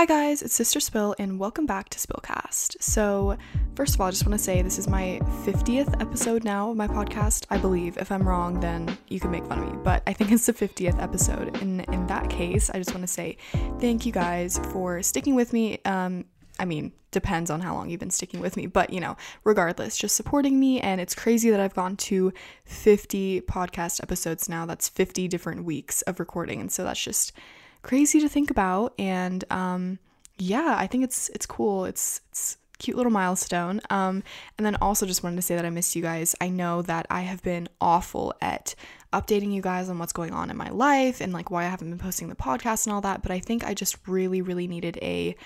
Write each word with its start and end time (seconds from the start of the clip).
Hi 0.00 0.06
guys, 0.06 0.40
it's 0.40 0.54
Sister 0.54 0.80
Spill 0.80 1.14
and 1.18 1.38
welcome 1.38 1.66
back 1.66 1.90
to 1.90 1.98
Spillcast. 1.98 2.82
So, 2.82 3.36
first 3.74 3.94
of 3.94 4.00
all, 4.00 4.06
I 4.06 4.10
just 4.10 4.24
want 4.24 4.32
to 4.32 4.42
say 4.42 4.62
this 4.62 4.78
is 4.78 4.88
my 4.88 5.20
50th 5.44 6.00
episode 6.00 6.42
now 6.42 6.70
of 6.70 6.76
my 6.78 6.88
podcast. 6.88 7.44
I 7.50 7.58
believe 7.58 7.98
if 7.98 8.10
I'm 8.10 8.26
wrong, 8.26 8.60
then 8.60 8.96
you 9.08 9.20
can 9.20 9.30
make 9.30 9.44
fun 9.44 9.58
of 9.58 9.70
me, 9.70 9.78
but 9.84 10.02
I 10.06 10.14
think 10.14 10.32
it's 10.32 10.46
the 10.46 10.54
50th 10.54 10.98
episode. 11.02 11.54
And 11.60 11.82
in 11.92 12.06
that 12.06 12.30
case, 12.30 12.70
I 12.70 12.78
just 12.78 12.94
want 12.94 13.02
to 13.02 13.12
say 13.12 13.36
thank 13.78 14.06
you 14.06 14.12
guys 14.12 14.58
for 14.72 15.02
sticking 15.02 15.34
with 15.34 15.52
me. 15.52 15.80
Um, 15.84 16.24
I 16.58 16.64
mean, 16.64 16.92
depends 17.10 17.50
on 17.50 17.60
how 17.60 17.74
long 17.74 17.90
you've 17.90 18.00
been 18.00 18.08
sticking 18.08 18.40
with 18.40 18.56
me, 18.56 18.68
but 18.68 18.94
you 18.94 19.00
know, 19.00 19.18
regardless, 19.44 19.98
just 19.98 20.16
supporting 20.16 20.58
me. 20.58 20.80
And 20.80 20.98
it's 20.98 21.14
crazy 21.14 21.50
that 21.50 21.60
I've 21.60 21.74
gone 21.74 21.98
to 22.08 22.32
50 22.64 23.42
podcast 23.42 24.02
episodes 24.02 24.48
now. 24.48 24.64
That's 24.64 24.88
50 24.88 25.28
different 25.28 25.64
weeks 25.64 26.00
of 26.02 26.18
recording. 26.18 26.58
And 26.58 26.72
so 26.72 26.84
that's 26.84 27.04
just 27.04 27.34
crazy 27.82 28.20
to 28.20 28.28
think 28.28 28.50
about. 28.50 28.94
And 28.98 29.44
um, 29.50 29.98
yeah, 30.38 30.76
I 30.78 30.86
think 30.86 31.04
it's 31.04 31.28
it's 31.30 31.46
cool. 31.46 31.84
It's 31.84 32.20
it's 32.30 32.56
cute 32.78 32.96
little 32.96 33.12
milestone. 33.12 33.80
Um, 33.90 34.22
and 34.58 34.66
then 34.66 34.76
also 34.76 35.06
just 35.06 35.22
wanted 35.22 35.36
to 35.36 35.42
say 35.42 35.54
that 35.54 35.64
I 35.64 35.70
miss 35.70 35.94
you 35.94 36.02
guys. 36.02 36.34
I 36.40 36.48
know 36.48 36.82
that 36.82 37.06
I 37.10 37.20
have 37.20 37.42
been 37.42 37.68
awful 37.80 38.34
at 38.40 38.74
updating 39.12 39.52
you 39.52 39.60
guys 39.60 39.88
on 39.88 39.98
what's 39.98 40.12
going 40.12 40.32
on 40.32 40.50
in 40.50 40.56
my 40.56 40.70
life 40.70 41.20
and 41.20 41.32
like 41.32 41.50
why 41.50 41.64
I 41.64 41.68
haven't 41.68 41.90
been 41.90 41.98
posting 41.98 42.28
the 42.28 42.34
podcast 42.34 42.86
and 42.86 42.94
all 42.94 43.02
that. 43.02 43.22
But 43.22 43.30
I 43.30 43.38
think 43.38 43.64
I 43.64 43.74
just 43.74 43.96
really, 44.08 44.42
really 44.42 44.66
needed 44.66 44.98
a 45.02 45.36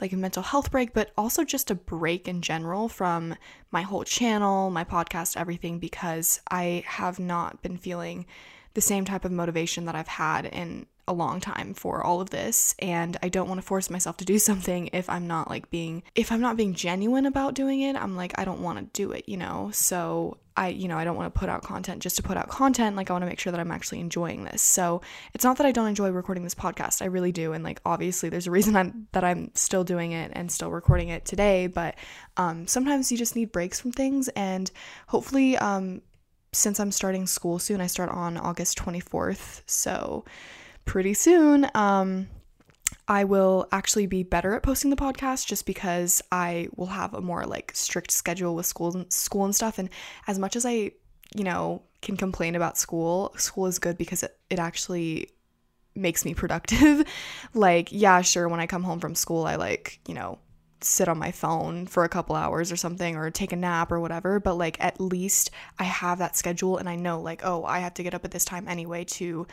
like 0.00 0.12
a 0.12 0.16
mental 0.16 0.44
health 0.44 0.70
break, 0.70 0.94
but 0.94 1.10
also 1.18 1.42
just 1.42 1.70
a 1.72 1.74
break 1.74 2.28
in 2.28 2.40
general 2.40 2.88
from 2.88 3.34
my 3.72 3.82
whole 3.82 4.04
channel, 4.04 4.70
my 4.70 4.84
podcast, 4.84 5.36
everything, 5.36 5.80
because 5.80 6.40
I 6.50 6.84
have 6.86 7.18
not 7.18 7.62
been 7.62 7.76
feeling 7.76 8.24
the 8.74 8.80
same 8.80 9.04
type 9.04 9.24
of 9.24 9.32
motivation 9.32 9.86
that 9.86 9.96
I've 9.96 10.06
had 10.06 10.46
in 10.46 10.86
a 11.08 11.12
long 11.12 11.40
time 11.40 11.74
for 11.74 12.04
all 12.04 12.20
of 12.20 12.30
this 12.30 12.74
and 12.78 13.16
I 13.22 13.28
don't 13.28 13.48
want 13.48 13.60
to 13.60 13.66
force 13.66 13.90
myself 13.90 14.16
to 14.18 14.24
do 14.24 14.38
something 14.48 14.90
if 14.92 15.08
I'm 15.08 15.26
not 15.26 15.48
like 15.48 15.70
being 15.70 16.02
if 16.14 16.30
I'm 16.30 16.40
not 16.40 16.56
being 16.56 16.74
genuine 16.74 17.26
about 17.26 17.54
doing 17.54 17.80
it 17.80 17.96
I'm 17.96 18.16
like 18.16 18.32
I 18.38 18.44
don't 18.44 18.60
want 18.60 18.78
to 18.78 18.84
do 18.92 19.12
it 19.12 19.28
you 19.28 19.36
know? 19.36 19.70
So 19.72 20.38
I 20.56 20.68
you 20.68 20.88
know 20.88 20.98
I 20.98 21.04
don't 21.04 21.16
want 21.16 21.32
to 21.32 21.38
put 21.38 21.48
out 21.48 21.62
content 21.62 22.02
just 22.02 22.16
to 22.16 22.22
put 22.22 22.36
out 22.36 22.48
content 22.48 22.96
like 22.96 23.10
I 23.10 23.12
want 23.12 23.22
to 23.22 23.28
make 23.28 23.38
sure 23.38 23.52
that 23.52 23.60
I'm 23.60 23.70
actually 23.70 24.00
enjoying 24.00 24.44
this. 24.44 24.60
So 24.60 25.00
it's 25.32 25.44
not 25.44 25.56
that 25.58 25.66
I 25.66 25.72
don't 25.72 25.86
enjoy 25.86 26.10
recording 26.10 26.44
this 26.44 26.54
podcast 26.54 27.00
I 27.00 27.06
really 27.06 27.32
do 27.32 27.52
and 27.52 27.62
like 27.64 27.80
obviously 27.86 28.28
there's 28.28 28.46
a 28.46 28.50
reason 28.50 28.76
I'm 28.76 29.06
that 29.12 29.24
I'm 29.24 29.52
still 29.54 29.84
doing 29.84 30.12
it 30.12 30.32
and 30.34 30.50
still 30.50 30.70
recording 30.70 31.08
it 31.08 31.24
today 31.24 31.68
but 31.68 31.94
um 32.36 32.66
sometimes 32.66 33.10
you 33.12 33.18
just 33.18 33.36
need 33.36 33.52
breaks 33.52 33.80
from 33.80 33.92
things 33.92 34.28
and 34.28 34.70
hopefully 35.06 35.56
um 35.56 36.02
since 36.52 36.80
I'm 36.80 36.90
starting 36.90 37.26
school 37.26 37.58
soon 37.58 37.80
I 37.80 37.86
start 37.86 38.10
on 38.10 38.36
August 38.36 38.78
24th 38.78 39.62
so 39.66 40.24
pretty 40.88 41.12
soon, 41.12 41.70
um, 41.74 42.28
I 43.06 43.24
will 43.24 43.68
actually 43.70 44.06
be 44.06 44.22
better 44.22 44.54
at 44.54 44.62
posting 44.62 44.90
the 44.90 44.96
podcast 44.96 45.46
just 45.46 45.66
because 45.66 46.22
I 46.32 46.68
will 46.76 46.86
have 46.86 47.12
a 47.12 47.20
more 47.20 47.44
like 47.44 47.72
strict 47.74 48.10
schedule 48.10 48.54
with 48.54 48.64
school 48.64 48.96
and 48.96 49.12
school 49.12 49.44
and 49.44 49.54
stuff. 49.54 49.78
And 49.78 49.90
as 50.26 50.38
much 50.38 50.56
as 50.56 50.64
I, 50.64 50.92
you 51.36 51.44
know, 51.44 51.82
can 52.00 52.16
complain 52.16 52.54
about 52.56 52.78
school, 52.78 53.34
school 53.36 53.66
is 53.66 53.78
good 53.78 53.98
because 53.98 54.22
it, 54.22 54.38
it 54.48 54.58
actually 54.58 55.30
makes 55.94 56.24
me 56.24 56.32
productive. 56.42 57.06
like, 57.54 57.88
yeah, 57.92 58.22
sure, 58.22 58.48
when 58.48 58.60
I 58.60 58.66
come 58.66 58.82
home 58.82 58.98
from 58.98 59.14
school, 59.14 59.46
I 59.46 59.56
like, 59.56 60.00
you 60.08 60.14
know, 60.14 60.38
sit 60.80 61.08
on 61.08 61.18
my 61.18 61.32
phone 61.32 61.86
for 61.86 62.04
a 62.04 62.08
couple 62.08 62.34
hours 62.34 62.72
or 62.72 62.76
something 62.76 63.16
or 63.16 63.30
take 63.30 63.52
a 63.52 63.56
nap 63.56 63.90
or 63.90 63.98
whatever 63.98 64.38
but 64.38 64.54
like 64.54 64.76
at 64.78 65.00
least 65.00 65.50
i 65.80 65.82
have 65.82 66.18
that 66.18 66.36
schedule 66.36 66.78
and 66.78 66.88
i 66.88 66.94
know 66.94 67.20
like 67.20 67.40
oh 67.44 67.64
i 67.64 67.80
have 67.80 67.94
to 67.94 68.04
get 68.04 68.14
up 68.14 68.24
at 68.24 68.30
this 68.30 68.44
time 68.44 68.68
anyway 68.68 69.02
to 69.02 69.44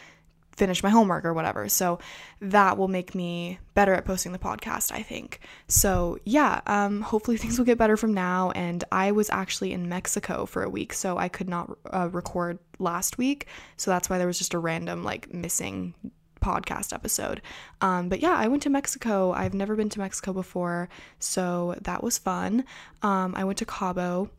finish 0.55 0.81
my 0.83 0.89
homework 0.89 1.25
or 1.25 1.33
whatever. 1.33 1.67
So 1.69 1.99
that 2.39 2.77
will 2.77 2.87
make 2.87 3.13
me 3.13 3.59
better 3.73 3.93
at 3.93 4.05
posting 4.05 4.31
the 4.31 4.39
podcast, 4.39 4.91
I 4.91 5.01
think. 5.01 5.39
So 5.67 6.17
yeah, 6.23 6.61
um, 6.65 7.01
hopefully 7.01 7.37
things 7.45 7.57
will 7.57 7.65
get 7.65 7.77
better 7.77 7.97
from 7.97 8.13
now. 8.13 8.51
And 8.51 8.83
I 8.91 9.11
was 9.11 9.29
actually 9.29 9.73
in 9.73 9.89
Mexico 9.89 10.45
for 10.45 10.63
a 10.63 10.69
week, 10.69 10.93
so 10.93 11.17
I 11.17 11.27
could 11.27 11.49
not 11.49 11.77
uh, 11.91 12.09
record 12.11 12.59
last 12.79 13.17
week. 13.17 13.47
So 13.77 13.91
that's 13.91 14.09
why 14.09 14.17
there 14.17 14.27
was 14.27 14.37
just 14.37 14.53
a 14.53 14.59
random 14.59 15.03
like 15.03 15.33
missing 15.33 15.93
podcast 16.41 16.93
episode. 16.93 17.41
Um, 17.81 18.07
but 18.07 18.21
yeah, 18.21 18.35
I 18.35 18.47
went 18.47 18.63
to 18.63 18.69
Mexico. 18.69 19.31
I've 19.31 19.53
never 19.53 19.75
been 19.75 19.89
to 19.89 19.99
Mexico 19.99 20.31
before, 20.31 20.89
so 21.19 21.75
that 21.81 22.03
was 22.03 22.17
fun. 22.17 22.65
Um, 23.01 23.33
I 23.35 23.43
went 23.43 23.57
to 23.59 23.65
Cabo 23.65 24.29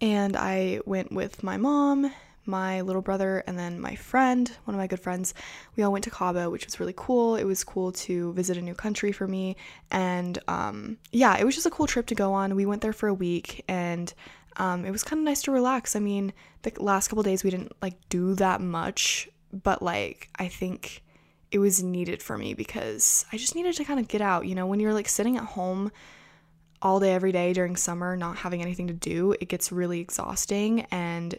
and 0.00 0.36
I 0.36 0.80
went 0.84 1.12
with 1.12 1.42
my 1.42 1.56
mom 1.56 2.12
my 2.46 2.80
little 2.80 3.02
brother, 3.02 3.42
and 3.46 3.58
then 3.58 3.80
my 3.80 3.94
friend, 3.94 4.50
one 4.64 4.74
of 4.74 4.78
my 4.78 4.86
good 4.86 5.00
friends. 5.00 5.34
We 5.76 5.82
all 5.82 5.92
went 5.92 6.04
to 6.04 6.10
Cabo, 6.10 6.50
which 6.50 6.64
was 6.66 6.80
really 6.80 6.94
cool. 6.96 7.36
It 7.36 7.44
was 7.44 7.64
cool 7.64 7.92
to 7.92 8.32
visit 8.32 8.56
a 8.56 8.62
new 8.62 8.74
country 8.74 9.12
for 9.12 9.26
me. 9.26 9.56
And 9.90 10.38
um, 10.48 10.98
yeah, 11.12 11.36
it 11.36 11.44
was 11.44 11.54
just 11.54 11.66
a 11.66 11.70
cool 11.70 11.86
trip 11.86 12.06
to 12.06 12.14
go 12.14 12.32
on. 12.32 12.56
We 12.56 12.66
went 12.66 12.82
there 12.82 12.92
for 12.92 13.08
a 13.08 13.14
week 13.14 13.64
and 13.68 14.12
um, 14.56 14.84
it 14.84 14.90
was 14.90 15.02
kind 15.02 15.20
of 15.20 15.24
nice 15.24 15.42
to 15.42 15.52
relax. 15.52 15.96
I 15.96 16.00
mean, 16.00 16.32
the 16.62 16.72
last 16.78 17.08
couple 17.08 17.22
days 17.22 17.44
we 17.44 17.50
didn't 17.50 17.72
like 17.82 17.96
do 18.08 18.34
that 18.36 18.60
much, 18.60 19.28
but 19.52 19.82
like, 19.82 20.28
I 20.36 20.48
think 20.48 21.02
it 21.50 21.58
was 21.58 21.82
needed 21.82 22.22
for 22.22 22.36
me 22.36 22.54
because 22.54 23.24
I 23.32 23.36
just 23.36 23.54
needed 23.54 23.74
to 23.76 23.84
kind 23.84 24.00
of 24.00 24.08
get 24.08 24.20
out. 24.20 24.46
You 24.46 24.54
know, 24.54 24.66
when 24.66 24.80
you're 24.80 24.94
like 24.94 25.08
sitting 25.08 25.36
at 25.36 25.44
home 25.44 25.92
all 26.82 27.00
day 27.00 27.14
every 27.14 27.32
day 27.32 27.52
during 27.52 27.74
summer 27.74 28.16
not 28.16 28.36
having 28.36 28.60
anything 28.60 28.86
to 28.86 28.92
do 28.92 29.32
it 29.40 29.48
gets 29.48 29.72
really 29.72 29.98
exhausting 30.00 30.82
and 30.90 31.38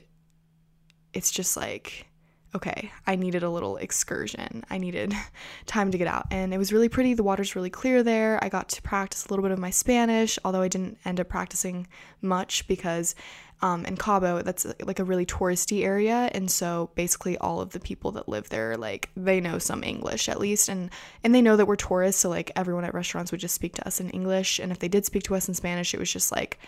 it's 1.14 1.32
just 1.32 1.58
like, 1.58 2.08
okay, 2.56 2.92
I 3.06 3.16
needed 3.16 3.44
a 3.44 3.50
little 3.50 3.78
excursion. 3.78 4.64
I 4.70 4.78
needed 4.78 5.14
time 5.66 5.92
to 5.92 5.98
get 5.98 6.08
out. 6.08 6.26
And 6.32 6.54
it 6.54 6.58
was 6.58 6.74
really 6.74 6.90
pretty. 6.90 7.14
The 7.14 7.24
water's 7.24 7.56
really 7.56 7.70
clear 7.70 8.04
there. 8.04 8.44
I 8.44 8.50
got 8.50 8.70
to 8.70 8.82
practice 8.82 9.26
a 9.26 9.30
little 9.30 9.44
bit 9.44 9.52
of 9.52 9.60
my 9.60 9.70
Spanish, 9.70 10.40
although 10.44 10.62
I 10.62 10.68
didn't 10.68 10.98
end 11.06 11.20
up 11.20 11.30
practicing 11.30 11.88
much 12.22 12.68
because 12.68 13.16
um, 13.62 13.86
in 13.86 13.98
Cabo, 13.98 14.44
that's 14.44 14.68
like 14.84 15.00
a 15.00 15.04
really 15.04 15.26
touristy 15.26 15.84
area, 15.84 16.30
and 16.34 16.50
so 16.50 16.92
basically 16.94 17.38
all 17.40 17.60
of 17.60 17.72
the 17.72 17.80
people 17.80 18.12
that 18.12 18.30
live 18.30 18.50
there, 18.50 18.78
like 18.78 19.10
they 19.18 19.42
know 19.42 19.58
some 19.58 19.84
English 19.84 20.30
at 20.30 20.40
least, 20.40 20.70
and 20.70 20.92
and 21.24 21.34
they 21.34 21.42
know 21.42 21.56
that 21.56 21.66
we're 21.66 21.76
tourists, 21.76 22.22
so 22.22 22.30
like 22.30 22.52
everyone 22.56 22.86
at 22.86 22.94
restaurants 22.94 23.32
would 23.32 23.42
just 23.42 23.56
speak 23.56 23.74
to 23.76 23.88
us 23.88 24.00
in 24.00 24.12
English, 24.12 24.60
and 24.60 24.72
if 24.72 24.78
they 24.78 24.88
did 24.88 25.06
speak 25.06 25.24
to 25.24 25.36
us 25.36 25.48
in 25.48 25.56
Spanish, 25.56 25.96
it 25.96 26.00
was 26.00 26.12
just 26.12 26.32
like 26.32 26.60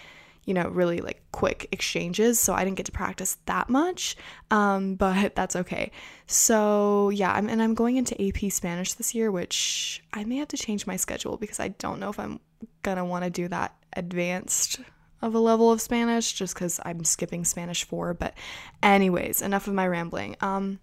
you 0.49 0.55
know, 0.55 0.67
really 0.67 0.99
like 0.99 1.21
quick 1.31 1.67
exchanges. 1.71 2.39
So 2.39 2.55
I 2.55 2.65
didn't 2.65 2.77
get 2.77 2.87
to 2.87 2.91
practice 2.91 3.37
that 3.45 3.69
much, 3.69 4.17
um, 4.49 4.95
but 5.03 5.35
that's 5.35 5.55
okay. 5.55 5.91
So 6.25 7.09
yeah, 7.09 7.31
I'm, 7.31 7.47
and 7.47 7.61
I'm 7.61 7.75
going 7.75 7.97
into 7.97 8.19
AP 8.19 8.51
Spanish 8.51 8.93
this 8.93 9.13
year, 9.13 9.31
which 9.31 10.03
I 10.11 10.23
may 10.23 10.37
have 10.37 10.47
to 10.47 10.57
change 10.57 10.87
my 10.87 10.95
schedule 10.95 11.37
because 11.37 11.59
I 11.59 11.67
don't 11.67 11.99
know 11.99 12.09
if 12.09 12.19
I'm 12.19 12.39
gonna 12.81 13.05
want 13.05 13.25
to 13.25 13.29
do 13.29 13.47
that 13.49 13.75
advanced 13.93 14.79
of 15.21 15.35
a 15.35 15.39
level 15.39 15.71
of 15.71 15.81
Spanish 15.81 16.33
just 16.33 16.55
because 16.55 16.79
I'm 16.83 17.03
skipping 17.03 17.45
Spanish 17.45 17.83
4. 17.83 18.15
But, 18.15 18.33
anyways, 18.81 19.43
enough 19.43 19.67
of 19.67 19.75
my 19.75 19.85
rambling. 19.85 20.35
Um, 20.41 20.79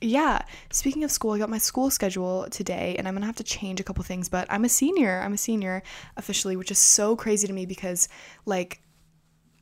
yeah, 0.00 0.42
speaking 0.70 1.04
of 1.04 1.10
school, 1.10 1.32
I 1.32 1.38
got 1.38 1.48
my 1.48 1.58
school 1.58 1.90
schedule 1.90 2.48
today 2.50 2.96
and 2.98 3.08
I'm 3.08 3.14
gonna 3.14 3.26
have 3.26 3.36
to 3.36 3.44
change 3.44 3.80
a 3.80 3.84
couple 3.84 4.04
things, 4.04 4.28
but 4.28 4.46
I'm 4.50 4.64
a 4.64 4.68
senior. 4.68 5.22
I'm 5.24 5.32
a 5.32 5.38
senior 5.38 5.82
officially, 6.16 6.56
which 6.56 6.70
is 6.70 6.78
so 6.78 7.16
crazy 7.16 7.46
to 7.46 7.52
me 7.52 7.64
because, 7.64 8.08
like, 8.44 8.82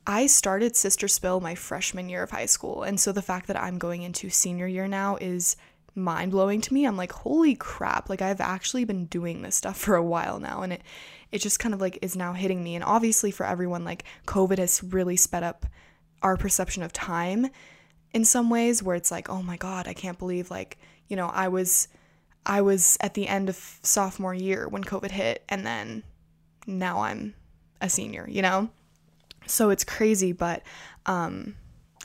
I 0.07 0.27
started 0.27 0.77
Sister 0.77 1.09
Spill 1.09 1.41
my 1.41 1.55
freshman 1.55 2.09
year 2.09 2.23
of 2.23 2.31
high 2.31 2.47
school. 2.47 2.83
And 2.83 3.01
so 3.01 3.11
the 3.11 3.23
fact 3.23 3.47
that 3.47 3.61
I'm 3.61 3.79
going 3.79 4.03
into 4.03 4.29
senior 4.29 4.67
year 4.67 4.87
now 4.87 5.17
is 5.17 5.57
mind 5.95 6.33
blowing 6.33 6.61
to 6.61 6.75
me. 6.75 6.85
I'm 6.85 6.97
like, 6.97 7.13
holy 7.13 7.55
crap, 7.55 8.11
like 8.11 8.21
I've 8.21 8.41
actually 8.41 8.85
been 8.85 9.07
doing 9.07 9.43
this 9.43 9.57
stuff 9.57 9.79
for 9.79 9.97
a 9.97 10.03
while 10.03 10.39
now. 10.39 10.63
And 10.63 10.75
it, 10.75 10.83
it 11.33 11.39
just 11.39 11.59
kind 11.59 11.73
of 11.75 11.81
like 11.81 11.99
is 12.03 12.17
now 12.17 12.35
hitting 12.35 12.63
me. 12.63 12.75
And 12.75 12.85
obviously, 12.85 13.31
for 13.31 13.47
everyone, 13.47 13.85
like 13.85 14.05
COVID 14.27 14.59
has 14.59 14.83
really 14.83 15.17
sped 15.17 15.43
up 15.43 15.67
our 16.23 16.37
perception 16.37 16.83
of 16.83 16.93
time 16.93 17.49
in 18.13 18.25
some 18.25 18.51
ways 18.51 18.83
where 18.83 18.97
it's 18.97 19.11
like, 19.11 19.31
oh 19.31 19.43
my 19.43 19.57
God, 19.57 19.89
I 19.89 19.95
can't 19.95 20.19
believe 20.19 20.51
like, 20.51 20.79
you 21.09 21.17
know, 21.17 21.29
I 21.29 21.49
was. 21.49 21.89
I 22.47 22.61
was 22.61 22.99
at 23.01 23.15
the 23.15 23.27
end 23.27 23.49
of 23.49 23.79
sophomore 23.83 24.35
year 24.35 24.69
when 24.69 24.85
COVID 24.85 25.11
hit, 25.11 25.43
and 25.49 25.65
then 25.65 26.03
now 26.67 27.01
I'm 27.01 27.33
a 27.81 27.89
senior, 27.89 28.29
you 28.29 28.43
know? 28.43 28.69
So 29.47 29.71
it's 29.71 29.85
crazy, 29.85 30.33
but 30.33 30.63
um, 31.07 31.57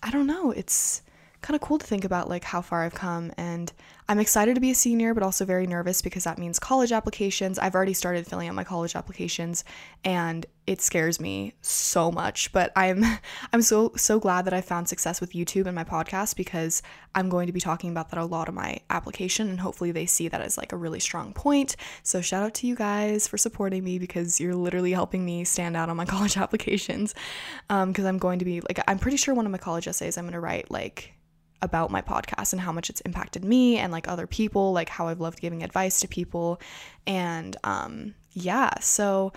I 0.04 0.12
don't 0.12 0.28
know. 0.28 0.52
It's 0.52 1.02
kind 1.42 1.56
of 1.56 1.62
cool 1.62 1.78
to 1.80 1.86
think 1.86 2.04
about 2.04 2.30
like 2.30 2.44
how 2.44 2.62
far 2.62 2.84
I've 2.84 2.94
come 2.94 3.32
and 3.38 3.72
I'm 4.10 4.20
excited 4.20 4.56
to 4.56 4.62
be 4.62 4.72
a 4.72 4.76
senior 4.76 5.14
but 5.14 5.22
also 5.22 5.46
very 5.46 5.68
nervous 5.68 6.02
because 6.02 6.24
that 6.24 6.40
means 6.40 6.58
college 6.58 6.92
applications. 6.92 7.60
I've 7.60 7.76
already 7.76 7.94
started 7.94 8.26
filling 8.26 8.50
out 8.50 8.56
my 8.56 8.64
college 8.64 8.96
applications 8.96 9.64
and 10.04 10.48
it 10.66 10.82
scares 10.82 11.20
me 11.20 11.54
so 11.62 12.12
much, 12.12 12.52
but 12.52 12.72
I'm 12.76 13.04
I'm 13.54 13.62
so 13.62 13.92
so 13.96 14.20
glad 14.20 14.46
that 14.46 14.54
I 14.54 14.62
found 14.62 14.90
success 14.90 15.22
with 15.22 15.34
YouTube 15.34 15.68
and 15.68 15.76
my 15.76 15.84
podcast 15.84 16.36
because 16.36 16.82
I'm 17.14 17.30
going 17.30 17.46
to 17.46 17.54
be 17.54 17.60
talking 17.60 17.92
about 17.92 18.10
that 18.10 18.18
a 18.18 18.26
lot 18.26 18.50
of 18.50 18.56
my 18.56 18.80
application 18.90 19.48
and 19.48 19.60
hopefully 19.60 19.92
they 19.92 20.08
see 20.08 20.28
that 20.28 20.42
as 20.42 20.58
like 20.58 20.74
a 20.74 20.78
really 20.78 21.00
strong 21.00 21.32
point. 21.32 21.76
So 22.02 22.20
shout 22.20 22.42
out 22.42 22.56
to 22.56 22.68
you 22.68 22.76
guys 22.76 23.28
for 23.28 23.38
supporting 23.38 23.84
me 23.84 24.00
because 24.00 24.40
you're 24.40 24.56
literally 24.56 24.92
helping 24.92 25.24
me 25.24 25.44
stand 25.44 25.78
out 25.78 25.88
on 25.88 25.98
my 25.98 26.06
college 26.16 26.36
applications. 26.36 27.14
Um, 27.70 27.92
because 27.92 28.06
I'm 28.06 28.18
going 28.18 28.40
to 28.40 28.46
be 28.46 28.62
like 28.62 28.80
I'm 28.88 28.98
pretty 28.98 29.18
sure 29.18 29.36
one 29.36 29.46
of 29.46 29.52
my 29.52 29.60
college 29.60 29.88
essays 29.88 30.18
I'm 30.18 30.24
going 30.24 30.34
to 30.34 30.40
write 30.40 30.72
like 30.72 31.14
about 31.62 31.92
my 31.92 32.02
podcast 32.02 32.54
and 32.54 32.62
how 32.62 32.72
much 32.72 32.90
it's 32.90 33.02
impacted 33.02 33.44
me 33.44 33.78
and 33.78 33.92
like 33.92 34.08
other 34.08 34.28
people, 34.28 34.72
like 34.72 34.90
how 34.90 35.08
I've 35.08 35.20
loved 35.20 35.42
giving 35.42 35.64
advice 35.64 36.00
to 36.02 36.08
people. 36.08 36.60
And 37.06 37.56
um, 37.64 38.16
yeah, 38.32 38.80
so 38.80 39.34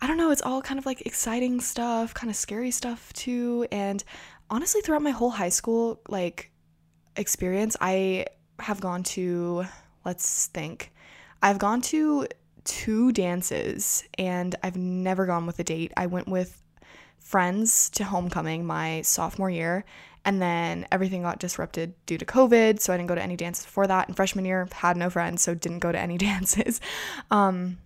I 0.00 0.06
don't 0.06 0.16
know, 0.16 0.30
it's 0.30 0.42
all 0.42 0.62
kind 0.62 0.78
of 0.78 0.86
like 0.86 1.02
exciting 1.02 1.60
stuff, 1.60 2.14
kind 2.14 2.30
of 2.30 2.36
scary 2.36 2.70
stuff 2.70 3.12
too. 3.12 3.66
And 3.70 4.02
honestly, 4.50 4.80
throughout 4.80 5.02
my 5.02 5.10
whole 5.10 5.30
high 5.30 5.50
school 5.50 6.00
like 6.08 6.50
experience, 7.16 7.76
I 7.80 8.26
have 8.58 8.80
gone 8.80 9.02
to, 9.02 9.64
let's 10.04 10.46
think, 10.46 10.92
I've 11.42 11.58
gone 11.58 11.82
to 11.82 12.26
two 12.64 13.12
dances 13.12 14.04
and 14.18 14.54
I've 14.62 14.76
never 14.76 15.26
gone 15.26 15.46
with 15.46 15.58
a 15.58 15.64
date. 15.64 15.92
I 15.96 16.06
went 16.06 16.28
with 16.28 16.62
friends 17.18 17.90
to 17.90 18.04
homecoming 18.04 18.64
my 18.64 19.02
sophomore 19.02 19.50
year 19.50 19.84
and 20.26 20.42
then 20.42 20.86
everything 20.90 21.22
got 21.22 21.38
disrupted 21.38 21.94
due 22.04 22.18
to 22.18 22.26
COVID, 22.26 22.80
so 22.80 22.92
I 22.92 22.96
didn't 22.96 23.08
go 23.08 23.14
to 23.14 23.22
any 23.22 23.36
dances 23.36 23.64
before 23.64 23.86
that. 23.86 24.08
And 24.08 24.16
freshman 24.16 24.44
year, 24.44 24.68
had 24.72 24.96
no 24.96 25.08
friends, 25.08 25.40
so 25.40 25.54
didn't 25.54 25.78
go 25.78 25.92
to 25.92 25.98
any 25.98 26.18
dances. 26.18 26.80
Um, 27.30 27.78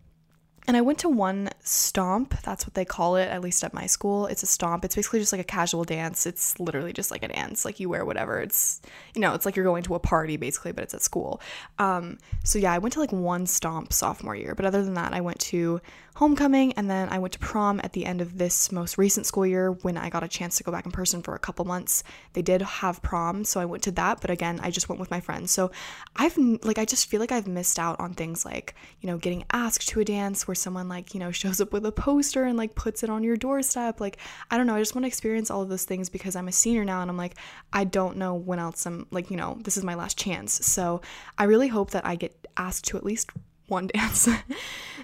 and 0.67 0.77
I 0.77 0.81
went 0.81 0.99
to 1.01 1.09
one 1.09 1.51
stomp. 1.63 2.41
That's 2.43 2.67
what 2.67 2.75
they 2.75 2.85
call 2.85 3.17
it, 3.17 3.29
at 3.29 3.43
least 3.43 3.63
at 3.63 3.75
my 3.75 3.87
school. 3.87 4.27
It's 4.27 4.43
a 4.43 4.47
stomp. 4.47 4.85
It's 4.85 4.95
basically 4.95 5.19
just 5.19 5.33
like 5.33 5.41
a 5.41 5.45
casual 5.45 5.85
dance. 5.85 6.27
It's 6.27 6.59
literally 6.61 6.93
just 6.93 7.11
like 7.11 7.23
a 7.23 7.29
dance. 7.29 7.65
Like 7.65 7.81
you 7.81 7.89
wear 7.89 8.05
whatever. 8.05 8.41
It's, 8.41 8.81
you 9.15 9.21
know, 9.21 9.35
it's 9.35 9.45
like 9.45 9.57
you're 9.57 9.65
going 9.65 9.83
to 9.85 9.95
a 9.95 9.99
party 9.99 10.37
basically, 10.37 10.73
but 10.73 10.85
it's 10.85 10.95
at 10.95 11.03
school. 11.03 11.41
Um, 11.79 12.19
so 12.45 12.59
yeah, 12.59 12.73
I 12.73 12.79
went 12.79 12.93
to 12.95 13.01
like 13.01 13.13
one 13.13 13.47
stomp 13.47 13.93
sophomore 13.93 14.37
year. 14.37 14.55
But 14.55 14.65
other 14.65 14.85
than 14.85 14.95
that, 14.95 15.13
I 15.13 15.21
went 15.21 15.41
to 15.41 15.81
homecoming 16.21 16.71
and 16.75 16.91
then 16.91 17.09
I 17.09 17.19
went 17.19 17.33
to 17.33 17.39
prom 17.39 17.81
at 17.83 17.95
the 17.95 18.05
end 18.05 18.21
of 18.21 18.37
this 18.37 18.71
most 18.71 18.99
recent 18.99 19.25
school 19.25 19.47
year 19.47 19.73
when 19.73 19.97
I 19.97 20.11
got 20.11 20.23
a 20.23 20.29
chance 20.29 20.59
to 20.59 20.63
go 20.63 20.71
back 20.71 20.85
in 20.85 20.93
person 20.93 21.23
for 21.23 21.35
a 21.35 21.39
couple 21.39 21.65
months. 21.65 22.05
They 22.35 22.43
did 22.43 22.61
have 22.61 23.01
prom, 23.01 23.43
so 23.43 23.59
I 23.59 23.65
went 23.65 23.83
to 23.85 23.91
that, 23.93 24.21
but 24.21 24.29
again, 24.29 24.61
I 24.63 24.71
just 24.71 24.91
went 24.91 25.01
with 25.01 25.11
my 25.11 25.21
friends. 25.21 25.51
So 25.51 25.71
I've 26.15 26.37
like 26.37 26.77
I 26.77 26.85
just 26.85 27.09
feel 27.09 27.21
like 27.21 27.33
I've 27.33 27.47
missed 27.47 27.79
out 27.79 27.99
on 27.99 28.13
things 28.13 28.45
like, 28.45 28.75
you 29.01 29.07
know, 29.07 29.17
getting 29.17 29.47
asked 29.51 29.89
to 29.89 30.01
a 30.01 30.05
dance 30.05 30.47
where 30.47 30.55
someone 30.55 30.91
like, 30.91 31.15
you 31.15 31.21
know, 31.21 31.31
shows 31.41 31.59
up 31.59 31.73
with 31.73 31.87
a 31.87 31.93
poster 31.93 32.45
and 32.45 32.59
like 32.59 32.75
puts 32.75 33.03
it 33.03 33.09
on 33.09 33.25
your 33.25 33.39
doorstep. 33.39 33.99
Like, 33.99 34.19
I 34.51 34.59
don't 34.59 34.67
know, 34.67 34.75
I 34.75 34.81
just 34.81 34.95
want 34.95 35.05
to 35.05 35.09
experience 35.09 35.51
all 35.51 35.63
of 35.63 35.71
those 35.71 35.87
things 35.87 36.11
because 36.11 36.37
I'm 36.37 36.49
a 36.49 36.53
senior 36.53 36.85
now 36.85 37.01
and 37.01 37.11
I'm 37.11 37.17
like, 37.17 37.37
I 37.73 37.85
don't 37.85 38.19
know 38.19 38.35
when 38.35 38.59
else 38.59 38.85
I'm 38.85 39.07
like, 39.11 39.31
you 39.31 39.39
know, 39.39 39.57
this 39.63 39.79
is 39.79 39.85
my 39.85 39.95
last 39.95 40.19
chance. 40.19 40.67
So 40.67 41.01
I 41.39 41.45
really 41.45 41.69
hope 41.69 41.93
that 41.93 42.05
I 42.05 42.17
get 42.17 42.47
asked 42.59 42.85
to 42.89 42.99
at 42.99 43.05
least 43.05 43.31
one 43.71 43.87
dance 43.95 44.29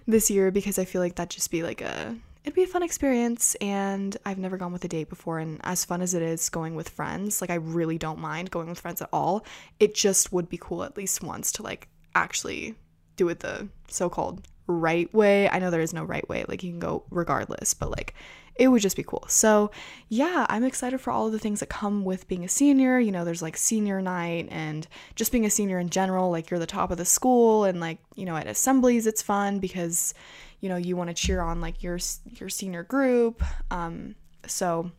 this 0.06 0.30
year 0.30 0.50
because 0.50 0.78
I 0.78 0.84
feel 0.84 1.00
like 1.00 1.14
that'd 1.14 1.30
just 1.30 1.50
be 1.50 1.62
like 1.62 1.80
a 1.80 2.16
it'd 2.44 2.54
be 2.54 2.62
a 2.62 2.66
fun 2.66 2.84
experience 2.84 3.56
and 3.56 4.16
I've 4.24 4.38
never 4.38 4.56
gone 4.56 4.72
with 4.72 4.84
a 4.84 4.88
date 4.88 5.08
before 5.08 5.40
and 5.40 5.60
as 5.64 5.84
fun 5.84 6.00
as 6.00 6.14
it 6.14 6.22
is 6.22 6.48
going 6.48 6.76
with 6.76 6.88
friends, 6.88 7.40
like 7.40 7.50
I 7.50 7.56
really 7.56 7.98
don't 7.98 8.20
mind 8.20 8.52
going 8.52 8.68
with 8.68 8.78
friends 8.78 9.02
at 9.02 9.08
all. 9.12 9.44
It 9.80 9.94
just 9.94 10.32
would 10.32 10.48
be 10.48 10.56
cool 10.56 10.84
at 10.84 10.96
least 10.96 11.24
once 11.24 11.50
to 11.52 11.62
like 11.64 11.88
actually 12.14 12.76
do 13.16 13.28
it 13.28 13.40
the 13.40 13.68
so-called 13.88 14.46
right 14.68 15.12
way. 15.12 15.48
I 15.48 15.58
know 15.58 15.70
there 15.70 15.80
is 15.80 15.92
no 15.92 16.04
right 16.04 16.28
way. 16.28 16.44
Like 16.46 16.62
you 16.62 16.70
can 16.70 16.78
go 16.78 17.04
regardless, 17.10 17.74
but 17.74 17.90
like 17.90 18.14
it 18.58 18.68
would 18.68 18.82
just 18.82 18.96
be 18.96 19.02
cool. 19.02 19.24
So, 19.28 19.70
yeah, 20.08 20.46
I'm 20.48 20.64
excited 20.64 21.00
for 21.00 21.10
all 21.10 21.26
of 21.26 21.32
the 21.32 21.38
things 21.38 21.60
that 21.60 21.68
come 21.68 22.04
with 22.04 22.28
being 22.28 22.44
a 22.44 22.48
senior. 22.48 22.98
You 22.98 23.12
know, 23.12 23.24
there's 23.24 23.42
like 23.42 23.56
senior 23.56 24.00
night 24.00 24.48
and 24.50 24.86
just 25.14 25.32
being 25.32 25.44
a 25.44 25.50
senior 25.50 25.78
in 25.78 25.90
general, 25.90 26.30
like 26.30 26.50
you're 26.50 26.60
the 26.60 26.66
top 26.66 26.90
of 26.90 26.98
the 26.98 27.04
school 27.04 27.64
and 27.64 27.80
like, 27.80 27.98
you 28.14 28.24
know, 28.24 28.36
at 28.36 28.46
assemblies 28.46 29.06
it's 29.06 29.22
fun 29.22 29.58
because 29.58 30.14
you 30.60 30.70
know, 30.70 30.76
you 30.76 30.96
want 30.96 31.10
to 31.10 31.14
cheer 31.14 31.40
on 31.40 31.60
like 31.60 31.82
your 31.82 31.98
your 32.24 32.48
senior 32.48 32.82
group. 32.82 33.42
Um 33.70 34.14
so 34.46 34.90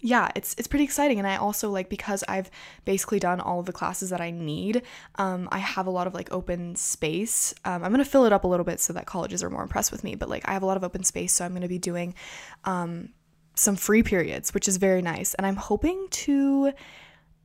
yeah, 0.00 0.28
it's 0.34 0.54
it's 0.56 0.66
pretty 0.66 0.84
exciting, 0.84 1.18
and 1.18 1.26
I 1.26 1.36
also 1.36 1.70
like 1.70 1.88
because 1.88 2.24
I've 2.26 2.50
basically 2.84 3.18
done 3.18 3.40
all 3.40 3.60
of 3.60 3.66
the 3.66 3.72
classes 3.72 4.10
that 4.10 4.20
I 4.20 4.30
need. 4.30 4.82
Um, 5.16 5.48
I 5.52 5.58
have 5.58 5.86
a 5.86 5.90
lot 5.90 6.06
of 6.06 6.14
like 6.14 6.32
open 6.32 6.74
space. 6.76 7.54
Um, 7.64 7.84
I'm 7.84 7.90
gonna 7.90 8.04
fill 8.04 8.24
it 8.24 8.32
up 8.32 8.44
a 8.44 8.46
little 8.46 8.64
bit 8.64 8.80
so 8.80 8.92
that 8.94 9.06
colleges 9.06 9.42
are 9.42 9.50
more 9.50 9.62
impressed 9.62 9.92
with 9.92 10.02
me. 10.02 10.14
But 10.14 10.28
like 10.28 10.48
I 10.48 10.52
have 10.52 10.62
a 10.62 10.66
lot 10.66 10.76
of 10.76 10.84
open 10.84 11.04
space, 11.04 11.32
so 11.32 11.44
I'm 11.44 11.52
gonna 11.52 11.68
be 11.68 11.78
doing 11.78 12.14
um, 12.64 13.10
some 13.54 13.76
free 13.76 14.02
periods, 14.02 14.54
which 14.54 14.68
is 14.68 14.78
very 14.78 15.02
nice. 15.02 15.34
And 15.34 15.46
I'm 15.46 15.56
hoping 15.56 16.06
to 16.10 16.72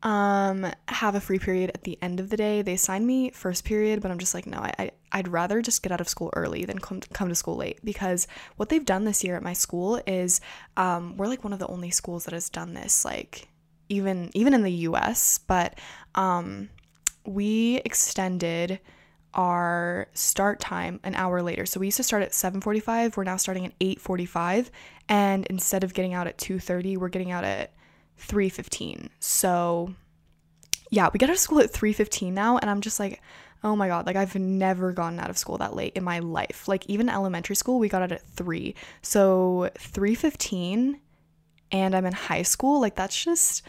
um, 0.03 0.71
have 0.87 1.15
a 1.15 1.19
free 1.19 1.39
period 1.39 1.71
at 1.73 1.83
the 1.83 1.97
end 2.01 2.19
of 2.19 2.29
the 2.29 2.37
day. 2.37 2.61
They 2.61 2.73
assigned 2.73 3.07
me 3.07 3.31
first 3.31 3.65
period, 3.65 4.01
but 4.01 4.11
I'm 4.11 4.19
just 4.19 4.33
like, 4.33 4.45
no, 4.45 4.59
I, 4.59 4.91
I 5.11 5.17
would 5.17 5.27
rather 5.27 5.61
just 5.61 5.81
get 5.81 5.91
out 5.91 6.01
of 6.01 6.09
school 6.09 6.31
early 6.35 6.65
than 6.65 6.79
come 6.79 6.99
to, 6.99 7.09
come 7.09 7.29
to 7.29 7.35
school 7.35 7.55
late 7.55 7.79
because 7.83 8.27
what 8.57 8.69
they've 8.69 8.85
done 8.85 9.05
this 9.05 9.23
year 9.23 9.35
at 9.35 9.43
my 9.43 9.53
school 9.53 10.01
is 10.05 10.41
um, 10.77 11.17
we're 11.17 11.27
like 11.27 11.43
one 11.43 11.53
of 11.53 11.59
the 11.59 11.67
only 11.67 11.89
schools 11.89 12.25
that 12.25 12.33
has 12.33 12.49
done 12.49 12.73
this, 12.73 13.03
like 13.03 13.47
even 13.89 14.29
even 14.33 14.53
in 14.53 14.63
the 14.63 14.71
U.S. 14.71 15.39
But 15.39 15.79
um, 16.13 16.69
we 17.25 17.81
extended 17.85 18.79
our 19.33 20.07
start 20.13 20.59
time 20.59 20.99
an 21.03 21.13
hour 21.15 21.41
later. 21.41 21.65
So 21.65 21.79
we 21.79 21.87
used 21.87 21.97
to 21.97 22.03
start 22.03 22.23
at 22.23 22.31
7:45. 22.31 23.17
We're 23.17 23.23
now 23.23 23.37
starting 23.37 23.65
at 23.65 23.79
8:45, 23.79 24.69
and 25.09 25.45
instead 25.47 25.83
of 25.83 25.93
getting 25.93 26.13
out 26.13 26.27
at 26.27 26.37
2:30, 26.37 26.97
we're 26.97 27.09
getting 27.09 27.31
out 27.31 27.43
at 27.43 27.73
3:15. 28.19 29.09
So 29.19 29.93
yeah, 30.91 31.09
we 31.11 31.17
get 31.17 31.29
out 31.29 31.33
of 31.33 31.39
school 31.39 31.59
at 31.59 31.71
3:15 31.71 32.33
now 32.33 32.57
and 32.57 32.69
I'm 32.69 32.81
just 32.81 32.99
like, 32.99 33.21
"Oh 33.63 33.75
my 33.75 33.87
god, 33.87 34.05
like 34.05 34.15
I've 34.15 34.35
never 34.35 34.91
gotten 34.91 35.19
out 35.19 35.29
of 35.29 35.37
school 35.37 35.57
that 35.57 35.75
late 35.75 35.93
in 35.95 36.03
my 36.03 36.19
life." 36.19 36.67
Like 36.67 36.85
even 36.87 37.09
elementary 37.09 37.55
school, 37.55 37.79
we 37.79 37.89
got 37.89 38.01
out 38.01 38.11
at 38.11 38.27
3. 38.27 38.75
So 39.01 39.69
3:15 39.77 40.99
and 41.71 41.95
I'm 41.95 42.05
in 42.05 42.13
high 42.13 42.43
school, 42.43 42.79
like 42.79 42.95
that's 42.95 43.23
just 43.23 43.63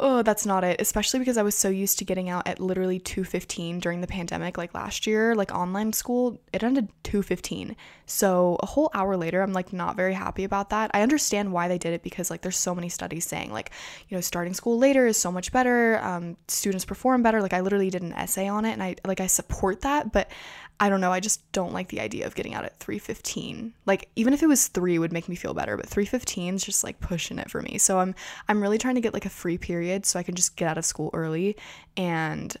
oh, 0.00 0.22
that's 0.22 0.46
not 0.46 0.64
it. 0.64 0.80
Especially 0.80 1.18
because 1.20 1.36
I 1.36 1.42
was 1.42 1.54
so 1.54 1.68
used 1.68 1.98
to 1.98 2.04
getting 2.04 2.30
out 2.30 2.46
at 2.46 2.60
literally 2.60 2.98
2:15 2.98 3.80
during 3.80 4.00
the 4.00 4.06
pandemic 4.06 4.56
like 4.58 4.74
last 4.74 5.06
year, 5.06 5.34
like 5.34 5.52
online 5.52 5.92
school, 5.92 6.40
it 6.52 6.62
ended 6.62 6.88
2:15. 7.04 7.76
So, 8.12 8.58
a 8.60 8.66
whole 8.66 8.90
hour 8.92 9.16
later, 9.16 9.40
I'm 9.40 9.54
like 9.54 9.72
not 9.72 9.96
very 9.96 10.12
happy 10.12 10.44
about 10.44 10.68
that. 10.68 10.90
I 10.92 11.00
understand 11.00 11.50
why 11.50 11.66
they 11.66 11.78
did 11.78 11.94
it 11.94 12.02
because 12.02 12.30
like 12.30 12.42
there's 12.42 12.58
so 12.58 12.74
many 12.74 12.90
studies 12.90 13.24
saying 13.24 13.50
like, 13.50 13.70
you 14.08 14.16
know, 14.16 14.20
starting 14.20 14.52
school 14.52 14.76
later 14.76 15.06
is 15.06 15.16
so 15.16 15.32
much 15.32 15.50
better. 15.50 15.98
Um, 16.02 16.36
students 16.46 16.84
perform 16.84 17.22
better. 17.22 17.40
Like 17.40 17.54
I 17.54 17.60
literally 17.60 17.88
did 17.88 18.02
an 18.02 18.12
essay 18.12 18.48
on 18.48 18.66
it 18.66 18.72
and 18.72 18.82
I 18.82 18.96
like 19.06 19.20
I 19.20 19.28
support 19.28 19.80
that, 19.80 20.12
but 20.12 20.30
I 20.78 20.90
don't 20.90 21.00
know, 21.00 21.10
I 21.10 21.20
just 21.20 21.50
don't 21.52 21.72
like 21.72 21.88
the 21.88 22.00
idea 22.00 22.26
of 22.26 22.34
getting 22.34 22.52
out 22.52 22.66
at 22.66 22.78
3:15. 22.78 23.72
Like 23.86 24.10
even 24.14 24.34
if 24.34 24.42
it 24.42 24.46
was 24.46 24.68
3 24.68 24.98
would 24.98 25.12
make 25.12 25.28
me 25.30 25.34
feel 25.34 25.54
better, 25.54 25.78
but 25.78 25.88
3:15 25.88 26.56
is 26.56 26.64
just 26.64 26.84
like 26.84 27.00
pushing 27.00 27.38
it 27.38 27.50
for 27.50 27.62
me. 27.62 27.78
So 27.78 27.98
I'm 27.98 28.14
I'm 28.46 28.60
really 28.60 28.78
trying 28.78 28.96
to 28.96 29.00
get 29.00 29.14
like 29.14 29.24
a 29.26 29.30
free 29.30 29.56
period 29.56 30.04
so 30.04 30.18
I 30.18 30.22
can 30.22 30.34
just 30.34 30.56
get 30.56 30.68
out 30.68 30.76
of 30.76 30.84
school 30.84 31.08
early 31.14 31.56
and 31.96 32.54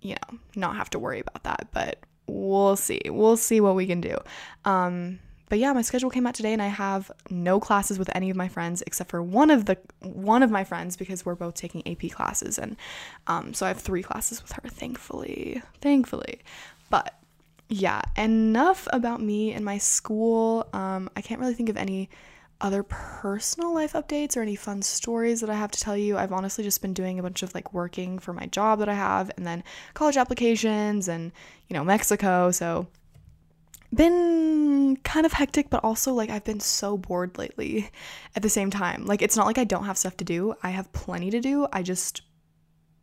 you 0.00 0.14
know, 0.14 0.38
not 0.54 0.76
have 0.76 0.90
to 0.90 1.00
worry 1.00 1.18
about 1.18 1.42
that, 1.42 1.68
but 1.72 1.98
we'll 2.26 2.76
see. 2.76 3.00
We'll 3.06 3.36
see 3.36 3.60
what 3.60 3.74
we 3.74 3.86
can 3.86 4.00
do. 4.00 4.16
Um 4.64 5.20
but 5.48 5.60
yeah, 5.60 5.72
my 5.72 5.82
schedule 5.82 6.10
came 6.10 6.26
out 6.26 6.34
today 6.34 6.52
and 6.52 6.60
I 6.60 6.66
have 6.66 7.10
no 7.30 7.60
classes 7.60 8.00
with 8.00 8.10
any 8.16 8.30
of 8.30 8.36
my 8.36 8.48
friends 8.48 8.82
except 8.84 9.10
for 9.10 9.22
one 9.22 9.50
of 9.50 9.66
the 9.66 9.78
one 10.00 10.42
of 10.42 10.50
my 10.50 10.64
friends 10.64 10.96
because 10.96 11.24
we're 11.24 11.36
both 11.36 11.54
taking 11.54 11.86
AP 11.86 12.10
classes 12.10 12.58
and 12.58 12.76
um 13.26 13.54
so 13.54 13.64
I 13.64 13.68
have 13.68 13.78
3 13.78 14.02
classes 14.02 14.42
with 14.42 14.52
her 14.52 14.68
thankfully. 14.68 15.62
Thankfully. 15.80 16.40
But 16.90 17.14
yeah, 17.68 18.02
enough 18.16 18.86
about 18.92 19.20
me 19.20 19.52
and 19.52 19.64
my 19.64 19.78
school. 19.78 20.68
Um, 20.72 21.10
I 21.16 21.20
can't 21.20 21.40
really 21.40 21.54
think 21.54 21.68
of 21.68 21.76
any 21.76 22.08
other 22.60 22.82
personal 22.82 23.74
life 23.74 23.92
updates 23.92 24.36
or 24.36 24.42
any 24.42 24.56
fun 24.56 24.82
stories 24.82 25.40
that 25.40 25.50
I 25.50 25.54
have 25.54 25.70
to 25.72 25.80
tell 25.80 25.96
you. 25.96 26.16
I've 26.16 26.32
honestly 26.32 26.64
just 26.64 26.80
been 26.80 26.94
doing 26.94 27.18
a 27.18 27.22
bunch 27.22 27.42
of 27.42 27.54
like 27.54 27.72
working 27.72 28.18
for 28.18 28.32
my 28.32 28.46
job 28.46 28.78
that 28.78 28.88
I 28.88 28.94
have 28.94 29.30
and 29.36 29.46
then 29.46 29.62
college 29.94 30.16
applications 30.16 31.08
and, 31.08 31.32
you 31.68 31.74
know, 31.74 31.84
Mexico. 31.84 32.50
So, 32.50 32.86
been 33.94 34.96
kind 35.04 35.26
of 35.26 35.32
hectic, 35.32 35.70
but 35.70 35.84
also 35.84 36.12
like 36.12 36.30
I've 36.30 36.44
been 36.44 36.60
so 36.60 36.96
bored 36.96 37.38
lately 37.38 37.90
at 38.34 38.42
the 38.42 38.48
same 38.48 38.70
time. 38.70 39.06
Like, 39.06 39.22
it's 39.22 39.36
not 39.36 39.46
like 39.46 39.58
I 39.58 39.64
don't 39.64 39.84
have 39.84 39.98
stuff 39.98 40.16
to 40.18 40.24
do, 40.24 40.54
I 40.62 40.70
have 40.70 40.92
plenty 40.92 41.30
to 41.30 41.40
do. 41.40 41.66
I 41.72 41.82
just 41.82 42.22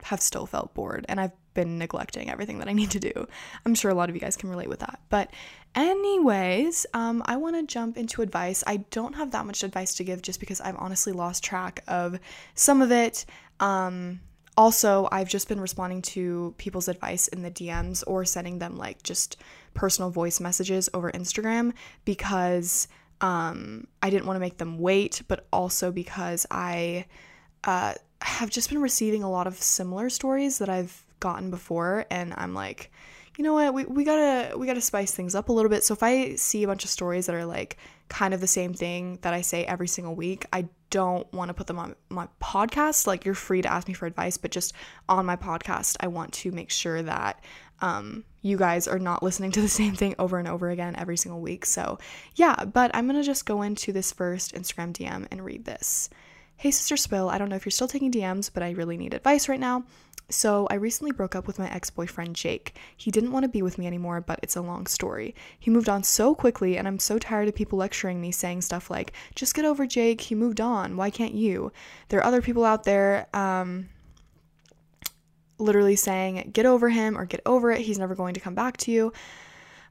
have 0.04 0.22
still 0.22 0.46
felt 0.46 0.74
bored 0.74 1.06
and 1.08 1.20
I've 1.20 1.32
been 1.54 1.78
neglecting 1.78 2.30
everything 2.30 2.60
that 2.60 2.68
I 2.68 2.74
need 2.74 2.92
to 2.92 3.00
do. 3.00 3.28
I'm 3.66 3.76
sure 3.76 3.92
a 3.92 3.94
lot 3.94 4.10
of 4.10 4.16
you 4.16 4.22
guys 4.22 4.36
can 4.38 4.50
relate 4.50 4.70
with 4.70 4.80
that. 4.80 5.00
But, 5.10 5.32
anyways, 5.76 6.86
um, 6.94 7.24
I 7.26 7.38
want 7.38 7.56
to 7.56 7.64
jump 7.64 7.98
into 7.98 8.22
advice. 8.22 8.64
I 8.66 8.78
don't 8.92 9.16
have 9.16 9.32
that 9.32 9.46
much 9.46 9.64
advice 9.64 9.96
to 9.96 10.04
give 10.04 10.22
just 10.22 10.40
because 10.40 10.62
I've 10.62 10.78
honestly 10.78 11.14
lost 11.14 11.44
track 11.44 11.84
of 11.88 12.20
some 12.56 12.82
of 12.82 12.92
it. 12.92 13.26
Um, 13.60 14.20
also, 14.56 15.08
I've 15.12 15.30
just 15.30 15.48
been 15.48 15.60
responding 15.60 16.02
to 16.04 16.54
people's 16.58 16.88
advice 16.88 17.28
in 17.28 17.42
the 17.42 17.50
DMs 17.50 18.04
or 18.06 18.24
sending 18.24 18.60
them 18.60 18.78
like 18.78 19.02
just 19.02 19.38
personal 19.74 20.12
voice 20.12 20.40
messages 20.40 20.90
over 20.94 21.12
Instagram 21.12 21.74
because 22.06 22.88
um, 23.22 23.88
I 24.02 24.10
didn't 24.10 24.26
want 24.26 24.36
to 24.36 24.42
make 24.42 24.58
them 24.58 24.78
wait, 24.78 25.24
but 25.28 25.48
also 25.52 25.92
because 25.92 26.46
I 26.52 27.06
uh, 27.64 27.96
have 28.22 28.50
just 28.50 28.70
been 28.70 28.82
receiving 28.82 29.24
a 29.24 29.32
lot 29.32 29.48
of 29.48 29.56
similar 29.56 30.10
stories 30.10 30.60
that 30.60 30.70
I've 30.70 31.03
gotten 31.20 31.50
before 31.50 32.06
and 32.10 32.34
I'm 32.38 32.54
like, 32.54 32.92
you 33.38 33.44
know 33.44 33.54
what, 33.54 33.74
we, 33.74 33.86
we 33.86 34.04
gotta 34.04 34.58
we 34.58 34.68
gotta 34.68 34.82
spice 34.82 35.12
things 35.12 35.34
up 35.34 35.50
a 35.50 35.52
little 35.54 35.70
bit. 35.70 35.84
So 35.84 35.94
if 35.94 36.04
I 36.04 36.36
see 36.36 36.64
a 36.64 36.68
bunch 36.68 36.84
of 36.84 36.90
stories 36.90 37.26
that 37.26 37.36
are 37.36 37.46
like 37.46 37.78
kind 38.10 38.34
of 38.34 38.42
the 38.42 38.48
same 38.48 38.74
thing 38.74 39.18
that 39.24 39.34
I 39.34 39.42
say 39.42 39.66
every 39.66 39.88
single 39.88 40.14
week, 40.14 40.46
I 40.54 40.68
don't 40.92 41.32
want 41.34 41.50
to 41.50 41.54
put 41.56 41.66
them 41.66 41.80
on 41.80 41.96
my 42.10 42.28
podcast, 42.40 43.08
like 43.08 43.26
you're 43.26 43.34
free 43.34 43.64
to 43.64 43.72
ask 43.72 43.88
me 43.88 43.96
for 43.96 44.06
advice, 44.06 44.38
but 44.38 44.52
just 44.52 44.74
on 45.10 45.26
my 45.26 45.36
podcast, 45.36 45.98
I 46.00 46.08
want 46.08 46.32
to 46.34 46.52
make 46.52 46.70
sure 46.70 47.02
that 47.02 47.44
um, 47.82 48.24
you 48.44 48.56
guys 48.58 48.88
are 48.88 49.00
not 49.00 49.24
listening 49.24 49.52
to 49.54 49.62
the 49.62 49.68
same 49.68 49.96
thing 49.96 50.14
over 50.20 50.38
and 50.38 50.48
over 50.48 50.70
again 50.70 50.96
every 50.96 51.18
single 51.18 51.42
week. 51.42 51.66
So, 51.66 51.98
yeah, 52.36 52.66
but 52.66 52.92
I'm 52.94 53.08
gonna 53.08 53.24
just 53.24 53.48
go 53.48 53.64
into 53.64 53.92
this 53.92 54.12
first 54.12 54.54
Instagram 54.54 54.94
DM 54.94 55.28
and 55.32 55.44
read 55.44 55.66
this. 55.66 56.10
Hey, 56.56 56.70
Sister 56.70 56.96
Spill, 56.96 57.30
I 57.30 57.40
don't 57.40 57.50
know 57.50 57.56
if 57.56 57.66
you're 57.66 57.72
still 57.72 57.88
taking 57.88 58.12
DMs, 58.12 58.52
but 58.54 58.62
I 58.62 58.72
really 58.72 58.96
need 58.96 59.16
advice 59.16 59.50
right 59.50 59.60
now. 59.60 59.86
So, 60.30 60.68
I 60.72 60.76
recently 60.76 61.12
broke 61.12 61.36
up 61.36 61.46
with 61.48 61.60
my 61.60 61.70
ex 61.72 61.90
boyfriend, 61.90 62.36
Jake. 62.36 62.76
He 62.96 63.12
didn't 63.12 63.32
want 63.32 63.44
to 63.44 63.50
be 63.50 63.62
with 63.62 63.78
me 63.78 63.86
anymore, 63.86 64.22
but 64.22 64.40
it's 64.42 64.56
a 64.56 64.62
long 64.62 64.88
story. 64.88 65.36
He 65.60 65.70
moved 65.70 65.90
on 65.90 66.04
so 66.04 66.34
quickly, 66.34 66.78
and 66.78 66.88
I'm 66.88 67.00
so 67.00 67.20
tired 67.20 67.48
of 67.48 67.56
people 67.56 67.78
lecturing 67.78 68.20
me 68.20 68.32
saying 68.32 68.62
stuff 68.62 68.90
like, 68.90 69.14
just 69.36 69.54
get 69.54 69.66
over 69.66 69.86
Jake, 69.86 70.22
he 70.22 70.36
moved 70.36 70.62
on, 70.62 70.98
why 70.98 71.10
can't 71.10 71.34
you? 71.34 71.72
There 72.10 72.20
are 72.20 72.26
other 72.26 72.42
people 72.42 72.66
out 72.66 72.84
there, 72.84 73.28
um, 73.34 73.90
literally 75.60 75.96
saying, 75.96 76.50
get 76.54 76.66
over 76.66 76.90
him 76.90 77.18
or 77.18 77.26
get 77.26 77.42
over 77.46 77.72
it, 77.72 77.82
he's 77.82 78.00
never 78.00 78.16
going 78.16 78.34
to 78.34 78.40
come 78.40 78.56
back 78.56 78.78
to 78.78 78.92
you. 78.92 79.14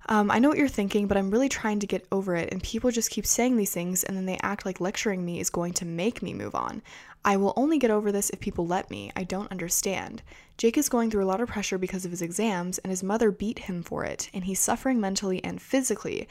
Um, 0.06 0.30
I 0.30 0.38
know 0.38 0.48
what 0.48 0.58
you're 0.58 0.68
thinking, 0.68 1.06
but 1.06 1.16
I'm 1.16 1.30
really 1.30 1.48
trying 1.48 1.78
to 1.80 1.86
get 1.86 2.06
over 2.10 2.34
it, 2.34 2.52
and 2.52 2.62
people 2.62 2.90
just 2.90 3.10
keep 3.10 3.26
saying 3.26 3.56
these 3.56 3.72
things, 3.72 4.02
and 4.02 4.16
then 4.16 4.26
they 4.26 4.38
act 4.42 4.66
like 4.66 4.80
lecturing 4.80 5.24
me 5.24 5.38
is 5.38 5.50
going 5.50 5.72
to 5.74 5.84
make 5.84 6.22
me 6.22 6.34
move 6.34 6.54
on. 6.54 6.82
I 7.24 7.36
will 7.36 7.52
only 7.56 7.78
get 7.78 7.90
over 7.90 8.10
this 8.10 8.30
if 8.30 8.40
people 8.40 8.66
let 8.66 8.90
me. 8.90 9.12
I 9.14 9.22
don't 9.22 9.50
understand. 9.52 10.22
Jake 10.58 10.76
is 10.76 10.88
going 10.88 11.10
through 11.10 11.24
a 11.24 11.26
lot 11.26 11.40
of 11.40 11.48
pressure 11.48 11.78
because 11.78 12.04
of 12.04 12.10
his 12.10 12.22
exams, 12.22 12.78
and 12.78 12.90
his 12.90 13.02
mother 13.02 13.30
beat 13.30 13.60
him 13.60 13.82
for 13.82 14.04
it, 14.04 14.28
and 14.34 14.44
he's 14.44 14.58
suffering 14.58 15.00
mentally 15.00 15.42
and 15.44 15.62
physically. 15.62 16.28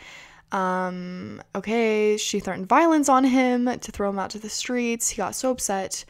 Um, 0.51 1.41
okay, 1.55 2.17
she 2.17 2.41
threatened 2.41 2.67
violence 2.67 3.07
on 3.07 3.23
him 3.23 3.67
to 3.79 3.91
throw 3.91 4.09
him 4.09 4.19
out 4.19 4.31
to 4.31 4.39
the 4.39 4.49
streets. 4.49 5.09
He 5.09 5.17
got 5.17 5.33
so 5.33 5.51
upset. 5.51 6.03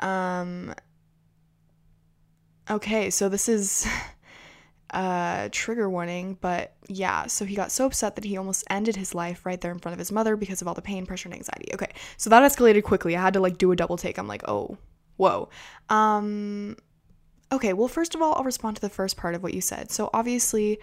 Um, 0.00 0.74
okay, 2.70 3.08
so 3.08 3.30
this 3.30 3.48
is 3.48 3.86
uh, 4.90 5.48
trigger 5.52 5.88
warning, 5.88 6.36
but 6.40 6.74
yeah, 6.88 7.26
so 7.26 7.44
he 7.44 7.54
got 7.54 7.70
so 7.70 7.86
upset 7.86 8.16
that 8.16 8.24
he 8.24 8.36
almost 8.36 8.64
ended 8.70 8.96
his 8.96 9.14
life 9.14 9.46
right 9.46 9.60
there 9.60 9.70
in 9.70 9.78
front 9.78 9.92
of 9.92 9.98
his 9.98 10.10
mother 10.10 10.36
because 10.36 10.60
of 10.60 10.68
all 10.68 10.74
the 10.74 10.82
pain, 10.82 11.06
pressure, 11.06 11.28
and 11.28 11.34
anxiety. 11.34 11.72
Okay, 11.74 11.92
so 12.16 12.30
that 12.30 12.42
escalated 12.42 12.82
quickly. 12.82 13.16
I 13.16 13.22
had 13.22 13.34
to 13.34 13.40
like 13.40 13.58
do 13.58 13.70
a 13.72 13.76
double 13.76 13.96
take. 13.96 14.18
I'm 14.18 14.26
like, 14.26 14.42
oh, 14.48 14.76
whoa. 15.16 15.48
Um, 15.88 16.76
okay, 17.52 17.72
well, 17.72 17.88
first 17.88 18.14
of 18.14 18.22
all, 18.22 18.34
I'll 18.34 18.44
respond 18.44 18.76
to 18.76 18.82
the 18.82 18.88
first 18.88 19.16
part 19.16 19.34
of 19.34 19.42
what 19.42 19.54
you 19.54 19.60
said. 19.60 19.90
So 19.90 20.10
obviously, 20.12 20.80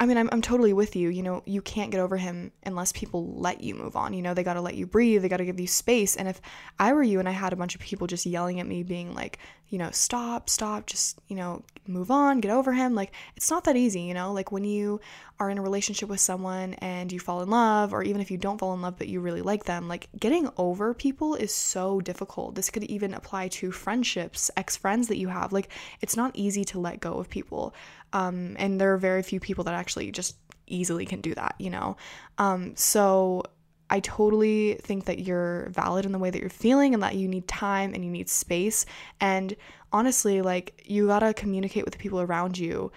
I 0.00 0.06
mean, 0.06 0.16
I'm, 0.16 0.28
I'm 0.30 0.42
totally 0.42 0.72
with 0.72 0.94
you. 0.94 1.08
You 1.08 1.22
know, 1.22 1.42
you 1.44 1.60
can't 1.60 1.90
get 1.90 2.00
over 2.00 2.16
him 2.16 2.52
unless 2.64 2.92
people 2.92 3.34
let 3.34 3.62
you 3.62 3.74
move 3.74 3.96
on. 3.96 4.12
You 4.12 4.22
know, 4.22 4.32
they 4.32 4.44
got 4.44 4.54
to 4.54 4.60
let 4.60 4.76
you 4.76 4.86
breathe, 4.86 5.22
they 5.22 5.28
got 5.28 5.38
to 5.38 5.44
give 5.44 5.58
you 5.58 5.66
space. 5.66 6.14
And 6.14 6.28
if 6.28 6.40
I 6.78 6.92
were 6.92 7.02
you 7.02 7.18
and 7.18 7.28
I 7.28 7.32
had 7.32 7.52
a 7.52 7.56
bunch 7.56 7.74
of 7.74 7.80
people 7.80 8.06
just 8.06 8.24
yelling 8.24 8.60
at 8.60 8.66
me, 8.66 8.84
being 8.84 9.12
like, 9.14 9.38
you 9.70 9.78
know, 9.78 9.90
stop, 9.90 10.48
stop, 10.48 10.86
just, 10.86 11.18
you 11.28 11.36
know, 11.36 11.62
move 11.86 12.10
on, 12.10 12.40
get 12.40 12.50
over 12.50 12.72
him, 12.72 12.94
like, 12.94 13.12
it's 13.36 13.50
not 13.50 13.64
that 13.64 13.76
easy, 13.76 14.00
you 14.00 14.14
know? 14.14 14.32
Like, 14.32 14.50
when 14.50 14.64
you 14.64 15.00
are 15.40 15.50
in 15.50 15.58
a 15.58 15.62
relationship 15.62 16.08
with 16.08 16.20
someone 16.20 16.74
and 16.74 17.12
you 17.12 17.20
fall 17.20 17.42
in 17.42 17.50
love, 17.50 17.92
or 17.92 18.02
even 18.02 18.20
if 18.20 18.30
you 18.30 18.38
don't 18.38 18.58
fall 18.58 18.72
in 18.72 18.80
love 18.80 18.96
but 18.96 19.08
you 19.08 19.20
really 19.20 19.42
like 19.42 19.64
them, 19.64 19.86
like, 19.86 20.08
getting 20.18 20.48
over 20.56 20.94
people 20.94 21.34
is 21.34 21.52
so 21.52 22.00
difficult. 22.00 22.54
This 22.54 22.70
could 22.70 22.84
even 22.84 23.12
apply 23.12 23.48
to 23.48 23.70
friendships, 23.70 24.50
ex 24.56 24.76
friends 24.76 25.08
that 25.08 25.18
you 25.18 25.28
have. 25.28 25.52
Like, 25.52 25.68
it's 26.00 26.16
not 26.16 26.30
easy 26.34 26.64
to 26.66 26.80
let 26.80 27.00
go 27.00 27.14
of 27.14 27.28
people. 27.28 27.74
Um, 28.12 28.56
and 28.58 28.80
there 28.80 28.92
are 28.94 28.98
very 28.98 29.22
few 29.22 29.40
people 29.40 29.64
that 29.64 29.74
actually 29.74 30.10
just 30.10 30.36
easily 30.66 31.06
can 31.06 31.20
do 31.20 31.34
that, 31.34 31.54
you 31.58 31.70
know? 31.70 31.96
Um, 32.38 32.74
so 32.76 33.42
I 33.90 34.00
totally 34.00 34.74
think 34.82 35.06
that 35.06 35.20
you're 35.20 35.68
valid 35.70 36.04
in 36.04 36.12
the 36.12 36.18
way 36.18 36.30
that 36.30 36.40
you're 36.40 36.50
feeling 36.50 36.94
and 36.94 37.02
that 37.02 37.16
you 37.16 37.26
need 37.28 37.48
time 37.48 37.94
and 37.94 38.04
you 38.04 38.10
need 38.10 38.28
space. 38.28 38.84
And 39.20 39.54
honestly, 39.92 40.42
like, 40.42 40.82
you 40.86 41.06
gotta 41.06 41.32
communicate 41.32 41.84
with 41.84 41.92
the 41.92 41.98
people 41.98 42.20
around 42.20 42.58
you 42.58 42.92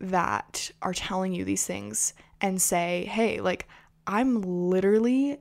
that 0.00 0.70
are 0.82 0.92
telling 0.92 1.32
you 1.32 1.44
these 1.44 1.66
things 1.66 2.12
and 2.40 2.60
say, 2.60 3.06
hey, 3.10 3.40
like, 3.40 3.66
I'm 4.06 4.42
literally 4.42 5.38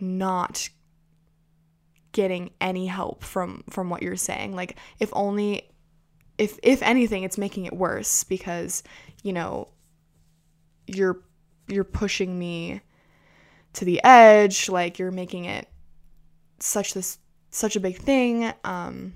not 0.00 0.68
getting 2.10 2.50
any 2.60 2.86
help 2.86 3.24
from 3.24 3.64
from 3.70 3.88
what 3.88 4.02
you're 4.02 4.16
saying 4.16 4.54
like 4.54 4.76
if 5.00 5.08
only 5.14 5.62
if 6.38 6.58
if 6.62 6.82
anything 6.82 7.22
it's 7.22 7.38
making 7.38 7.66
it 7.66 7.72
worse 7.72 8.24
because 8.24 8.82
you 9.22 9.32
know 9.32 9.68
you're 10.86 11.20
you're 11.68 11.84
pushing 11.84 12.38
me 12.38 12.80
to 13.74 13.84
the 13.84 14.02
edge 14.04 14.68
like 14.68 14.98
you're 14.98 15.10
making 15.10 15.44
it 15.44 15.68
such 16.58 16.94
this 16.94 17.18
such 17.50 17.76
a 17.76 17.80
big 17.80 17.98
thing. 17.98 18.52
Um 18.64 19.14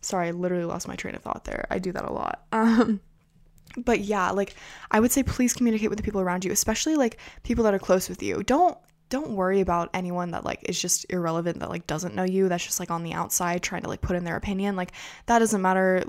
sorry 0.00 0.28
i 0.28 0.30
literally 0.32 0.64
lost 0.64 0.88
my 0.88 0.96
train 0.96 1.14
of 1.14 1.22
thought 1.22 1.44
there. 1.44 1.66
I 1.70 1.78
do 1.78 1.92
that 1.92 2.04
a 2.04 2.12
lot. 2.12 2.44
Um 2.52 3.00
but 3.78 4.00
yeah 4.00 4.30
like 4.30 4.54
i 4.90 5.00
would 5.00 5.10
say 5.10 5.22
please 5.22 5.54
communicate 5.54 5.88
with 5.88 5.96
the 5.96 6.02
people 6.02 6.20
around 6.20 6.44
you 6.44 6.52
especially 6.52 6.94
like 6.94 7.16
people 7.42 7.64
that 7.64 7.72
are 7.72 7.78
close 7.78 8.08
with 8.08 8.22
you. 8.22 8.42
Don't 8.42 8.76
don't 9.08 9.30
worry 9.30 9.60
about 9.60 9.90
anyone 9.92 10.30
that 10.30 10.44
like 10.44 10.60
is 10.68 10.80
just 10.80 11.04
irrelevant 11.10 11.58
that 11.60 11.68
like 11.68 11.86
doesn't 11.86 12.14
know 12.14 12.22
you 12.22 12.48
that's 12.48 12.64
just 12.64 12.80
like 12.80 12.90
on 12.90 13.02
the 13.02 13.12
outside 13.12 13.62
trying 13.62 13.82
to 13.82 13.88
like 13.88 14.00
put 14.00 14.16
in 14.16 14.24
their 14.24 14.36
opinion. 14.36 14.76
Like 14.76 14.92
that 15.26 15.38
doesn't 15.38 15.60
matter 15.60 16.02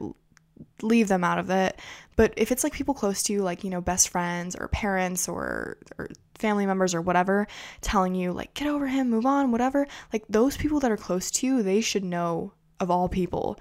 leave 0.82 1.08
them 1.08 1.24
out 1.24 1.40
of 1.40 1.50
it. 1.50 1.80
But 2.16 2.34
if 2.38 2.52
it's 2.52 2.64
like 2.64 2.74
people 2.74 2.94
close 2.94 3.24
to 3.24 3.34
you, 3.34 3.42
like, 3.42 3.64
you 3.64 3.70
know, 3.70 3.82
best 3.82 4.10
friends 4.10 4.56
or 4.56 4.68
parents 4.68 5.28
or, 5.28 5.78
or 5.98 6.10
family 6.36 6.66
members 6.66 6.94
or 6.94 7.02
whatever, 7.02 7.48
telling 7.82 8.16
you, 8.16 8.32
like, 8.32 8.54
get 8.54 8.68
over 8.68 8.88
him, 8.88 9.10
move 9.10 9.26
on, 9.26 9.52
whatever, 9.52 9.88
like 10.12 10.24
those 10.30 10.58
people 10.58 10.80
that 10.82 10.92
are 10.92 10.98
close 10.98 11.32
to 11.32 11.48
you, 11.48 11.64
they 11.64 11.82
should 11.82 12.04
know 12.04 12.54
of 12.80 12.92
all 12.92 13.10
people 13.10 13.58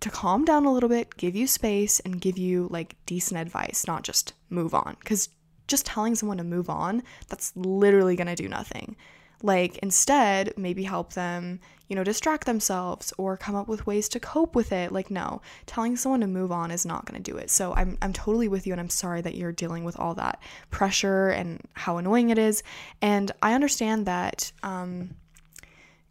to 0.00 0.10
calm 0.10 0.44
down 0.44 0.66
a 0.66 0.72
little 0.72 0.88
bit, 0.88 1.16
give 1.16 1.34
you 1.34 1.46
space, 1.46 2.00
and 2.00 2.20
give 2.20 2.38
you 2.38 2.68
like 2.70 2.96
decent 3.06 3.40
advice, 3.40 3.86
not 3.86 4.02
just 4.02 4.34
move 4.50 4.74
on. 4.74 4.96
Because 5.00 5.28
just 5.68 5.86
telling 5.86 6.14
someone 6.14 6.38
to 6.38 6.44
move 6.44 6.70
on, 6.70 7.02
that's 7.28 7.52
literally 7.56 8.16
gonna 8.16 8.36
do 8.36 8.48
nothing. 8.48 8.96
Like, 9.42 9.78
instead, 9.78 10.54
maybe 10.56 10.84
help 10.84 11.12
them, 11.12 11.60
you 11.88 11.96
know, 11.96 12.04
distract 12.04 12.46
themselves 12.46 13.12
or 13.18 13.36
come 13.36 13.54
up 13.54 13.68
with 13.68 13.86
ways 13.86 14.08
to 14.10 14.20
cope 14.20 14.54
with 14.54 14.72
it. 14.72 14.92
Like, 14.92 15.10
no, 15.10 15.42
telling 15.66 15.96
someone 15.96 16.20
to 16.20 16.26
move 16.26 16.50
on 16.50 16.70
is 16.70 16.86
not 16.86 17.04
going 17.04 17.22
to 17.22 17.30
do 17.30 17.36
it. 17.36 17.50
So, 17.50 17.74
I'm, 17.74 17.98
I'm 18.02 18.12
totally 18.12 18.48
with 18.48 18.66
you, 18.66 18.72
and 18.72 18.80
I'm 18.80 18.90
sorry 18.90 19.20
that 19.20 19.34
you're 19.34 19.52
dealing 19.52 19.84
with 19.84 19.98
all 19.98 20.14
that 20.14 20.40
pressure 20.70 21.28
and 21.28 21.60
how 21.74 21.98
annoying 21.98 22.30
it 22.30 22.38
is. 22.38 22.62
And 23.02 23.30
I 23.42 23.54
understand 23.54 24.06
that, 24.06 24.52
um, 24.62 25.10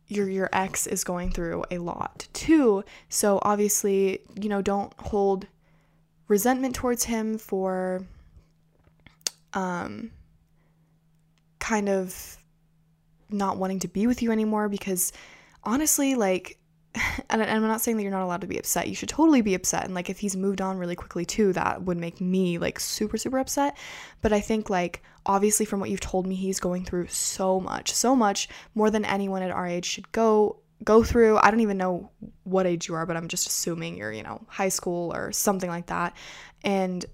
your 0.08 0.30
your 0.30 0.50
ex 0.54 0.86
is 0.88 1.04
going 1.04 1.32
through 1.32 1.64
a 1.72 1.80
lot 1.80 2.28
too. 2.34 2.84
So 3.10 3.40
obviously, 3.42 4.20
you 4.40 4.50
know, 4.50 4.62
don't 4.62 4.94
hold 5.00 5.48
resentment 6.28 6.76
towards 6.76 7.06
him 7.06 7.38
for 7.38 8.06
um 9.54 10.12
kind 11.60 11.90
of 11.90 12.38
not 13.30 13.58
wanting 13.58 13.80
to 13.80 13.88
be 13.88 14.08
with 14.08 14.22
you 14.22 14.32
anymore 14.32 14.70
because 14.70 15.12
honestly, 15.64 16.16
like, 16.16 16.58
and 17.30 17.42
I'm 17.44 17.62
not 17.62 17.82
saying 17.82 17.98
that 17.98 18.04
you're 18.04 18.12
not 18.12 18.24
allowed 18.24 18.42
to 18.42 18.48
be 18.48 18.58
upset. 18.58 18.88
You 18.88 18.96
should 18.96 19.10
totally 19.10 19.42
be 19.42 19.54
upset. 19.54 19.86
And 19.86 19.94
like, 19.94 20.10
if 20.10 20.20
he's 20.20 20.36
moved 20.36 20.62
on 20.62 20.78
really 20.78 20.96
quickly 20.96 21.26
too, 21.26 21.54
that 21.54 21.84
would 21.84 21.98
make 21.98 22.22
me 22.22 22.58
like 22.58 22.80
super, 22.80 23.18
super 23.18 23.40
upset. 23.40 23.78
But 24.22 24.34
I 24.34 24.40
think, 24.40 24.70
like, 24.70 25.04
obviously, 25.26 25.66
from 25.66 25.80
what 25.80 25.90
you've 25.90 26.00
told 26.00 26.26
me, 26.26 26.36
he's 26.36 26.60
going 26.60 26.86
through 26.86 27.08
so 27.08 27.60
much, 27.60 27.92
so 27.92 28.16
much 28.16 28.48
more 28.76 28.90
than 28.90 29.06
anyone 29.06 29.42
at 29.42 29.52
our 29.52 29.68
age 29.68 29.86
should 29.86 30.12
go 30.12 30.58
go 30.84 31.04
through. 31.04 31.38
I 31.38 31.52
don't 31.52 31.62
even 31.62 31.78
know 31.78 32.12
what 32.44 32.66
age 32.66 32.88
you 32.88 32.96
are, 32.96 33.06
but 33.06 33.18
I'm 33.18 33.28
just 33.28 33.48
assuming 33.48 33.98
you're, 33.98 34.12
you 34.12 34.24
know, 34.24 34.42
high 34.48 34.70
school 34.70 35.14
or 35.14 35.32
something 35.32 35.70
like 35.70 35.88
that. 35.88 36.16
And 36.64 37.06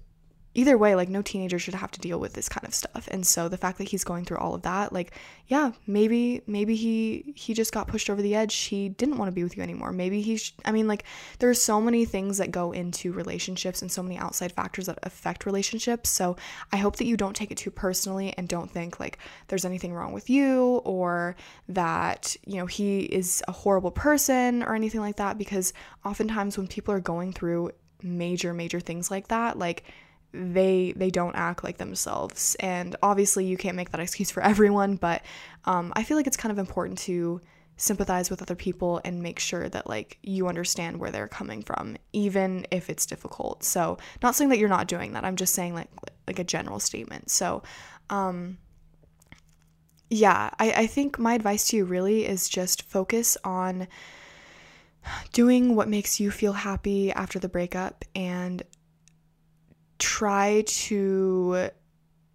either 0.54 0.76
way, 0.76 0.94
like 0.94 1.08
no 1.08 1.22
teenager 1.22 1.58
should 1.58 1.74
have 1.74 1.90
to 1.92 2.00
deal 2.00 2.18
with 2.20 2.34
this 2.34 2.48
kind 2.48 2.66
of 2.66 2.74
stuff. 2.74 3.08
And 3.10 3.26
so 3.26 3.48
the 3.48 3.56
fact 3.56 3.78
that 3.78 3.88
he's 3.88 4.04
going 4.04 4.24
through 4.24 4.38
all 4.38 4.54
of 4.54 4.62
that, 4.62 4.92
like, 4.92 5.12
yeah, 5.46 5.72
maybe 5.86 6.42
maybe 6.46 6.76
he 6.76 7.32
he 7.36 7.54
just 7.54 7.72
got 7.72 7.88
pushed 7.88 8.10
over 8.10 8.20
the 8.20 8.34
edge. 8.34 8.54
He 8.54 8.88
didn't 8.88 9.16
want 9.16 9.28
to 9.28 9.34
be 9.34 9.42
with 9.42 9.56
you 9.56 9.62
anymore. 9.62 9.92
Maybe 9.92 10.20
he's 10.20 10.52
I 10.64 10.72
mean, 10.72 10.86
like 10.86 11.04
there's 11.38 11.60
so 11.60 11.80
many 11.80 12.04
things 12.04 12.38
that 12.38 12.50
go 12.50 12.72
into 12.72 13.12
relationships 13.12 13.82
and 13.82 13.90
so 13.90 14.02
many 14.02 14.18
outside 14.18 14.52
factors 14.52 14.86
that 14.86 14.98
affect 15.02 15.46
relationships. 15.46 16.10
So 16.10 16.36
I 16.70 16.76
hope 16.76 16.96
that 16.96 17.06
you 17.06 17.16
don't 17.16 17.36
take 17.36 17.50
it 17.50 17.58
too 17.58 17.70
personally 17.70 18.34
and 18.36 18.48
don't 18.48 18.70
think 18.70 19.00
like 19.00 19.18
there's 19.48 19.64
anything 19.64 19.94
wrong 19.94 20.12
with 20.12 20.28
you 20.28 20.82
or 20.84 21.36
that, 21.68 22.36
you 22.46 22.56
know, 22.56 22.66
he 22.66 23.00
is 23.00 23.42
a 23.48 23.52
horrible 23.52 23.90
person 23.90 24.62
or 24.62 24.74
anything 24.74 25.00
like 25.00 25.16
that 25.16 25.38
because 25.38 25.72
oftentimes 26.04 26.58
when 26.58 26.68
people 26.68 26.92
are 26.94 27.00
going 27.00 27.32
through 27.32 27.70
major 28.02 28.52
major 28.52 28.80
things 28.80 29.10
like 29.10 29.28
that, 29.28 29.58
like 29.58 29.84
they 30.32 30.92
they 30.96 31.10
don't 31.10 31.34
act 31.34 31.62
like 31.62 31.78
themselves. 31.78 32.56
And 32.60 32.96
obviously 33.02 33.44
you 33.44 33.56
can't 33.56 33.76
make 33.76 33.90
that 33.90 34.00
excuse 34.00 34.30
for 34.30 34.42
everyone 34.52 34.96
but 34.96 35.22
um, 35.64 35.92
i 35.94 36.02
feel 36.02 36.16
like 36.16 36.26
it's 36.26 36.36
kind 36.36 36.52
of 36.52 36.58
important 36.58 36.98
to 36.98 37.40
sympathize 37.76 38.30
with 38.30 38.42
other 38.42 38.54
people 38.54 39.00
and 39.04 39.22
make 39.22 39.38
sure 39.38 39.68
that 39.68 39.88
like 39.88 40.18
you 40.22 40.46
understand 40.46 40.98
where 40.98 41.10
they're 41.10 41.28
coming 41.28 41.62
from 41.62 41.96
even 42.12 42.66
if 42.70 42.88
it's 42.88 43.06
difficult. 43.06 43.64
So 43.64 43.98
not 44.22 44.34
saying 44.34 44.50
that 44.50 44.58
you're 44.58 44.68
not 44.68 44.86
doing 44.86 45.12
that. 45.12 45.24
I'm 45.24 45.36
just 45.36 45.54
saying 45.54 45.74
like 45.74 45.88
like 46.26 46.38
a 46.38 46.44
general 46.44 46.78
statement. 46.78 47.30
So 47.30 47.62
um 48.10 48.58
yeah, 50.10 50.50
I, 50.58 50.72
I 50.72 50.86
think 50.86 51.18
my 51.18 51.34
advice 51.34 51.68
to 51.68 51.76
you 51.76 51.84
really 51.84 52.26
is 52.26 52.48
just 52.48 52.82
focus 52.82 53.38
on 53.44 53.88
doing 55.32 55.74
what 55.74 55.88
makes 55.88 56.20
you 56.20 56.30
feel 56.30 56.52
happy 56.52 57.10
after 57.10 57.38
the 57.38 57.48
breakup 57.48 58.04
and 58.14 58.62
try 60.02 60.64
to 60.66 61.70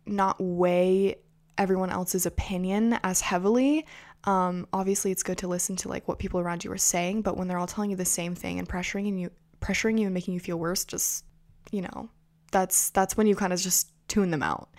not 0.06 0.38
weigh 0.40 1.18
everyone 1.58 1.90
else's 1.90 2.26
opinion 2.26 2.98
as 3.04 3.20
heavily. 3.20 3.86
Um, 4.24 4.68
obviously, 4.72 5.12
it's 5.12 5.24
good 5.24 5.38
to 5.40 5.48
listen 5.48 5.76
to 5.78 5.90
like 5.90 6.08
what 6.08 6.18
people 6.18 6.40
around 6.40 6.64
you 6.64 6.72
are 6.72 6.78
saying, 6.78 7.24
but 7.24 7.36
when 7.36 7.48
they're 7.48 7.58
all 7.58 7.68
telling 7.68 7.90
you 7.90 7.98
the 7.98 8.06
same 8.06 8.36
thing 8.36 8.58
and 8.58 8.68
pressuring 8.68 9.20
you, 9.20 9.32
pressuring 9.62 10.00
you 10.00 10.06
and 10.06 10.14
making 10.14 10.34
you 10.34 10.40
feel 10.40 10.58
worse, 10.58 10.86
just 10.86 11.26
you 11.72 11.82
know, 11.82 12.10
that's 12.52 12.90
that's 12.92 13.18
when 13.18 13.28
you 13.28 13.36
kind 13.36 13.52
of 13.52 13.60
just 13.60 13.90
tune 14.08 14.32
them 14.32 14.44
out, 14.44 14.70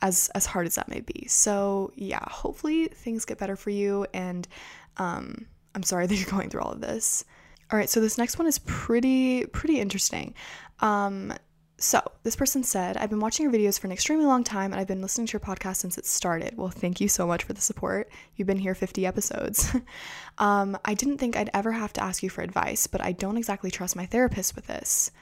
as 0.00 0.30
as 0.34 0.46
hard 0.46 0.66
as 0.66 0.76
that 0.76 0.88
may 0.88 1.00
be. 1.00 1.26
So 1.28 1.92
yeah, 1.96 2.24
hopefully 2.28 2.86
things 2.88 3.24
get 3.24 3.38
better 3.38 3.56
for 3.56 3.70
you, 3.70 4.06
and 4.14 4.48
um, 4.96 5.46
I'm 5.74 5.82
sorry 5.82 6.06
that 6.08 6.16
you're 6.16 6.30
going 6.30 6.48
through 6.48 6.62
all 6.62 6.72
of 6.72 6.80
this. 6.80 7.24
All 7.70 7.78
right, 7.78 7.90
so 7.90 8.00
this 8.00 8.16
next 8.16 8.38
one 8.38 8.46
is 8.46 8.58
pretty 8.60 9.44
pretty 9.46 9.80
interesting. 9.80 10.34
Um, 10.80 11.34
so, 11.80 12.02
this 12.24 12.34
person 12.34 12.64
said, 12.64 12.96
I've 12.96 13.08
been 13.08 13.20
watching 13.20 13.44
your 13.44 13.52
videos 13.52 13.78
for 13.78 13.86
an 13.86 13.92
extremely 13.92 14.26
long 14.26 14.42
time 14.42 14.72
and 14.72 14.80
I've 14.80 14.88
been 14.88 15.00
listening 15.00 15.28
to 15.28 15.34
your 15.34 15.40
podcast 15.40 15.76
since 15.76 15.96
it 15.96 16.06
started. 16.06 16.56
Well, 16.56 16.70
thank 16.70 17.00
you 17.00 17.06
so 17.06 17.24
much 17.24 17.44
for 17.44 17.52
the 17.52 17.60
support. 17.60 18.10
You've 18.34 18.48
been 18.48 18.58
here 18.58 18.74
50 18.74 19.06
episodes. 19.06 19.76
um, 20.38 20.76
I 20.84 20.94
didn't 20.94 21.18
think 21.18 21.36
I'd 21.36 21.50
ever 21.54 21.70
have 21.70 21.92
to 21.92 22.02
ask 22.02 22.24
you 22.24 22.30
for 22.30 22.42
advice, 22.42 22.88
but 22.88 23.00
I 23.00 23.12
don't 23.12 23.36
exactly 23.36 23.70
trust 23.70 23.94
my 23.94 24.06
therapist 24.06 24.56
with 24.56 24.66
this. 24.66 25.12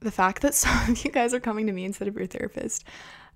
The 0.00 0.10
fact 0.10 0.42
that 0.42 0.54
some 0.54 0.90
of 0.90 1.04
you 1.04 1.10
guys 1.10 1.32
are 1.32 1.40
coming 1.40 1.66
to 1.66 1.72
me 1.72 1.86
instead 1.86 2.06
of 2.06 2.16
your 2.16 2.26
therapist, 2.26 2.84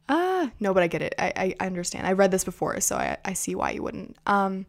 Ah, 0.09 0.53
no, 0.61 0.73
but 0.73 0.85
I 0.85 0.87
get 0.87 1.03
it. 1.03 1.17
I, 1.19 1.55
I, 1.59 1.67
understand. 1.67 2.07
I 2.07 2.13
read 2.13 2.31
this 2.31 2.45
before, 2.45 2.81
so 2.81 2.95
I, 2.95 3.17
I 3.25 3.33
see 3.33 3.57
why 3.57 3.73
you 3.73 3.83
wouldn't. 3.83 4.17
Um, 4.25 4.67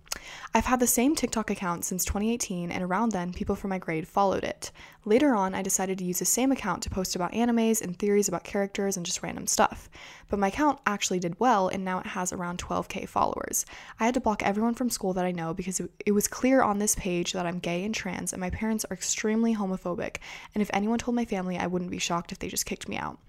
I've 0.55 0.65
had 0.65 0.79
the 0.79 0.87
same 0.87 1.15
TikTok 1.15 1.51
account 1.51 1.85
since 1.85 2.03
2018, 2.05 2.71
and 2.71 2.83
around 2.83 3.11
then, 3.11 3.33
people 3.33 3.55
from 3.55 3.69
my 3.69 3.77
grade 3.77 4.07
followed 4.07 4.43
it. 4.43 4.71
Later 5.05 5.35
on, 5.35 5.53
I 5.53 5.61
decided 5.61 5.99
to 5.99 6.03
use 6.03 6.17
the 6.17 6.25
same 6.25 6.51
account 6.51 6.81
to 6.83 6.89
post 6.89 7.15
about 7.15 7.33
animes 7.33 7.83
and 7.83 7.97
theories 7.97 8.27
about 8.27 8.43
characters 8.43 8.97
and 8.97 9.05
just 9.05 9.21
random 9.21 9.45
stuff. 9.45 9.91
But 10.27 10.39
my 10.39 10.47
account 10.47 10.79
actually 10.87 11.19
did 11.19 11.39
well, 11.39 11.67
and 11.67 11.85
now 11.85 11.99
it 11.99 12.07
has 12.07 12.33
around 12.33 12.57
12k 12.57 13.07
followers. 13.07 13.63
I 13.99 14.05
had 14.05 14.15
to 14.15 14.19
block 14.19 14.41
everyone 14.41 14.73
from 14.73 14.89
school 14.89 15.13
that 15.13 15.25
I 15.25 15.31
know 15.31 15.53
because 15.53 15.79
it, 15.79 15.91
it 16.03 16.13
was 16.13 16.27
clear 16.27 16.63
on 16.63 16.79
this 16.79 16.95
page 16.95 17.33
that 17.33 17.45
I'm 17.45 17.59
gay 17.59 17.83
and 17.83 17.93
trans, 17.93 18.33
and 18.33 18.39
my 18.39 18.49
parents 18.49 18.85
are 18.89 18.95
extremely 18.95 19.55
homophobic. 19.55 20.17
And 20.55 20.63
if 20.63 20.71
anyone 20.73 20.97
told 20.97 21.13
my 21.13 21.25
family, 21.25 21.59
I 21.59 21.67
wouldn't 21.67 21.91
be 21.91 21.99
shocked 21.99 22.31
if 22.31 22.39
they 22.39 22.47
just 22.47 22.65
kicked 22.65 22.89
me 22.89 22.97
out. 22.97 23.19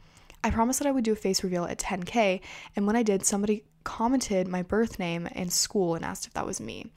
I 0.42 0.50
promised 0.50 0.78
that 0.78 0.88
I 0.88 0.92
would 0.92 1.04
do 1.04 1.12
a 1.12 1.16
face 1.16 1.42
reveal 1.42 1.64
at 1.64 1.78
10K, 1.78 2.40
and 2.76 2.86
when 2.86 2.96
I 2.96 3.02
did, 3.02 3.26
somebody 3.26 3.64
commented 3.84 4.46
my 4.46 4.62
birth 4.62 4.98
name 4.98 5.26
in 5.28 5.50
school 5.50 5.94
and 5.94 6.04
asked 6.04 6.26
if 6.26 6.34
that 6.34 6.46
was 6.46 6.60
me. 6.60 6.92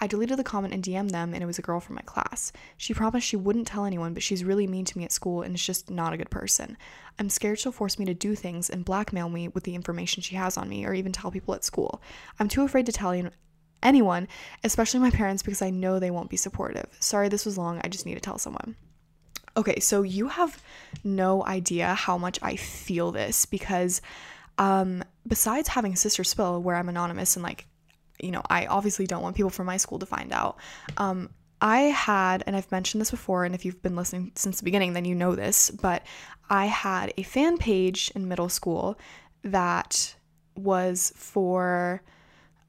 I 0.00 0.08
deleted 0.08 0.36
the 0.36 0.44
comment 0.44 0.74
and 0.74 0.82
DM'd 0.82 1.10
them, 1.10 1.32
and 1.32 1.42
it 1.42 1.46
was 1.46 1.60
a 1.60 1.62
girl 1.62 1.78
from 1.78 1.94
my 1.94 2.02
class. 2.02 2.52
She 2.76 2.92
promised 2.92 3.26
she 3.26 3.36
wouldn't 3.36 3.68
tell 3.68 3.84
anyone, 3.84 4.14
but 4.14 4.22
she's 4.22 4.42
really 4.44 4.66
mean 4.66 4.84
to 4.86 4.98
me 4.98 5.04
at 5.04 5.12
school 5.12 5.42
and 5.42 5.54
is 5.54 5.64
just 5.64 5.90
not 5.90 6.12
a 6.12 6.16
good 6.16 6.28
person. 6.28 6.76
I'm 7.20 7.30
scared 7.30 7.60
she'll 7.60 7.70
force 7.70 8.00
me 8.00 8.04
to 8.06 8.14
do 8.14 8.34
things 8.34 8.68
and 8.68 8.84
blackmail 8.84 9.28
me 9.28 9.46
with 9.46 9.62
the 9.62 9.76
information 9.76 10.20
she 10.20 10.34
has 10.34 10.56
on 10.56 10.68
me, 10.68 10.84
or 10.84 10.92
even 10.92 11.12
tell 11.12 11.30
people 11.30 11.54
at 11.54 11.62
school. 11.62 12.02
I'm 12.40 12.48
too 12.48 12.64
afraid 12.64 12.86
to 12.86 12.92
tell 12.92 13.14
anyone, 13.82 14.28
especially 14.64 14.98
my 14.98 15.10
parents, 15.10 15.44
because 15.44 15.62
I 15.62 15.70
know 15.70 15.98
they 15.98 16.10
won't 16.10 16.30
be 16.30 16.36
supportive. 16.36 16.88
Sorry 16.98 17.28
this 17.28 17.46
was 17.46 17.56
long, 17.56 17.80
I 17.84 17.88
just 17.88 18.04
need 18.04 18.14
to 18.14 18.20
tell 18.20 18.38
someone. 18.38 18.74
Okay, 19.56 19.80
so 19.80 20.02
you 20.02 20.28
have 20.28 20.62
no 21.04 21.44
idea 21.44 21.94
how 21.94 22.16
much 22.16 22.38
I 22.42 22.56
feel 22.56 23.12
this 23.12 23.46
because 23.46 24.00
um 24.58 25.02
besides 25.26 25.68
having 25.68 25.96
Sister 25.96 26.24
Spill 26.24 26.62
where 26.62 26.76
I'm 26.76 26.88
anonymous 26.88 27.36
and 27.36 27.42
like 27.42 27.66
you 28.20 28.30
know, 28.30 28.42
I 28.48 28.66
obviously 28.66 29.06
don't 29.06 29.22
want 29.22 29.34
people 29.34 29.50
from 29.50 29.66
my 29.66 29.76
school 29.78 29.98
to 29.98 30.06
find 30.06 30.32
out. 30.32 30.56
Um 30.96 31.30
I 31.60 31.82
had, 31.82 32.42
and 32.44 32.56
I've 32.56 32.72
mentioned 32.72 33.00
this 33.00 33.12
before, 33.12 33.44
and 33.44 33.54
if 33.54 33.64
you've 33.64 33.80
been 33.82 33.94
listening 33.94 34.32
since 34.34 34.58
the 34.58 34.64
beginning, 34.64 34.94
then 34.94 35.04
you 35.04 35.14
know 35.14 35.36
this, 35.36 35.70
but 35.70 36.02
I 36.50 36.66
had 36.66 37.14
a 37.16 37.22
fan 37.22 37.56
page 37.56 38.10
in 38.16 38.26
middle 38.26 38.48
school 38.48 38.98
that 39.44 40.14
was 40.56 41.12
for 41.16 42.02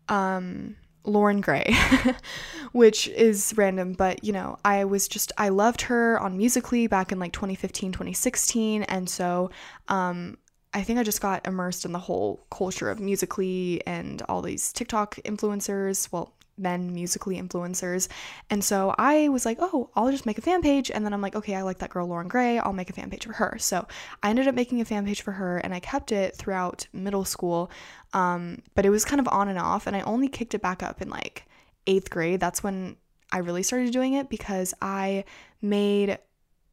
um 0.09 0.75
Loren 1.05 1.41
Gray, 1.41 1.75
which 2.71 3.07
is 3.09 3.53
random, 3.57 3.93
but 3.93 4.23
you 4.23 4.31
know, 4.31 4.57
I 4.63 4.85
was 4.85 5.07
just, 5.07 5.31
I 5.37 5.49
loved 5.49 5.81
her 5.81 6.19
on 6.19 6.37
Musical.ly 6.37 6.87
back 6.87 7.11
in 7.11 7.19
like 7.19 7.33
2015, 7.33 7.91
2016. 7.91 8.83
And 8.83 9.09
so, 9.09 9.51
um, 9.87 10.37
I 10.73 10.81
think 10.81 10.97
I 10.97 11.03
just 11.03 11.21
got 11.21 11.45
immersed 11.45 11.85
in 11.85 11.91
the 11.91 11.99
whole 11.99 12.45
culture 12.49 12.89
of 12.89 12.99
Musical.ly 12.99 13.79
and 13.85 14.21
all 14.27 14.41
these 14.41 14.73
TikTok 14.73 15.15
influencers. 15.23 16.11
Well, 16.11 16.33
men 16.57 16.93
Musical.ly 16.93 17.39
influencers. 17.39 18.07
And 18.49 18.63
so 18.63 18.93
I 18.97 19.29
was 19.29 19.45
like, 19.45 19.57
oh, 19.59 19.89
I'll 19.95 20.11
just 20.11 20.25
make 20.25 20.37
a 20.37 20.41
fan 20.41 20.61
page. 20.61 20.91
And 20.91 21.05
then 21.05 21.13
I'm 21.13 21.21
like, 21.21 21.35
okay, 21.35 21.55
I 21.55 21.61
like 21.61 21.79
that 21.79 21.89
girl 21.89 22.07
Loren 22.07 22.27
Gray. 22.27 22.59
I'll 22.59 22.73
make 22.73 22.89
a 22.89 22.93
fan 22.93 23.09
page 23.09 23.25
for 23.25 23.33
her. 23.33 23.57
So 23.59 23.87
I 24.21 24.29
ended 24.29 24.47
up 24.47 24.55
making 24.55 24.81
a 24.81 24.85
fan 24.85 25.05
page 25.05 25.21
for 25.21 25.33
her 25.33 25.57
and 25.57 25.73
I 25.73 25.79
kept 25.79 26.11
it 26.11 26.35
throughout 26.35 26.87
middle 26.93 27.25
school. 27.25 27.71
Um, 28.13 28.59
but 28.75 28.85
it 28.85 28.89
was 28.89 29.05
kind 29.05 29.19
of 29.19 29.27
on 29.27 29.49
and 29.49 29.59
off. 29.59 29.87
And 29.87 29.95
I 29.95 30.01
only 30.01 30.27
kicked 30.27 30.53
it 30.53 30.61
back 30.61 30.83
up 30.83 31.01
in 31.01 31.09
like 31.09 31.45
eighth 31.87 32.09
grade. 32.09 32.39
That's 32.39 32.63
when 32.63 32.95
I 33.31 33.39
really 33.39 33.63
started 33.63 33.91
doing 33.91 34.13
it 34.13 34.29
because 34.29 34.73
I 34.81 35.25
made 35.61 36.19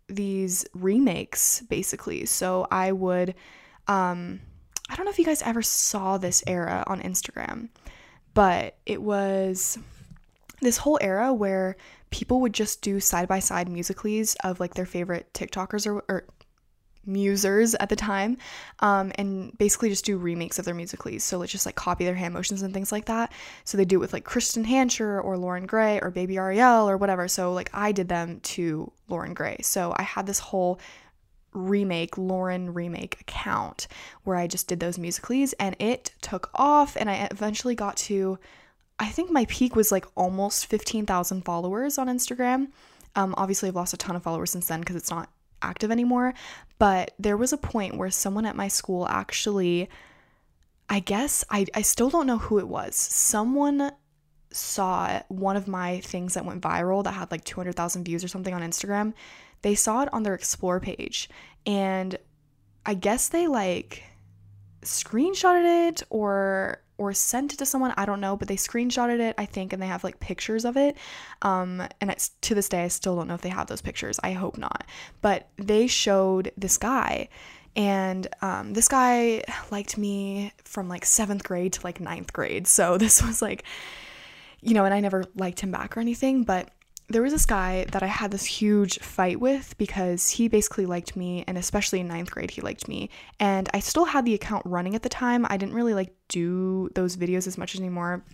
these 0.08 0.66
remakes 0.74 1.62
basically. 1.62 2.26
So 2.26 2.66
I 2.70 2.92
would, 2.92 3.34
um, 3.86 4.40
I 4.88 4.96
don't 4.96 5.06
know 5.06 5.12
if 5.12 5.18
you 5.18 5.24
guys 5.24 5.42
ever 5.42 5.62
saw 5.62 6.18
this 6.18 6.42
era 6.46 6.84
on 6.86 7.00
Instagram 7.00 7.70
but 8.34 8.76
it 8.86 9.02
was 9.02 9.78
this 10.60 10.78
whole 10.78 10.98
era 11.00 11.32
where 11.32 11.76
people 12.10 12.40
would 12.40 12.52
just 12.52 12.82
do 12.82 13.00
side 13.00 13.28
by 13.28 13.38
side 13.38 13.68
musicallys 13.68 14.36
of 14.44 14.60
like 14.60 14.74
their 14.74 14.86
favorite 14.86 15.32
TikTokers 15.32 15.86
or, 15.86 16.04
or 16.08 16.24
musers 17.08 17.74
at 17.80 17.88
the 17.88 17.96
time 17.96 18.36
um, 18.80 19.12
and 19.16 19.56
basically 19.58 19.88
just 19.88 20.04
do 20.04 20.16
remakes 20.16 20.58
of 20.58 20.64
their 20.64 20.74
musicallys. 20.74 21.22
So 21.22 21.38
let's 21.38 21.52
just 21.52 21.66
like 21.66 21.74
copy 21.74 22.04
their 22.04 22.14
hand 22.14 22.34
motions 22.34 22.62
and 22.62 22.74
things 22.74 22.92
like 22.92 23.06
that. 23.06 23.32
So 23.64 23.76
they 23.76 23.84
do 23.84 23.96
it 23.96 24.00
with 24.00 24.12
like 24.12 24.24
Kristen 24.24 24.64
Hancher 24.64 25.22
or 25.22 25.36
Loren 25.36 25.66
Gray 25.66 26.00
or 26.00 26.10
Baby 26.10 26.36
Ariel 26.36 26.88
or 26.88 26.96
whatever. 26.96 27.28
So 27.28 27.52
like 27.52 27.70
I 27.72 27.92
did 27.92 28.08
them 28.08 28.40
to 28.40 28.92
Loren 29.08 29.34
Gray. 29.34 29.58
So 29.62 29.94
I 29.96 30.02
had 30.02 30.26
this 30.26 30.38
whole 30.38 30.80
remake, 31.52 32.16
Loren 32.16 32.72
remake 32.72 33.20
account 33.20 33.88
where 34.24 34.36
I 34.36 34.46
just 34.46 34.68
did 34.68 34.80
those 34.80 34.98
musicallys 34.98 35.54
and 35.58 35.74
it 35.78 36.12
took 36.20 36.50
off 36.54 36.96
and 36.96 37.10
I 37.10 37.28
eventually 37.30 37.74
got 37.74 37.96
to 37.98 38.38
I 39.00 39.06
think 39.06 39.30
my 39.30 39.46
peak 39.46 39.74
was 39.74 39.90
like 39.90 40.04
almost 40.14 40.66
15,000 40.66 41.42
followers 41.42 41.96
on 41.96 42.08
Instagram. 42.08 42.68
Um, 43.16 43.34
obviously 43.38 43.70
I've 43.70 43.74
lost 43.74 43.94
a 43.94 43.96
ton 43.96 44.14
of 44.14 44.22
followers 44.22 44.50
since 44.50 44.66
then 44.66 44.80
because 44.80 44.94
it's 44.94 45.10
not 45.10 45.30
active 45.62 45.90
anymore, 45.90 46.34
but 46.78 47.12
there 47.18 47.36
was 47.36 47.52
a 47.52 47.58
point 47.58 47.96
where 47.96 48.10
someone 48.10 48.46
at 48.46 48.56
my 48.56 48.68
school 48.68 49.06
actually 49.08 49.88
I 50.88 50.98
guess 51.00 51.44
I 51.50 51.66
I 51.74 51.82
still 51.82 52.10
don't 52.10 52.26
know 52.26 52.38
who 52.38 52.58
it 52.58 52.66
was. 52.68 52.96
Someone 52.96 53.92
saw 54.52 55.20
one 55.28 55.56
of 55.56 55.68
my 55.68 56.00
things 56.00 56.34
that 56.34 56.44
went 56.44 56.60
viral 56.60 57.04
that 57.04 57.12
had 57.12 57.30
like 57.30 57.44
200,000 57.44 58.04
views 58.04 58.24
or 58.24 58.28
something 58.28 58.52
on 58.52 58.62
Instagram 58.62 59.12
they 59.62 59.74
saw 59.74 60.02
it 60.02 60.12
on 60.12 60.22
their 60.22 60.34
explore 60.34 60.80
page 60.80 61.28
and 61.66 62.16
I 62.86 62.94
guess 62.94 63.28
they 63.28 63.46
like 63.46 64.04
screenshotted 64.82 65.88
it 65.88 66.02
or 66.10 66.82
or 67.00 67.14
sent 67.14 67.54
it 67.54 67.56
to 67.56 67.64
someone 67.64 67.94
i 67.96 68.04
don't 68.04 68.20
know 68.20 68.36
but 68.36 68.46
they 68.46 68.56
screenshotted 68.56 69.18
it 69.18 69.34
i 69.38 69.46
think 69.46 69.72
and 69.72 69.82
they 69.82 69.86
have 69.86 70.04
like 70.04 70.20
pictures 70.20 70.64
of 70.64 70.76
it. 70.76 70.96
Um 71.42 71.82
and 72.00 72.10
it's 72.10 72.28
to 72.42 72.54
this 72.54 72.68
day 72.68 72.84
i 72.84 72.88
still 72.88 73.16
don't 73.16 73.26
know 73.26 73.34
if 73.34 73.40
they 73.40 73.48
have 73.48 73.66
those 73.66 73.80
pictures. 73.80 74.20
I 74.22 74.32
hope 74.32 74.58
not. 74.58 74.84
But 75.22 75.48
they 75.56 75.86
showed 75.86 76.52
this 76.56 76.76
guy 76.76 77.28
and 77.76 78.26
um, 78.42 78.72
this 78.72 78.88
guy 78.88 79.44
liked 79.70 79.96
me 79.96 80.52
from 80.64 80.88
like 80.88 81.04
seventh 81.04 81.44
grade 81.44 81.72
to 81.74 81.80
like 81.84 82.00
ninth 82.00 82.32
grade. 82.32 82.66
So 82.66 82.98
this 83.04 83.22
was 83.22 83.40
like 83.40 83.64
you 84.60 84.74
know 84.74 84.84
and 84.84 84.92
i 84.92 85.00
never 85.00 85.24
liked 85.34 85.60
him 85.60 85.70
back 85.70 85.96
or 85.96 86.00
anything 86.00 86.44
but 86.44 86.68
there 87.10 87.22
was 87.22 87.32
this 87.32 87.44
guy 87.44 87.86
that 87.90 88.02
I 88.02 88.06
had 88.06 88.30
this 88.30 88.44
huge 88.44 89.00
fight 89.00 89.40
with 89.40 89.76
because 89.78 90.30
he 90.30 90.46
basically 90.46 90.86
liked 90.86 91.16
me, 91.16 91.44
and 91.46 91.58
especially 91.58 92.00
in 92.00 92.08
ninth 92.08 92.30
grade, 92.30 92.52
he 92.52 92.60
liked 92.60 92.86
me. 92.86 93.10
And 93.40 93.68
I 93.74 93.80
still 93.80 94.04
had 94.04 94.24
the 94.24 94.34
account 94.34 94.64
running 94.64 94.94
at 94.94 95.02
the 95.02 95.08
time. 95.08 95.44
I 95.50 95.56
didn't 95.56 95.74
really 95.74 95.92
like 95.92 96.14
do 96.28 96.88
those 96.94 97.16
videos 97.16 97.46
as 97.48 97.58
much 97.58 97.76
anymore. 97.76 98.24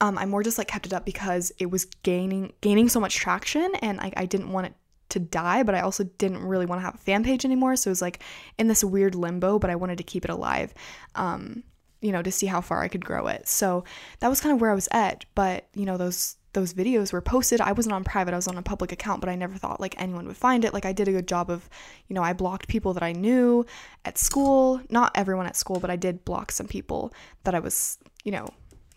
Um, 0.00 0.16
I 0.16 0.24
more 0.24 0.42
just 0.42 0.58
like 0.58 0.68
kept 0.68 0.86
it 0.86 0.92
up 0.92 1.04
because 1.04 1.52
it 1.58 1.70
was 1.70 1.84
gaining 2.02 2.52
gaining 2.60 2.88
so 2.88 2.98
much 2.98 3.16
traction, 3.16 3.70
and 3.82 4.00
I, 4.00 4.12
I 4.16 4.26
didn't 4.26 4.52
want 4.52 4.68
it 4.68 4.74
to 5.10 5.18
die, 5.18 5.62
but 5.62 5.74
I 5.74 5.80
also 5.80 6.04
didn't 6.04 6.44
really 6.44 6.66
want 6.66 6.80
to 6.80 6.84
have 6.84 6.94
a 6.94 6.98
fan 6.98 7.24
page 7.24 7.44
anymore. 7.44 7.76
So 7.76 7.88
it 7.88 7.92
was 7.92 8.02
like 8.02 8.22
in 8.58 8.68
this 8.68 8.82
weird 8.82 9.14
limbo, 9.14 9.58
but 9.58 9.70
I 9.70 9.76
wanted 9.76 9.98
to 9.98 10.04
keep 10.04 10.24
it 10.24 10.30
alive. 10.30 10.72
Um, 11.14 11.62
you 12.00 12.12
know, 12.12 12.22
to 12.22 12.30
see 12.30 12.46
how 12.46 12.60
far 12.60 12.82
I 12.82 12.88
could 12.88 13.04
grow 13.04 13.26
it. 13.26 13.48
So 13.48 13.84
that 14.20 14.28
was 14.28 14.40
kind 14.40 14.54
of 14.54 14.60
where 14.60 14.70
I 14.70 14.74
was 14.74 14.88
at. 14.92 15.24
But, 15.34 15.66
you 15.74 15.84
know, 15.84 15.96
those 15.96 16.36
those 16.52 16.74
videos 16.74 17.12
were 17.12 17.20
posted. 17.20 17.60
I 17.60 17.72
wasn't 17.72 17.94
on 17.94 18.04
private, 18.04 18.32
I 18.32 18.36
was 18.36 18.48
on 18.48 18.56
a 18.56 18.62
public 18.62 18.92
account, 18.92 19.20
but 19.20 19.28
I 19.28 19.34
never 19.34 19.54
thought 19.54 19.80
like 19.80 19.94
anyone 20.00 20.26
would 20.26 20.36
find 20.36 20.64
it. 20.64 20.72
Like 20.72 20.86
I 20.86 20.92
did 20.92 21.08
a 21.08 21.12
good 21.12 21.28
job 21.28 21.50
of, 21.50 21.68
you 22.08 22.14
know, 22.14 22.22
I 22.22 22.32
blocked 22.32 22.68
people 22.68 22.94
that 22.94 23.02
I 23.02 23.12
knew 23.12 23.66
at 24.04 24.18
school, 24.18 24.80
not 24.90 25.12
everyone 25.14 25.46
at 25.46 25.56
school, 25.56 25.80
but 25.80 25.90
I 25.90 25.96
did 25.96 26.24
block 26.24 26.50
some 26.50 26.66
people 26.66 27.12
that 27.44 27.54
I 27.54 27.58
was, 27.58 27.98
you 28.24 28.32
know, 28.32 28.48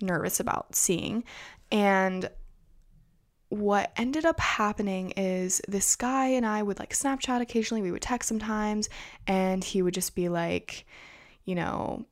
nervous 0.02 0.40
about 0.40 0.76
seeing. 0.76 1.24
And 1.72 2.30
what 3.50 3.92
ended 3.98 4.26
up 4.26 4.40
happening 4.40 5.12
is 5.12 5.62
this 5.68 5.98
guy 5.98 6.28
and 6.28 6.46
I 6.46 6.64
would 6.64 6.80
like 6.80 6.94
Snapchat 6.94 7.42
occasionally, 7.42 7.82
we 7.82 7.92
would 7.92 8.02
text 8.02 8.30
sometimes, 8.30 8.88
and 9.28 9.62
he 9.62 9.82
would 9.82 9.94
just 9.94 10.16
be 10.16 10.30
like, 10.30 10.86
you 11.44 11.56
know, 11.56 12.06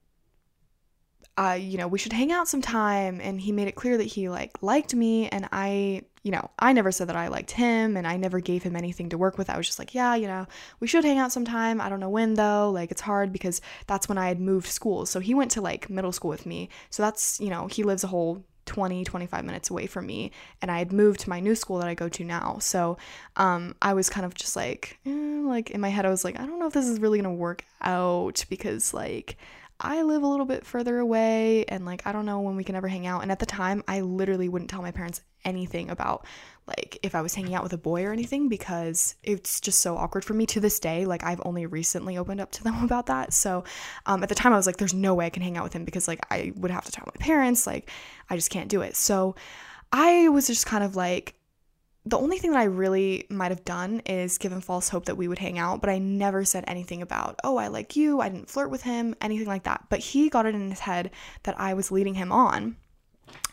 uh, 1.39 1.53
you 1.53 1.77
know, 1.77 1.87
we 1.87 1.97
should 1.97 2.11
hang 2.11 2.33
out 2.33 2.49
sometime. 2.49 3.21
And 3.21 3.39
he 3.39 3.53
made 3.53 3.69
it 3.69 3.75
clear 3.75 3.97
that 3.97 4.03
he 4.03 4.27
like 4.27 4.61
liked 4.61 4.93
me, 4.93 5.29
and 5.29 5.47
I, 5.51 6.03
you 6.21 6.31
know, 6.31 6.51
I 6.59 6.73
never 6.73 6.91
said 6.91 7.07
that 7.07 7.15
I 7.15 7.29
liked 7.29 7.51
him, 7.51 7.95
and 7.95 8.05
I 8.05 8.17
never 8.17 8.41
gave 8.41 8.61
him 8.61 8.75
anything 8.75 9.09
to 9.09 9.17
work 9.17 9.37
with. 9.37 9.49
I 9.49 9.55
was 9.55 9.65
just 9.65 9.79
like, 9.79 9.95
yeah, 9.95 10.15
you 10.15 10.27
know, 10.27 10.47
we 10.81 10.87
should 10.87 11.05
hang 11.05 11.17
out 11.17 11.31
sometime. 11.31 11.79
I 11.79 11.87
don't 11.87 12.01
know 12.01 12.09
when 12.09 12.33
though. 12.33 12.69
Like 12.71 12.91
it's 12.91 13.01
hard 13.01 13.31
because 13.31 13.61
that's 13.87 14.09
when 14.09 14.17
I 14.17 14.27
had 14.27 14.41
moved 14.41 14.67
schools. 14.67 15.09
So 15.09 15.21
he 15.21 15.33
went 15.33 15.51
to 15.51 15.61
like 15.61 15.89
middle 15.89 16.11
school 16.11 16.29
with 16.29 16.45
me. 16.45 16.69
So 16.89 17.03
that's 17.03 17.39
you 17.39 17.49
know, 17.49 17.67
he 17.67 17.83
lives 17.83 18.03
a 18.03 18.07
whole 18.07 18.43
20 18.65 19.03
25 19.03 19.45
minutes 19.45 19.71
away 19.71 19.87
from 19.87 20.05
me 20.05 20.31
and 20.61 20.69
i 20.69 20.77
had 20.77 20.93
moved 20.93 21.21
to 21.21 21.29
my 21.29 21.39
new 21.39 21.55
school 21.55 21.79
that 21.79 21.87
i 21.87 21.95
go 21.95 22.07
to 22.07 22.23
now 22.23 22.59
so 22.59 22.99
um, 23.35 23.73
i 23.81 23.93
was 23.93 24.11
kind 24.11 24.27
of 24.27 24.35
just 24.35 24.55
like 24.55 24.99
eh, 25.07 25.41
like 25.43 25.71
in 25.71 25.81
my 25.81 25.89
head 25.89 26.05
i 26.05 26.09
was 26.09 26.23
like 26.23 26.39
i 26.39 26.45
don't 26.45 26.59
know 26.59 26.67
if 26.67 26.73
this 26.73 26.87
is 26.87 26.99
really 26.99 27.19
gonna 27.19 27.33
work 27.33 27.65
out 27.81 28.45
because 28.47 28.93
like 28.93 29.37
I 29.79 30.01
live 30.01 30.23
a 30.23 30.27
little 30.27 30.45
bit 30.45 30.65
further 30.65 30.97
away 30.99 31.63
and 31.65 31.85
like 31.85 32.05
I 32.05 32.11
don't 32.11 32.25
know 32.25 32.41
when 32.41 32.55
we 32.55 32.63
can 32.63 32.75
ever 32.75 32.87
hang 32.87 33.07
out. 33.07 33.21
And 33.21 33.31
at 33.31 33.39
the 33.39 33.45
time, 33.45 33.83
I 33.87 34.01
literally 34.01 34.49
wouldn't 34.49 34.69
tell 34.69 34.81
my 34.81 34.91
parents 34.91 35.21
anything 35.45 35.89
about 35.89 36.25
like 36.67 36.99
if 37.01 37.15
I 37.15 37.21
was 37.21 37.33
hanging 37.33 37.55
out 37.55 37.63
with 37.63 37.71
a 37.71 37.77
boy 37.77 38.03
or 38.03 38.11
anything 38.11 38.49
because 38.49 39.15
it's 39.23 39.61
just 39.61 39.79
so 39.79 39.95
awkward 39.95 40.25
for 40.25 40.33
me 40.33 40.45
to 40.47 40.59
this 40.59 40.79
day. 40.79 41.05
Like 41.05 41.23
I've 41.23 41.41
only 41.45 41.65
recently 41.65 42.17
opened 42.17 42.41
up 42.41 42.51
to 42.53 42.63
them 42.63 42.83
about 42.83 43.05
that. 43.05 43.33
So 43.33 43.63
um, 44.05 44.21
at 44.21 44.29
the 44.29 44.35
time, 44.35 44.53
I 44.53 44.57
was 44.57 44.67
like, 44.67 44.77
there's 44.77 44.93
no 44.93 45.15
way 45.15 45.27
I 45.27 45.29
can 45.29 45.43
hang 45.43 45.57
out 45.57 45.63
with 45.63 45.73
him 45.73 45.85
because 45.85 46.07
like 46.07 46.19
I 46.29 46.51
would 46.57 46.71
have 46.71 46.85
to 46.85 46.91
tell 46.91 47.05
my 47.07 47.23
parents. 47.23 47.65
Like 47.65 47.89
I 48.29 48.35
just 48.35 48.49
can't 48.49 48.69
do 48.69 48.81
it. 48.81 48.95
So 48.95 49.35
I 49.91 50.29
was 50.29 50.47
just 50.47 50.65
kind 50.65 50.83
of 50.83 50.95
like, 50.95 51.35
the 52.09 52.17
only 52.17 52.39
thing 52.39 52.51
that 52.51 52.59
I 52.59 52.65
really 52.65 53.27
might 53.29 53.51
have 53.51 53.63
done 53.63 54.01
is 54.05 54.39
given 54.39 54.61
false 54.61 54.89
hope 54.89 55.05
that 55.05 55.15
we 55.15 55.27
would 55.27 55.37
hang 55.37 55.59
out, 55.59 55.79
but 55.79 55.89
I 55.89 55.99
never 55.99 56.43
said 56.43 56.63
anything 56.67 57.03
about, 57.03 57.39
oh, 57.43 57.57
I 57.57 57.67
like 57.67 57.95
you, 57.95 58.19
I 58.19 58.29
didn't 58.29 58.49
flirt 58.49 58.71
with 58.71 58.81
him, 58.81 59.15
anything 59.21 59.47
like 59.47 59.63
that. 59.63 59.85
But 59.89 59.99
he 59.99 60.29
got 60.29 60.47
it 60.47 60.55
in 60.55 60.69
his 60.69 60.79
head 60.79 61.11
that 61.43 61.59
I 61.59 61.75
was 61.75 61.91
leading 61.91 62.15
him 62.15 62.31
on. 62.31 62.77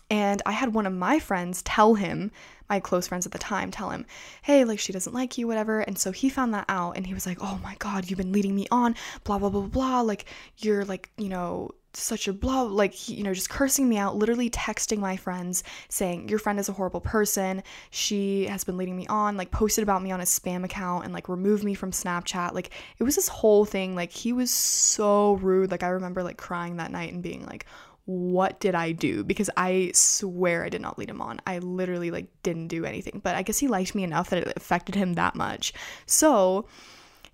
And 0.09 0.41
I 0.47 0.53
had 0.53 0.73
one 0.73 0.87
of 0.87 0.93
my 0.95 1.19
friends 1.19 1.63
tell 1.63 1.95
him, 1.95 2.31
my 2.71 2.81
close 2.81 3.09
friends 3.09 3.27
at 3.27 3.33
the 3.33 3.39
time, 3.39 3.71
tell 3.71 3.91
him, 3.91 4.07
hey, 4.43 4.65
like 4.65 4.79
she 4.79 4.93
doesn't 4.93 5.13
like 5.13 5.37
you, 5.37 5.47
whatever. 5.47 5.81
And 5.81 5.99
so 5.99 6.11
he 6.13 6.31
found 6.31 6.55
that 6.55 6.65
out 6.69 6.97
and 6.97 7.07
he 7.07 7.13
was 7.13 7.27
like, 7.27 7.39
oh 7.41 7.61
my 7.63 7.75
God, 7.79 8.09
you've 8.09 8.17
been 8.17 8.33
leading 8.33 8.55
me 8.55 8.67
on, 8.71 8.95
blah, 9.25 9.39
blah, 9.39 9.51
blah, 9.51 9.63
blah. 9.63 10.01
Like 10.01 10.25
you're 10.59 10.85
like, 10.85 11.11
you 11.19 11.29
know, 11.29 11.73
such 11.99 12.29
a 12.29 12.33
blah, 12.33 12.63
like, 12.63 13.09
you 13.09 13.23
know, 13.23 13.33
just 13.33 13.51
cursing 13.51 13.89
me 13.89 13.97
out, 13.97 14.17
literally 14.17 14.51
texting 14.51 14.99
my 14.99 15.17
friends 15.17 15.65
saying, 15.89 16.29
Your 16.29 16.39
friend 16.39 16.59
is 16.59 16.69
a 16.69 16.73
horrible 16.73 17.01
person. 17.01 17.63
She 17.91 18.47
has 18.47 18.65
been 18.65 18.77
leading 18.77 18.97
me 18.97 19.07
on, 19.07 19.37
like, 19.37 19.51
posted 19.51 19.83
about 19.83 20.03
me 20.03 20.13
on 20.13 20.21
his 20.21 20.37
spam 20.37 20.65
account 20.65 21.05
and, 21.05 21.15
like, 21.15 21.29
removed 21.29 21.65
me 21.65 21.75
from 21.75 21.91
Snapchat. 21.91 22.53
Like, 22.53 22.71
it 22.99 23.03
was 23.03 23.17
this 23.17 23.29
whole 23.29 23.65
thing. 23.65 23.95
Like, 23.95 24.13
he 24.13 24.33
was 24.33 24.51
so 24.51 25.35
rude. 25.35 25.71
Like, 25.71 25.83
I 25.83 25.89
remember, 25.89 26.23
like, 26.23 26.37
crying 26.37 26.77
that 26.77 26.91
night 26.91 27.13
and 27.13 27.23
being 27.23 27.47
like, 27.47 27.67
what 28.07 28.61
did 28.61 28.75
I 28.77 28.93
do? 28.93 29.25
Because 29.25 29.51
I 29.57 29.91
swear 29.93 30.65
I 30.65 30.69
did 30.69 30.81
not 30.81 30.97
lead 30.97 31.11
him 31.11 31.21
on. 31.21 31.41
I 31.45 31.59
literally 31.59 32.13
like 32.13 32.29
didn't 32.45 32.69
do 32.69 32.85
anything. 32.85 33.21
But 33.23 33.35
I 33.35 33.43
guess 33.43 33.59
he 33.59 33.67
liked 33.67 33.97
me 33.97 34.05
enough 34.05 34.31
that 34.31 34.47
it 34.47 34.57
affected 34.57 34.95
him 34.95 35.15
that 35.15 35.35
much. 35.35 35.73
So 36.07 36.69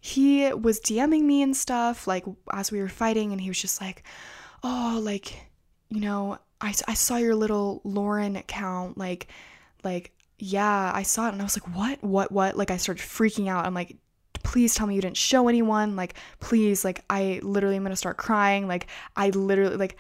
he 0.01 0.53
was 0.53 0.81
DMing 0.81 1.23
me 1.23 1.43
and 1.43 1.57
stuff 1.57 2.07
like 2.07 2.25
as 2.53 2.73
we 2.73 2.81
were 2.81 2.89
fighting 2.89 3.33
and 3.33 3.41
he 3.41 3.49
was 3.49 3.61
just 3.61 3.83
like, 3.83 4.03
oh, 4.63 5.01
like, 5.03 5.35
you 5.89 6.01
know, 6.01 6.39
I, 6.61 6.75
I 6.89 6.95
saw 6.95 7.17
your 7.17 7.35
little 7.35 7.81
Loren 7.85 8.37
account, 8.37 8.97
like, 8.97 9.29
like, 9.85 10.13
yeah, 10.39 10.91
I 10.95 11.03
saw 11.03 11.27
it. 11.29 11.33
And 11.33 11.41
I 11.41 11.45
was 11.45 11.57
like, 11.57 11.77
what, 11.77 12.03
what, 12.03 12.33
what? 12.33 12.57
Like, 12.57 12.71
I 12.71 12.77
started 12.77 13.05
freaking 13.05 13.49
out. 13.49 13.67
I'm 13.67 13.75
like, 13.75 13.97
please 14.43 14.75
tell 14.75 14.87
me 14.87 14.95
you 14.95 15.01
didn't 15.01 15.17
show 15.17 15.49
anyone. 15.49 15.97
Like, 15.97 16.15
please, 16.41 16.85
like, 16.85 17.05
I 17.11 17.41
literally 17.43 17.77
am 17.77 17.83
gonna 17.83 17.97
start 17.97 18.17
crying. 18.17 18.67
Like, 18.69 18.87
I 19.17 19.31
literally, 19.31 19.77
like, 19.77 19.97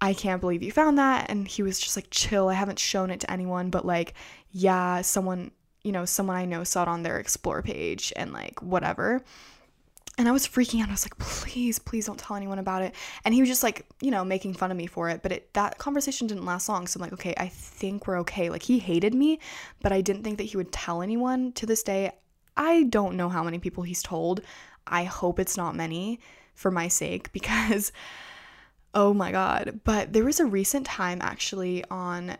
I 0.00 0.14
can't 0.14 0.40
believe 0.40 0.62
you 0.62 0.72
found 0.72 0.98
that. 0.98 1.30
And 1.30 1.46
he 1.46 1.62
was 1.62 1.78
just 1.78 1.96
like, 1.96 2.08
chill. 2.10 2.48
I 2.48 2.54
haven't 2.54 2.78
shown 2.78 3.10
it 3.10 3.20
to 3.20 3.30
anyone, 3.30 3.70
but 3.70 3.86
like, 3.86 4.14
yeah, 4.50 5.00
someone, 5.02 5.52
you 5.84 5.92
know, 5.92 6.04
someone 6.04 6.36
I 6.36 6.44
know 6.44 6.64
saw 6.64 6.82
it 6.82 6.88
on 6.88 7.02
their 7.02 7.18
explore 7.18 7.62
page 7.62 8.12
and 8.16 8.32
like, 8.32 8.60
whatever. 8.62 9.22
And 10.18 10.28
I 10.28 10.32
was 10.32 10.46
freaking 10.46 10.82
out. 10.82 10.88
I 10.88 10.92
was 10.92 11.06
like, 11.06 11.16
please, 11.18 11.78
please 11.78 12.06
don't 12.06 12.18
tell 12.18 12.36
anyone 12.36 12.58
about 12.58 12.82
it. 12.82 12.94
And 13.24 13.32
he 13.32 13.40
was 13.40 13.48
just 13.48 13.62
like, 13.62 13.86
you 14.02 14.10
know, 14.10 14.24
making 14.24 14.54
fun 14.54 14.70
of 14.70 14.76
me 14.76 14.86
for 14.86 15.08
it. 15.08 15.22
But 15.22 15.32
it, 15.32 15.54
that 15.54 15.78
conversation 15.78 16.26
didn't 16.26 16.44
last 16.44 16.68
long. 16.68 16.86
So 16.86 16.98
I'm 16.98 17.02
like, 17.02 17.14
okay, 17.14 17.34
I 17.38 17.48
think 17.48 18.06
we're 18.06 18.20
okay. 18.20 18.50
Like, 18.50 18.62
he 18.62 18.78
hated 18.78 19.14
me, 19.14 19.40
but 19.80 19.90
I 19.90 20.02
didn't 20.02 20.22
think 20.22 20.36
that 20.38 20.44
he 20.44 20.56
would 20.56 20.70
tell 20.70 21.00
anyone. 21.00 21.52
To 21.52 21.66
this 21.66 21.82
day, 21.82 22.12
I 22.56 22.82
don't 22.84 23.16
know 23.16 23.30
how 23.30 23.42
many 23.42 23.58
people 23.58 23.84
he's 23.84 24.02
told. 24.02 24.42
I 24.86 25.04
hope 25.04 25.38
it's 25.38 25.56
not 25.56 25.74
many 25.74 26.20
for 26.54 26.70
my 26.70 26.88
sake 26.88 27.32
because, 27.32 27.90
oh 28.92 29.14
my 29.14 29.32
God. 29.32 29.80
But 29.84 30.12
there 30.12 30.24
was 30.24 30.40
a 30.40 30.46
recent 30.46 30.84
time 30.84 31.20
actually 31.22 31.84
on 31.90 32.36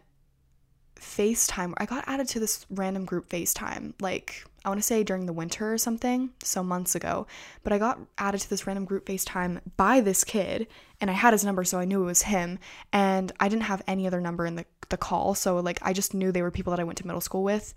FaceTime 0.96 1.68
where 1.68 1.76
I 1.78 1.86
got 1.86 2.04
added 2.06 2.28
to 2.28 2.40
this 2.40 2.66
random 2.68 3.06
group 3.06 3.30
FaceTime. 3.30 3.94
Like, 3.98 4.44
I 4.64 4.68
want 4.68 4.80
to 4.80 4.86
say 4.86 5.02
during 5.02 5.26
the 5.26 5.32
winter 5.32 5.72
or 5.72 5.78
something, 5.78 6.30
so 6.42 6.62
months 6.62 6.94
ago. 6.94 7.26
But 7.62 7.72
I 7.72 7.78
got 7.78 7.98
added 8.18 8.40
to 8.42 8.50
this 8.50 8.66
random 8.66 8.84
group 8.84 9.06
FaceTime 9.06 9.60
by 9.76 10.00
this 10.00 10.24
kid, 10.24 10.68
and 11.00 11.10
I 11.10 11.14
had 11.14 11.32
his 11.32 11.44
number, 11.44 11.64
so 11.64 11.78
I 11.78 11.84
knew 11.84 12.02
it 12.02 12.06
was 12.06 12.22
him. 12.22 12.58
And 12.92 13.32
I 13.40 13.48
didn't 13.48 13.64
have 13.64 13.82
any 13.86 14.06
other 14.06 14.20
number 14.20 14.46
in 14.46 14.54
the, 14.54 14.64
the 14.88 14.96
call, 14.96 15.34
so 15.34 15.58
like 15.58 15.78
I 15.82 15.92
just 15.92 16.14
knew 16.14 16.30
they 16.30 16.42
were 16.42 16.50
people 16.50 16.70
that 16.70 16.80
I 16.80 16.84
went 16.84 16.98
to 16.98 17.06
middle 17.06 17.20
school 17.20 17.42
with. 17.42 17.74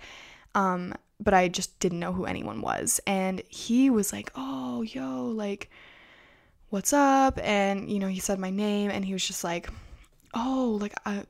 Um, 0.53 0.93
but 1.19 1.33
I 1.33 1.47
just 1.47 1.79
didn't 1.79 1.99
know 1.99 2.13
who 2.13 2.25
anyone 2.25 2.61
was. 2.61 2.99
And 3.07 3.41
he 3.49 3.89
was 3.89 4.11
like, 4.13 4.31
Oh, 4.35 4.81
yo, 4.81 5.25
like, 5.27 5.69
what's 6.69 6.93
up? 6.93 7.39
And, 7.41 7.89
you 7.89 7.99
know, 7.99 8.07
he 8.07 8.19
said 8.19 8.39
my 8.39 8.49
name, 8.49 8.91
and 8.91 9.05
he 9.05 9.13
was 9.13 9.25
just 9.25 9.43
like, 9.43 9.69
Oh, 10.33 10.77
like, 10.81 10.93
I, 11.05 11.23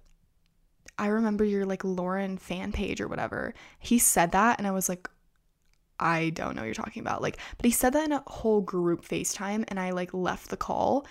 I 0.97 1.07
remember 1.07 1.43
your 1.43 1.65
like 1.65 1.83
Loren 1.83 2.37
fan 2.37 2.71
page 2.71 3.01
or 3.01 3.07
whatever. 3.07 3.53
He 3.79 3.99
said 3.99 4.31
that, 4.31 4.57
and 4.57 4.67
I 4.67 4.71
was 4.71 4.89
like, 4.89 5.09
I 5.99 6.29
don't 6.31 6.55
know 6.55 6.61
what 6.61 6.65
you're 6.65 6.73
talking 6.73 7.01
about. 7.01 7.21
Like, 7.21 7.37
but 7.57 7.65
he 7.65 7.71
said 7.71 7.93
that 7.93 8.05
in 8.05 8.11
a 8.11 8.23
whole 8.27 8.61
group 8.61 9.05
FaceTime 9.05 9.65
and 9.67 9.79
I 9.79 9.91
like 9.91 10.13
left 10.13 10.49
the 10.49 10.57
call 10.57 11.05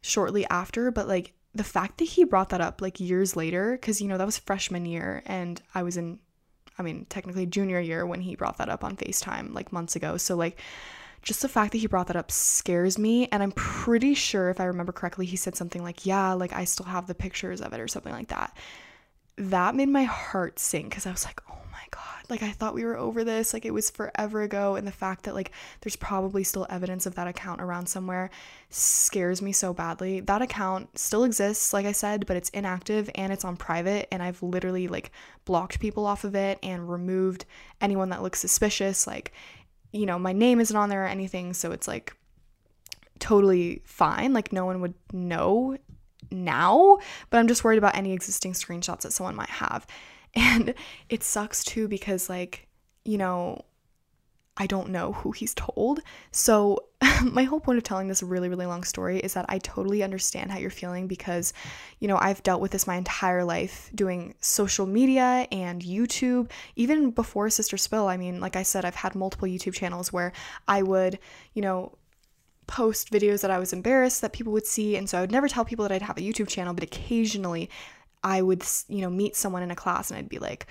shortly 0.00 0.46
after, 0.46 0.90
but 0.90 1.08
like 1.08 1.32
the 1.54 1.64
fact 1.64 1.98
that 1.98 2.04
he 2.04 2.24
brought 2.24 2.50
that 2.50 2.60
up 2.60 2.82
like 2.82 3.00
years 3.00 3.34
later 3.34 3.78
cuz 3.78 4.00
you 4.00 4.08
know 4.08 4.18
that 4.18 4.26
was 4.26 4.38
freshman 4.38 4.84
year 4.84 5.22
and 5.24 5.62
I 5.74 5.82
was 5.82 5.96
in 5.96 6.18
I 6.78 6.82
mean, 6.82 7.06
technically 7.08 7.46
junior 7.46 7.80
year 7.80 8.04
when 8.04 8.20
he 8.20 8.36
brought 8.36 8.58
that 8.58 8.68
up 8.68 8.84
on 8.84 8.96
FaceTime 8.96 9.54
like 9.54 9.72
months 9.72 9.96
ago. 9.96 10.18
So 10.18 10.36
like 10.36 10.60
just 11.22 11.42
the 11.42 11.48
fact 11.48 11.72
that 11.72 11.78
he 11.78 11.86
brought 11.86 12.08
that 12.08 12.16
up 12.16 12.30
scares 12.30 12.98
me 12.98 13.28
and 13.32 13.42
I'm 13.42 13.52
pretty 13.52 14.14
sure 14.14 14.50
if 14.50 14.60
I 14.60 14.64
remember 14.64 14.92
correctly 14.92 15.26
he 15.26 15.36
said 15.36 15.56
something 15.56 15.82
like, 15.82 16.06
"Yeah, 16.06 16.34
like 16.34 16.52
I 16.52 16.64
still 16.64 16.86
have 16.86 17.06
the 17.06 17.14
pictures 17.14 17.60
of 17.60 17.72
it" 17.72 17.80
or 17.80 17.88
something 17.88 18.12
like 18.12 18.28
that. 18.28 18.56
That 19.36 19.74
made 19.74 19.88
my 19.88 20.04
heart 20.04 20.58
sink 20.58 20.92
cuz 20.92 21.06
I 21.06 21.10
was 21.10 21.24
like, 21.24 21.40
"Oh 21.50 21.65
god." 21.90 22.24
Like 22.28 22.42
I 22.42 22.50
thought 22.50 22.74
we 22.74 22.84
were 22.84 22.96
over 22.96 23.24
this, 23.24 23.52
like 23.52 23.64
it 23.64 23.74
was 23.74 23.90
forever 23.90 24.42
ago 24.42 24.76
and 24.76 24.86
the 24.86 24.92
fact 24.92 25.24
that 25.24 25.34
like 25.34 25.52
there's 25.80 25.96
probably 25.96 26.44
still 26.44 26.66
evidence 26.68 27.06
of 27.06 27.14
that 27.14 27.28
account 27.28 27.60
around 27.60 27.88
somewhere 27.88 28.30
scares 28.70 29.40
me 29.42 29.52
so 29.52 29.72
badly. 29.72 30.20
That 30.20 30.42
account 30.42 30.98
still 30.98 31.24
exists, 31.24 31.72
like 31.72 31.86
I 31.86 31.92
said, 31.92 32.26
but 32.26 32.36
it's 32.36 32.50
inactive 32.50 33.10
and 33.14 33.32
it's 33.32 33.44
on 33.44 33.56
private 33.56 34.08
and 34.12 34.22
I've 34.22 34.42
literally 34.42 34.88
like 34.88 35.12
blocked 35.44 35.80
people 35.80 36.06
off 36.06 36.24
of 36.24 36.34
it 36.34 36.58
and 36.62 36.90
removed 36.90 37.44
anyone 37.80 38.10
that 38.10 38.22
looks 38.22 38.40
suspicious 38.40 39.06
like 39.06 39.32
you 39.92 40.06
know, 40.06 40.18
my 40.18 40.32
name 40.32 40.60
isn't 40.60 40.76
on 40.76 40.88
there 40.88 41.04
or 41.04 41.08
anything, 41.08 41.54
so 41.54 41.72
it's 41.72 41.88
like 41.88 42.14
totally 43.18 43.82
fine. 43.84 44.32
Like 44.32 44.52
no 44.52 44.66
one 44.66 44.80
would 44.80 44.94
know 45.12 45.76
now, 46.30 46.98
but 47.30 47.38
I'm 47.38 47.48
just 47.48 47.64
worried 47.64 47.78
about 47.78 47.96
any 47.96 48.12
existing 48.12 48.52
screenshots 48.52 49.02
that 49.02 49.12
someone 49.12 49.36
might 49.36 49.48
have. 49.48 49.86
And 50.36 50.74
it 51.08 51.22
sucks 51.22 51.64
too 51.64 51.88
because, 51.88 52.28
like, 52.28 52.68
you 53.04 53.16
know, 53.16 53.64
I 54.58 54.66
don't 54.66 54.90
know 54.90 55.12
who 55.12 55.32
he's 55.32 55.54
told. 55.54 56.00
So, 56.30 56.84
my 57.22 57.44
whole 57.44 57.60
point 57.60 57.78
of 57.78 57.84
telling 57.84 58.08
this 58.08 58.22
really, 58.22 58.48
really 58.48 58.66
long 58.66 58.84
story 58.84 59.18
is 59.18 59.34
that 59.34 59.46
I 59.48 59.58
totally 59.58 60.02
understand 60.02 60.50
how 60.50 60.58
you're 60.58 60.70
feeling 60.70 61.06
because, 61.06 61.52
you 62.00 62.08
know, 62.08 62.18
I've 62.18 62.42
dealt 62.42 62.60
with 62.60 62.70
this 62.70 62.86
my 62.86 62.96
entire 62.96 63.44
life 63.44 63.90
doing 63.94 64.34
social 64.40 64.86
media 64.86 65.46
and 65.52 65.82
YouTube. 65.82 66.50
Even 66.74 67.10
before 67.10 67.50
Sister 67.50 67.76
Spill, 67.76 68.08
I 68.08 68.16
mean, 68.16 68.40
like 68.40 68.56
I 68.56 68.62
said, 68.62 68.84
I've 68.84 68.94
had 68.94 69.14
multiple 69.14 69.48
YouTube 69.48 69.74
channels 69.74 70.12
where 70.12 70.32
I 70.68 70.82
would, 70.82 71.18
you 71.54 71.62
know, 71.62 71.96
post 72.66 73.10
videos 73.12 73.42
that 73.42 73.50
I 73.50 73.58
was 73.58 73.72
embarrassed 73.72 74.22
that 74.22 74.32
people 74.32 74.52
would 74.52 74.66
see. 74.66 74.96
And 74.96 75.08
so 75.08 75.18
I 75.18 75.20
would 75.20 75.30
never 75.32 75.48
tell 75.48 75.64
people 75.64 75.84
that 75.84 75.92
I'd 75.92 76.02
have 76.02 76.18
a 76.18 76.22
YouTube 76.22 76.48
channel, 76.48 76.74
but 76.74 76.82
occasionally 76.82 77.70
I 78.26 78.42
would, 78.42 78.64
you 78.88 79.02
know, 79.02 79.08
meet 79.08 79.36
someone 79.36 79.62
in 79.62 79.70
a 79.70 79.76
class 79.76 80.10
and 80.10 80.18
I'd 80.18 80.28
be 80.28 80.40
like, 80.40 80.66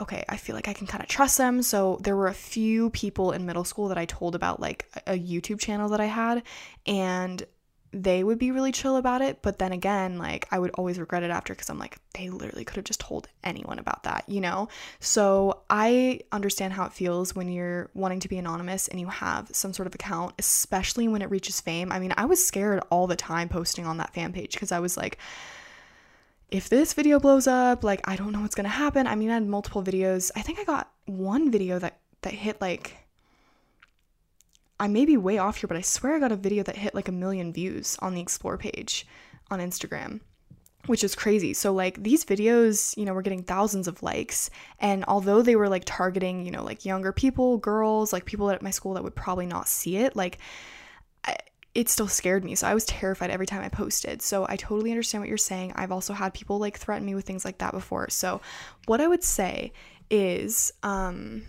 okay, 0.00 0.24
I 0.30 0.38
feel 0.38 0.56
like 0.56 0.66
I 0.66 0.72
can 0.72 0.86
kind 0.86 1.02
of 1.02 1.10
trust 1.10 1.36
them. 1.36 1.62
So 1.62 1.98
there 2.02 2.16
were 2.16 2.28
a 2.28 2.34
few 2.34 2.88
people 2.88 3.32
in 3.32 3.44
middle 3.44 3.64
school 3.64 3.88
that 3.88 3.98
I 3.98 4.06
told 4.06 4.34
about 4.34 4.60
like 4.60 4.86
a 5.06 5.12
YouTube 5.12 5.60
channel 5.60 5.90
that 5.90 6.00
I 6.00 6.06
had. 6.06 6.42
And 6.86 7.44
they 7.92 8.24
would 8.24 8.38
be 8.38 8.50
really 8.50 8.72
chill 8.72 8.96
about 8.96 9.20
it. 9.20 9.42
But 9.42 9.58
then 9.58 9.72
again, 9.72 10.16
like 10.16 10.48
I 10.50 10.58
would 10.58 10.70
always 10.70 10.98
regret 10.98 11.22
it 11.22 11.30
after 11.30 11.52
because 11.52 11.68
I'm 11.68 11.78
like, 11.78 11.98
they 12.14 12.30
literally 12.30 12.64
could 12.64 12.76
have 12.76 12.84
just 12.86 13.00
told 13.00 13.28
anyone 13.44 13.78
about 13.78 14.04
that, 14.04 14.24
you 14.26 14.40
know? 14.40 14.68
So 15.00 15.60
I 15.68 16.20
understand 16.32 16.72
how 16.72 16.86
it 16.86 16.94
feels 16.94 17.34
when 17.34 17.50
you're 17.52 17.90
wanting 17.92 18.20
to 18.20 18.28
be 18.28 18.38
anonymous 18.38 18.88
and 18.88 18.98
you 18.98 19.08
have 19.08 19.50
some 19.52 19.74
sort 19.74 19.86
of 19.86 19.94
account, 19.94 20.34
especially 20.38 21.08
when 21.08 21.20
it 21.20 21.30
reaches 21.30 21.60
fame. 21.60 21.92
I 21.92 21.98
mean, 21.98 22.14
I 22.16 22.24
was 22.24 22.42
scared 22.42 22.80
all 22.88 23.06
the 23.06 23.16
time 23.16 23.50
posting 23.50 23.84
on 23.84 23.98
that 23.98 24.14
fan 24.14 24.32
page 24.32 24.52
because 24.52 24.72
I 24.72 24.78
was 24.78 24.96
like, 24.96 25.18
if 26.50 26.68
this 26.68 26.94
video 26.94 27.20
blows 27.20 27.46
up, 27.46 27.84
like 27.84 28.00
I 28.04 28.16
don't 28.16 28.32
know 28.32 28.40
what's 28.40 28.54
gonna 28.54 28.68
happen. 28.68 29.06
I 29.06 29.14
mean, 29.14 29.30
I 29.30 29.34
had 29.34 29.46
multiple 29.46 29.82
videos. 29.82 30.30
I 30.36 30.42
think 30.42 30.58
I 30.58 30.64
got 30.64 30.90
one 31.06 31.50
video 31.50 31.78
that 31.78 31.98
that 32.22 32.34
hit 32.34 32.60
like 32.60 32.96
I 34.80 34.88
may 34.88 35.04
be 35.04 35.18
way 35.18 35.36
off 35.36 35.58
here, 35.58 35.68
but 35.68 35.76
I 35.76 35.82
swear 35.82 36.16
I 36.16 36.18
got 36.18 36.32
a 36.32 36.36
video 36.36 36.62
that 36.62 36.76
hit 36.76 36.94
like 36.94 37.08
a 37.08 37.12
million 37.12 37.52
views 37.52 37.98
on 38.00 38.14
the 38.14 38.20
explore 38.22 38.56
page 38.56 39.06
on 39.50 39.60
Instagram, 39.60 40.20
which 40.86 41.04
is 41.04 41.14
crazy. 41.14 41.52
So, 41.52 41.72
like, 41.74 42.02
these 42.02 42.24
videos, 42.24 42.96
you 42.96 43.04
know, 43.04 43.12
were 43.12 43.20
getting 43.20 43.42
thousands 43.42 43.86
of 43.86 44.02
likes. 44.02 44.48
And 44.78 45.04
although 45.06 45.42
they 45.42 45.54
were 45.54 45.68
like 45.68 45.82
targeting, 45.84 46.46
you 46.46 46.50
know, 46.50 46.64
like 46.64 46.86
younger 46.86 47.12
people, 47.12 47.58
girls, 47.58 48.10
like 48.10 48.24
people 48.24 48.50
at 48.50 48.62
my 48.62 48.70
school 48.70 48.94
that 48.94 49.04
would 49.04 49.14
probably 49.14 49.44
not 49.44 49.68
see 49.68 49.98
it, 49.98 50.16
like, 50.16 50.38
I, 51.24 51.36
it 51.74 51.88
still 51.88 52.08
scared 52.08 52.44
me. 52.44 52.54
So 52.54 52.66
I 52.66 52.74
was 52.74 52.84
terrified 52.84 53.30
every 53.30 53.46
time 53.46 53.62
I 53.62 53.68
posted. 53.68 54.22
So 54.22 54.46
I 54.48 54.56
totally 54.56 54.90
understand 54.90 55.22
what 55.22 55.28
you're 55.28 55.38
saying. 55.38 55.72
I've 55.76 55.92
also 55.92 56.12
had 56.12 56.34
people 56.34 56.58
like 56.58 56.78
threaten 56.78 57.06
me 57.06 57.14
with 57.14 57.24
things 57.24 57.44
like 57.44 57.58
that 57.58 57.72
before. 57.72 58.10
So 58.10 58.40
what 58.86 59.00
I 59.00 59.06
would 59.06 59.22
say 59.22 59.72
is 60.10 60.72
um 60.82 61.42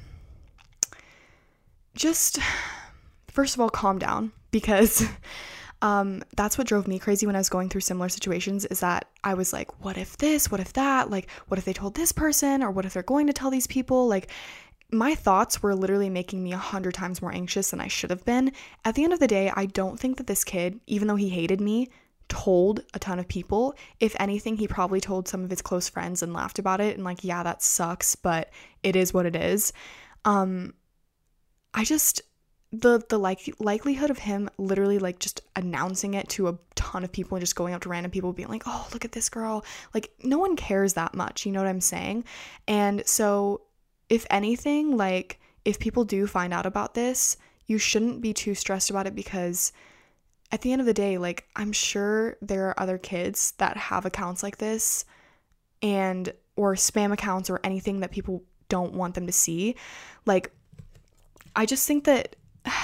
just 1.96 2.40
first 3.32 3.56
of 3.56 3.62
all, 3.62 3.70
calm 3.70 3.98
down 3.98 4.32
because 4.52 5.08
um, 5.82 6.24
that's 6.36 6.58
what 6.58 6.68
drove 6.68 6.88
me 6.88 7.00
crazy 7.00 7.26
when 7.26 7.36
I 7.36 7.40
was 7.40 7.50
going 7.50 7.70
through 7.70 7.82
similar 7.82 8.10
situations 8.10 8.66
is 8.66 8.82
that 8.82 9.08
I 9.24 9.34
was 9.34 9.52
like, 9.54 9.84
what 9.84 9.98
if 9.98 10.18
this? 10.18 10.52
What 10.52 10.60
if 10.60 10.74
that? 10.74 11.10
Like, 11.10 11.30
what 11.48 11.58
if 11.58 11.66
they 11.66 11.74
told 11.74 11.96
this 11.96 12.12
person? 12.12 12.62
Or 12.62 12.70
what 12.70 12.86
if 12.86 12.94
they're 12.94 13.04
going 13.04 13.28
to 13.28 13.34
tell 13.34 13.50
these 13.50 13.68
people? 13.68 14.08
Like, 14.08 14.30
my 14.92 15.16
thoughts 15.16 15.64
were 15.64 15.76
literally 15.76 16.10
making 16.10 16.44
me 16.44 16.54
a 16.54 16.58
hundred 16.58 16.94
times 16.94 17.22
more 17.22 17.34
anxious 17.34 17.72
than 17.72 17.80
I 17.80 17.88
should 17.88 18.10
have 18.10 18.26
been. 18.26 18.52
At 18.86 18.96
the 18.96 19.04
end 19.04 19.14
of 19.14 19.20
the 19.20 19.28
day, 19.28 19.52
I 19.56 19.66
don't 19.66 20.00
think 20.00 20.18
that 20.18 20.28
this 20.28 20.44
kid, 20.44 20.80
even 20.88 21.08
though 21.08 21.16
he 21.16 21.30
hated 21.30 21.62
me, 21.62 21.90
told 22.28 22.82
a 22.94 23.00
ton 23.00 23.20
of 23.20 23.28
people. 23.28 23.76
If 24.00 24.16
anything, 24.20 24.58
he 24.58 24.68
probably 24.68 25.02
told 25.02 25.28
some 25.28 25.44
of 25.44 25.50
his 25.50 25.62
close 25.62 25.90
friends 25.90 26.24
and 26.24 26.34
laughed 26.34 26.60
about 26.60 26.82
it 26.82 26.96
and 26.96 27.04
like, 27.04 27.24
yeah, 27.24 27.44
that 27.44 27.62
sucks, 27.62 28.16
but 28.16 28.50
it 28.84 28.96
is 28.96 29.14
what 29.14 29.26
it 29.26 29.36
is. 29.36 29.74
Um 30.26 30.74
I 31.74 31.84
just 31.84 32.22
the 32.72 33.02
the 33.10 33.18
like 33.18 33.54
likelihood 33.60 34.10
of 34.10 34.20
him 34.20 34.50
literally 34.58 34.98
like 34.98 35.20
just 35.20 35.42
announcing 35.58 36.14
it 36.14 36.30
to 36.30 36.48
a 36.48 36.58
ton 36.76 37.04
of 37.04 37.12
people 37.12 37.36
and 37.36 37.42
just 37.42 37.56
going 37.56 37.74
up 37.74 37.82
to 37.82 37.90
random 37.90 38.12
people 38.12 38.32
being 38.32 38.48
like, 38.48 38.64
"Oh, 38.66 38.88
look 38.94 39.04
at 39.04 39.12
this 39.12 39.30
girl." 39.30 39.66
Like 39.94 40.10
no 40.24 40.38
one 40.38 40.56
cares 40.56 40.94
that 40.94 41.14
much, 41.14 41.46
you 41.46 41.52
know 41.52 41.60
what 41.60 41.68
I'm 41.68 41.82
saying? 41.82 42.24
And 42.68 43.06
so 43.06 43.62
if 44.12 44.28
anything, 44.30 44.98
like 44.98 45.40
if 45.64 45.80
people 45.80 46.04
do 46.04 46.28
find 46.28 46.54
out 46.54 46.66
about 46.66 46.96
this, 46.96 47.38
you 47.66 47.78
shouldn't 47.78 48.20
be 48.20 48.34
too 48.34 48.54
stressed 48.54 48.90
about 48.90 49.08
it 49.08 49.16
because 49.16 49.72
at 50.52 50.62
the 50.62 50.74
end 50.74 50.82
of 50.82 50.86
the 50.86 50.94
day, 50.94 51.18
like 51.18 51.48
I'm 51.56 51.72
sure 51.72 52.36
there 52.42 52.68
are 52.68 52.80
other 52.80 52.98
kids 52.98 53.54
that 53.58 53.78
have 53.78 54.06
accounts 54.06 54.44
like 54.44 54.58
this 54.58 55.06
and 55.82 56.34
or 56.58 56.76
spam 56.76 57.14
accounts 57.14 57.50
or 57.50 57.62
anything 57.64 58.02
that 58.02 58.12
people 58.12 58.44
don't 58.68 58.94
want 58.94 59.16
them 59.16 59.28
to 59.28 59.32
see. 59.32 59.78
Like 60.26 60.52
I 61.56 61.66
just 61.66 61.88
think 61.88 62.04
that 62.04 62.36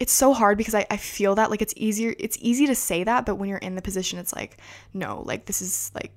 it's 0.00 0.12
so 0.12 0.34
hard 0.34 0.58
because 0.58 0.74
I, 0.74 0.84
I 0.90 0.96
feel 0.96 1.36
that 1.36 1.48
like 1.48 1.62
it's 1.62 1.74
easier 1.76 2.12
it's 2.18 2.36
easy 2.40 2.66
to 2.66 2.74
say 2.74 3.04
that 3.04 3.24
but 3.24 3.36
when 3.36 3.48
you're 3.48 3.58
in 3.58 3.76
the 3.76 3.82
position 3.82 4.18
it's 4.18 4.34
like 4.34 4.58
no 4.92 5.22
like 5.24 5.44
this 5.44 5.62
is 5.62 5.92
like 5.94 6.10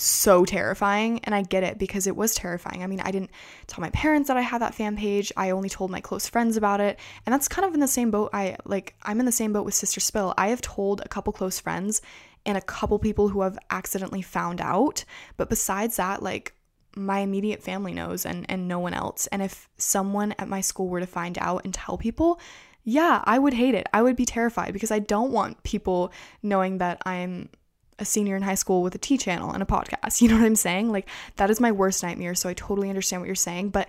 so 0.00 0.44
terrifying 0.44 1.20
and 1.24 1.34
I 1.34 1.42
get 1.42 1.62
it 1.62 1.78
because 1.78 2.06
it 2.06 2.16
was 2.16 2.34
terrifying. 2.34 2.82
I 2.82 2.86
mean, 2.86 3.00
I 3.00 3.10
didn't 3.10 3.30
tell 3.66 3.80
my 3.82 3.90
parents 3.90 4.28
that 4.28 4.36
I 4.36 4.42
had 4.42 4.62
that 4.62 4.74
fan 4.74 4.96
page. 4.96 5.32
I 5.36 5.50
only 5.50 5.68
told 5.68 5.90
my 5.90 6.00
close 6.00 6.28
friends 6.28 6.56
about 6.56 6.80
it. 6.80 6.98
And 7.26 7.32
that's 7.32 7.48
kind 7.48 7.66
of 7.66 7.74
in 7.74 7.80
the 7.80 7.88
same 7.88 8.10
boat 8.10 8.30
I 8.32 8.56
like 8.64 8.94
I'm 9.02 9.20
in 9.20 9.26
the 9.26 9.32
same 9.32 9.52
boat 9.52 9.64
with 9.64 9.74
Sister 9.74 10.00
Spill. 10.00 10.34
I 10.36 10.48
have 10.48 10.60
told 10.60 11.00
a 11.00 11.08
couple 11.08 11.32
close 11.32 11.58
friends 11.60 12.00
and 12.46 12.56
a 12.56 12.62
couple 12.62 12.98
people 12.98 13.28
who 13.28 13.42
have 13.42 13.58
accidentally 13.70 14.22
found 14.22 14.60
out, 14.60 15.04
but 15.36 15.48
besides 15.48 15.96
that 15.96 16.22
like 16.22 16.54
my 16.96 17.20
immediate 17.20 17.62
family 17.62 17.92
knows 17.92 18.24
and 18.24 18.46
and 18.48 18.68
no 18.68 18.78
one 18.78 18.94
else. 18.94 19.26
And 19.28 19.42
if 19.42 19.68
someone 19.76 20.34
at 20.38 20.48
my 20.48 20.60
school 20.60 20.88
were 20.88 21.00
to 21.00 21.06
find 21.06 21.38
out 21.38 21.64
and 21.64 21.74
tell 21.74 21.98
people, 21.98 22.40
yeah, 22.84 23.22
I 23.24 23.38
would 23.38 23.54
hate 23.54 23.74
it. 23.74 23.86
I 23.92 24.02
would 24.02 24.16
be 24.16 24.24
terrified 24.24 24.72
because 24.72 24.90
I 24.90 24.98
don't 24.98 25.30
want 25.30 25.62
people 25.62 26.12
knowing 26.42 26.78
that 26.78 27.02
I'm 27.04 27.50
a 27.98 28.04
senior 28.04 28.36
in 28.36 28.42
high 28.42 28.54
school 28.54 28.82
with 28.82 28.94
a 28.94 28.98
T 28.98 29.18
channel 29.18 29.52
and 29.52 29.62
a 29.62 29.66
podcast. 29.66 30.20
You 30.28 30.28
know 30.28 30.36
what 30.36 30.44
I'm 30.44 30.56
saying? 30.56 30.90
Like 30.90 31.08
that 31.36 31.50
is 31.50 31.60
my 31.60 31.72
worst 31.72 32.02
nightmare. 32.02 32.34
So 32.34 32.48
I 32.48 32.54
totally 32.54 32.88
understand 32.88 33.22
what 33.22 33.26
you're 33.26 33.34
saying, 33.34 33.70
but 33.70 33.88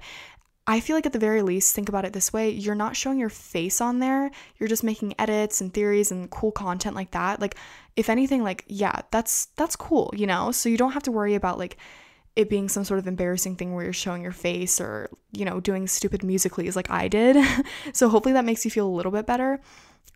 I 0.69 0.81
feel 0.81 0.95
like 0.95 1.07
at 1.07 1.13
the 1.13 1.19
very 1.19 1.41
least, 1.41 1.73
think 1.73 1.89
about 1.89 2.05
it 2.05 2.13
this 2.13 2.31
way 2.31 2.51
you're 2.51 2.75
not 2.75 2.95
showing 2.95 3.17
your 3.17 3.29
face 3.29 3.81
on 3.81 3.97
there. 3.97 4.29
You're 4.57 4.69
just 4.69 4.83
making 4.83 5.15
edits 5.17 5.61
and 5.61 5.73
theories 5.73 6.11
and 6.11 6.29
cool 6.29 6.51
content 6.51 6.95
like 6.95 7.09
that. 7.11 7.41
Like, 7.41 7.55
if 7.95 8.07
anything, 8.07 8.43
like, 8.43 8.65
yeah, 8.67 9.01
that's 9.09 9.47
that's 9.57 9.75
cool, 9.75 10.13
you 10.15 10.27
know? 10.27 10.51
So 10.51 10.69
you 10.69 10.77
don't 10.77 10.91
have 10.91 11.03
to 11.03 11.11
worry 11.11 11.33
about 11.33 11.57
like 11.57 11.77
it 12.35 12.49
being 12.51 12.69
some 12.69 12.83
sort 12.83 12.99
of 12.99 13.07
embarrassing 13.07 13.55
thing 13.55 13.73
where 13.73 13.83
you're 13.83 13.93
showing 13.93 14.21
your 14.21 14.31
face 14.31 14.79
or, 14.79 15.09
you 15.31 15.43
know, 15.43 15.59
doing 15.59 15.87
stupid 15.87 16.21
musicallys 16.21 16.75
like 16.75 16.91
I 16.91 17.07
did. 17.07 17.43
so 17.93 18.07
hopefully 18.07 18.33
that 18.33 18.45
makes 18.45 18.63
you 18.63 18.69
feel 18.69 18.87
a 18.87 18.95
little 18.95 19.11
bit 19.11 19.25
better. 19.25 19.59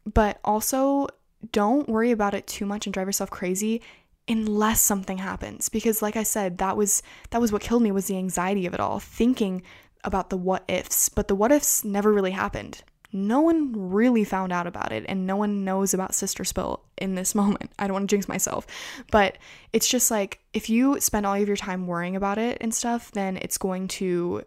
But 0.05 0.39
also, 0.43 1.07
don't 1.51 1.89
worry 1.89 2.11
about 2.11 2.33
it 2.33 2.47
too 2.47 2.65
much 2.65 2.85
and 2.85 2.93
drive 2.93 3.07
yourself 3.07 3.29
crazy 3.29 3.81
unless 4.27 4.81
something 4.81 5.17
happens 5.17 5.67
because 5.67 6.01
like 6.01 6.15
I 6.15 6.23
said, 6.23 6.57
that 6.59 6.77
was 6.77 7.03
that 7.31 7.41
was 7.41 7.51
what 7.51 7.61
killed 7.61 7.83
me 7.83 7.91
was 7.91 8.07
the 8.07 8.17
anxiety 8.17 8.65
of 8.65 8.73
it 8.73 8.79
all, 8.79 8.99
thinking 8.99 9.63
about 10.03 10.29
the 10.29 10.37
what 10.37 10.63
ifs, 10.67 11.09
but 11.09 11.27
the 11.27 11.35
what 11.35 11.51
ifs 11.51 11.83
never 11.83 12.11
really 12.11 12.31
happened 12.31 12.83
no 13.13 13.41
one 13.41 13.71
really 13.75 14.23
found 14.23 14.51
out 14.51 14.65
about 14.65 14.91
it 14.91 15.05
and 15.07 15.27
no 15.27 15.35
one 15.35 15.63
knows 15.63 15.93
about 15.93 16.15
Sister 16.15 16.43
Spill 16.43 16.81
in 16.97 17.13
this 17.13 17.35
moment. 17.35 17.71
I 17.77 17.85
don't 17.85 17.93
want 17.93 18.09
to 18.09 18.13
jinx 18.13 18.27
myself, 18.27 18.65
but 19.11 19.37
it's 19.71 19.87
just 19.87 20.09
like 20.11 20.39
if 20.53 20.69
you 20.69 20.99
spend 20.99 21.25
all 21.25 21.35
of 21.35 21.47
your 21.47 21.55
time 21.55 21.87
worrying 21.87 22.15
about 22.15 22.39
it 22.39 22.57
and 22.59 22.73
stuff, 22.73 23.11
then 23.11 23.37
it's 23.37 23.57
going 23.57 23.87
to 23.89 24.43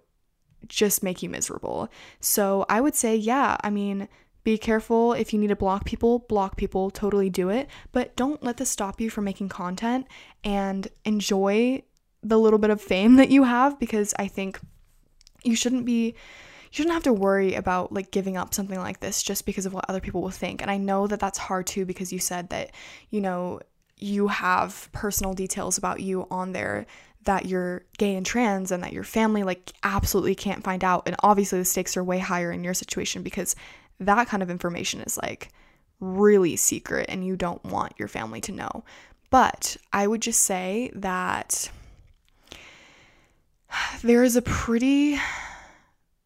just 0.67 1.03
make 1.03 1.23
you 1.23 1.31
miserable. 1.31 1.89
So 2.19 2.67
I 2.69 2.81
would 2.81 2.97
say, 2.97 3.15
yeah, 3.15 3.57
I 3.63 3.71
mean, 3.71 4.09
be 4.47 4.57
careful 4.57 5.13
if 5.13 5.33
you 5.33 5.41
need 5.41 5.49
to 5.49 5.57
block 5.57 5.85
people, 5.85 6.21
block 6.21 6.57
people, 6.57 6.89
totally 6.89 7.29
do 7.29 7.51
it, 7.51 7.69
but 7.91 8.15
don't 8.15 8.45
let 8.45 8.59
this 8.59 8.71
stop 8.71 9.01
you 9.01 9.11
from 9.11 9.25
making 9.25 9.49
content 9.49 10.07
and 10.45 10.87
enjoy 11.05 11.83
the 12.23 12.39
little 12.39 12.61
bit 12.61 12.71
of 12.71 12.81
fame 12.81 13.17
that 13.17 13.29
you 13.29 13.43
have 13.43 13.77
because 13.81 14.15
I 14.21 14.29
think 14.29 14.61
you 15.43 15.57
shouldn't 15.57 15.85
be 15.85 16.15
you 16.15 16.71
shouldn't 16.71 16.95
have 16.95 17.03
to 17.03 17.13
worry 17.13 17.55
about 17.55 17.93
like 17.93 18.13
giving 18.13 18.37
up 18.37 18.55
something 18.55 18.79
like 18.79 19.01
this 19.01 19.21
just 19.21 19.47
because 19.47 19.67
of 19.67 19.75
what 19.75 19.85
other 19.89 19.99
people 19.99 20.23
will 20.23 20.31
think. 20.31 20.63
And 20.63 20.71
I 20.71 20.77
know 20.77 21.09
that 21.09 21.19
that's 21.19 21.39
hard 21.39 21.67
too 21.67 21.85
because 21.85 22.13
you 22.13 22.21
said 22.21 22.51
that, 22.51 22.71
you 23.11 23.21
know, 23.21 23.59
you 23.97 24.29
have 24.29 24.89
personal 24.93 25.35
details 25.35 25.77
about 25.77 25.99
you 25.99 26.29
on 26.31 26.53
there 26.53 26.87
that 27.25 27.47
you're 27.47 27.85
gay 27.99 28.15
and 28.15 28.25
trans 28.25 28.71
and 28.71 28.85
that 28.85 28.93
your 28.93 29.03
family 29.03 29.43
like 29.43 29.73
absolutely 29.83 30.37
can't 30.37 30.63
find 30.63 30.85
out. 30.85 31.03
And 31.07 31.17
obviously 31.25 31.59
the 31.59 31.65
stakes 31.65 31.97
are 31.97 32.05
way 32.05 32.21
higher 32.21 32.53
in 32.53 32.63
your 32.63 32.75
situation 32.75 33.25
because 33.25 33.57
that 34.01 34.29
kind 34.29 34.43
of 34.43 34.51
information 34.51 35.01
is 35.01 35.17
like 35.17 35.51
really 36.01 36.57
secret 36.57 37.07
and 37.09 37.27
you 37.27 37.37
don't 37.37 37.65
want 37.65 37.95
your 37.99 38.09
family 38.09 38.41
to 38.43 38.53
know. 38.53 38.85
But 39.31 39.77
I 39.93 40.07
would 40.07 40.23
just 40.23 40.43
say 40.43 40.91
that 40.95 41.71
there 44.03 44.23
is 44.23 44.37
a 44.37 44.43
pretty 44.43 45.19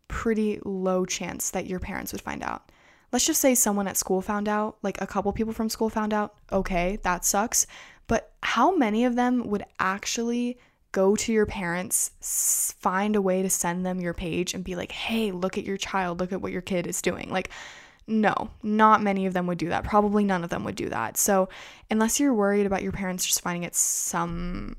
pretty 0.09 0.59
low 0.65 1.07
chance 1.07 1.51
that 1.51 1.67
your 1.67 1.79
parents 1.79 2.13
would 2.13 2.21
find 2.21 2.43
out. 2.43 2.71
Let's 3.13 3.27
just 3.27 3.41
say 3.41 3.55
someone 3.55 3.89
at 3.89 3.97
school 3.97 4.21
found 4.21 4.49
out, 4.49 4.77
like 4.83 5.01
a 5.01 5.07
couple 5.07 5.33
people 5.33 5.53
from 5.53 5.69
school 5.69 5.89
found 5.89 6.13
out. 6.13 6.35
Okay, 6.53 6.99
that 7.03 7.25
sucks. 7.25 7.67
But 8.07 8.33
how 8.43 8.77
many 8.77 9.05
of 9.05 9.17
them 9.17 9.49
would 9.49 9.65
actually 9.79 10.59
go 10.93 11.15
to 11.17 11.33
your 11.33 11.47
parents, 11.47 12.11
find 12.81 13.15
a 13.17 13.23
way 13.23 13.43
to 13.43 13.51
send 13.51 13.87
them 13.87 14.01
your 14.01 14.15
page 14.15 14.55
and 14.55 14.65
be 14.65 14.75
like, 14.75 14.93
hey, 14.93 15.31
look 15.31 15.57
at 15.57 15.65
your 15.65 15.77
child, 15.77 16.21
look 16.21 16.33
at 16.33 16.41
what 16.41 16.53
your 16.53 16.63
kid 16.63 16.87
is 16.87 17.01
doing? 17.01 17.31
Like, 17.31 17.51
no, 18.07 18.51
not 18.63 19.03
many 19.03 19.27
of 19.27 19.35
them 19.35 19.47
would 19.47 19.59
do 19.59 19.69
that. 19.69 19.85
Probably 19.85 20.25
none 20.25 20.43
of 20.43 20.51
them 20.51 20.65
would 20.65 20.75
do 20.75 20.89
that. 20.89 21.17
So, 21.17 21.49
unless 21.91 22.19
you're 22.19 22.35
worried 22.35 22.67
about 22.67 22.83
your 22.83 22.93
parents 22.93 23.25
just 23.25 23.41
finding 23.41 23.63
it 23.63 23.77
some 23.77 24.77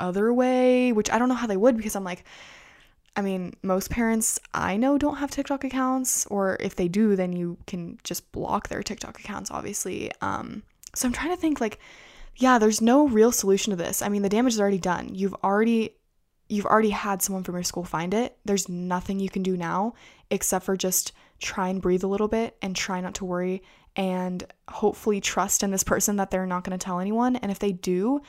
other 0.00 0.32
way, 0.32 0.92
which 0.92 1.10
I 1.10 1.18
don't 1.18 1.28
know 1.28 1.34
how 1.34 1.46
they 1.46 1.56
would 1.56 1.76
because 1.76 1.94
I'm 1.96 2.04
like, 2.04 2.24
I 3.14 3.22
mean, 3.22 3.54
most 3.62 3.90
parents 3.90 4.38
I 4.54 4.76
know 4.76 4.96
don't 4.98 5.16
have 5.16 5.30
TikTok 5.30 5.64
accounts, 5.64 6.26
or 6.26 6.56
if 6.60 6.76
they 6.76 6.88
do, 6.88 7.16
then 7.16 7.32
you 7.32 7.58
can 7.66 7.98
just 8.04 8.30
block 8.32 8.68
their 8.68 8.82
TikTok 8.82 9.18
accounts, 9.18 9.50
obviously. 9.50 10.10
Um, 10.20 10.62
so 10.94 11.08
I'm 11.08 11.12
trying 11.12 11.30
to 11.30 11.36
think 11.36 11.60
like, 11.60 11.78
yeah, 12.36 12.58
there's 12.58 12.80
no 12.80 13.08
real 13.08 13.32
solution 13.32 13.70
to 13.70 13.76
this. 13.76 14.02
I 14.02 14.08
mean, 14.08 14.22
the 14.22 14.28
damage 14.28 14.54
is 14.54 14.60
already 14.60 14.78
done. 14.78 15.14
You've 15.14 15.34
already 15.42 15.96
you've 16.48 16.66
already 16.66 16.90
had 16.90 17.22
someone 17.22 17.42
from 17.42 17.56
your 17.56 17.64
school 17.64 17.84
find 17.84 18.14
it. 18.14 18.36
There's 18.44 18.68
nothing 18.68 19.18
you 19.18 19.28
can 19.28 19.42
do 19.42 19.56
now 19.56 19.94
except 20.30 20.64
for 20.64 20.76
just 20.76 21.12
try 21.40 21.68
and 21.68 21.82
breathe 21.82 22.04
a 22.04 22.08
little 22.08 22.28
bit 22.28 22.56
and 22.62 22.74
try 22.76 23.00
not 23.00 23.14
to 23.16 23.24
worry 23.24 23.62
and 23.96 24.44
hopefully 24.68 25.20
trust 25.20 25.62
in 25.62 25.70
this 25.70 25.82
person 25.82 26.16
that 26.16 26.30
they're 26.30 26.46
not 26.46 26.62
going 26.62 26.78
to 26.78 26.84
tell 26.84 27.00
anyone. 27.00 27.36
And 27.36 27.50
if 27.50 27.58
they 27.58 27.72
do, 27.72 28.20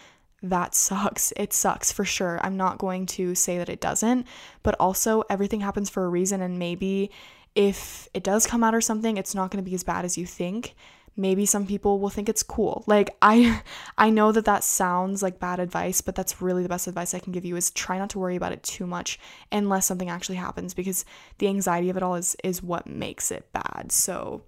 that 0.41 0.73
sucks. 0.73 1.33
It 1.35 1.53
sucks 1.53 1.91
for 1.91 2.05
sure. 2.05 2.39
I'm 2.41 2.57
not 2.57 2.77
going 2.77 3.05
to 3.07 3.35
say 3.35 3.57
that 3.57 3.69
it 3.69 3.81
doesn't, 3.81 4.27
but 4.63 4.75
also 4.79 5.23
everything 5.29 5.59
happens 5.59 5.89
for 5.89 6.05
a 6.05 6.09
reason. 6.09 6.41
And 6.41 6.57
maybe 6.57 7.11
if 7.55 8.07
it 8.13 8.23
does 8.23 8.47
come 8.47 8.63
out 8.63 8.75
or 8.75 8.81
something, 8.81 9.17
it's 9.17 9.35
not 9.35 9.51
going 9.51 9.63
to 9.63 9.69
be 9.69 9.75
as 9.75 9.83
bad 9.83 10.05
as 10.05 10.17
you 10.17 10.25
think. 10.25 10.75
Maybe 11.17 11.45
some 11.45 11.65
people 11.65 11.99
will 11.99 12.09
think 12.09 12.29
it's 12.29 12.43
cool. 12.43 12.83
Like 12.87 13.17
I 13.21 13.61
I 13.97 14.09
know 14.09 14.31
that 14.31 14.45
that 14.45 14.63
sounds 14.63 15.23
like 15.23 15.39
bad 15.39 15.59
advice, 15.59 15.99
but 16.01 16.15
that's 16.15 16.41
really 16.41 16.63
the 16.63 16.69
best 16.69 16.87
advice 16.87 17.13
I 17.13 17.19
can 17.19 17.33
give 17.33 17.43
you 17.43 17.55
is 17.55 17.71
try 17.71 17.97
not 17.97 18.11
to 18.11 18.19
worry 18.19 18.35
about 18.35 18.53
it 18.53 18.63
too 18.63 18.87
much 18.87 19.19
unless 19.51 19.87
something 19.87 20.09
actually 20.09 20.35
happens 20.35 20.73
because 20.73 21.03
the 21.39 21.47
anxiety 21.47 21.89
of 21.89 21.97
it 21.97 22.03
all 22.03 22.15
is 22.15 22.37
is 22.43 22.61
what 22.63 22.87
makes 22.87 23.31
it 23.31 23.51
bad. 23.51 23.91
So 23.91 24.43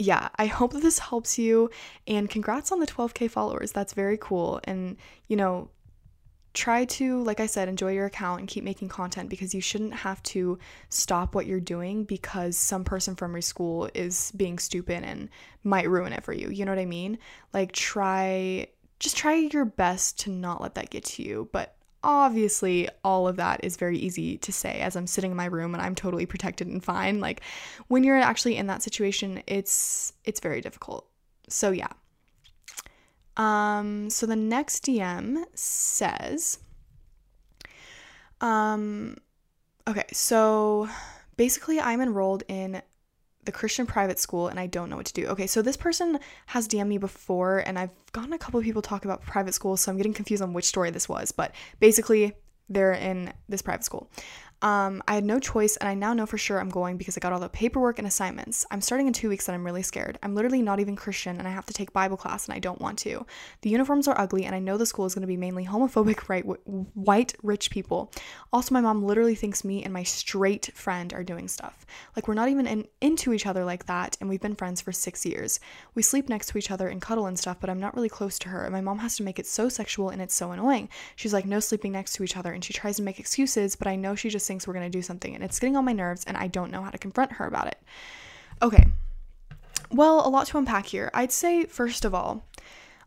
yeah, 0.00 0.30
I 0.36 0.46
hope 0.46 0.72
that 0.72 0.80
this 0.80 0.98
helps 0.98 1.38
you 1.38 1.70
and 2.06 2.30
congrats 2.30 2.72
on 2.72 2.80
the 2.80 2.86
12k 2.86 3.30
followers. 3.30 3.72
That's 3.72 3.92
very 3.92 4.16
cool. 4.16 4.58
And, 4.64 4.96
you 5.28 5.36
know, 5.36 5.68
try 6.52 6.84
to, 6.84 7.22
like 7.22 7.40
I 7.40 7.46
said, 7.46 7.68
enjoy 7.68 7.92
your 7.92 8.06
account 8.06 8.40
and 8.40 8.48
keep 8.48 8.64
making 8.64 8.88
content 8.88 9.28
because 9.28 9.54
you 9.54 9.60
shouldn't 9.60 9.94
have 9.94 10.22
to 10.24 10.58
stop 10.88 11.34
what 11.34 11.46
you're 11.46 11.60
doing 11.60 12.04
because 12.04 12.56
some 12.56 12.84
person 12.84 13.14
from 13.14 13.32
your 13.32 13.42
school 13.42 13.88
is 13.94 14.32
being 14.36 14.58
stupid 14.58 15.04
and 15.04 15.28
might 15.62 15.88
ruin 15.88 16.12
it 16.12 16.24
for 16.24 16.32
you. 16.32 16.50
You 16.50 16.64
know 16.64 16.72
what 16.72 16.78
I 16.78 16.86
mean? 16.86 17.18
Like, 17.52 17.72
try, 17.72 18.66
just 18.98 19.16
try 19.16 19.34
your 19.34 19.64
best 19.64 20.18
to 20.20 20.30
not 20.30 20.60
let 20.60 20.74
that 20.74 20.90
get 20.90 21.04
to 21.04 21.22
you. 21.22 21.48
But 21.52 21.76
obviously 22.02 22.88
all 23.04 23.28
of 23.28 23.36
that 23.36 23.60
is 23.62 23.76
very 23.76 23.98
easy 23.98 24.38
to 24.38 24.52
say 24.52 24.80
as 24.80 24.96
I'm 24.96 25.06
sitting 25.06 25.32
in 25.32 25.36
my 25.36 25.46
room 25.46 25.74
and 25.74 25.82
I'm 25.82 25.94
totally 25.94 26.26
protected 26.26 26.66
and 26.66 26.82
fine. 26.82 27.20
Like 27.20 27.42
when 27.88 28.04
you're 28.04 28.16
actually 28.16 28.56
in 28.56 28.66
that 28.68 28.82
situation, 28.82 29.42
it's 29.46 30.12
it's 30.24 30.40
very 30.40 30.60
difficult. 30.60 31.06
So 31.48 31.70
yeah. 31.70 31.88
Um 33.40 34.10
so 34.10 34.26
the 34.26 34.36
next 34.36 34.84
DM 34.84 35.44
says 35.54 36.58
um 38.42 39.16
okay, 39.88 40.04
so 40.12 40.88
basically 41.38 41.80
I'm 41.80 42.02
enrolled 42.02 42.42
in 42.48 42.82
the 43.46 43.52
Christian 43.52 43.86
private 43.86 44.18
school 44.18 44.48
and 44.48 44.60
I 44.60 44.66
don't 44.66 44.90
know 44.90 44.96
what 44.96 45.06
to 45.06 45.14
do. 45.14 45.26
Okay, 45.28 45.46
so 45.46 45.62
this 45.62 45.78
person 45.78 46.18
has 46.46 46.68
DM'd 46.68 46.88
me 46.88 46.98
before 46.98 47.60
and 47.66 47.78
I've 47.78 47.90
gotten 48.12 48.34
a 48.34 48.38
couple 48.38 48.60
of 48.60 48.64
people 48.64 48.82
talk 48.82 49.06
about 49.06 49.22
private 49.22 49.54
school, 49.54 49.78
so 49.78 49.90
I'm 49.90 49.96
getting 49.96 50.12
confused 50.12 50.42
on 50.42 50.52
which 50.52 50.66
story 50.66 50.90
this 50.90 51.08
was, 51.08 51.32
but 51.32 51.54
basically 51.80 52.34
they're 52.68 52.92
in 52.92 53.32
this 53.48 53.62
private 53.62 53.84
school. 53.84 54.10
Um, 54.62 55.02
I 55.08 55.14
had 55.14 55.24
no 55.24 55.40
choice, 55.40 55.76
and 55.78 55.88
I 55.88 55.94
now 55.94 56.12
know 56.12 56.26
for 56.26 56.36
sure 56.36 56.60
I'm 56.60 56.68
going 56.68 56.98
because 56.98 57.16
I 57.16 57.20
got 57.20 57.32
all 57.32 57.40
the 57.40 57.48
paperwork 57.48 57.98
and 57.98 58.06
assignments. 58.06 58.66
I'm 58.70 58.82
starting 58.82 59.06
in 59.06 59.12
two 59.14 59.30
weeks, 59.30 59.48
and 59.48 59.54
I'm 59.54 59.64
really 59.64 59.82
scared. 59.82 60.18
I'm 60.22 60.34
literally 60.34 60.60
not 60.60 60.80
even 60.80 60.96
Christian, 60.96 61.38
and 61.38 61.48
I 61.48 61.50
have 61.50 61.64
to 61.66 61.72
take 61.72 61.94
Bible 61.94 62.18
class, 62.18 62.46
and 62.46 62.54
I 62.54 62.58
don't 62.58 62.80
want 62.80 62.98
to. 63.00 63.24
The 63.62 63.70
uniforms 63.70 64.06
are 64.06 64.20
ugly, 64.20 64.44
and 64.44 64.54
I 64.54 64.58
know 64.58 64.76
the 64.76 64.84
school 64.84 65.06
is 65.06 65.14
going 65.14 65.22
to 65.22 65.26
be 65.26 65.38
mainly 65.38 65.64
homophobic, 65.64 66.28
right, 66.28 66.44
white, 66.44 67.34
rich 67.42 67.70
people. 67.70 68.12
Also, 68.52 68.74
my 68.74 68.82
mom 68.82 69.02
literally 69.02 69.34
thinks 69.34 69.64
me 69.64 69.82
and 69.82 69.94
my 69.94 70.02
straight 70.02 70.70
friend 70.74 71.14
are 71.14 71.24
doing 71.24 71.48
stuff. 71.48 71.86
Like 72.14 72.28
we're 72.28 72.34
not 72.34 72.50
even 72.50 72.66
in, 72.66 72.86
into 73.00 73.32
each 73.32 73.46
other 73.46 73.64
like 73.64 73.86
that, 73.86 74.18
and 74.20 74.28
we've 74.28 74.42
been 74.42 74.56
friends 74.56 74.82
for 74.82 74.92
six 74.92 75.24
years. 75.24 75.58
We 75.94 76.02
sleep 76.02 76.28
next 76.28 76.48
to 76.48 76.58
each 76.58 76.70
other 76.70 76.88
and 76.88 77.00
cuddle 77.00 77.26
and 77.26 77.38
stuff, 77.38 77.56
but 77.60 77.70
I'm 77.70 77.80
not 77.80 77.94
really 77.94 78.10
close 78.10 78.38
to 78.40 78.50
her, 78.50 78.64
and 78.64 78.72
my 78.72 78.82
mom 78.82 78.98
has 78.98 79.16
to 79.16 79.22
make 79.22 79.38
it 79.38 79.46
so 79.46 79.70
sexual, 79.70 80.10
and 80.10 80.20
it's 80.20 80.34
so 80.34 80.50
annoying. 80.50 80.90
She's 81.16 81.32
like, 81.32 81.46
no 81.46 81.60
sleeping 81.60 81.92
next 81.92 82.12
to 82.14 82.24
each 82.24 82.36
other, 82.36 82.52
and 82.52 82.62
she 82.62 82.74
tries 82.74 82.96
to 82.96 83.02
make 83.02 83.18
excuses, 83.18 83.74
but 83.74 83.88
I 83.88 83.96
know 83.96 84.14
she 84.14 84.28
just 84.28 84.49
thinks 84.50 84.66
we're 84.66 84.74
going 84.74 84.90
to 84.90 84.98
do 84.98 85.00
something 85.00 85.32
and 85.32 85.44
it's 85.44 85.60
getting 85.60 85.76
on 85.76 85.84
my 85.84 85.92
nerves 85.92 86.24
and 86.24 86.36
I 86.36 86.48
don't 86.48 86.72
know 86.72 86.82
how 86.82 86.90
to 86.90 86.98
confront 86.98 87.30
her 87.34 87.46
about 87.46 87.68
it. 87.68 87.78
Okay. 88.60 88.84
Well, 89.92 90.26
a 90.26 90.28
lot 90.28 90.48
to 90.48 90.58
unpack 90.58 90.86
here. 90.86 91.08
I'd 91.14 91.30
say, 91.30 91.66
first 91.66 92.04
of 92.04 92.16
all, 92.16 92.44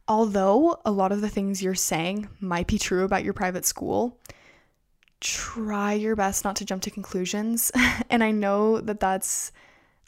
although 0.07 0.79
a 0.85 0.91
lot 0.91 1.11
of 1.11 1.19
the 1.19 1.27
things 1.27 1.61
you're 1.61 1.75
saying 1.75 2.29
might 2.39 2.67
be 2.67 2.79
true 2.79 3.03
about 3.03 3.25
your 3.25 3.33
private 3.33 3.65
school, 3.65 4.17
try 5.19 5.91
your 5.91 6.15
best 6.15 6.45
not 6.45 6.55
to 6.57 6.65
jump 6.65 6.81
to 6.83 6.89
conclusions. 6.89 7.73
and 8.09 8.23
I 8.23 8.31
know 8.31 8.79
that 8.79 9.01
that's 9.01 9.51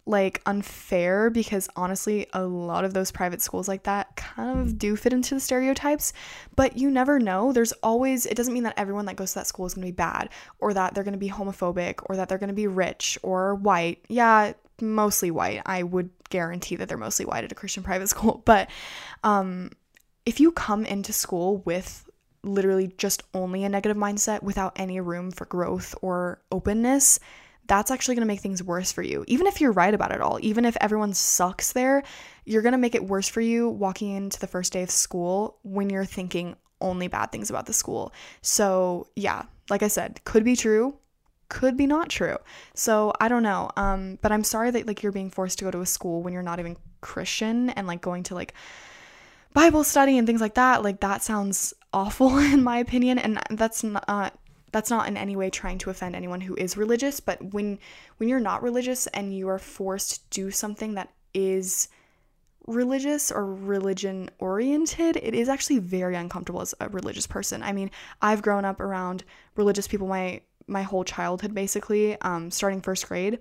like 0.06 0.42
unfair 0.46 1.30
because 1.30 1.68
honestly, 1.76 2.28
a 2.34 2.44
lot 2.44 2.86
of 2.86 2.94
those 2.94 3.12
private 3.12 3.42
schools 3.42 3.68
like 3.68 3.84
that 3.84 4.16
kind 4.16 4.60
of 4.60 4.78
do 4.78 4.96
fit 4.96 5.14
into 5.14 5.34
the 5.34 5.40
stereotypes, 5.40 6.14
but 6.56 6.78
you 6.78 6.92
never 6.92 7.20
know. 7.20 7.52
There's 7.52 7.72
always, 7.84 8.26
it 8.26 8.36
doesn't 8.36 8.54
mean 8.54 8.64
that 8.64 8.78
everyone 8.78 9.06
that 9.06 9.16
goes 9.16 9.32
to 9.32 9.40
that 9.40 9.48
school 9.48 9.66
is 9.66 9.74
going 9.74 9.86
to 9.86 9.92
be 9.92 9.96
bad 9.96 10.30
or 10.60 10.74
that 10.74 10.94
they're 10.94 11.04
going 11.04 11.14
to 11.14 11.20
be 11.20 11.30
homophobic 11.30 12.02
or 12.06 12.16
that 12.16 12.30
they're 12.30 12.38
going 12.38 12.50
to 12.50 12.54
be 12.54 12.68
rich 12.68 13.18
or 13.24 13.56
white. 13.56 14.04
Yeah, 14.08 14.54
mostly 14.80 15.32
white. 15.32 15.62
I 15.66 15.84
would 15.84 16.10
guarantee 16.30 16.76
that 16.76 16.88
they're 16.88 16.98
mostly 16.98 17.26
white 17.26 17.44
at 17.44 17.52
a 17.52 17.56
Christian 17.56 17.84
private 17.84 18.10
school, 18.10 18.42
but 18.46 18.70
um 19.24 19.72
if 20.26 20.40
you 20.40 20.52
come 20.52 20.86
into 20.86 21.14
school 21.14 21.58
with 21.66 22.10
literally 22.44 22.94
just 22.98 23.24
only 23.34 23.64
a 23.64 23.70
negative 23.70 23.98
mindset 23.98 24.44
without 24.44 24.74
any 24.76 25.00
room 25.00 25.32
for 25.32 25.46
growth 25.46 25.96
or 26.02 26.42
openness, 26.52 27.20
that's 27.68 27.92
actually 27.92 28.16
going 28.16 28.28
to 28.28 28.28
make 28.28 28.42
things 28.42 28.62
worse 28.62 28.92
for 28.92 29.02
you. 29.02 29.24
Even 29.28 29.48
if 29.48 29.60
you're 29.60 29.72
right 29.72 29.94
about 29.94 30.12
it 30.12 30.22
all, 30.22 30.40
even 30.42 30.66
if 30.66 30.78
everyone 30.82 31.14
sucks 31.14 31.74
there, 31.74 32.04
you're 32.46 32.62
going 32.62 32.74
to 32.74 32.78
make 32.78 32.96
it 32.96 33.06
worse 33.06 33.28
for 33.28 33.42
you 33.42 33.70
walking 33.70 34.12
into 34.16 34.40
the 34.40 34.48
first 34.48 34.74
day 34.74 34.84
of 34.84 34.92
school 34.92 35.58
when 35.64 35.90
you're 35.90 36.06
thinking 36.06 36.56
only 36.82 37.08
bad 37.08 37.32
things 37.32 37.50
about 37.50 37.66
the 37.66 37.74
school. 37.74 38.14
So, 38.42 39.08
yeah, 39.16 39.44
like 39.70 39.84
I 39.84 39.88
said, 39.88 40.24
could 40.26 40.44
be 40.44 40.56
true, 40.56 40.96
could 41.50 41.78
be 41.78 41.88
not 41.88 42.10
true. 42.10 42.38
So, 42.76 43.14
I 43.20 43.28
don't 43.28 43.44
know. 43.44 43.72
Um 43.78 44.20
but 44.22 44.32
I'm 44.32 44.44
sorry 44.44 44.72
that 44.72 44.86
like 44.86 45.02
you're 45.02 45.12
being 45.12 45.32
forced 45.32 45.60
to 45.60 45.66
go 45.66 45.72
to 45.72 45.82
a 45.82 45.86
school 45.86 46.22
when 46.22 46.34
you're 46.34 46.44
not 46.44 46.60
even 46.60 46.78
Christian 47.02 47.70
and 47.72 47.88
like 47.88 48.02
going 48.02 48.24
to 48.24 48.36
like 48.36 48.54
Bible 49.54 49.84
study 49.84 50.18
and 50.18 50.28
things 50.28 50.42
like 50.42 50.56
that. 50.56 50.84
Like 50.84 51.00
that 51.00 51.24
sounds 51.24 51.74
awful 51.94 52.38
in 52.54 52.64
my 52.64 52.78
opinion 52.78 53.18
and 53.18 53.42
that's 53.52 53.84
not 53.84 54.38
that's 54.76 54.90
not 54.90 55.08
in 55.08 55.16
any 55.16 55.38
way 55.38 55.50
trying 55.50 55.78
to 55.78 55.90
offend 55.90 56.18
anyone 56.18 56.42
who 56.42 56.54
is 56.56 56.76
religious, 56.76 57.22
but 57.22 57.54
when 57.54 57.80
when 58.18 58.28
you're 58.28 58.42
not 58.42 58.62
religious 58.62 59.08
and 59.08 59.34
you 59.34 59.48
are 59.48 59.58
forced 59.58 60.34
to 60.34 60.42
do 60.42 60.52
something 60.52 60.96
that 60.96 61.14
is 61.34 61.88
religious 62.68 63.32
or 63.32 63.46
religion 63.46 64.30
oriented, 64.38 65.16
it 65.16 65.34
is 65.34 65.48
actually 65.48 65.80
very 65.80 66.18
uncomfortable 66.18 66.60
as 66.60 66.76
a 66.82 66.90
religious 66.90 67.26
person. 67.26 67.64
I 67.64 67.72
mean, 67.72 67.90
I've 68.22 68.42
grown 68.42 68.66
up 68.66 68.82
around 68.82 69.24
religious 69.56 69.88
people 69.88 70.08
my 70.08 70.42
my 70.68 70.82
whole 70.82 71.06
childhood 71.06 71.54
basically, 71.54 72.20
um, 72.20 72.52
starting 72.52 72.82
first 72.82 73.08
grade 73.08 73.40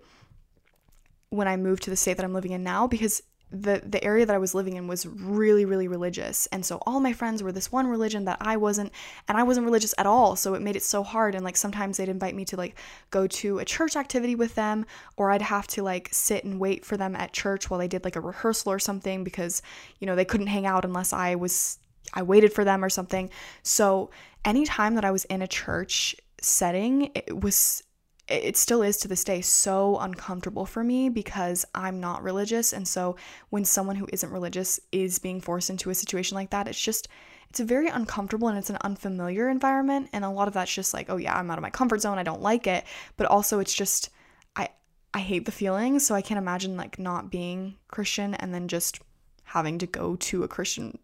when 1.30 1.48
I 1.48 1.56
moved 1.56 1.82
to 1.82 1.90
the 1.90 1.96
state 1.96 2.16
that 2.16 2.24
I'm 2.24 2.32
living 2.32 2.52
in 2.52 2.62
now 2.62 2.86
because 2.86 3.24
the 3.50 3.82
the 3.84 4.02
area 4.02 4.26
that 4.26 4.34
I 4.34 4.38
was 4.38 4.54
living 4.54 4.76
in 4.76 4.88
was 4.88 5.06
really 5.06 5.64
really 5.64 5.86
religious. 5.86 6.46
And 6.46 6.64
so 6.64 6.78
all 6.86 7.00
my 7.00 7.12
friends 7.12 7.42
were 7.42 7.52
this 7.52 7.70
one 7.70 7.86
religion 7.86 8.24
that 8.24 8.38
I 8.40 8.56
wasn't 8.56 8.92
and 9.28 9.38
I 9.38 9.42
wasn't 9.42 9.66
religious 9.66 9.94
at 9.96 10.06
all. 10.06 10.36
So 10.36 10.54
it 10.54 10.62
made 10.62 10.76
it 10.76 10.82
so 10.82 11.02
hard. 11.02 11.34
And 11.34 11.44
like 11.44 11.56
sometimes 11.56 11.96
they'd 11.96 12.08
invite 12.08 12.34
me 12.34 12.44
to 12.46 12.56
like 12.56 12.76
go 13.10 13.26
to 13.26 13.58
a 13.58 13.64
church 13.64 13.96
activity 13.96 14.34
with 14.34 14.54
them 14.54 14.86
or 15.16 15.30
I'd 15.30 15.42
have 15.42 15.66
to 15.68 15.82
like 15.82 16.08
sit 16.12 16.44
and 16.44 16.58
wait 16.58 16.84
for 16.84 16.96
them 16.96 17.14
at 17.14 17.32
church 17.32 17.70
while 17.70 17.78
they 17.78 17.88
did 17.88 18.04
like 18.04 18.16
a 18.16 18.20
rehearsal 18.20 18.72
or 18.72 18.78
something 18.78 19.24
because 19.24 19.62
you 20.00 20.06
know 20.06 20.16
they 20.16 20.24
couldn't 20.24 20.48
hang 20.48 20.66
out 20.66 20.84
unless 20.84 21.12
I 21.12 21.34
was 21.36 21.78
I 22.12 22.22
waited 22.22 22.52
for 22.52 22.64
them 22.64 22.84
or 22.84 22.90
something. 22.90 23.30
So 23.62 24.10
anytime 24.44 24.94
that 24.96 25.04
I 25.04 25.10
was 25.10 25.24
in 25.26 25.42
a 25.42 25.48
church 25.48 26.16
setting 26.40 27.10
it 27.14 27.40
was 27.40 27.82
it 28.26 28.56
still 28.56 28.82
is 28.82 28.96
to 28.98 29.08
this 29.08 29.24
day 29.24 29.40
so 29.42 29.98
uncomfortable 29.98 30.64
for 30.64 30.82
me 30.82 31.08
because 31.08 31.66
I'm 31.74 32.00
not 32.00 32.22
religious. 32.22 32.72
And 32.72 32.88
so 32.88 33.16
when 33.50 33.64
someone 33.64 33.96
who 33.96 34.08
isn't 34.12 34.30
religious 34.30 34.80
is 34.92 35.18
being 35.18 35.40
forced 35.40 35.68
into 35.68 35.90
a 35.90 35.94
situation 35.94 36.34
like 36.34 36.50
that, 36.50 36.66
it's 36.66 36.80
just, 36.80 37.08
it's 37.50 37.60
a 37.60 37.64
very 37.64 37.88
uncomfortable 37.88 38.48
and 38.48 38.56
it's 38.56 38.70
an 38.70 38.78
unfamiliar 38.80 39.50
environment. 39.50 40.08
And 40.12 40.24
a 40.24 40.30
lot 40.30 40.48
of 40.48 40.54
that's 40.54 40.72
just 40.72 40.94
like, 40.94 41.10
oh 41.10 41.18
yeah, 41.18 41.36
I'm 41.36 41.50
out 41.50 41.58
of 41.58 41.62
my 41.62 41.70
comfort 41.70 42.00
zone. 42.00 42.18
I 42.18 42.22
don't 42.22 42.40
like 42.40 42.66
it. 42.66 42.84
But 43.18 43.26
also 43.26 43.58
it's 43.58 43.74
just, 43.74 44.08
I, 44.56 44.70
I 45.12 45.18
hate 45.18 45.44
the 45.44 45.52
feeling. 45.52 45.98
So 45.98 46.14
I 46.14 46.22
can't 46.22 46.38
imagine 46.38 46.78
like 46.78 46.98
not 46.98 47.30
being 47.30 47.76
Christian 47.88 48.34
and 48.34 48.54
then 48.54 48.68
just 48.68 49.00
having 49.44 49.78
to 49.78 49.86
go 49.86 50.16
to 50.16 50.44
a 50.44 50.48
Christian 50.48 50.98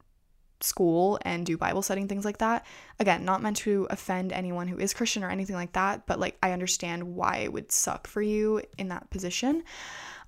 school 0.63 1.19
and 1.23 1.47
do 1.47 1.57
Bible 1.57 1.83
studying, 1.83 2.09
things 2.09 2.25
like 2.25 2.39
that. 2.39 2.67
Again, 2.99 3.25
not 3.25 3.43
meant 3.43 3.57
to 3.59 3.87
offend 3.91 4.33
anyone 4.33 4.69
who 4.69 4.79
is 4.79 4.95
Christian 4.95 5.25
or 5.25 5.31
anything 5.31 5.57
like 5.57 5.73
that, 5.73 6.07
but 6.07 6.21
like 6.21 6.37
I 6.43 6.53
understand 6.53 7.15
why 7.15 7.39
it 7.39 7.53
would 7.53 7.73
suck 7.73 8.07
for 8.07 8.23
you 8.23 8.63
in 8.79 8.89
that 8.89 9.11
position. 9.11 9.63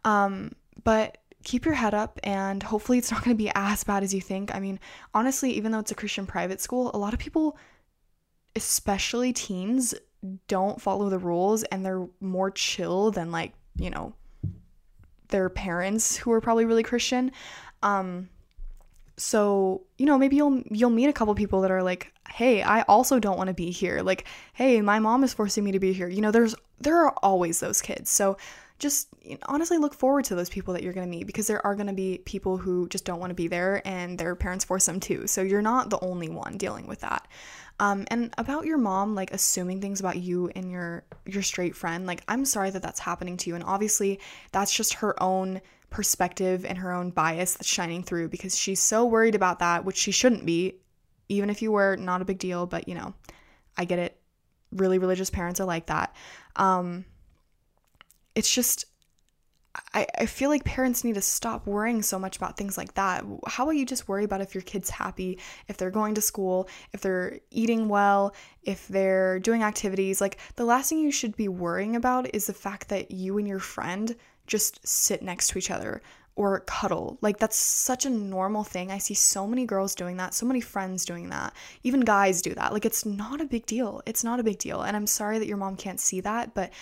Um, 0.04 0.52
but 0.84 1.18
keep 1.44 1.64
your 1.64 1.74
head 1.74 1.94
up 1.94 2.18
and 2.22 2.62
hopefully 2.62 2.98
it's 2.98 3.10
not 3.10 3.24
going 3.24 3.36
to 3.36 3.42
be 3.42 3.50
as 3.54 3.84
bad 3.84 4.02
as 4.02 4.14
you 4.14 4.20
think. 4.20 4.54
I 4.54 4.60
mean, 4.60 4.78
honestly, 5.14 5.52
even 5.52 5.72
though 5.72 5.80
it's 5.80 5.90
a 5.90 5.96
Christian 5.96 6.26
private 6.26 6.60
school, 6.60 6.90
a 6.94 6.98
lot 6.98 7.14
of 7.14 7.18
people, 7.18 7.56
especially 8.56 9.32
teens, 9.32 9.94
don't 10.46 10.80
follow 10.80 11.08
the 11.08 11.18
rules 11.18 11.64
and 11.64 11.84
they're 11.84 12.06
more 12.20 12.50
chill 12.50 13.10
than 13.10 13.32
like, 13.32 13.52
you 13.76 13.90
know, 13.90 14.14
their 15.28 15.48
parents 15.48 16.16
who 16.16 16.30
are 16.30 16.40
probably 16.40 16.64
really 16.64 16.82
Christian. 16.82 17.32
Um, 17.82 18.28
so 19.16 19.82
you 19.98 20.06
know 20.06 20.18
maybe 20.18 20.36
you'll 20.36 20.62
you'll 20.70 20.90
meet 20.90 21.08
a 21.08 21.12
couple 21.12 21.34
people 21.34 21.60
that 21.60 21.70
are 21.70 21.82
like 21.82 22.12
hey 22.30 22.62
i 22.62 22.82
also 22.82 23.18
don't 23.18 23.36
want 23.36 23.48
to 23.48 23.54
be 23.54 23.70
here 23.70 24.00
like 24.02 24.26
hey 24.54 24.80
my 24.80 24.98
mom 24.98 25.22
is 25.22 25.34
forcing 25.34 25.64
me 25.64 25.72
to 25.72 25.78
be 25.78 25.92
here 25.92 26.08
you 26.08 26.20
know 26.20 26.30
there's 26.30 26.54
there 26.80 26.96
are 26.96 27.12
always 27.22 27.60
those 27.60 27.82
kids 27.82 28.10
so 28.10 28.36
just 28.82 29.08
honestly 29.46 29.78
look 29.78 29.94
forward 29.94 30.24
to 30.26 30.34
those 30.34 30.50
people 30.50 30.74
that 30.74 30.82
you're 30.82 30.92
going 30.92 31.06
to 31.06 31.10
meet 31.10 31.26
because 31.26 31.46
there 31.46 31.64
are 31.64 31.74
going 31.74 31.86
to 31.86 31.92
be 31.92 32.18
people 32.24 32.58
who 32.58 32.88
just 32.88 33.04
don't 33.04 33.20
want 33.20 33.30
to 33.30 33.34
be 33.34 33.46
there 33.46 33.80
and 33.86 34.18
their 34.18 34.34
parents 34.34 34.64
force 34.64 34.84
them 34.86 34.98
to. 34.98 35.26
So 35.28 35.40
you're 35.40 35.62
not 35.62 35.88
the 35.88 36.00
only 36.00 36.28
one 36.28 36.58
dealing 36.58 36.86
with 36.88 37.00
that. 37.00 37.28
Um, 37.78 38.04
and 38.08 38.34
about 38.36 38.66
your 38.66 38.78
mom, 38.78 39.14
like 39.14 39.32
assuming 39.32 39.80
things 39.80 40.00
about 40.00 40.16
you 40.16 40.50
and 40.54 40.70
your 40.70 41.04
your 41.24 41.42
straight 41.42 41.74
friend, 41.74 42.06
like 42.06 42.22
I'm 42.28 42.44
sorry 42.44 42.70
that 42.70 42.82
that's 42.82 43.00
happening 43.00 43.36
to 43.38 43.50
you. 43.50 43.54
And 43.54 43.64
obviously, 43.64 44.20
that's 44.50 44.74
just 44.74 44.94
her 44.94 45.20
own 45.22 45.62
perspective 45.92 46.64
and 46.64 46.78
her 46.78 46.92
own 46.92 47.10
bias 47.10 47.54
that's 47.54 47.68
shining 47.68 48.02
through 48.02 48.28
because 48.28 48.58
she's 48.58 48.80
so 48.80 49.04
worried 49.04 49.34
about 49.34 49.60
that, 49.60 49.84
which 49.84 49.96
she 49.96 50.10
shouldn't 50.10 50.44
be. 50.44 50.76
Even 51.28 51.48
if 51.48 51.62
you 51.62 51.72
were, 51.72 51.96
not 51.96 52.20
a 52.20 52.24
big 52.24 52.38
deal. 52.38 52.66
But 52.66 52.88
you 52.88 52.94
know, 52.94 53.14
I 53.76 53.84
get 53.84 53.98
it. 53.98 54.18
Really 54.72 54.98
religious 54.98 55.30
parents 55.30 55.60
are 55.60 55.64
like 55.66 55.86
that. 55.86 56.14
Um, 56.56 57.04
it's 58.34 58.52
just 58.52 58.86
I, 59.94 60.06
I 60.18 60.26
feel 60.26 60.50
like 60.50 60.64
parents 60.64 61.02
need 61.02 61.14
to 61.14 61.22
stop 61.22 61.66
worrying 61.66 62.02
so 62.02 62.18
much 62.18 62.36
about 62.36 62.56
things 62.56 62.76
like 62.76 62.94
that. 62.94 63.24
How 63.46 63.64
about 63.64 63.76
you 63.76 63.86
just 63.86 64.08
worry 64.08 64.24
about 64.24 64.42
if 64.42 64.54
your 64.54 64.62
kid's 64.62 64.90
happy, 64.90 65.38
if 65.68 65.78
they're 65.78 65.90
going 65.90 66.14
to 66.14 66.20
school, 66.20 66.68
if 66.92 67.00
they're 67.00 67.40
eating 67.50 67.88
well, 67.88 68.34
if 68.62 68.86
they're 68.88 69.40
doing 69.40 69.62
activities? 69.62 70.20
Like, 70.20 70.38
the 70.56 70.64
last 70.64 70.90
thing 70.90 70.98
you 70.98 71.10
should 71.10 71.36
be 71.36 71.48
worrying 71.48 71.96
about 71.96 72.34
is 72.34 72.46
the 72.46 72.52
fact 72.52 72.88
that 72.88 73.10
you 73.10 73.38
and 73.38 73.48
your 73.48 73.60
friend 73.60 74.14
just 74.46 74.86
sit 74.86 75.22
next 75.22 75.48
to 75.48 75.58
each 75.58 75.70
other 75.70 76.02
or 76.34 76.60
cuddle. 76.60 77.18
Like, 77.20 77.38
that's 77.38 77.56
such 77.56 78.06
a 78.06 78.10
normal 78.10 78.64
thing. 78.64 78.90
I 78.90 78.98
see 78.98 79.14
so 79.14 79.46
many 79.46 79.66
girls 79.66 79.94
doing 79.94 80.16
that, 80.16 80.34
so 80.34 80.46
many 80.46 80.60
friends 80.60 81.04
doing 81.04 81.28
that. 81.28 81.52
Even 81.82 82.00
guys 82.00 82.40
do 82.40 82.54
that. 82.54 82.72
Like, 82.72 82.86
it's 82.86 83.04
not 83.04 83.40
a 83.40 83.44
big 83.44 83.66
deal. 83.66 84.02
It's 84.06 84.24
not 84.24 84.40
a 84.40 84.42
big 84.42 84.58
deal. 84.58 84.82
And 84.82 84.96
I'm 84.96 85.06
sorry 85.06 85.38
that 85.38 85.46
your 85.46 85.58
mom 85.58 85.76
can't 85.76 86.00
see 86.00 86.20
that, 86.20 86.54
but 86.54 86.72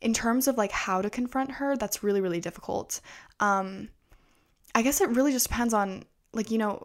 in 0.00 0.12
terms 0.12 0.48
of 0.48 0.56
like 0.56 0.70
how 0.70 1.02
to 1.02 1.10
confront 1.10 1.52
her, 1.52 1.76
that's 1.76 2.02
really, 2.02 2.20
really 2.20 2.40
difficult. 2.40 3.00
Um, 3.40 3.88
I 4.74 4.82
guess 4.82 5.00
it 5.00 5.08
really 5.10 5.32
just 5.32 5.48
depends 5.48 5.74
on 5.74 6.04
like, 6.32 6.50
you 6.50 6.58
know, 6.58 6.82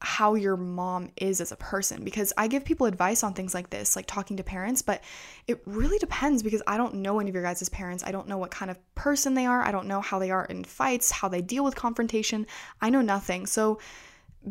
how 0.00 0.34
your 0.34 0.56
mom 0.56 1.10
is 1.16 1.40
as 1.40 1.52
a 1.52 1.56
person 1.56 2.04
because 2.04 2.32
I 2.38 2.48
give 2.48 2.64
people 2.64 2.86
advice 2.86 3.22
on 3.22 3.34
things 3.34 3.52
like 3.52 3.68
this, 3.68 3.96
like 3.96 4.06
talking 4.06 4.38
to 4.38 4.42
parents, 4.42 4.80
but 4.80 5.02
it 5.46 5.60
really 5.66 5.98
depends 5.98 6.42
because 6.42 6.62
I 6.66 6.78
don't 6.78 6.94
know 6.96 7.20
any 7.20 7.28
of 7.28 7.34
your 7.34 7.44
guys' 7.44 7.68
parents. 7.68 8.02
I 8.02 8.10
don't 8.10 8.26
know 8.26 8.38
what 8.38 8.50
kind 8.50 8.70
of 8.70 8.78
person 8.94 9.34
they 9.34 9.44
are. 9.44 9.62
I 9.62 9.70
don't 9.70 9.86
know 9.86 10.00
how 10.00 10.18
they 10.18 10.30
are 10.30 10.46
in 10.46 10.64
fights, 10.64 11.10
how 11.10 11.28
they 11.28 11.42
deal 11.42 11.64
with 11.64 11.74
confrontation. 11.74 12.46
I 12.80 12.88
know 12.88 13.02
nothing. 13.02 13.46
So 13.46 13.78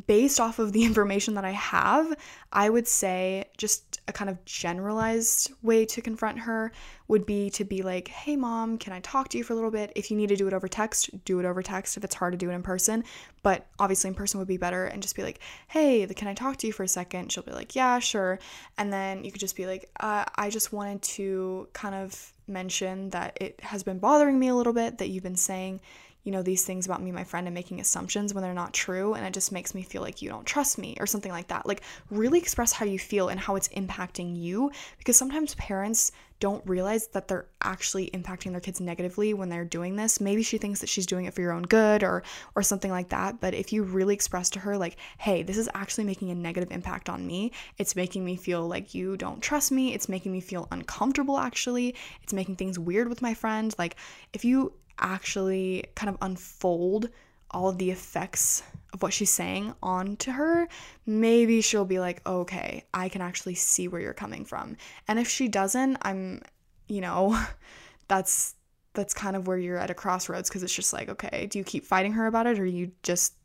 based 0.06 0.40
off 0.40 0.60
of 0.60 0.72
the 0.72 0.84
information 0.86 1.34
that 1.34 1.46
I 1.46 1.52
have, 1.52 2.16
I 2.54 2.70
would 2.70 2.88
say 2.88 3.46
just 3.58 3.89
a 4.10 4.14
kind 4.14 4.30
of 4.30 4.44
generalized 4.44 5.54
way 5.62 5.86
to 5.86 6.02
confront 6.02 6.40
her 6.40 6.72
would 7.08 7.26
be 7.26 7.50
to 7.52 7.64
be 7.64 7.82
like, 7.82 8.08
hey, 8.08 8.36
mom, 8.36 8.78
can 8.78 8.92
I 8.92 9.00
talk 9.00 9.30
to 9.30 9.38
you 9.38 9.44
for 9.44 9.54
a 9.54 9.56
little 9.56 9.72
bit? 9.72 9.94
If 9.96 10.12
you 10.12 10.18
need 10.18 10.30
to 10.30 10.36
do 10.36 10.48
it 10.48 10.54
over 10.54 10.68
text, 10.68 11.10
do 11.24 11.40
it 11.40 11.46
over 11.46 11.62
text 11.64 11.96
if 11.96 12.04
it's 12.04 12.16
hard 12.16 12.34
to 12.34 12.38
do 12.38 12.50
it 12.50 12.54
in 12.54 12.64
person. 12.64 13.04
But 13.44 13.68
obviously, 13.80 14.10
in 14.10 14.16
person 14.16 14.40
would 14.40 14.48
be 14.48 14.58
better. 14.58 14.86
And 14.86 15.02
just 15.02 15.16
be 15.16 15.24
like, 15.24 15.40
hey, 15.68 16.06
can 16.08 16.28
I 16.28 16.34
talk 16.34 16.58
to 16.58 16.68
you 16.68 16.74
for 16.74 16.84
a 16.84 16.88
second? 16.88 17.32
She'll 17.32 17.44
be 17.44 17.52
like, 17.52 17.76
yeah, 17.76 18.00
sure. 18.00 18.40
And 18.78 18.92
then 18.92 19.24
you 19.24 19.32
could 19.32 19.42
just 19.42 19.56
be 19.56 19.66
like, 19.66 19.90
uh, 20.00 20.26
I 20.36 20.50
just 20.50 20.74
wanted 20.74 21.02
to 21.04 21.68
kind 21.74 21.96
of 21.96 22.34
mention 22.48 23.12
that 23.12 23.38
it 23.40 23.60
has 23.62 23.84
been 23.84 24.00
bothering 24.00 24.38
me 24.40 24.48
a 24.48 24.56
little 24.56 24.74
bit 24.74 24.98
that 24.98 25.10
you've 25.10 25.24
been 25.24 25.36
saying 25.36 25.80
you 26.24 26.32
know, 26.32 26.42
these 26.42 26.66
things 26.66 26.86
about 26.86 27.02
me, 27.02 27.12
my 27.12 27.24
friend, 27.24 27.48
and 27.48 27.54
making 27.54 27.80
assumptions 27.80 28.34
when 28.34 28.44
they're 28.44 28.54
not 28.54 28.74
true. 28.74 29.14
And 29.14 29.26
it 29.26 29.34
just 29.34 29.52
makes 29.52 29.74
me 29.74 29.84
feel 29.84 30.02
like 30.02 30.22
you 30.22 30.30
don't 30.30 30.46
trust 30.46 30.78
me 30.78 30.96
or 31.00 31.08
something 31.08 31.32
like 31.32 31.48
that. 31.48 31.66
Like, 31.66 31.82
really 32.10 32.40
express 32.40 32.74
how 32.74 32.86
you 32.86 33.00
feel 33.00 33.30
and 33.30 33.40
how 33.40 33.56
it's 33.56 33.70
impacting 33.70 34.36
you 34.40 34.72
because 34.98 35.18
sometimes 35.18 35.56
parents 35.56 36.12
don't 36.40 36.66
realize 36.66 37.08
that 37.08 37.28
they're 37.28 37.48
actually 37.62 38.10
impacting 38.12 38.52
their 38.52 38.62
kids 38.62 38.80
negatively 38.80 39.34
when 39.34 39.50
they're 39.50 39.66
doing 39.66 39.96
this. 39.96 40.22
Maybe 40.22 40.42
she 40.42 40.58
thinks 40.58 40.80
that 40.80 40.88
she's 40.88 41.06
doing 41.06 41.26
it 41.26 41.34
for 41.34 41.42
your 41.42 41.52
own 41.52 41.64
good 41.64 42.02
or 42.02 42.24
or 42.56 42.64
something 42.64 42.92
like 42.92 43.10
that, 43.10 43.42
but 43.42 43.54
if 43.54 43.74
you 43.74 43.84
really 43.84 44.14
express 44.14 44.50
to 44.52 44.60
her 44.60 44.78
like, 44.78 44.96
"Hey, 45.18 45.44
this 45.44 45.58
is 45.58 45.70
actually 45.74 46.06
making 46.06 46.32
a 46.32 46.36
negative 46.36 46.72
impact 46.72 47.10
on 47.10 47.28
me. 47.28 47.52
It's 47.78 47.96
making 47.96 48.24
me 48.24 48.38
feel 48.38 48.66
like 48.68 48.94
you 48.94 49.18
don't 49.18 49.42
trust 49.42 49.72
me. 49.72 49.94
It's 49.94 50.08
making 50.08 50.32
me 50.32 50.40
feel 50.40 50.68
uncomfortable 50.72 51.38
actually. 51.38 51.94
It's 52.24 52.34
making 52.34 52.56
things 52.56 52.80
weird 52.80 53.10
with 53.10 53.22
my 53.22 53.34
friend." 53.34 53.76
Like, 53.78 53.98
if 54.32 54.46
you 54.46 54.74
actually 55.00 55.86
kind 55.96 56.10
of 56.10 56.18
unfold 56.22 57.10
all 57.52 57.70
of 57.70 57.78
the 57.78 57.92
effects 57.92 58.64
of 58.94 59.02
what 59.02 59.14
she's 59.14 59.30
saying 59.30 59.74
onto 59.82 60.32
her, 60.32 60.68
maybe 61.06 61.62
she'll 61.62 61.86
be 61.86 62.00
like, 62.00 62.26
okay, 62.28 62.86
I 62.94 63.10
can 63.10 63.22
actually 63.22 63.56
see 63.56 63.88
where 63.88 64.02
you're 64.02 64.14
coming 64.14 64.46
from. 64.46 64.78
And 65.08 65.20
if 65.20 65.28
she 65.28 65.48
doesn't, 65.48 65.98
I'm, 66.02 66.42
you 66.88 67.02
know, 67.02 67.40
that's 68.08 68.56
that's 68.94 69.14
kind 69.14 69.36
of 69.36 69.48
where 69.48 69.58
you're 69.58 69.78
at 69.78 69.92
a 69.92 69.94
crossroads 69.94 70.50
because 70.50 70.64
it's 70.64 70.74
just 70.74 70.94
like, 70.94 71.10
okay, 71.10 71.46
do 71.46 71.60
you 71.60 71.64
keep 71.64 71.86
fighting 71.86 72.14
her 72.14 72.26
about 72.26 72.48
it 72.48 72.60
or 72.60 72.66
you 72.66 72.92
just 73.04 73.36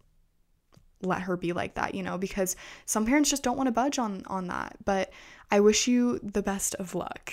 let 1.02 1.22
her 1.22 1.36
be 1.36 1.52
like 1.52 1.74
that, 1.74 1.94
you 1.94 2.02
know, 2.02 2.16
because 2.16 2.56
some 2.86 3.04
parents 3.04 3.28
just 3.28 3.42
don't 3.42 3.56
want 3.56 3.66
to 3.66 3.72
budge 3.72 3.98
on 3.98 4.22
on 4.26 4.46
that. 4.48 4.76
But 4.84 5.12
I 5.50 5.60
wish 5.60 5.86
you 5.86 6.18
the 6.22 6.42
best 6.42 6.74
of 6.76 6.94
luck. 6.94 7.32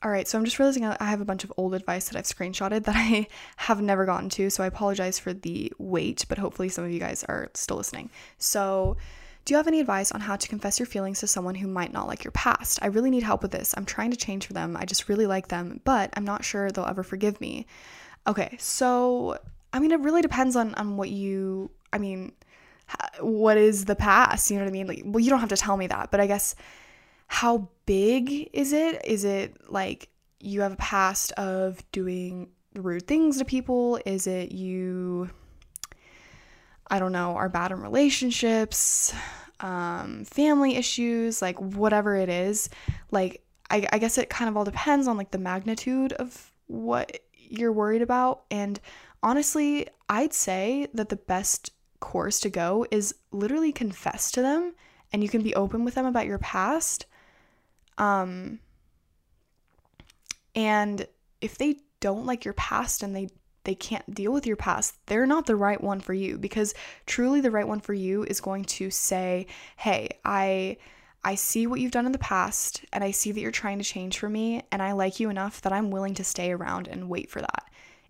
All 0.00 0.12
right, 0.12 0.28
so 0.28 0.38
I'm 0.38 0.44
just 0.44 0.60
realizing 0.60 0.84
I 0.84 0.96
have 1.04 1.20
a 1.20 1.24
bunch 1.24 1.42
of 1.42 1.52
old 1.56 1.74
advice 1.74 2.08
that 2.08 2.16
I've 2.16 2.24
screenshotted 2.24 2.84
that 2.84 2.94
I 2.96 3.26
have 3.56 3.82
never 3.82 4.06
gotten 4.06 4.28
to, 4.30 4.48
so 4.48 4.62
I 4.62 4.68
apologize 4.68 5.18
for 5.18 5.32
the 5.32 5.72
wait, 5.78 6.24
but 6.28 6.38
hopefully 6.38 6.68
some 6.68 6.84
of 6.84 6.92
you 6.92 7.00
guys 7.00 7.24
are 7.24 7.50
still 7.54 7.76
listening. 7.76 8.10
So, 8.38 8.96
do 9.44 9.54
you 9.54 9.56
have 9.56 9.66
any 9.66 9.80
advice 9.80 10.12
on 10.12 10.20
how 10.20 10.36
to 10.36 10.48
confess 10.48 10.78
your 10.78 10.86
feelings 10.86 11.20
to 11.20 11.26
someone 11.26 11.54
who 11.54 11.66
might 11.66 11.92
not 11.92 12.06
like 12.06 12.22
your 12.22 12.32
past? 12.32 12.78
I 12.82 12.88
really 12.88 13.10
need 13.10 13.22
help 13.22 13.42
with 13.42 13.50
this. 13.50 13.74
I'm 13.76 13.86
trying 13.86 14.10
to 14.10 14.16
change 14.16 14.46
for 14.46 14.52
them. 14.52 14.76
I 14.76 14.84
just 14.84 15.08
really 15.08 15.26
like 15.26 15.48
them, 15.48 15.80
but 15.84 16.10
I'm 16.14 16.24
not 16.24 16.44
sure 16.44 16.70
they'll 16.70 16.84
ever 16.84 17.02
forgive 17.02 17.40
me. 17.40 17.66
Okay, 18.26 18.56
so 18.60 19.38
I 19.72 19.80
mean, 19.80 19.90
it 19.90 20.00
really 20.00 20.22
depends 20.22 20.54
on 20.54 20.74
on 20.76 20.96
what 20.96 21.10
you. 21.10 21.70
I 21.92 21.98
mean, 21.98 22.32
what 23.20 23.56
is 23.56 23.86
the 23.86 23.96
past? 23.96 24.50
You 24.50 24.58
know 24.58 24.64
what 24.64 24.68
I 24.68 24.72
mean? 24.72 24.86
Like, 24.86 25.02
well, 25.04 25.20
you 25.20 25.30
don't 25.30 25.40
have 25.40 25.48
to 25.48 25.56
tell 25.56 25.76
me 25.76 25.88
that, 25.88 26.12
but 26.12 26.20
I 26.20 26.26
guess 26.28 26.54
how 27.26 27.68
big 27.88 28.50
is 28.52 28.74
it? 28.74 29.02
Is 29.06 29.24
it 29.24 29.72
like 29.72 30.10
you 30.40 30.60
have 30.60 30.74
a 30.74 30.76
past 30.76 31.32
of 31.32 31.82
doing 31.90 32.50
rude 32.74 33.06
things 33.06 33.38
to 33.38 33.46
people? 33.46 33.98
Is 34.04 34.26
it 34.26 34.52
you, 34.52 35.30
I 36.88 36.98
don't 36.98 37.12
know, 37.12 37.34
are 37.34 37.48
bad 37.48 37.72
in 37.72 37.80
relationships, 37.80 39.14
um, 39.60 40.26
family 40.26 40.76
issues, 40.76 41.40
like 41.40 41.58
whatever 41.58 42.14
it 42.14 42.28
is? 42.28 42.68
Like, 43.10 43.42
I, 43.70 43.86
I 43.90 43.96
guess 43.96 44.18
it 44.18 44.28
kind 44.28 44.50
of 44.50 44.56
all 44.58 44.64
depends 44.64 45.08
on 45.08 45.16
like 45.16 45.30
the 45.30 45.38
magnitude 45.38 46.12
of 46.12 46.52
what 46.66 47.20
you're 47.32 47.72
worried 47.72 48.02
about. 48.02 48.44
And 48.50 48.78
honestly, 49.22 49.88
I'd 50.10 50.34
say 50.34 50.88
that 50.92 51.08
the 51.08 51.16
best 51.16 51.70
course 52.00 52.38
to 52.40 52.50
go 52.50 52.86
is 52.90 53.14
literally 53.32 53.72
confess 53.72 54.30
to 54.32 54.42
them 54.42 54.74
and 55.10 55.22
you 55.22 55.30
can 55.30 55.40
be 55.40 55.54
open 55.54 55.86
with 55.86 55.94
them 55.94 56.04
about 56.04 56.26
your 56.26 56.38
past 56.38 57.06
um, 57.98 58.60
and 60.54 61.06
if 61.40 61.58
they 61.58 61.76
don't 62.00 62.26
like 62.26 62.44
your 62.44 62.54
past 62.54 63.02
and 63.02 63.14
they 63.14 63.28
they 63.64 63.74
can't 63.74 64.14
deal 64.14 64.32
with 64.32 64.46
your 64.46 64.56
past, 64.56 64.94
they're 65.06 65.26
not 65.26 65.44
the 65.44 65.56
right 65.56 65.82
one 65.82 66.00
for 66.00 66.14
you 66.14 66.38
because 66.38 66.72
truly 67.04 67.42
the 67.42 67.50
right 67.50 67.68
one 67.68 67.80
for 67.80 67.92
you 67.92 68.24
is 68.24 68.40
going 68.40 68.64
to 68.64 68.90
say, 68.90 69.46
"Hey, 69.76 70.08
I 70.24 70.78
I 71.22 71.34
see 71.34 71.66
what 71.66 71.80
you've 71.80 71.92
done 71.92 72.06
in 72.06 72.12
the 72.12 72.18
past 72.18 72.84
and 72.92 73.04
I 73.04 73.10
see 73.10 73.32
that 73.32 73.40
you're 73.40 73.50
trying 73.50 73.78
to 73.78 73.84
change 73.84 74.18
for 74.18 74.28
me 74.30 74.62
and 74.72 74.80
I 74.80 74.92
like 74.92 75.20
you 75.20 75.28
enough 75.28 75.60
that 75.62 75.72
I'm 75.72 75.90
willing 75.90 76.14
to 76.14 76.24
stay 76.24 76.52
around 76.52 76.88
and 76.88 77.10
wait 77.10 77.30
for 77.30 77.40
that." 77.40 77.64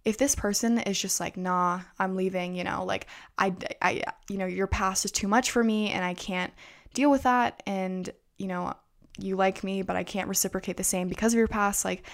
If 0.04 0.16
this 0.16 0.34
person 0.34 0.78
is 0.78 1.00
just 1.00 1.18
like, 1.20 1.36
"Nah, 1.36 1.80
I'm 1.98 2.14
leaving," 2.14 2.54
you 2.54 2.64
know, 2.64 2.84
like 2.84 3.08
I 3.38 3.54
I 3.82 4.04
you 4.28 4.38
know, 4.38 4.46
your 4.46 4.68
past 4.68 5.04
is 5.04 5.10
too 5.12 5.28
much 5.28 5.50
for 5.50 5.64
me 5.64 5.90
and 5.90 6.04
I 6.04 6.14
can't 6.14 6.52
deal 6.94 7.10
with 7.10 7.22
that 7.24 7.62
and, 7.66 8.10
you 8.38 8.46
know, 8.46 8.74
you 9.18 9.36
like 9.36 9.64
me, 9.64 9.82
but 9.82 9.96
I 9.96 10.04
can't 10.04 10.28
reciprocate 10.28 10.76
the 10.76 10.84
same 10.84 11.08
because 11.08 11.32
of 11.32 11.38
your 11.38 11.48
past, 11.48 11.84
like 11.84 12.04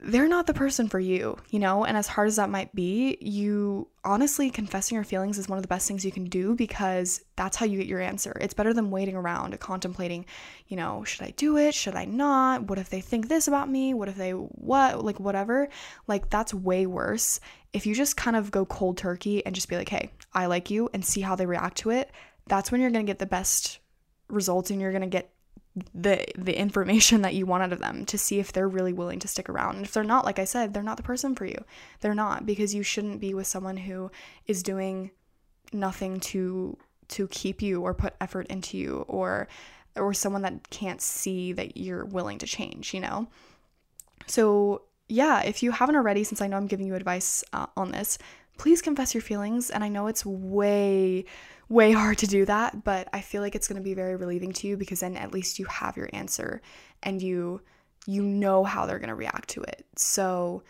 they're 0.00 0.28
not 0.28 0.46
the 0.46 0.54
person 0.54 0.88
for 0.88 1.00
you, 1.00 1.36
you 1.50 1.58
know? 1.58 1.84
And 1.84 1.96
as 1.96 2.06
hard 2.06 2.28
as 2.28 2.36
that 2.36 2.50
might 2.50 2.72
be, 2.74 3.18
you 3.20 3.88
honestly 4.04 4.48
confessing 4.48 4.94
your 4.94 5.04
feelings 5.04 5.38
is 5.38 5.48
one 5.48 5.58
of 5.58 5.62
the 5.62 5.68
best 5.68 5.88
things 5.88 6.04
you 6.04 6.12
can 6.12 6.26
do 6.26 6.54
because 6.54 7.20
that's 7.34 7.56
how 7.56 7.66
you 7.66 7.78
get 7.78 7.88
your 7.88 8.00
answer. 8.00 8.36
It's 8.40 8.54
better 8.54 8.72
than 8.72 8.90
waiting 8.90 9.16
around 9.16 9.58
contemplating, 9.58 10.24
you 10.68 10.76
know, 10.76 11.02
should 11.02 11.22
I 11.22 11.30
do 11.30 11.56
it? 11.56 11.74
Should 11.74 11.96
I 11.96 12.04
not? 12.04 12.62
What 12.68 12.78
if 12.78 12.90
they 12.90 13.00
think 13.00 13.28
this 13.28 13.48
about 13.48 13.68
me? 13.68 13.92
What 13.92 14.08
if 14.08 14.14
they 14.14 14.30
what? 14.30 15.04
Like 15.04 15.18
whatever. 15.18 15.68
Like 16.06 16.30
that's 16.30 16.54
way 16.54 16.86
worse. 16.86 17.40
If 17.72 17.84
you 17.84 17.94
just 17.94 18.16
kind 18.16 18.36
of 18.36 18.50
go 18.52 18.64
cold 18.64 18.98
turkey 18.98 19.44
and 19.44 19.54
just 19.54 19.68
be 19.68 19.76
like, 19.76 19.88
"Hey, 19.88 20.10
I 20.32 20.46
like 20.46 20.70
you," 20.70 20.88
and 20.94 21.04
see 21.04 21.20
how 21.20 21.34
they 21.34 21.44
react 21.44 21.78
to 21.78 21.90
it, 21.90 22.10
that's 22.46 22.70
when 22.70 22.80
you're 22.80 22.90
to 22.90 23.02
get 23.02 23.18
the 23.18 23.26
best 23.26 23.80
results 24.28 24.70
and 24.70 24.80
you're 24.80 24.92
to 24.92 25.06
get 25.06 25.30
the 25.94 26.24
the 26.36 26.58
information 26.58 27.22
that 27.22 27.34
you 27.34 27.46
want 27.46 27.62
out 27.62 27.72
of 27.72 27.78
them 27.78 28.04
to 28.06 28.18
see 28.18 28.38
if 28.38 28.52
they're 28.52 28.68
really 28.68 28.92
willing 28.92 29.18
to 29.20 29.28
stick 29.28 29.48
around. 29.48 29.76
And 29.76 29.84
if 29.84 29.92
they're 29.92 30.04
not, 30.04 30.24
like 30.24 30.38
I 30.38 30.44
said, 30.44 30.72
they're 30.72 30.82
not 30.82 30.96
the 30.96 31.02
person 31.02 31.34
for 31.34 31.44
you. 31.44 31.64
They're 32.00 32.14
not 32.14 32.46
because 32.46 32.74
you 32.74 32.82
shouldn't 32.82 33.20
be 33.20 33.34
with 33.34 33.46
someone 33.46 33.76
who 33.76 34.10
is 34.46 34.62
doing 34.62 35.10
nothing 35.72 36.20
to 36.20 36.76
to 37.08 37.26
keep 37.28 37.62
you 37.62 37.82
or 37.82 37.94
put 37.94 38.14
effort 38.20 38.46
into 38.48 38.76
you 38.76 39.04
or 39.08 39.48
or 39.96 40.14
someone 40.14 40.42
that 40.42 40.70
can't 40.70 41.00
see 41.00 41.52
that 41.52 41.76
you're 41.76 42.04
willing 42.04 42.38
to 42.38 42.46
change, 42.46 42.94
you 42.94 43.00
know? 43.00 43.28
So 44.26 44.82
yeah, 45.08 45.42
if 45.42 45.62
you 45.62 45.72
haven't 45.72 45.96
already, 45.96 46.22
since 46.24 46.40
I 46.40 46.46
know 46.46 46.56
I'm 46.56 46.66
giving 46.66 46.86
you 46.86 46.94
advice 46.94 47.42
uh, 47.52 47.66
on 47.76 47.92
this, 47.92 48.18
please 48.58 48.82
confess 48.82 49.14
your 49.14 49.22
feelings. 49.22 49.70
And 49.70 49.82
I 49.82 49.88
know 49.88 50.06
it's 50.06 50.26
way, 50.26 51.24
way 51.68 51.92
hard 51.92 52.18
to 52.18 52.26
do 52.26 52.44
that, 52.46 52.84
but 52.84 53.08
I 53.12 53.20
feel 53.20 53.42
like 53.42 53.54
it's 53.54 53.68
going 53.68 53.76
to 53.80 53.84
be 53.84 53.94
very 53.94 54.16
relieving 54.16 54.52
to 54.54 54.66
you 54.66 54.76
because 54.76 55.00
then 55.00 55.16
at 55.16 55.32
least 55.32 55.58
you 55.58 55.66
have 55.66 55.96
your 55.96 56.08
answer 56.12 56.62
and 57.02 57.22
you 57.22 57.60
you 58.06 58.22
know 58.22 58.64
how 58.64 58.86
they're 58.86 58.98
going 58.98 59.08
to 59.10 59.14
react 59.14 59.50
to 59.50 59.62
it. 59.62 59.84
So 59.96 60.62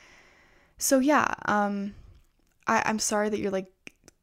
so 0.77 0.99
yeah, 0.99 1.35
um 1.47 1.95
I 2.67 2.83
I'm 2.85 2.99
sorry 2.99 3.29
that 3.29 3.39
you're 3.39 3.53
like 3.53 3.73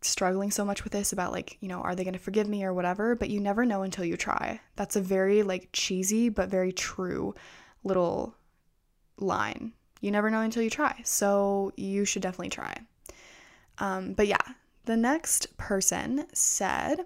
struggling 0.02 0.52
so 0.52 0.64
much 0.64 0.84
with 0.84 0.94
this 0.94 1.14
about 1.14 1.32
like, 1.32 1.58
you 1.62 1.68
know, 1.68 1.82
are 1.82 1.96
they 1.96 2.04
going 2.04 2.14
to 2.14 2.20
forgive 2.20 2.48
me 2.48 2.64
or 2.64 2.74
whatever, 2.74 3.16
but 3.16 3.30
you 3.30 3.40
never 3.40 3.66
know 3.66 3.82
until 3.82 4.06
you 4.06 4.18
try. 4.18 4.60
That's 4.76 4.96
a 4.96 5.02
very 5.02 5.44
like 5.44 5.70
cheesy 5.74 6.30
but 6.30 6.50
very 6.50 6.72
true 6.72 7.34
little 7.84 8.36
line. 9.18 9.74
You 10.02 10.12
never 10.12 10.30
know 10.30 10.42
until 10.42 10.62
you 10.62 10.70
try. 10.70 11.00
So 11.04 11.72
you 11.78 12.06
should 12.06 12.22
definitely 12.22 12.50
try. 12.50 12.78
Um, 13.78 14.14
but 14.14 14.28
yeah, 14.28 14.42
the 14.86 14.98
next 14.98 15.58
person 15.58 16.26
said, 16.34 17.06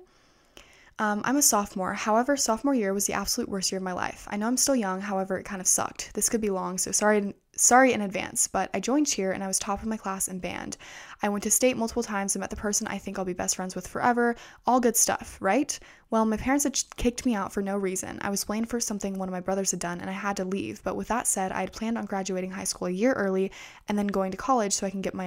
um, 0.99 1.21
I'm 1.23 1.38
a 1.38 1.41
sophomore. 1.41 1.93
However, 1.93 2.36
sophomore 2.36 2.75
year 2.75 2.93
was 2.93 3.07
the 3.07 3.13
absolute 3.13 3.49
worst 3.49 3.71
year 3.71 3.77
of 3.77 3.84
my 3.84 3.93
life. 3.93 4.27
I 4.30 4.36
know 4.36 4.47
I'm 4.47 4.57
still 4.57 4.75
young, 4.75 4.99
however, 4.99 5.38
it 5.38 5.45
kind 5.45 5.61
of 5.61 5.67
sucked. 5.67 6.13
This 6.13 6.27
could 6.27 6.41
be 6.41 6.49
long, 6.49 6.77
so 6.77 6.91
sorry 6.91 7.34
sorry 7.59 7.91
in 7.91 8.01
advance, 8.01 8.47
but 8.47 8.69
I 8.73 8.80
joined 8.80 9.07
cheer 9.07 9.34
and 9.34 9.43
I 9.43 9.47
was 9.47 9.59
top 9.59 9.82
of 9.82 9.88
my 9.88 9.97
class 9.97 10.30
in 10.30 10.39
band. 10.39 10.77
I 11.21 11.27
went 11.27 11.43
to 11.43 11.51
state 11.51 11.75
multiple 11.75 12.03
times 12.03 12.34
and 12.34 12.39
met 12.39 12.49
the 12.49 12.55
person 12.55 12.88
I 12.88 12.97
think 12.97 13.19
I'll 13.19 13.25
be 13.25 13.34
best 13.34 13.57
friends 13.57 13.75
with 13.75 13.86
forever. 13.86 14.38
All 14.65 14.80
good 14.80 14.95
stuff, 14.95 15.38
right? 15.41 15.77
Well, 16.09 16.25
my 16.25 16.38
parents 16.38 16.63
had 16.63 16.80
kicked 16.95 17.25
me 17.25 17.36
out 17.36 17.51
for 17.51 17.61
no 17.61 17.77
reason. 17.77 18.17
I 18.21 18.30
was 18.30 18.45
blamed 18.45 18.69
for 18.69 18.80
something 18.80 19.17
one 19.17 19.27
of 19.27 19.34
my 19.34 19.41
brothers 19.41 19.71
had 19.71 19.82
done 19.82 19.99
and 19.99 20.09
I 20.09 20.13
had 20.13 20.38
to 20.38 20.45
leave. 20.45 20.82
But 20.84 20.95
with 20.95 21.09
that 21.09 21.27
said, 21.27 21.51
I 21.51 21.59
had 21.59 21.73
planned 21.73 21.97
on 21.97 22.05
graduating 22.05 22.51
high 22.51 22.63
school 22.63 22.88
a 22.88 22.91
year 22.91 23.11
early 23.11 23.51
and 23.89 23.97
then 23.97 24.07
going 24.07 24.32
to 24.32 24.38
college 24.38 24.71
so 24.71 24.88
I 24.88 24.91
can 24.91 25.01
get 25.01 25.13
my 25.13 25.25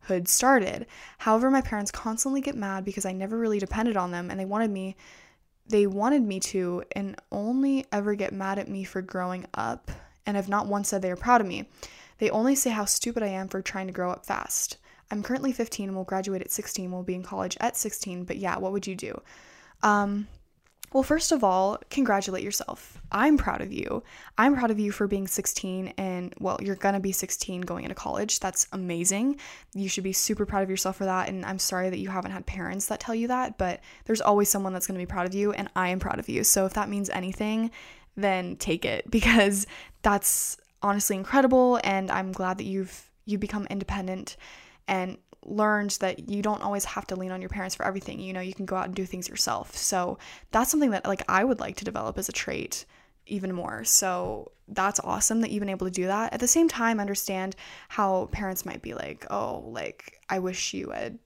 adulthood 0.00 0.28
started. 0.28 0.86
However, 1.18 1.50
my 1.50 1.60
parents 1.60 1.90
constantly 1.90 2.40
get 2.40 2.56
mad 2.56 2.84
because 2.84 3.04
I 3.04 3.12
never 3.12 3.38
really 3.38 3.58
depended 3.58 3.96
on 3.96 4.10
them 4.10 4.30
and 4.30 4.38
they 4.38 4.44
wanted 4.44 4.70
me 4.70 4.96
they 5.66 5.86
wanted 5.86 6.22
me 6.22 6.40
to 6.40 6.82
and 6.96 7.14
only 7.30 7.86
ever 7.92 8.16
get 8.16 8.32
mad 8.32 8.58
at 8.58 8.66
me 8.66 8.82
for 8.82 9.00
growing 9.00 9.46
up 9.54 9.88
and 10.26 10.36
have 10.36 10.48
not 10.48 10.66
once 10.66 10.88
said 10.88 11.00
they 11.00 11.12
are 11.12 11.16
proud 11.16 11.40
of 11.40 11.46
me. 11.46 11.68
They 12.18 12.28
only 12.28 12.56
say 12.56 12.70
how 12.70 12.86
stupid 12.86 13.22
I 13.22 13.28
am 13.28 13.46
for 13.46 13.62
trying 13.62 13.86
to 13.86 13.92
grow 13.92 14.10
up 14.10 14.26
fast. 14.26 14.78
I'm 15.12 15.22
currently 15.22 15.52
15 15.52 15.90
and 15.90 15.96
will 15.96 16.02
graduate 16.02 16.42
at 16.42 16.50
16. 16.50 16.90
Will 16.90 17.04
be 17.04 17.14
in 17.14 17.22
college 17.22 17.56
at 17.60 17.76
16. 17.76 18.24
But 18.24 18.38
yeah, 18.38 18.58
what 18.58 18.72
would 18.72 18.88
you 18.88 18.96
do? 18.96 19.22
Um, 19.84 20.26
well, 20.92 21.02
first 21.04 21.30
of 21.30 21.44
all, 21.44 21.78
congratulate 21.88 22.42
yourself. 22.42 23.00
I'm 23.12 23.36
proud 23.36 23.60
of 23.60 23.72
you. 23.72 24.02
I'm 24.36 24.56
proud 24.56 24.70
of 24.70 24.80
you 24.80 24.90
for 24.90 25.06
being 25.06 25.28
16 25.28 25.94
and, 25.96 26.34
well, 26.40 26.58
you're 26.60 26.74
gonna 26.74 26.98
be 27.00 27.12
16 27.12 27.60
going 27.60 27.84
into 27.84 27.94
college. 27.94 28.40
That's 28.40 28.66
amazing. 28.72 29.38
You 29.72 29.88
should 29.88 30.04
be 30.04 30.12
super 30.12 30.44
proud 30.44 30.64
of 30.64 30.70
yourself 30.70 30.96
for 30.96 31.04
that. 31.04 31.28
And 31.28 31.44
I'm 31.44 31.60
sorry 31.60 31.90
that 31.90 31.98
you 31.98 32.08
haven't 32.08 32.32
had 32.32 32.44
parents 32.44 32.86
that 32.86 32.98
tell 32.98 33.14
you 33.14 33.28
that, 33.28 33.56
but 33.56 33.80
there's 34.04 34.20
always 34.20 34.48
someone 34.48 34.72
that's 34.72 34.86
gonna 34.88 34.98
be 34.98 35.06
proud 35.06 35.26
of 35.26 35.34
you, 35.34 35.52
and 35.52 35.68
I 35.76 35.90
am 35.90 36.00
proud 36.00 36.18
of 36.18 36.28
you. 36.28 36.42
So 36.42 36.66
if 36.66 36.74
that 36.74 36.88
means 36.88 37.08
anything, 37.10 37.70
then 38.16 38.56
take 38.56 38.84
it 38.84 39.08
because 39.10 39.66
that's 40.02 40.56
honestly 40.82 41.16
incredible 41.16 41.78
and 41.84 42.10
I'm 42.10 42.32
glad 42.32 42.58
that 42.58 42.64
you've 42.64 43.10
you 43.26 43.38
become 43.38 43.66
independent 43.68 44.36
and 44.88 45.18
learned 45.44 45.96
that 46.00 46.28
you 46.28 46.42
don't 46.42 46.62
always 46.62 46.84
have 46.84 47.06
to 47.08 47.16
lean 47.16 47.30
on 47.30 47.40
your 47.40 47.48
parents 47.48 47.74
for 47.74 47.86
everything. 47.86 48.20
You 48.20 48.32
know, 48.32 48.40
you 48.40 48.54
can 48.54 48.66
go 48.66 48.76
out 48.76 48.86
and 48.86 48.94
do 48.94 49.06
things 49.06 49.28
yourself. 49.28 49.76
So 49.76 50.18
that's 50.50 50.70
something 50.70 50.90
that 50.90 51.06
like 51.06 51.22
I 51.28 51.44
would 51.44 51.60
like 51.60 51.76
to 51.76 51.84
develop 51.84 52.18
as 52.18 52.28
a 52.28 52.32
trait 52.32 52.84
even 53.26 53.52
more. 53.52 53.84
So 53.84 54.52
that's 54.68 55.00
awesome 55.00 55.40
that 55.40 55.50
you've 55.50 55.60
been 55.60 55.68
able 55.68 55.86
to 55.86 55.92
do 55.92 56.06
that. 56.06 56.32
At 56.32 56.40
the 56.40 56.48
same 56.48 56.68
time, 56.68 57.00
understand 57.00 57.56
how 57.88 58.28
parents 58.32 58.66
might 58.66 58.82
be 58.82 58.94
like, 58.94 59.26
"Oh, 59.30 59.64
like 59.68 60.20
I 60.28 60.38
wish 60.40 60.74
you 60.74 60.90
had, 60.90 61.18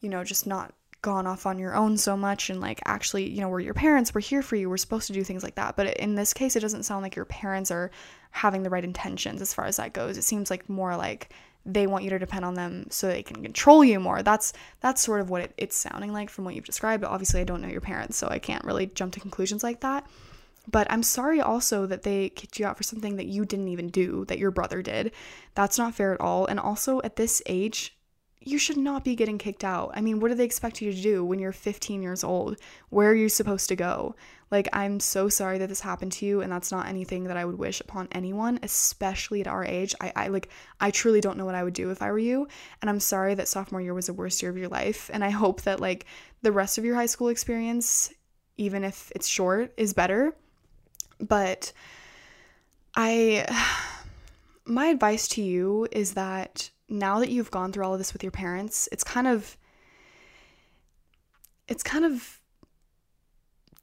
you 0.00 0.08
know, 0.08 0.24
just 0.24 0.46
not 0.46 0.74
gone 1.02 1.26
off 1.26 1.46
on 1.46 1.58
your 1.58 1.74
own 1.74 1.96
so 1.96 2.16
much 2.16 2.48
and 2.48 2.60
like 2.60 2.80
actually, 2.86 3.28
you 3.28 3.40
know, 3.40 3.48
we're 3.48 3.60
your 3.60 3.74
parents, 3.74 4.14
we're 4.14 4.20
here 4.20 4.40
for 4.40 4.54
you, 4.54 4.70
we're 4.70 4.76
supposed 4.76 5.08
to 5.08 5.12
do 5.12 5.24
things 5.24 5.42
like 5.42 5.56
that. 5.56 5.76
But 5.76 5.96
in 5.96 6.14
this 6.14 6.32
case, 6.32 6.54
it 6.54 6.60
doesn't 6.60 6.84
sound 6.84 7.02
like 7.02 7.16
your 7.16 7.24
parents 7.24 7.72
are 7.72 7.90
having 8.30 8.62
the 8.62 8.70
right 8.70 8.84
intentions 8.84 9.42
as 9.42 9.52
far 9.52 9.64
as 9.66 9.76
that 9.76 9.92
goes. 9.92 10.16
It 10.16 10.22
seems 10.22 10.48
like 10.48 10.68
more 10.68 10.96
like 10.96 11.30
they 11.64 11.86
want 11.86 12.04
you 12.04 12.10
to 12.10 12.18
depend 12.18 12.44
on 12.44 12.54
them 12.54 12.86
so 12.90 13.06
they 13.06 13.22
can 13.22 13.42
control 13.42 13.84
you 13.84 14.00
more. 14.00 14.22
That's 14.22 14.52
that's 14.80 15.00
sort 15.00 15.20
of 15.20 15.30
what 15.30 15.42
it, 15.42 15.54
it's 15.56 15.76
sounding 15.76 16.12
like 16.12 16.30
from 16.30 16.44
what 16.44 16.54
you've 16.54 16.64
described. 16.64 17.02
But 17.02 17.10
obviously, 17.10 17.40
I 17.40 17.44
don't 17.44 17.60
know 17.60 17.68
your 17.68 17.80
parents, 17.80 18.16
so 18.16 18.28
I 18.28 18.38
can't 18.38 18.64
really 18.64 18.86
jump 18.86 19.12
to 19.14 19.20
conclusions 19.20 19.62
like 19.62 19.80
that. 19.80 20.06
But 20.70 20.86
I'm 20.90 21.02
sorry 21.02 21.40
also 21.40 21.86
that 21.86 22.02
they 22.02 22.28
kicked 22.28 22.58
you 22.58 22.66
out 22.66 22.76
for 22.76 22.84
something 22.84 23.16
that 23.16 23.26
you 23.26 23.44
didn't 23.44 23.68
even 23.68 23.88
do, 23.88 24.24
that 24.26 24.38
your 24.38 24.52
brother 24.52 24.80
did. 24.80 25.12
That's 25.54 25.78
not 25.78 25.94
fair 25.94 26.14
at 26.14 26.20
all. 26.20 26.46
And 26.46 26.60
also, 26.60 27.00
at 27.02 27.16
this 27.16 27.42
age, 27.46 27.96
you 28.46 28.58
should 28.58 28.76
not 28.76 29.04
be 29.04 29.14
getting 29.14 29.38
kicked 29.38 29.64
out. 29.64 29.92
I 29.94 30.00
mean, 30.00 30.20
what 30.20 30.28
do 30.28 30.34
they 30.34 30.44
expect 30.44 30.80
you 30.80 30.92
to 30.92 31.02
do 31.02 31.24
when 31.24 31.38
you're 31.38 31.52
15 31.52 32.02
years 32.02 32.24
old? 32.24 32.56
Where 32.90 33.10
are 33.10 33.14
you 33.14 33.28
supposed 33.28 33.68
to 33.68 33.76
go? 33.76 34.14
Like, 34.50 34.68
I'm 34.72 35.00
so 35.00 35.30
sorry 35.30 35.56
that 35.58 35.70
this 35.70 35.80
happened 35.80 36.12
to 36.12 36.26
you, 36.26 36.42
and 36.42 36.52
that's 36.52 36.70
not 36.70 36.86
anything 36.86 37.24
that 37.24 37.38
I 37.38 37.44
would 37.44 37.58
wish 37.58 37.80
upon 37.80 38.08
anyone, 38.12 38.58
especially 38.62 39.40
at 39.40 39.46
our 39.46 39.64
age. 39.64 39.94
I, 40.00 40.12
I 40.14 40.28
like, 40.28 40.50
I 40.78 40.90
truly 40.90 41.22
don't 41.22 41.38
know 41.38 41.46
what 41.46 41.54
I 41.54 41.64
would 41.64 41.72
do 41.72 41.90
if 41.90 42.02
I 42.02 42.10
were 42.10 42.18
you, 42.18 42.46
and 42.82 42.90
I'm 42.90 43.00
sorry 43.00 43.34
that 43.34 43.48
sophomore 43.48 43.80
year 43.80 43.94
was 43.94 44.06
the 44.06 44.12
worst 44.12 44.42
year 44.42 44.50
of 44.50 44.58
your 44.58 44.68
life, 44.68 45.10
and 45.12 45.24
I 45.24 45.30
hope 45.30 45.62
that 45.62 45.80
like 45.80 46.04
the 46.42 46.52
rest 46.52 46.76
of 46.76 46.84
your 46.84 46.96
high 46.96 47.06
school 47.06 47.28
experience, 47.28 48.12
even 48.58 48.84
if 48.84 49.10
it's 49.14 49.26
short, 49.26 49.72
is 49.78 49.94
better. 49.94 50.36
But 51.18 51.72
I, 52.94 53.46
my 54.66 54.86
advice 54.88 55.28
to 55.28 55.42
you 55.42 55.88
is 55.90 56.12
that 56.12 56.70
now 56.92 57.18
that 57.20 57.30
you've 57.30 57.50
gone 57.50 57.72
through 57.72 57.84
all 57.84 57.94
of 57.94 57.98
this 57.98 58.12
with 58.12 58.22
your 58.22 58.32
parents, 58.32 58.88
it's 58.92 59.02
kind 59.04 59.26
of 59.26 59.56
it's 61.68 61.82
kind 61.82 62.04
of 62.04 62.40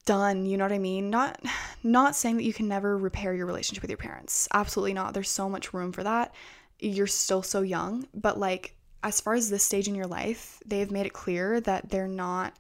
done, 0.06 0.46
you 0.46 0.58
know 0.58 0.66
what 0.66 0.72
I 0.72 0.80
mean? 0.80 1.10
Not 1.10 1.44
not 1.84 2.16
saying 2.16 2.38
that 2.38 2.44
you 2.44 2.54
can 2.54 2.68
never 2.68 2.98
repair 2.98 3.34
your 3.34 3.46
relationship 3.46 3.82
with 3.82 3.92
your 3.92 3.98
parents. 3.98 4.48
Absolutely 4.54 4.94
not. 4.94 5.14
There's 5.14 5.30
so 5.30 5.50
much 5.50 5.74
room 5.74 5.92
for 5.92 6.04
that. 6.04 6.34
You're 6.80 7.08
still 7.08 7.44
so 7.44 7.62
young, 7.62 8.08
but 8.14 8.40
like 8.40 8.76
as 9.04 9.22
far 9.22 9.34
as 9.34 9.50
this 9.50 9.64
stage 9.64 9.88
in 9.88 9.96
your 9.96 10.08
life, 10.08 10.62
they've 10.66 10.92
made 10.92 11.06
it 11.06 11.14
clear 11.14 11.62
that 11.62 11.90
they're 11.90 12.08
not 12.08 12.58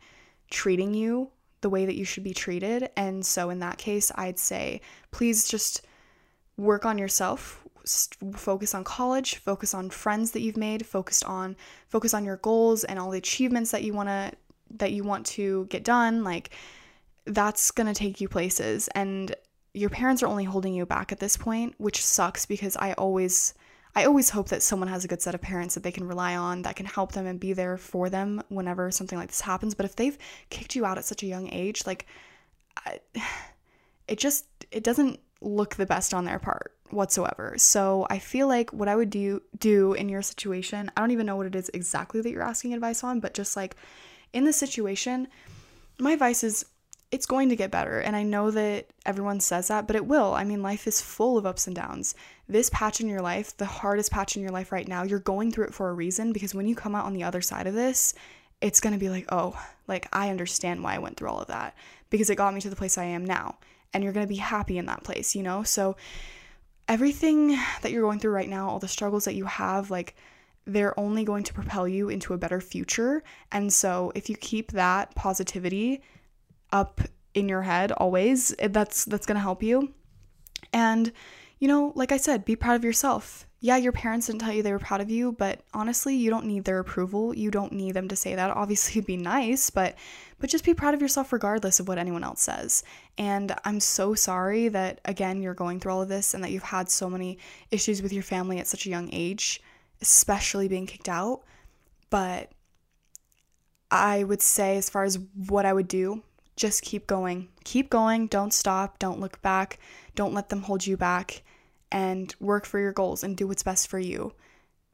treating 0.49 0.93
you 0.93 1.31
the 1.61 1.69
way 1.69 1.85
that 1.85 1.95
you 1.95 2.05
should 2.05 2.23
be 2.23 2.33
treated. 2.33 2.89
And 2.95 3.25
so 3.25 3.49
in 3.49 3.59
that 3.59 3.77
case, 3.77 4.11
I'd 4.15 4.39
say 4.39 4.81
please 5.11 5.47
just 5.47 5.85
work 6.57 6.85
on 6.85 6.97
yourself 6.97 7.63
focus 8.35 8.75
on 8.75 8.83
college, 8.83 9.35
focus 9.37 9.73
on 9.73 9.89
friends 9.89 10.31
that 10.31 10.41
you've 10.41 10.57
made, 10.57 10.85
focused 10.85 11.25
on 11.25 11.55
focus 11.87 12.13
on 12.13 12.25
your 12.25 12.37
goals 12.37 12.83
and 12.83 12.99
all 12.99 13.11
the 13.11 13.17
achievements 13.17 13.71
that 13.71 13.83
you 13.83 13.93
want 13.93 14.09
to 14.09 14.31
that 14.71 14.91
you 14.91 15.03
want 15.03 15.25
to 15.25 15.65
get 15.65 15.83
done, 15.83 16.23
like 16.23 16.51
that's 17.25 17.71
going 17.71 17.87
to 17.87 17.93
take 17.93 18.21
you 18.21 18.27
places 18.27 18.87
and 18.89 19.35
your 19.73 19.89
parents 19.89 20.23
are 20.23 20.27
only 20.27 20.43
holding 20.43 20.73
you 20.73 20.85
back 20.85 21.11
at 21.11 21.19
this 21.19 21.37
point, 21.37 21.75
which 21.77 22.03
sucks 22.03 22.45
because 22.45 22.75
I 22.77 22.93
always 22.93 23.53
I 23.95 24.05
always 24.05 24.29
hope 24.29 24.49
that 24.49 24.61
someone 24.61 24.87
has 24.87 25.03
a 25.03 25.07
good 25.07 25.21
set 25.21 25.33
of 25.33 25.41
parents 25.41 25.73
that 25.73 25.83
they 25.83 25.91
can 25.91 26.07
rely 26.07 26.35
on 26.35 26.61
that 26.61 26.75
can 26.75 26.85
help 26.85 27.13
them 27.13 27.25
and 27.25 27.39
be 27.39 27.53
there 27.53 27.75
for 27.75 28.09
them 28.09 28.43
whenever 28.49 28.91
something 28.91 29.17
like 29.17 29.29
this 29.29 29.41
happens. 29.41 29.73
But 29.73 29.87
if 29.87 29.95
they've 29.95 30.17
kicked 30.49 30.75
you 30.75 30.85
out 30.85 30.99
at 30.99 31.05
such 31.05 31.23
a 31.23 31.27
young 31.27 31.49
age, 31.51 31.85
like 31.87 32.05
I, 32.85 32.99
it 34.07 34.19
just 34.19 34.45
it 34.71 34.83
doesn't 34.83 35.19
look 35.41 35.75
the 35.75 35.85
best 35.85 36.13
on 36.13 36.25
their 36.25 36.39
part 36.39 36.73
whatsoever. 36.91 37.55
So 37.57 38.07
I 38.09 38.19
feel 38.19 38.47
like 38.47 38.71
what 38.71 38.87
I 38.87 38.95
would 38.95 39.09
do 39.09 39.41
do 39.57 39.93
in 39.93 40.09
your 40.09 40.21
situation, 40.21 40.91
I 40.95 41.01
don't 41.01 41.11
even 41.11 41.25
know 41.25 41.35
what 41.35 41.45
it 41.45 41.55
is 41.55 41.69
exactly 41.73 42.21
that 42.21 42.31
you're 42.31 42.43
asking 42.43 42.73
advice 42.73 43.03
on, 43.03 43.19
but 43.19 43.33
just 43.33 43.55
like 43.55 43.75
in 44.33 44.45
this 44.45 44.57
situation, 44.57 45.27
my 45.99 46.11
advice 46.11 46.43
is 46.43 46.65
it's 47.11 47.25
going 47.25 47.49
to 47.49 47.55
get 47.55 47.71
better. 47.71 47.99
And 47.99 48.15
I 48.15 48.23
know 48.23 48.51
that 48.51 48.87
everyone 49.05 49.39
says 49.39 49.69
that, 49.69 49.87
but 49.87 49.95
it 49.95 50.05
will. 50.05 50.33
I 50.33 50.43
mean, 50.43 50.61
life 50.61 50.85
is 50.85 51.01
full 51.01 51.37
of 51.37 51.45
ups 51.45 51.65
and 51.65 51.75
downs. 51.75 52.13
This 52.47 52.69
patch 52.69 53.01
in 53.01 53.07
your 53.07 53.21
life, 53.21 53.57
the 53.57 53.65
hardest 53.65 54.11
patch 54.11 54.35
in 54.35 54.43
your 54.43 54.51
life 54.51 54.71
right 54.71 54.87
now, 54.87 55.03
you're 55.03 55.19
going 55.19 55.51
through 55.51 55.65
it 55.65 55.73
for 55.73 55.89
a 55.89 55.93
reason 55.93 56.33
because 56.33 56.53
when 56.53 56.67
you 56.67 56.75
come 56.75 56.93
out 56.93 57.05
on 57.05 57.13
the 57.13 57.23
other 57.23 57.41
side 57.41 57.65
of 57.65 57.73
this, 57.73 58.13
it's 58.61 58.79
going 58.79 58.93
to 58.93 58.99
be 58.99 59.09
like, 59.09 59.25
oh, 59.29 59.59
like 59.87 60.07
I 60.13 60.29
understand 60.29 60.83
why 60.83 60.95
I 60.95 60.99
went 60.99 61.17
through 61.17 61.29
all 61.29 61.39
of 61.39 61.47
that 61.47 61.75
because 62.09 62.29
it 62.29 62.35
got 62.35 62.53
me 62.53 62.61
to 62.61 62.69
the 62.69 62.75
place 62.75 62.97
I 62.97 63.05
am 63.05 63.25
now. 63.25 63.57
And 63.91 64.03
you're 64.03 64.13
going 64.13 64.25
to 64.25 64.31
be 64.31 64.35
happy 64.35 64.77
in 64.77 64.85
that 64.85 65.03
place, 65.03 65.35
you 65.35 65.41
know? 65.41 65.63
So 65.63 65.95
everything 66.89 67.57
that 67.81 67.91
you're 67.91 68.01
going 68.01 68.19
through 68.19 68.31
right 68.31 68.49
now, 68.49 68.67
all 68.67 68.79
the 68.79 68.87
struggles 68.87 69.25
that 69.25 69.35
you 69.35 69.45
have, 69.45 69.89
like 69.91 70.15
they're 70.65 70.99
only 70.99 71.23
going 71.23 71.43
to 71.43 71.53
propel 71.53 71.87
you 71.87 72.09
into 72.09 72.33
a 72.33 72.37
better 72.37 72.59
future. 72.59 73.23
And 73.51 73.71
so 73.71 74.11
if 74.15 74.29
you 74.29 74.35
keep 74.35 74.71
that 74.71 75.15
positivity 75.15 76.01
up 76.71 76.99
in 77.33 77.47
your 77.47 77.61
head 77.61 77.91
always, 77.91 78.53
that's 78.59 79.05
that's 79.05 79.25
going 79.25 79.35
to 79.35 79.41
help 79.41 79.63
you. 79.63 79.93
And 80.73 81.13
you 81.59 81.67
know, 81.67 81.93
like 81.95 82.11
I 82.11 82.17
said, 82.17 82.43
be 82.43 82.55
proud 82.55 82.75
of 82.75 82.83
yourself. 82.83 83.45
Yeah, 83.61 83.75
your 83.75 83.91
parents 83.91 84.27
didn't 84.27 84.39
tell 84.39 84.53
you 84.53 84.63
they 84.63 84.71
were 84.71 84.79
proud 84.79 85.01
of 85.01 85.09
you, 85.09 85.33
but 85.33 85.59
honestly, 85.73 86.15
you 86.15 86.29
don't 86.29 86.45
need 86.45 86.63
their 86.63 86.79
approval. 86.79 87.35
You 87.35 87.51
don't 87.51 87.73
need 87.73 87.93
them 87.93 88.07
to 88.07 88.15
say 88.15 88.33
that. 88.33 88.51
Obviously, 88.51 89.01
be 89.09 89.17
nice, 89.17 89.69
but 89.69 89.95
but 90.39 90.49
just 90.49 90.63
be 90.63 90.73
proud 90.73 90.93
of 90.93 91.01
yourself 91.01 91.33
regardless 91.33 91.81
of 91.81 91.87
what 91.89 91.97
anyone 91.97 92.23
else 92.23 92.41
says. 92.41 92.83
And 93.17 93.53
I'm 93.65 93.81
so 93.81 94.15
sorry 94.15 94.69
that 94.69 95.01
again 95.03 95.41
you're 95.41 95.53
going 95.53 95.79
through 95.79 95.91
all 95.91 96.01
of 96.01 96.07
this 96.07 96.33
and 96.33 96.41
that 96.43 96.51
you've 96.51 96.63
had 96.63 96.89
so 96.89 97.09
many 97.09 97.37
issues 97.69 98.01
with 98.01 98.13
your 98.13 98.23
family 98.23 98.59
at 98.59 98.67
such 98.67 98.85
a 98.85 98.89
young 98.89 99.09
age, 99.11 99.61
especially 100.01 100.69
being 100.69 100.87
kicked 100.87 101.09
out. 101.09 101.41
But 102.09 102.51
I 103.91 104.23
would 104.23 104.41
say 104.41 104.77
as 104.77 104.89
far 104.89 105.03
as 105.03 105.19
what 105.35 105.65
I 105.65 105.73
would 105.73 105.89
do, 105.89 106.23
just 106.55 106.81
keep 106.81 107.07
going. 107.07 107.49
Keep 107.65 107.89
going, 107.89 108.27
don't 108.27 108.53
stop, 108.53 108.99
don't 108.99 109.19
look 109.19 109.41
back, 109.41 109.79
don't 110.15 110.33
let 110.33 110.47
them 110.47 110.61
hold 110.61 110.87
you 110.87 110.95
back 110.95 111.43
and 111.91 112.33
work 112.39 112.65
for 112.65 112.79
your 112.79 112.91
goals 112.91 113.23
and 113.23 113.35
do 113.35 113.47
what's 113.47 113.63
best 113.63 113.87
for 113.87 113.99
you. 113.99 114.33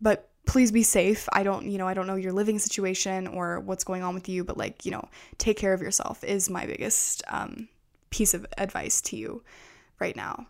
But 0.02 0.30
please 0.46 0.72
be 0.72 0.84
safe. 0.84 1.28
I 1.34 1.44
don't, 1.44 1.70
you 1.70 1.78
know, 1.78 1.88
I 1.88 1.94
don't 1.94 2.08
know 2.08 2.16
your 2.16 2.32
living 2.32 2.60
situation 2.60 3.28
or 3.28 3.60
what's 3.60 3.84
going 3.84 4.04
on 4.04 4.14
with 4.14 4.30
you, 4.30 4.44
but 4.44 4.58
like, 4.58 4.86
you 4.86 4.92
know, 4.92 5.08
take 5.38 5.58
care 5.58 5.74
of 5.74 5.82
yourself 5.82 6.24
is 6.24 6.50
my 6.50 6.66
biggest 6.66 7.24
um, 7.28 7.68
piece 8.10 8.34
of 8.34 8.46
advice 8.58 9.02
to 9.02 9.18
you 9.18 9.44
right 10.00 10.16
now. 10.16 10.48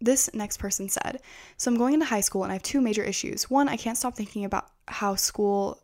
This 0.00 0.32
next 0.34 0.58
person 0.58 0.88
said, 0.88 1.20
So 1.56 1.70
I'm 1.70 1.78
going 1.78 1.94
into 1.94 2.06
high 2.06 2.20
school 2.20 2.42
and 2.42 2.52
I 2.52 2.56
have 2.56 2.62
two 2.62 2.80
major 2.82 3.02
issues. 3.02 3.48
One, 3.48 3.68
I 3.68 3.76
can't 3.76 3.96
stop 3.96 4.14
thinking 4.14 4.44
about 4.44 4.68
how 4.88 5.14
school 5.14 5.80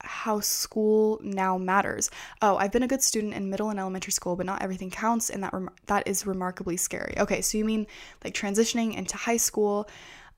how 0.00 0.40
school 0.40 1.20
now 1.22 1.58
matters. 1.58 2.10
Oh, 2.40 2.56
I've 2.56 2.72
been 2.72 2.82
a 2.82 2.88
good 2.88 3.02
student 3.02 3.34
in 3.34 3.50
middle 3.50 3.70
and 3.70 3.80
elementary 3.80 4.12
school, 4.12 4.36
but 4.36 4.46
not 4.46 4.62
everything 4.62 4.90
counts, 4.90 5.30
and 5.30 5.42
that 5.42 5.52
rem- 5.52 5.70
that 5.86 6.06
is 6.06 6.26
remarkably 6.26 6.76
scary. 6.76 7.14
Okay, 7.18 7.40
so 7.40 7.58
you 7.58 7.64
mean 7.64 7.86
like 8.24 8.34
transitioning 8.34 8.96
into 8.96 9.16
high 9.16 9.36
school, 9.36 9.88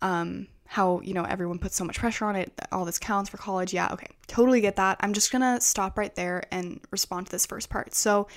um, 0.00 0.46
how 0.66 1.00
you 1.02 1.12
know 1.12 1.24
everyone 1.24 1.58
puts 1.58 1.76
so 1.76 1.84
much 1.84 1.98
pressure 1.98 2.24
on 2.24 2.36
it, 2.36 2.52
all 2.72 2.84
this 2.84 2.98
counts 2.98 3.28
for 3.28 3.36
college. 3.36 3.74
Yeah, 3.74 3.88
okay, 3.92 4.08
totally 4.26 4.60
get 4.60 4.76
that. 4.76 4.96
I'm 5.00 5.12
just 5.12 5.30
gonna 5.30 5.60
stop 5.60 5.98
right 5.98 6.14
there 6.14 6.42
and 6.50 6.80
respond 6.90 7.26
to 7.26 7.32
this 7.32 7.44
first 7.44 7.68
part. 7.68 7.94
So, 7.94 8.28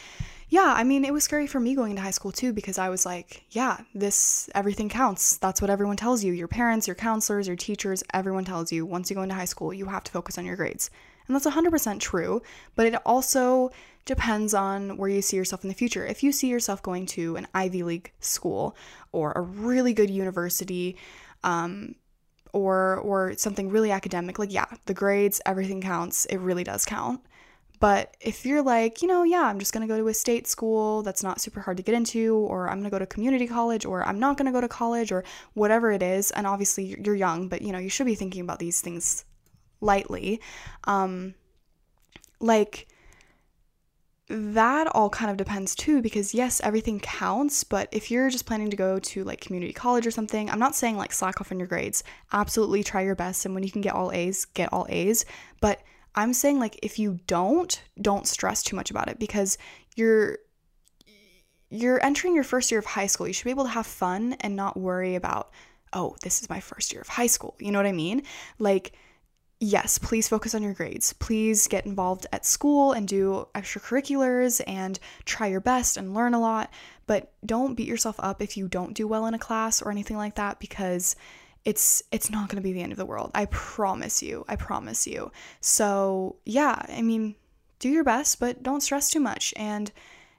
yeah, 0.50 0.74
I 0.76 0.84
mean, 0.84 1.06
it 1.06 1.14
was 1.14 1.24
scary 1.24 1.48
for 1.48 1.60
me 1.60 1.74
going 1.74 1.92
into 1.92 2.02
high 2.02 2.12
school 2.12 2.34
too 2.34 2.52
because 2.52 2.78
I 2.78 2.90
was 2.90 3.06
like, 3.06 3.44
yeah, 3.52 3.80
this 3.96 4.50
everything 4.54 4.90
counts. 4.90 5.38
That's 5.38 5.62
what 5.62 5.70
everyone 5.70 5.96
tells 5.96 6.22
you. 6.24 6.34
Your 6.34 6.50
parents, 6.50 6.86
your 6.86 6.96
counselors, 6.96 7.48
your 7.48 7.56
teachers, 7.56 8.04
everyone 8.14 8.44
tells 8.44 8.74
you. 8.74 8.86
Once 8.86 9.10
you 9.10 9.16
go 9.16 9.24
into 9.24 9.36
high 9.36 9.46
school, 9.46 9.74
you 9.74 9.86
have 9.86 10.04
to 10.04 10.12
focus 10.12 10.38
on 10.38 10.46
your 10.46 10.58
grades. 10.58 10.90
And 11.28 11.36
that's 11.36 11.48
100% 11.48 12.00
true, 12.00 12.42
but 12.76 12.86
it 12.86 12.96
also 13.06 13.72
depends 14.06 14.54
on 14.54 14.98
where 14.98 15.10
you 15.10 15.22
see 15.22 15.38
yourself 15.38 15.64
in 15.64 15.70
the 15.70 15.76
future. 15.76 16.06
If 16.06 16.24
you 16.24 16.32
see 16.32 16.48
yourself 16.48 16.82
going 16.84 17.06
to 17.08 17.36
an 17.38 17.48
Ivy 17.54 17.84
League 17.84 18.12
school 18.20 18.76
or 19.12 19.32
a 19.34 19.42
really 19.42 19.94
good 19.94 20.10
university, 20.10 20.98
um, 21.44 21.96
or 22.54 22.98
or 23.00 23.34
something 23.36 23.70
really 23.70 23.92
academic, 23.92 24.40
like 24.40 24.54
yeah, 24.54 24.66
the 24.86 24.94
grades, 24.94 25.42
everything 25.46 25.82
counts. 25.82 26.26
It 26.26 26.38
really 26.38 26.64
does 26.64 26.86
count. 26.86 27.22
But 27.80 28.16
if 28.22 28.46
you're 28.46 28.62
like, 28.62 29.02
you 29.02 29.08
know, 29.10 29.24
yeah, 29.24 29.42
I'm 29.42 29.60
just 29.60 29.74
gonna 29.74 29.88
go 29.88 29.98
to 29.98 30.08
a 30.08 30.14
state 30.14 30.48
school 30.48 31.02
that's 31.04 31.24
not 31.24 31.42
super 31.42 31.60
hard 31.60 31.78
to 31.78 31.84
get 31.84 31.96
into, 31.96 32.36
or 32.36 32.70
I'm 32.70 32.78
gonna 32.78 32.90
go 32.90 33.00
to 33.00 33.06
community 33.06 33.48
college, 33.48 33.86
or 33.86 34.08
I'm 34.08 34.20
not 34.20 34.38
gonna 34.38 34.54
go 34.54 34.62
to 34.62 34.70
college, 34.70 35.12
or 35.12 35.24
whatever 35.54 35.92
it 35.92 36.02
is, 36.04 36.32
and 36.32 36.48
obviously 36.48 36.96
you're 37.04 37.16
young, 37.16 37.50
but 37.50 37.62
you 37.62 37.72
know, 37.72 37.80
you 37.80 37.90
should 37.90 38.06
be 38.06 38.16
thinking 38.16 38.42
about 38.42 38.60
these 38.60 38.80
things 38.80 39.26
lightly. 39.84 40.42
Um, 40.86 41.36
like, 42.40 42.88
that 44.30 44.88
all 44.88 45.10
kind 45.10 45.30
of 45.30 45.38
depends 45.38 45.76
too 45.76 46.02
because 46.02 46.34
yes 46.34 46.62
everything 46.64 47.00
counts 47.00 47.64
but 47.64 47.90
if 47.92 48.10
you're 48.10 48.30
just 48.30 48.46
planning 48.46 48.70
to 48.70 48.78
go 48.78 48.98
to 48.98 49.24
like 49.26 49.42
community 49.42 49.74
college 49.74 50.08
or 50.08 50.12
something 50.12 50.50
i'm 50.50 50.58
not 50.58 50.76
saying 50.76 50.98
like 50.98 51.12
slack 51.12 51.42
off 51.42 51.52
on 51.52 51.60
your 51.60 51.68
grades. 51.68 52.04
Absolutely 52.32 52.84
try 52.84 53.02
your 53.02 53.16
best 53.16 53.46
and 53.46 53.54
when 53.54 53.64
you 53.64 53.70
can 53.70 53.82
get 53.82 53.94
all 53.94 54.12
a's 54.12 54.46
get 54.46 54.72
all 54.72 54.88
a's. 54.90 55.26
But 55.60 55.82
i'm 56.16 56.34
saying 56.34 56.58
like 56.58 56.80
if 56.82 56.98
you 56.98 57.20
don't 57.28 57.84
don't 58.02 58.26
stress 58.26 58.64
too 58.64 58.78
much 58.78 58.90
about 58.90 59.10
it 59.10 59.20
because 59.20 59.58
you're 59.96 60.38
you're 61.70 62.04
entering 62.04 62.36
your 62.36 62.44
first 62.44 62.70
year 62.70 62.80
of 62.80 62.86
high 62.86 63.08
school. 63.08 63.28
You 63.28 63.34
should 63.34 63.46
be 63.46 63.50
able 63.50 63.64
to 63.64 63.72
have 63.72 63.88
fun 63.88 64.34
and 64.42 64.56
not 64.56 64.78
worry 64.78 65.16
about 65.16 65.52
oh 65.92 66.16
this 66.22 66.42
is 66.42 66.50
my 66.50 66.60
first 66.60 66.94
year 66.94 67.02
of 67.02 67.08
high 67.08 67.28
school. 67.28 67.56
You 67.60 67.72
know 67.72 67.80
what 67.80 67.88
i 67.88 67.92
mean? 67.92 68.24
Like 68.58 68.94
yes, 69.64 69.98
please 69.98 70.28
focus 70.28 70.54
on 70.54 70.62
your 70.62 70.74
grades. 70.74 71.14
Please 71.14 71.68
get 71.68 71.86
involved 71.86 72.28
at 72.34 72.46
school 72.46 72.92
and 72.92 73.08
do 73.08 73.48
extracurriculars 73.56 74.62
and 74.68 75.00
try 75.26 75.48
your 75.48 75.62
best 75.62 75.96
and 75.96 76.14
learn 76.14 76.34
a 76.34 76.40
lot. 76.40 76.70
But 77.08 77.32
don't 77.46 77.76
beat 77.76 77.88
yourself 77.88 78.18
up 78.20 78.42
if 78.42 78.58
you 78.58 78.68
don't 78.68 78.94
do 78.94 79.08
well 79.08 79.26
in 79.26 79.34
a 79.34 79.40
class 79.40 79.82
or 79.82 79.90
anything 79.90 80.18
like 80.18 80.36
that 80.36 80.60
because 80.60 81.16
it's 81.66 82.04
it's 82.12 82.30
not 82.30 82.50
going 82.50 82.58
to 82.58 82.62
be 82.62 82.74
the 82.74 82.82
end 82.82 82.92
of 82.92 82.98
the 82.98 83.06
world. 83.06 83.32
I 83.34 83.46
promise 83.46 84.22
you. 84.22 84.44
I 84.50 84.58
promise 84.58 85.08
you. 85.08 85.32
So, 85.62 86.36
yeah, 86.46 86.86
I 86.90 87.02
mean, 87.02 87.36
do 87.80 87.90
your 87.90 88.04
best, 88.04 88.40
but 88.40 88.64
don't 88.64 88.82
stress 88.82 89.10
too 89.10 89.22
much. 89.22 89.54
And 89.56 89.92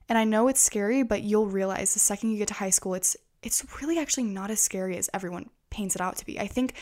and 0.07 0.18
I 0.18 0.25
know 0.25 0.49
it's 0.49 0.61
scary, 0.61 1.03
but 1.03 1.22
you'll 1.22 1.47
realize 1.47 1.95
the 1.95 2.01
second 2.01 2.31
you 2.31 2.39
get 2.39 2.49
to 2.49 2.55
high 2.55 2.70
school, 2.70 2.95
it's 2.95 3.16
it's 3.43 3.64
really 3.81 3.99
actually 3.99 4.25
not 4.25 4.51
as 4.51 4.61
scary 4.61 4.99
as 4.99 5.09
everyone 5.14 5.49
paints 5.70 5.95
it 5.95 6.01
out 6.03 6.16
to 6.16 6.27
be. 6.27 6.39
I 6.39 6.47
think 6.47 6.75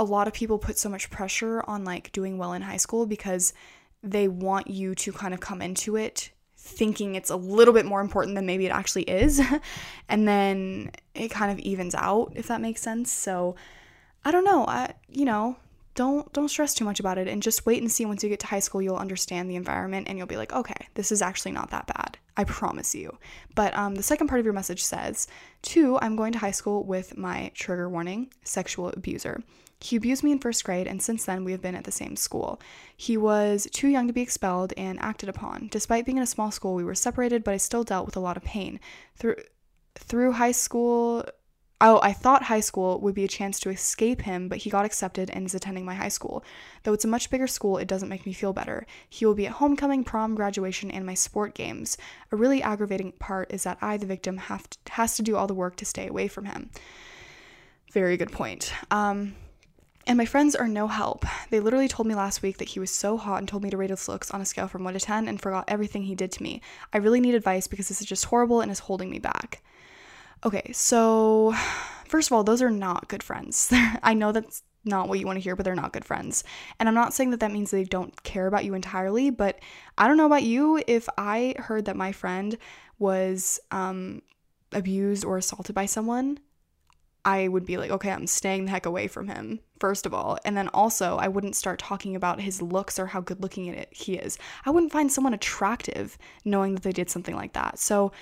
a 0.00 0.04
lot 0.04 0.26
of 0.26 0.32
people 0.32 0.58
put 0.58 0.78
so 0.78 0.88
much 0.88 1.10
pressure 1.10 1.62
on 1.66 1.84
like 1.84 2.10
doing 2.12 2.38
well 2.38 2.54
in 2.54 2.62
high 2.62 2.78
school 2.78 3.04
because 3.04 3.52
they 4.02 4.28
want 4.28 4.66
you 4.66 4.94
to 4.94 5.12
kind 5.12 5.34
of 5.34 5.40
come 5.40 5.60
into 5.60 5.94
it 5.94 6.30
thinking 6.56 7.14
it's 7.14 7.28
a 7.28 7.36
little 7.36 7.74
bit 7.74 7.84
more 7.84 8.00
important 8.00 8.34
than 8.34 8.46
maybe 8.46 8.64
it 8.64 8.70
actually 8.70 9.02
is. 9.02 9.42
and 10.08 10.26
then 10.26 10.90
it 11.14 11.30
kind 11.30 11.52
of 11.52 11.58
evens 11.58 11.94
out 11.94 12.32
if 12.34 12.48
that 12.48 12.62
makes 12.62 12.80
sense. 12.80 13.12
So 13.12 13.56
I 14.24 14.30
don't 14.30 14.44
know. 14.44 14.64
I 14.66 14.94
you 15.10 15.26
know, 15.26 15.56
don't 15.94 16.32
don't 16.32 16.48
stress 16.48 16.72
too 16.72 16.86
much 16.86 16.98
about 16.98 17.18
it 17.18 17.28
and 17.28 17.42
just 17.42 17.66
wait 17.66 17.82
and 17.82 17.92
see 17.92 18.06
once 18.06 18.22
you 18.22 18.30
get 18.30 18.40
to 18.40 18.46
high 18.46 18.60
school 18.60 18.80
you'll 18.80 18.96
understand 18.96 19.50
the 19.50 19.56
environment 19.56 20.08
and 20.08 20.16
you'll 20.16 20.26
be 20.26 20.38
like, 20.38 20.54
"Okay, 20.54 20.88
this 20.94 21.12
is 21.12 21.20
actually 21.20 21.52
not 21.52 21.70
that 21.72 21.86
bad." 21.86 22.16
I 22.40 22.44
promise 22.44 22.94
you. 22.94 23.18
But 23.54 23.76
um, 23.76 23.96
the 23.96 24.02
second 24.02 24.28
part 24.28 24.38
of 24.38 24.46
your 24.46 24.54
message 24.54 24.82
says, 24.82 25.28
two, 25.60 25.98
I'm 26.00 26.16
going 26.16 26.32
to 26.32 26.38
high 26.38 26.52
school 26.52 26.84
with 26.84 27.18
my 27.18 27.50
trigger 27.54 27.86
warning 27.86 28.32
sexual 28.44 28.88
abuser. 28.88 29.42
He 29.80 29.96
abused 29.96 30.22
me 30.22 30.32
in 30.32 30.38
first 30.38 30.62
grade, 30.64 30.86
and 30.86 31.02
since 31.02 31.24
then 31.24 31.42
we 31.44 31.52
have 31.52 31.62
been 31.62 31.74
at 31.74 31.84
the 31.84 31.92
same 31.92 32.14
school. 32.14 32.60
He 32.96 33.16
was 33.16 33.66
too 33.72 33.88
young 33.88 34.06
to 34.06 34.12
be 34.12 34.20
expelled 34.20 34.74
and 34.76 35.00
acted 35.00 35.28
upon. 35.28 35.68
Despite 35.70 36.04
being 36.04 36.18
in 36.18 36.22
a 36.22 36.26
small 36.26 36.50
school, 36.50 36.74
we 36.74 36.84
were 36.84 36.94
separated, 36.94 37.44
but 37.44 37.54
I 37.54 37.56
still 37.56 37.84
dealt 37.84 38.06
with 38.06 38.16
a 38.16 38.20
lot 38.20 38.36
of 38.36 38.44
pain. 38.44 38.78
Through 39.16 39.36
through 39.96 40.32
high 40.32 40.52
school, 40.52 41.24
oh, 41.80 41.98
I 42.02 42.12
thought 42.12 42.44
high 42.44 42.60
school 42.60 43.00
would 43.00 43.14
be 43.14 43.24
a 43.24 43.28
chance 43.28 43.58
to 43.60 43.70
escape 43.70 44.22
him, 44.22 44.48
but 44.48 44.58
he 44.58 44.70
got 44.70 44.84
accepted 44.84 45.30
and 45.30 45.46
is 45.46 45.54
attending 45.54 45.84
my 45.84 45.94
high 45.94 46.08
school. 46.08 46.44
Though 46.82 46.92
it's 46.92 47.04
a 47.04 47.08
much 47.08 47.30
bigger 47.30 47.46
school, 47.46 47.78
it 47.78 47.88
doesn't 47.88 48.08
make 48.08 48.26
me 48.26 48.32
feel 48.32 48.52
better. 48.52 48.86
He 49.08 49.24
will 49.24 49.34
be 49.34 49.46
at 49.46 49.54
homecoming, 49.54 50.04
prom, 50.04 50.34
graduation, 50.34 50.90
and 50.90 51.06
my 51.06 51.14
sport 51.14 51.54
games. 51.54 51.96
A 52.30 52.36
really 52.36 52.62
aggravating 52.62 53.12
part 53.12 53.52
is 53.52 53.62
that 53.64 53.78
I, 53.80 53.96
the 53.96 54.06
victim, 54.06 54.36
have 54.36 54.68
to, 54.70 54.78
has 54.90 55.16
to 55.16 55.22
do 55.22 55.36
all 55.36 55.46
the 55.46 55.54
work 55.54 55.76
to 55.76 55.84
stay 55.84 56.06
away 56.06 56.28
from 56.28 56.44
him. 56.44 56.70
Very 57.92 58.16
good 58.16 58.30
point. 58.30 58.72
Um, 58.90 59.34
and 60.10 60.16
my 60.16 60.24
friends 60.24 60.56
are 60.56 60.66
no 60.66 60.88
help. 60.88 61.24
They 61.50 61.60
literally 61.60 61.86
told 61.86 62.08
me 62.08 62.16
last 62.16 62.42
week 62.42 62.58
that 62.58 62.70
he 62.70 62.80
was 62.80 62.90
so 62.90 63.16
hot 63.16 63.38
and 63.38 63.46
told 63.46 63.62
me 63.62 63.70
to 63.70 63.76
rate 63.76 63.90
his 63.90 64.08
looks 64.08 64.32
on 64.32 64.40
a 64.40 64.44
scale 64.44 64.66
from 64.66 64.82
1 64.82 64.94
to 64.94 64.98
10 64.98 65.28
and 65.28 65.40
forgot 65.40 65.66
everything 65.68 66.02
he 66.02 66.16
did 66.16 66.32
to 66.32 66.42
me. 66.42 66.62
I 66.92 66.98
really 66.98 67.20
need 67.20 67.36
advice 67.36 67.68
because 67.68 67.86
this 67.86 68.00
is 68.00 68.08
just 68.08 68.24
horrible 68.24 68.60
and 68.60 68.72
is 68.72 68.80
holding 68.80 69.08
me 69.08 69.20
back. 69.20 69.62
Okay, 70.44 70.72
so 70.72 71.54
first 72.08 72.28
of 72.28 72.32
all, 72.32 72.42
those 72.42 72.60
are 72.60 72.72
not 72.72 73.06
good 73.06 73.22
friends. 73.22 73.72
I 74.02 74.14
know 74.14 74.32
that's 74.32 74.64
not 74.84 75.08
what 75.08 75.20
you 75.20 75.26
want 75.26 75.36
to 75.36 75.44
hear, 75.44 75.54
but 75.54 75.64
they're 75.64 75.76
not 75.76 75.92
good 75.92 76.04
friends. 76.04 76.42
And 76.80 76.88
I'm 76.88 76.94
not 76.96 77.14
saying 77.14 77.30
that 77.30 77.38
that 77.38 77.52
means 77.52 77.70
they 77.70 77.84
don't 77.84 78.20
care 78.24 78.48
about 78.48 78.64
you 78.64 78.74
entirely, 78.74 79.30
but 79.30 79.60
I 79.96 80.08
don't 80.08 80.16
know 80.16 80.26
about 80.26 80.42
you. 80.42 80.82
If 80.88 81.08
I 81.18 81.54
heard 81.56 81.84
that 81.84 81.94
my 81.94 82.10
friend 82.10 82.58
was 82.98 83.60
um, 83.70 84.22
abused 84.72 85.24
or 85.24 85.38
assaulted 85.38 85.76
by 85.76 85.86
someone, 85.86 86.40
I 87.24 87.48
would 87.48 87.66
be 87.66 87.76
like, 87.76 87.90
okay, 87.90 88.10
I'm 88.10 88.26
staying 88.26 88.64
the 88.64 88.70
heck 88.70 88.86
away 88.86 89.06
from 89.06 89.28
him, 89.28 89.60
first 89.78 90.06
of 90.06 90.14
all. 90.14 90.38
And 90.44 90.56
then 90.56 90.68
also, 90.68 91.16
I 91.18 91.28
wouldn't 91.28 91.54
start 91.54 91.78
talking 91.78 92.16
about 92.16 92.40
his 92.40 92.62
looks 92.62 92.98
or 92.98 93.06
how 93.06 93.20
good 93.20 93.42
looking 93.42 93.66
it 93.66 93.88
he 93.90 94.14
is. 94.14 94.38
I 94.64 94.70
wouldn't 94.70 94.92
find 94.92 95.12
someone 95.12 95.34
attractive 95.34 96.16
knowing 96.44 96.74
that 96.74 96.82
they 96.82 96.92
did 96.92 97.10
something 97.10 97.36
like 97.36 97.52
that. 97.52 97.78
So, 97.78 98.12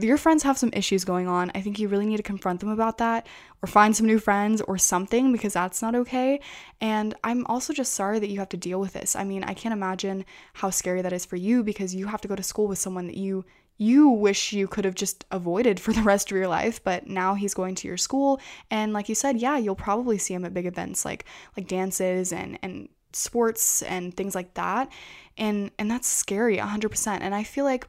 your 0.00 0.18
friends 0.18 0.42
have 0.42 0.58
some 0.58 0.70
issues 0.72 1.04
going 1.04 1.28
on. 1.28 1.50
I 1.54 1.60
think 1.60 1.78
you 1.78 1.88
really 1.88 2.06
need 2.06 2.18
to 2.18 2.22
confront 2.22 2.60
them 2.60 2.68
about 2.68 2.98
that 2.98 3.26
or 3.62 3.66
find 3.66 3.96
some 3.96 4.06
new 4.06 4.18
friends 4.18 4.60
or 4.62 4.78
something 4.78 5.32
because 5.32 5.54
that's 5.54 5.82
not 5.82 5.94
okay. 5.94 6.40
And 6.80 7.14
I'm 7.24 7.46
also 7.46 7.72
just 7.72 7.94
sorry 7.94 8.18
that 8.18 8.28
you 8.28 8.38
have 8.38 8.50
to 8.50 8.56
deal 8.56 8.80
with 8.80 8.92
this. 8.92 9.16
I 9.16 9.24
mean, 9.24 9.44
I 9.44 9.54
can't 9.54 9.72
imagine 9.72 10.24
how 10.54 10.70
scary 10.70 11.02
that 11.02 11.12
is 11.12 11.24
for 11.24 11.36
you 11.36 11.62
because 11.62 11.94
you 11.94 12.06
have 12.06 12.20
to 12.20 12.28
go 12.28 12.36
to 12.36 12.42
school 12.42 12.68
with 12.68 12.78
someone 12.78 13.06
that 13.06 13.16
you 13.16 13.44
you 13.82 14.08
wish 14.08 14.52
you 14.52 14.68
could 14.68 14.84
have 14.84 14.94
just 14.94 15.24
avoided 15.30 15.80
for 15.80 15.92
the 15.92 16.02
rest 16.02 16.30
of 16.30 16.36
your 16.36 16.48
life 16.48 16.82
but 16.84 17.06
now 17.06 17.34
he's 17.34 17.54
going 17.54 17.74
to 17.74 17.88
your 17.88 17.96
school. 17.96 18.40
And 18.70 18.92
like 18.92 19.08
you 19.08 19.14
said 19.14 19.38
yeah 19.38 19.58
you'll 19.58 19.74
probably 19.74 20.18
see 20.18 20.34
him 20.34 20.44
at 20.44 20.54
big 20.54 20.66
events 20.66 21.04
like 21.04 21.24
like 21.56 21.66
dances 21.66 22.32
and 22.32 22.58
and 22.62 22.88
sports 23.12 23.82
and 23.82 24.16
things 24.16 24.34
like 24.34 24.54
that. 24.54 24.90
And 25.36 25.70
and 25.78 25.90
that's 25.90 26.08
scary 26.08 26.58
100% 26.58 27.18
and 27.20 27.34
i 27.34 27.42
feel 27.42 27.64
like 27.64 27.86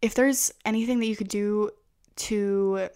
if 0.00 0.14
there's 0.14 0.52
anything 0.64 0.98
that 1.00 1.06
you 1.06 1.16
could 1.16 1.28
do 1.28 1.70
to 2.16 2.88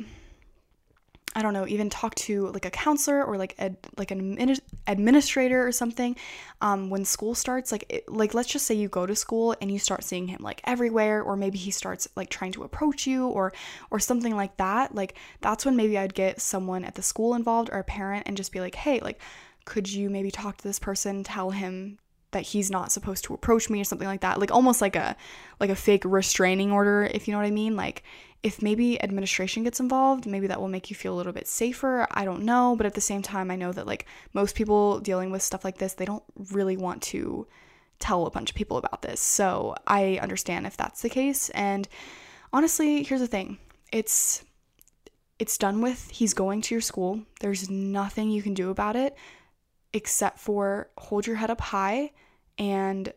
I 1.34 1.42
don't 1.42 1.52
know, 1.52 1.66
even 1.66 1.90
talk 1.90 2.14
to 2.14 2.46
like 2.48 2.64
a 2.64 2.70
counselor 2.70 3.22
or 3.22 3.36
like 3.36 3.54
ed, 3.58 3.76
like 3.98 4.10
an 4.10 4.38
admin- 4.38 4.60
administrator 4.86 5.66
or 5.66 5.72
something. 5.72 6.16
Um, 6.62 6.88
when 6.88 7.04
school 7.04 7.34
starts, 7.34 7.72
like 7.72 7.84
it, 7.90 8.10
like 8.10 8.32
let's 8.32 8.48
just 8.48 8.66
say 8.66 8.74
you 8.74 8.88
go 8.88 9.04
to 9.04 9.14
school 9.14 9.54
and 9.60 9.70
you 9.70 9.78
start 9.78 10.02
seeing 10.02 10.28
him 10.28 10.42
like 10.42 10.62
everywhere, 10.64 11.22
or 11.22 11.36
maybe 11.36 11.58
he 11.58 11.70
starts 11.70 12.08
like 12.16 12.30
trying 12.30 12.52
to 12.52 12.64
approach 12.64 13.06
you 13.06 13.26
or 13.28 13.52
or 13.90 13.98
something 13.98 14.34
like 14.34 14.56
that. 14.56 14.94
Like 14.94 15.18
that's 15.42 15.66
when 15.66 15.76
maybe 15.76 15.98
I'd 15.98 16.14
get 16.14 16.40
someone 16.40 16.84
at 16.84 16.94
the 16.94 17.02
school 17.02 17.34
involved 17.34 17.68
or 17.70 17.80
a 17.80 17.84
parent 17.84 18.24
and 18.26 18.36
just 18.36 18.52
be 18.52 18.60
like, 18.60 18.74
hey, 18.74 19.00
like 19.00 19.20
could 19.66 19.92
you 19.92 20.08
maybe 20.08 20.30
talk 20.30 20.56
to 20.56 20.64
this 20.64 20.78
person, 20.78 21.22
tell 21.22 21.50
him 21.50 21.98
that 22.37 22.43
he's 22.43 22.70
not 22.70 22.93
supposed 22.93 23.24
to 23.24 23.32
approach 23.32 23.70
me 23.70 23.80
or 23.80 23.84
something 23.84 24.07
like 24.07 24.20
that. 24.20 24.39
Like 24.39 24.51
almost 24.51 24.82
like 24.82 24.95
a 24.95 25.16
like 25.59 25.70
a 25.70 25.74
fake 25.74 26.03
restraining 26.05 26.70
order 26.70 27.05
if 27.05 27.26
you 27.26 27.32
know 27.32 27.39
what 27.39 27.47
i 27.47 27.51
mean. 27.51 27.76
Like 27.76 28.03
if 28.43 28.61
maybe 28.61 29.03
administration 29.03 29.64
gets 29.64 29.80
involved 29.80 30.26
maybe 30.26 30.47
that 30.49 30.61
will 30.61 30.68
make 30.68 30.91
you 30.91 30.97
feel 30.97 31.14
a 31.14 31.16
little 31.16 31.32
bit 31.32 31.49
safer. 31.49 32.07
I 32.11 32.26
don't 32.26 32.43
know. 32.43 32.74
But 32.76 32.84
at 32.84 32.93
the 32.93 33.01
same 33.01 33.22
time 33.22 33.51
i 33.51 33.57
know 33.57 33.72
that 33.72 33.87
like 33.87 34.05
most 34.34 34.55
people 34.55 35.01
dealing 35.01 35.30
with 35.30 35.41
stuff 35.41 35.64
like 35.64 35.78
this 35.78 35.95
they 35.95 36.05
don't 36.05 36.22
really 36.53 36.76
want 36.76 37.01
to 37.05 37.47
tell 37.99 38.26
a 38.26 38.30
bunch 38.30 38.51
of 38.51 38.57
people 38.57 38.76
about 38.76 39.01
this. 39.01 39.18
So 39.18 39.74
i 39.87 40.18
understand 40.20 40.66
if 40.66 40.76
that's 40.76 41.01
the 41.01 41.09
case. 41.09 41.49
And 41.51 41.89
honestly 42.53 43.03
here's 43.03 43.22
the 43.22 43.26
thing. 43.26 43.57
It's 43.93 44.45
it's 45.39 45.57
done 45.57 45.80
with. 45.80 46.11
He's 46.11 46.34
going 46.34 46.61
to 46.62 46.74
your 46.74 46.82
school. 46.82 47.22
There's 47.41 47.70
nothing 47.70 48.30
you 48.30 48.43
can 48.43 48.53
do 48.53 48.68
about 48.68 48.95
it 48.95 49.16
except 49.97 50.39
for 50.39 50.91
hold 50.99 51.26
your 51.26 51.37
head 51.37 51.51
up 51.51 51.61
high 51.61 52.12
and 52.59 53.12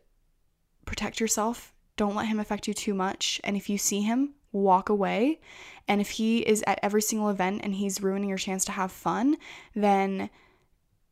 protect 0.86 1.20
yourself. 1.20 1.74
Don't 1.98 2.16
let 2.16 2.28
him 2.28 2.40
affect 2.40 2.68
you 2.68 2.74
too 2.74 2.94
much. 2.94 3.40
And 3.44 3.56
if 3.56 3.70
you 3.70 3.78
see 3.78 4.02
him, 4.02 4.34
walk 4.52 4.90
away. 4.90 5.40
And 5.88 6.02
if 6.02 6.10
he 6.12 6.40
is 6.40 6.64
at 6.68 6.80
every 6.82 7.02
single 7.02 7.30
event 7.30 7.62
and 7.64 7.76
he's 7.76 8.02
ruining 8.02 8.30
your 8.30 8.38
chance 8.38 8.66
to 8.66 8.72
have 8.72 8.92
fun, 8.92 9.38
then 9.76 10.30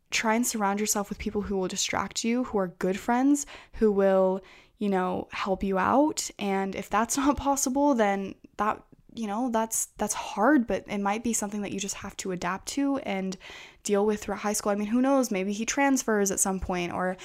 try 0.09 0.35
and 0.35 0.47
surround 0.47 0.79
yourself 0.79 1.09
with 1.09 1.17
people 1.17 1.41
who 1.41 1.57
will 1.57 1.67
distract 1.67 2.23
you, 2.23 2.45
who 2.45 2.57
are 2.57 2.67
good 2.67 2.97
friends, 2.97 3.45
who 3.73 3.91
will, 3.91 4.41
you 4.77 4.89
know, 4.89 5.27
help 5.31 5.63
you 5.63 5.77
out. 5.77 6.29
And 6.39 6.75
if 6.75 6.89
that's 6.89 7.17
not 7.17 7.37
possible, 7.37 7.93
then 7.93 8.35
that 8.57 8.81
you 9.13 9.25
know 9.25 9.49
that's 9.51 9.87
that's 9.97 10.13
hard 10.13 10.67
but 10.67 10.83
it 10.87 10.99
might 10.99 11.23
be 11.23 11.33
something 11.33 11.63
that 11.63 11.71
you 11.71 11.79
just 11.79 11.95
have 11.95 12.15
to 12.17 12.31
adapt 12.31 12.67
to 12.67 12.97
and 12.97 13.35
deal 13.81 14.05
with 14.05 14.21
throughout 14.21 14.41
high 14.41 14.53
school 14.53 14.71
i 14.71 14.75
mean 14.75 14.87
who 14.87 15.01
knows 15.01 15.31
maybe 15.31 15.51
he 15.51 15.65
transfers 15.65 16.29
at 16.29 16.39
some 16.39 16.59
point 16.59 16.93
or 16.93 17.17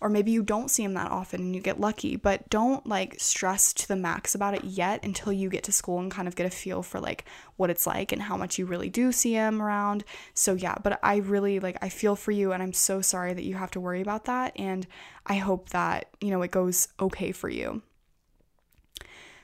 or 0.00 0.08
maybe 0.08 0.30
you 0.30 0.42
don't 0.42 0.70
see 0.70 0.82
him 0.82 0.94
that 0.94 1.10
often 1.10 1.40
and 1.40 1.54
you 1.54 1.60
get 1.60 1.80
lucky, 1.80 2.16
but 2.16 2.48
don't 2.48 2.86
like 2.86 3.18
stress 3.18 3.72
to 3.74 3.88
the 3.88 3.96
max 3.96 4.34
about 4.34 4.54
it 4.54 4.64
yet 4.64 5.04
until 5.04 5.32
you 5.32 5.50
get 5.50 5.64
to 5.64 5.72
school 5.72 5.98
and 5.98 6.10
kind 6.10 6.26
of 6.26 6.36
get 6.36 6.46
a 6.46 6.50
feel 6.50 6.82
for 6.82 7.00
like 7.00 7.24
what 7.56 7.70
it's 7.70 7.86
like 7.86 8.10
and 8.10 8.22
how 8.22 8.36
much 8.36 8.58
you 8.58 8.64
really 8.64 8.88
do 8.88 9.12
see 9.12 9.34
him 9.34 9.60
around. 9.60 10.04
So 10.32 10.54
yeah, 10.54 10.76
but 10.82 10.98
I 11.02 11.16
really 11.16 11.60
like 11.60 11.76
I 11.82 11.90
feel 11.90 12.16
for 12.16 12.30
you 12.30 12.52
and 12.52 12.62
I'm 12.62 12.72
so 12.72 13.02
sorry 13.02 13.34
that 13.34 13.44
you 13.44 13.54
have 13.56 13.70
to 13.72 13.80
worry 13.80 14.00
about 14.00 14.24
that 14.24 14.52
and 14.56 14.86
I 15.26 15.34
hope 15.36 15.70
that, 15.70 16.08
you 16.20 16.30
know, 16.30 16.42
it 16.42 16.50
goes 16.50 16.88
okay 16.98 17.32
for 17.32 17.48
you. 17.48 17.82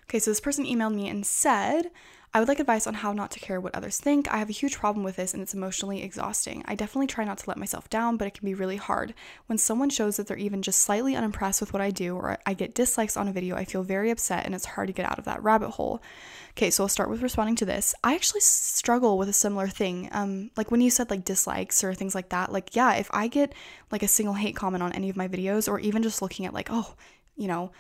Okay, 0.09 0.21
so 0.21 0.31
this 0.31 0.41
person 0.41 0.65
emailed 0.65 0.95
me 0.95 1.09
and 1.09 1.27
said, 1.27 1.91
I 2.37 2.39
would 2.39 2.49
like 2.49 2.61
advice 2.61 2.87
on 2.87 2.93
how 2.93 3.15
not 3.15 3.31
to 3.31 3.41
care 3.41 3.63
what 3.63 3.75
others 3.75 3.99
think. 3.99 4.31
I 4.31 4.37
have 4.37 4.51
a 4.51 4.53
huge 4.53 4.77
problem 4.77 5.03
with 5.03 5.17
this 5.17 5.33
and 5.33 5.43
it's 5.43 5.55
emotionally 5.55 6.03
exhausting. 6.03 6.63
I 6.67 6.75
definitely 6.75 7.07
try 7.07 7.25
not 7.25 7.39
to 7.39 7.49
let 7.49 7.57
myself 7.57 7.89
down, 7.89 8.19
but 8.19 8.29
it 8.29 8.35
can 8.35 8.45
be 8.45 8.53
really 8.53 8.77
hard. 8.77 9.15
When 9.47 9.57
someone 9.57 9.89
shows 9.89 10.19
that 10.19 10.27
they're 10.27 10.37
even 10.37 10.61
just 10.61 10.83
slightly 10.83 11.17
unimpressed 11.17 11.63
with 11.63 11.73
what 11.73 11.81
I 11.81 11.91
do 11.91 12.15
or 12.15 12.37
I 12.45 12.53
get 12.53 12.75
dislikes 12.75 13.17
on 13.17 13.27
a 13.27 13.33
video, 13.33 13.57
I 13.57 13.65
feel 13.65 13.83
very 13.83 14.11
upset 14.11 14.45
and 14.45 14.55
it's 14.55 14.67
hard 14.67 14.89
to 14.89 14.93
get 14.93 15.11
out 15.11 15.19
of 15.19 15.25
that 15.25 15.43
rabbit 15.43 15.71
hole. 15.71 16.03
Okay, 16.51 16.69
so 16.69 16.85
I'll 16.85 16.91
start 16.91 17.09
with 17.09 17.23
responding 17.23 17.57
to 17.57 17.65
this. 17.65 17.95
I 18.05 18.15
actually 18.15 18.43
struggle 18.43 19.17
with 19.17 19.31
a 19.31 19.33
similar 19.33 19.69
thing. 19.69 20.11
Um, 20.13 20.51
like 20.59 20.71
when 20.71 20.83
you 20.83 20.91
said 20.91 21.09
like 21.09 21.25
dislikes 21.25 21.83
or 21.83 21.95
things 21.95 22.15
like 22.15 22.29
that, 22.29 22.53
like 22.53 22.77
yeah, 22.77 22.97
if 22.97 23.09
I 23.15 23.29
get 23.29 23.55
like 23.91 24.03
a 24.03 24.09
single 24.09 24.35
hate 24.35 24.55
comment 24.55 24.83
on 24.83 24.93
any 24.93 25.09
of 25.09 25.17
my 25.17 25.27
videos 25.27 25.71
or 25.71 25.81
even 25.81 26.03
just 26.03 26.21
looking 26.21 26.45
at 26.45 26.53
like, 26.53 26.69
oh, 26.71 26.97
you 27.35 27.49
know, 27.49 27.73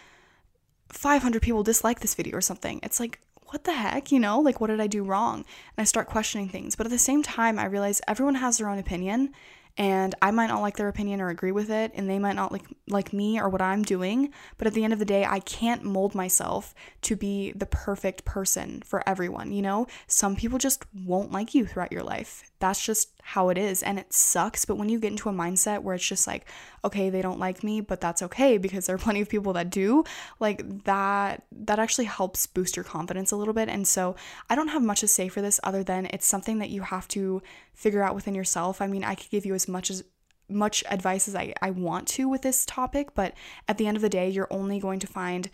500 0.88 1.42
people 1.42 1.62
dislike 1.62 2.00
this 2.00 2.14
video 2.14 2.38
or 2.38 2.40
something, 2.40 2.80
it's 2.82 2.98
like, 2.98 3.20
what 3.48 3.64
the 3.64 3.72
heck, 3.72 4.12
you 4.12 4.18
know? 4.18 4.40
Like, 4.40 4.60
what 4.60 4.68
did 4.68 4.80
I 4.80 4.86
do 4.86 5.02
wrong? 5.02 5.38
And 5.38 5.78
I 5.78 5.84
start 5.84 6.08
questioning 6.08 6.48
things. 6.48 6.76
But 6.76 6.86
at 6.86 6.90
the 6.90 6.98
same 6.98 7.22
time, 7.22 7.58
I 7.58 7.66
realize 7.66 8.00
everyone 8.06 8.36
has 8.36 8.58
their 8.58 8.68
own 8.68 8.78
opinion 8.78 9.32
and 9.78 10.14
I 10.22 10.30
might 10.30 10.46
not 10.46 10.62
like 10.62 10.76
their 10.76 10.88
opinion 10.88 11.20
or 11.20 11.28
agree 11.28 11.52
with 11.52 11.70
it, 11.70 11.92
and 11.94 12.08
they 12.08 12.18
might 12.18 12.36
not 12.36 12.50
like 12.50 12.64
like 12.88 13.12
me 13.12 13.38
or 13.38 13.48
what 13.48 13.60
I'm 13.60 13.82
doing, 13.82 14.32
but 14.56 14.66
at 14.66 14.74
the 14.74 14.84
end 14.84 14.92
of 14.92 14.98
the 14.98 15.04
day, 15.04 15.24
I 15.24 15.40
can't 15.40 15.84
mold 15.84 16.14
myself 16.14 16.74
to 17.02 17.16
be 17.16 17.52
the 17.52 17.66
perfect 17.66 18.24
person 18.24 18.82
for 18.82 19.06
everyone, 19.06 19.52
you 19.52 19.62
know? 19.62 19.86
Some 20.06 20.36
people 20.36 20.58
just 20.58 20.84
won't 20.94 21.32
like 21.32 21.54
you 21.54 21.66
throughout 21.66 21.92
your 21.92 22.02
life. 22.02 22.50
That's 22.58 22.84
just 22.84 23.10
how 23.22 23.48
it 23.50 23.58
is, 23.58 23.82
and 23.82 23.98
it 23.98 24.12
sucks, 24.12 24.64
but 24.64 24.76
when 24.76 24.88
you 24.88 24.98
get 24.98 25.10
into 25.10 25.28
a 25.28 25.32
mindset 25.32 25.82
where 25.82 25.94
it's 25.94 26.06
just 26.06 26.26
like, 26.26 26.46
okay, 26.84 27.10
they 27.10 27.22
don't 27.22 27.38
like 27.38 27.62
me, 27.62 27.80
but 27.80 28.00
that's 28.00 28.22
okay 28.22 28.56
because 28.56 28.86
there 28.86 28.96
are 28.96 28.98
plenty 28.98 29.20
of 29.20 29.28
people 29.28 29.52
that 29.54 29.70
do, 29.70 30.04
like 30.40 30.84
that 30.84 31.44
that 31.52 31.78
actually 31.78 32.06
helps 32.06 32.46
boost 32.46 32.76
your 32.76 32.84
confidence 32.84 33.32
a 33.32 33.36
little 33.36 33.54
bit. 33.54 33.68
And 33.68 33.86
so, 33.86 34.16
I 34.48 34.54
don't 34.54 34.68
have 34.68 34.82
much 34.82 35.00
to 35.00 35.08
say 35.08 35.28
for 35.28 35.42
this 35.42 35.60
other 35.62 35.82
than 35.82 36.06
it's 36.06 36.26
something 36.26 36.58
that 36.60 36.70
you 36.70 36.82
have 36.82 37.08
to 37.08 37.42
figure 37.74 38.02
out 38.02 38.14
within 38.14 38.34
yourself. 38.34 38.80
I 38.80 38.86
mean, 38.86 39.04
I 39.04 39.14
could 39.14 39.30
give 39.30 39.44
you 39.44 39.54
as 39.54 39.68
much 39.68 39.90
as 39.90 40.04
much 40.48 40.84
advice 40.88 41.28
as 41.28 41.34
I, 41.34 41.52
I 41.60 41.70
want 41.70 42.06
to 42.08 42.28
with 42.28 42.42
this 42.42 42.64
topic, 42.66 43.14
but 43.14 43.34
at 43.68 43.78
the 43.78 43.86
end 43.86 43.96
of 43.96 44.02
the 44.02 44.08
day, 44.08 44.28
you're 44.28 44.48
only 44.50 44.78
going 44.78 45.00
to 45.00 45.06
find 45.06 45.50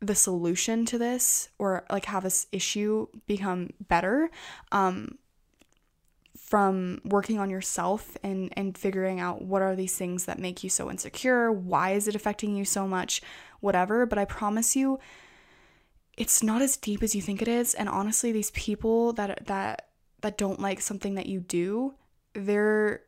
the 0.00 0.14
solution 0.14 0.84
to 0.86 0.98
this 0.98 1.48
or 1.58 1.84
like 1.90 2.04
have 2.04 2.22
this 2.22 2.46
issue 2.52 3.06
become 3.26 3.70
better 3.88 4.30
um, 4.70 5.18
from 6.48 7.00
working 7.04 7.38
on 7.38 7.50
yourself 7.50 8.16
and 8.22 8.52
and 8.56 8.76
figuring 8.76 9.20
out 9.20 9.42
what 9.42 9.62
are 9.62 9.76
these 9.76 9.96
things 9.96 10.24
that 10.24 10.38
make 10.38 10.64
you 10.64 10.70
so 10.70 10.90
insecure 10.90 11.52
why 11.52 11.90
is 11.90 12.08
it 12.08 12.14
affecting 12.14 12.56
you 12.56 12.64
so 12.64 12.86
much 12.86 13.20
whatever 13.60 14.06
but 14.06 14.18
i 14.18 14.24
promise 14.24 14.74
you 14.76 14.98
it's 16.16 16.42
not 16.42 16.62
as 16.62 16.76
deep 16.76 17.02
as 17.02 17.14
you 17.14 17.20
think 17.20 17.42
it 17.42 17.48
is 17.48 17.74
and 17.74 17.88
honestly 17.88 18.32
these 18.32 18.50
people 18.52 19.12
that 19.12 19.46
that 19.46 19.88
that 20.20 20.38
don't 20.38 20.60
like 20.60 20.80
something 20.80 21.14
that 21.14 21.26
you 21.26 21.40
do, 21.40 21.94
they're 22.34 23.02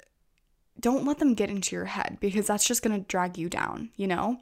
don't 0.78 1.04
let 1.04 1.18
them 1.18 1.34
get 1.34 1.50
into 1.50 1.76
your 1.76 1.84
head 1.84 2.16
because 2.20 2.46
that's 2.46 2.64
just 2.64 2.82
going 2.82 2.98
to 2.98 3.06
drag 3.06 3.36
you 3.36 3.50
down, 3.50 3.90
you 3.96 4.06
know? 4.06 4.40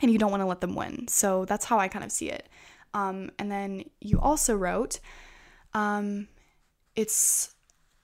And 0.00 0.10
you 0.10 0.18
don't 0.18 0.32
want 0.32 0.40
to 0.40 0.46
let 0.46 0.60
them 0.60 0.74
win. 0.74 1.06
So 1.06 1.44
that's 1.44 1.66
how 1.66 1.78
I 1.78 1.86
kind 1.86 2.04
of 2.04 2.10
see 2.10 2.30
it. 2.30 2.48
Um, 2.94 3.30
and 3.38 3.48
then 3.48 3.84
you 4.00 4.18
also 4.18 4.56
wrote, 4.56 4.98
um, 5.72 6.26
it's 6.96 7.54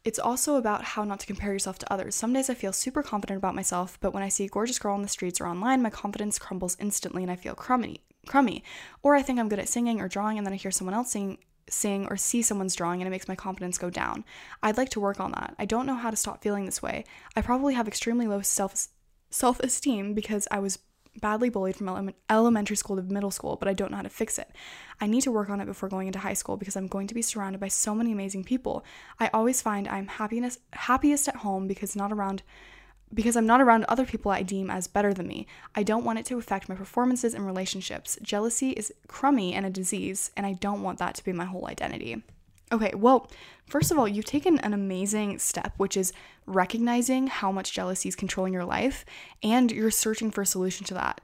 it's 0.08 0.18
also 0.18 0.56
about 0.56 0.82
how 0.82 1.04
not 1.04 1.20
to 1.20 1.26
compare 1.26 1.52
yourself 1.52 1.78
to 1.78 1.92
others. 1.92 2.14
Some 2.14 2.32
days 2.32 2.48
I 2.48 2.54
feel 2.54 2.72
super 2.72 3.02
confident 3.02 3.36
about 3.36 3.54
myself, 3.54 3.98
but 4.00 4.14
when 4.14 4.22
I 4.22 4.30
see 4.30 4.46
a 4.46 4.48
gorgeous 4.48 4.78
girl 4.78 4.94
on 4.94 5.02
the 5.02 5.08
streets 5.08 5.38
or 5.38 5.46
online, 5.46 5.82
my 5.82 5.90
confidence 5.90 6.38
crumbles 6.38 6.78
instantly 6.80 7.22
and 7.22 7.30
I 7.30 7.36
feel 7.36 7.54
crummy. 7.54 8.00
Crummy. 8.26 8.64
Or 9.02 9.14
I 9.14 9.20
think 9.20 9.38
I'm 9.38 9.50
good 9.50 9.58
at 9.58 9.68
singing 9.68 10.00
or 10.00 10.08
drawing 10.08 10.38
and 10.38 10.46
then 10.46 10.54
I 10.54 10.56
hear 10.56 10.70
someone 10.70 10.94
else 10.94 11.10
sing 11.10 11.36
sing 11.68 12.06
or 12.06 12.16
see 12.16 12.40
someone's 12.40 12.74
drawing 12.74 13.02
and 13.02 13.06
it 13.06 13.10
makes 13.10 13.28
my 13.28 13.34
confidence 13.34 13.76
go 13.76 13.90
down. 13.90 14.24
I'd 14.62 14.78
like 14.78 14.88
to 14.90 15.00
work 15.00 15.20
on 15.20 15.32
that. 15.32 15.54
I 15.58 15.66
don't 15.66 15.84
know 15.84 15.96
how 15.96 16.08
to 16.08 16.16
stop 16.16 16.42
feeling 16.42 16.64
this 16.64 16.80
way. 16.80 17.04
I 17.36 17.42
probably 17.42 17.74
have 17.74 17.86
extremely 17.86 18.26
low 18.26 18.40
self 18.40 18.88
self-esteem 19.28 20.14
because 20.14 20.48
I 20.50 20.58
was 20.58 20.78
badly 21.18 21.48
bullied 21.48 21.76
from 21.76 21.88
ele- 21.88 22.12
elementary 22.30 22.76
school 22.76 22.96
to 22.96 23.02
middle 23.02 23.30
school, 23.30 23.56
but 23.56 23.68
I 23.68 23.72
don't 23.74 23.90
know 23.90 23.98
how 23.98 24.02
to 24.02 24.08
fix 24.08 24.38
it. 24.38 24.50
I 25.00 25.06
need 25.06 25.22
to 25.22 25.32
work 25.32 25.50
on 25.50 25.60
it 25.60 25.66
before 25.66 25.88
going 25.88 26.06
into 26.06 26.18
high 26.18 26.34
school 26.34 26.56
because 26.56 26.76
I'm 26.76 26.86
going 26.86 27.06
to 27.08 27.14
be 27.14 27.22
surrounded 27.22 27.60
by 27.60 27.68
so 27.68 27.94
many 27.94 28.12
amazing 28.12 28.44
people. 28.44 28.84
I 29.20 29.30
always 29.32 29.62
find 29.62 29.86
I'm 29.88 30.06
happiness 30.06 30.58
happiest 30.72 31.28
at 31.28 31.36
home 31.36 31.66
because 31.66 31.94
not 31.94 32.12
around 32.12 32.42
because 33.12 33.36
I'm 33.36 33.46
not 33.46 33.60
around 33.60 33.84
other 33.84 34.04
people 34.04 34.30
I 34.30 34.42
deem 34.42 34.70
as 34.70 34.86
better 34.86 35.14
than 35.14 35.26
me. 35.26 35.46
I 35.74 35.82
don't 35.82 36.04
want 36.04 36.18
it 36.18 36.26
to 36.26 36.38
affect 36.38 36.68
my 36.68 36.74
performances 36.74 37.34
and 37.34 37.46
relationships. 37.46 38.18
Jealousy 38.22 38.70
is 38.72 38.92
crummy 39.06 39.54
and 39.54 39.64
a 39.64 39.70
disease, 39.70 40.30
and 40.36 40.44
I 40.44 40.52
don't 40.52 40.82
want 40.82 40.98
that 40.98 41.14
to 41.14 41.24
be 41.24 41.32
my 41.32 41.46
whole 41.46 41.66
identity. 41.68 42.22
Okay, 42.70 42.92
well, 42.94 43.30
first 43.66 43.90
of 43.90 43.98
all, 43.98 44.06
you've 44.06 44.24
taken 44.24 44.58
an 44.58 44.74
amazing 44.74 45.38
step, 45.38 45.72
which 45.78 45.96
is 45.96 46.12
recognizing 46.46 47.26
how 47.26 47.50
much 47.50 47.72
jealousy 47.72 48.08
is 48.08 48.16
controlling 48.16 48.52
your 48.52 48.64
life, 48.64 49.04
and 49.42 49.72
you're 49.72 49.90
searching 49.90 50.30
for 50.30 50.42
a 50.42 50.46
solution 50.46 50.84
to 50.86 50.94
that. 50.94 51.20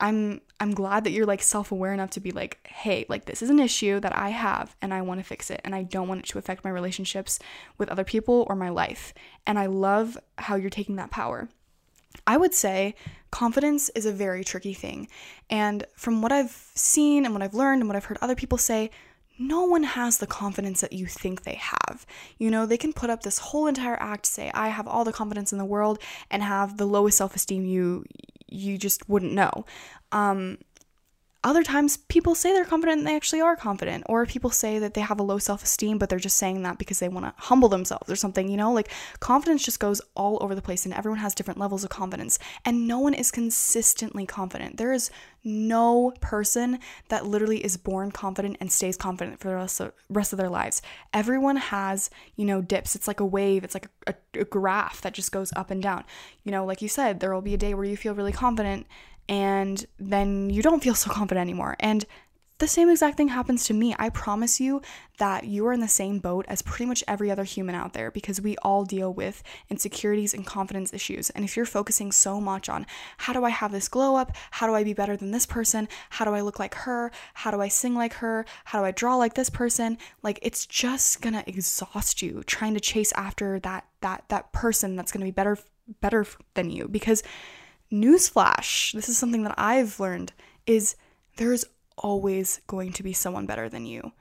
I'm 0.00 0.40
I'm 0.60 0.74
glad 0.74 1.04
that 1.04 1.12
you're 1.12 1.26
like 1.26 1.42
self-aware 1.42 1.94
enough 1.94 2.10
to 2.10 2.20
be 2.20 2.32
like, 2.32 2.66
"Hey, 2.66 3.06
like 3.08 3.26
this 3.26 3.42
is 3.42 3.50
an 3.50 3.60
issue 3.60 4.00
that 4.00 4.16
I 4.16 4.30
have 4.30 4.76
and 4.82 4.92
I 4.92 5.02
want 5.02 5.20
to 5.20 5.24
fix 5.24 5.50
it 5.50 5.60
and 5.64 5.74
I 5.74 5.82
don't 5.84 6.08
want 6.08 6.20
it 6.20 6.26
to 6.30 6.38
affect 6.38 6.64
my 6.64 6.70
relationships 6.70 7.38
with 7.78 7.88
other 7.88 8.04
people 8.04 8.44
or 8.48 8.56
my 8.56 8.70
life." 8.70 9.14
And 9.46 9.58
I 9.58 9.66
love 9.66 10.18
how 10.36 10.56
you're 10.56 10.70
taking 10.70 10.96
that 10.96 11.10
power. 11.10 11.48
I 12.26 12.36
would 12.36 12.54
say 12.54 12.94
confidence 13.30 13.88
is 13.90 14.06
a 14.06 14.12
very 14.12 14.44
tricky 14.44 14.74
thing. 14.74 15.08
And 15.48 15.86
from 15.96 16.22
what 16.22 16.32
I've 16.32 16.70
seen 16.74 17.24
and 17.24 17.34
what 17.34 17.42
I've 17.42 17.54
learned 17.54 17.82
and 17.82 17.88
what 17.88 17.96
I've 17.96 18.04
heard 18.06 18.18
other 18.20 18.36
people 18.36 18.58
say, 18.58 18.90
no 19.38 19.64
one 19.64 19.82
has 19.82 20.18
the 20.18 20.26
confidence 20.26 20.80
that 20.80 20.92
you 20.92 21.06
think 21.06 21.42
they 21.42 21.56
have. 21.60 22.06
You 22.38 22.50
know, 22.50 22.66
they 22.66 22.76
can 22.76 22.92
put 22.92 23.10
up 23.10 23.22
this 23.22 23.38
whole 23.38 23.66
entire 23.66 23.96
act, 24.00 24.26
say, 24.26 24.50
I 24.54 24.68
have 24.68 24.86
all 24.86 25.04
the 25.04 25.12
confidence 25.12 25.52
in 25.52 25.58
the 25.58 25.64
world, 25.64 25.98
and 26.30 26.42
have 26.42 26.76
the 26.76 26.86
lowest 26.86 27.18
self 27.18 27.34
esteem 27.34 27.64
you 27.64 28.04
you 28.48 28.78
just 28.78 29.08
wouldn't 29.08 29.32
know. 29.32 29.64
Um, 30.12 30.58
other 31.44 31.62
times 31.62 31.98
people 31.98 32.34
say 32.34 32.52
they're 32.52 32.64
confident 32.64 32.98
and 32.98 33.06
they 33.06 33.14
actually 33.14 33.42
are 33.42 33.54
confident 33.54 34.02
or 34.08 34.24
people 34.24 34.48
say 34.48 34.78
that 34.78 34.94
they 34.94 35.02
have 35.02 35.20
a 35.20 35.22
low 35.22 35.38
self-esteem 35.38 35.98
but 35.98 36.08
they're 36.08 36.18
just 36.18 36.38
saying 36.38 36.62
that 36.62 36.78
because 36.78 36.98
they 36.98 37.08
want 37.08 37.26
to 37.26 37.34
humble 37.44 37.68
themselves 37.68 38.10
or 38.10 38.16
something 38.16 38.48
you 38.48 38.56
know? 38.56 38.72
Like 38.72 38.90
confidence 39.20 39.62
just 39.62 39.78
goes 39.78 40.00
all 40.16 40.42
over 40.42 40.54
the 40.54 40.62
place 40.62 40.86
and 40.86 40.94
everyone 40.94 41.20
has 41.20 41.34
different 41.34 41.60
levels 41.60 41.84
of 41.84 41.90
confidence 41.90 42.38
and 42.64 42.88
no 42.88 42.98
one 42.98 43.12
is 43.12 43.30
consistently 43.30 44.24
confident. 44.24 44.78
There 44.78 44.92
is 44.92 45.10
no 45.44 46.14
person 46.20 46.78
that 47.10 47.26
literally 47.26 47.62
is 47.62 47.76
born 47.76 48.10
confident 48.10 48.56
and 48.60 48.72
stays 48.72 48.96
confident 48.96 49.38
for 49.38 49.48
the 49.48 49.56
rest 49.56 49.80
of, 49.80 49.92
rest 50.08 50.32
of 50.32 50.38
their 50.38 50.48
lives. 50.48 50.80
Everyone 51.12 51.56
has 51.56 52.08
you 52.36 52.46
know 52.46 52.62
dips. 52.62 52.96
It's 52.96 53.06
like 53.06 53.20
a 53.20 53.26
wave. 53.26 53.64
It's 53.64 53.74
like 53.74 53.88
a, 54.06 54.14
a, 54.34 54.40
a 54.40 54.44
graph 54.44 55.02
that 55.02 55.12
just 55.12 55.30
goes 55.30 55.52
up 55.54 55.70
and 55.70 55.82
down. 55.82 56.04
You 56.42 56.52
know 56.52 56.64
like 56.64 56.80
you 56.80 56.88
said 56.88 57.20
there 57.20 57.34
will 57.34 57.42
be 57.42 57.54
a 57.54 57.58
day 57.58 57.74
where 57.74 57.84
you 57.84 57.98
feel 57.98 58.14
really 58.14 58.32
confident 58.32 58.86
and 59.28 59.84
then 59.98 60.50
you 60.50 60.62
don't 60.62 60.82
feel 60.82 60.94
so 60.94 61.10
confident 61.10 61.42
anymore. 61.42 61.76
And 61.80 62.04
the 62.58 62.68
same 62.68 62.88
exact 62.88 63.16
thing 63.16 63.28
happens 63.28 63.64
to 63.64 63.74
me. 63.74 63.96
I 63.98 64.10
promise 64.10 64.60
you 64.60 64.80
that 65.18 65.44
you 65.44 65.66
are 65.66 65.72
in 65.72 65.80
the 65.80 65.88
same 65.88 66.20
boat 66.20 66.46
as 66.48 66.62
pretty 66.62 66.86
much 66.86 67.02
every 67.08 67.28
other 67.28 67.42
human 67.42 67.74
out 67.74 67.94
there 67.94 68.12
because 68.12 68.40
we 68.40 68.56
all 68.58 68.84
deal 68.84 69.12
with 69.12 69.42
insecurities 69.70 70.32
and 70.32 70.46
confidence 70.46 70.94
issues. 70.94 71.30
And 71.30 71.44
if 71.44 71.56
you're 71.56 71.66
focusing 71.66 72.12
so 72.12 72.40
much 72.40 72.68
on 72.68 72.86
how 73.18 73.32
do 73.32 73.44
I 73.44 73.50
have 73.50 73.72
this 73.72 73.88
glow 73.88 74.14
up? 74.14 74.36
How 74.52 74.68
do 74.68 74.74
I 74.74 74.84
be 74.84 74.94
better 74.94 75.16
than 75.16 75.32
this 75.32 75.46
person? 75.46 75.88
How 76.10 76.24
do 76.24 76.32
I 76.32 76.42
look 76.42 76.60
like 76.60 76.74
her? 76.74 77.10
How 77.34 77.50
do 77.50 77.60
I 77.60 77.68
sing 77.68 77.96
like 77.96 78.14
her? 78.14 78.46
How 78.66 78.78
do 78.78 78.84
I 78.84 78.92
draw 78.92 79.16
like 79.16 79.34
this 79.34 79.50
person? 79.50 79.98
Like 80.22 80.38
it's 80.40 80.64
just 80.64 81.20
going 81.20 81.34
to 81.34 81.48
exhaust 81.48 82.22
you 82.22 82.44
trying 82.46 82.74
to 82.74 82.80
chase 82.80 83.12
after 83.12 83.58
that 83.60 83.84
that 84.00 84.24
that 84.28 84.52
person 84.52 84.94
that's 84.94 85.10
going 85.10 85.22
to 85.22 85.26
be 85.26 85.32
better 85.32 85.58
better 86.00 86.24
than 86.54 86.70
you 86.70 86.86
because 86.86 87.22
newsflash, 87.92 88.92
this 88.92 89.08
is 89.08 89.18
something 89.18 89.44
that 89.44 89.54
I've 89.56 90.00
learned 90.00 90.32
is 90.66 90.96
there's 91.36 91.64
always 91.96 92.60
going 92.66 92.92
to 92.92 93.02
be 93.02 93.12
someone 93.12 93.46
better 93.46 93.68
than 93.68 93.86
you. 93.86 94.12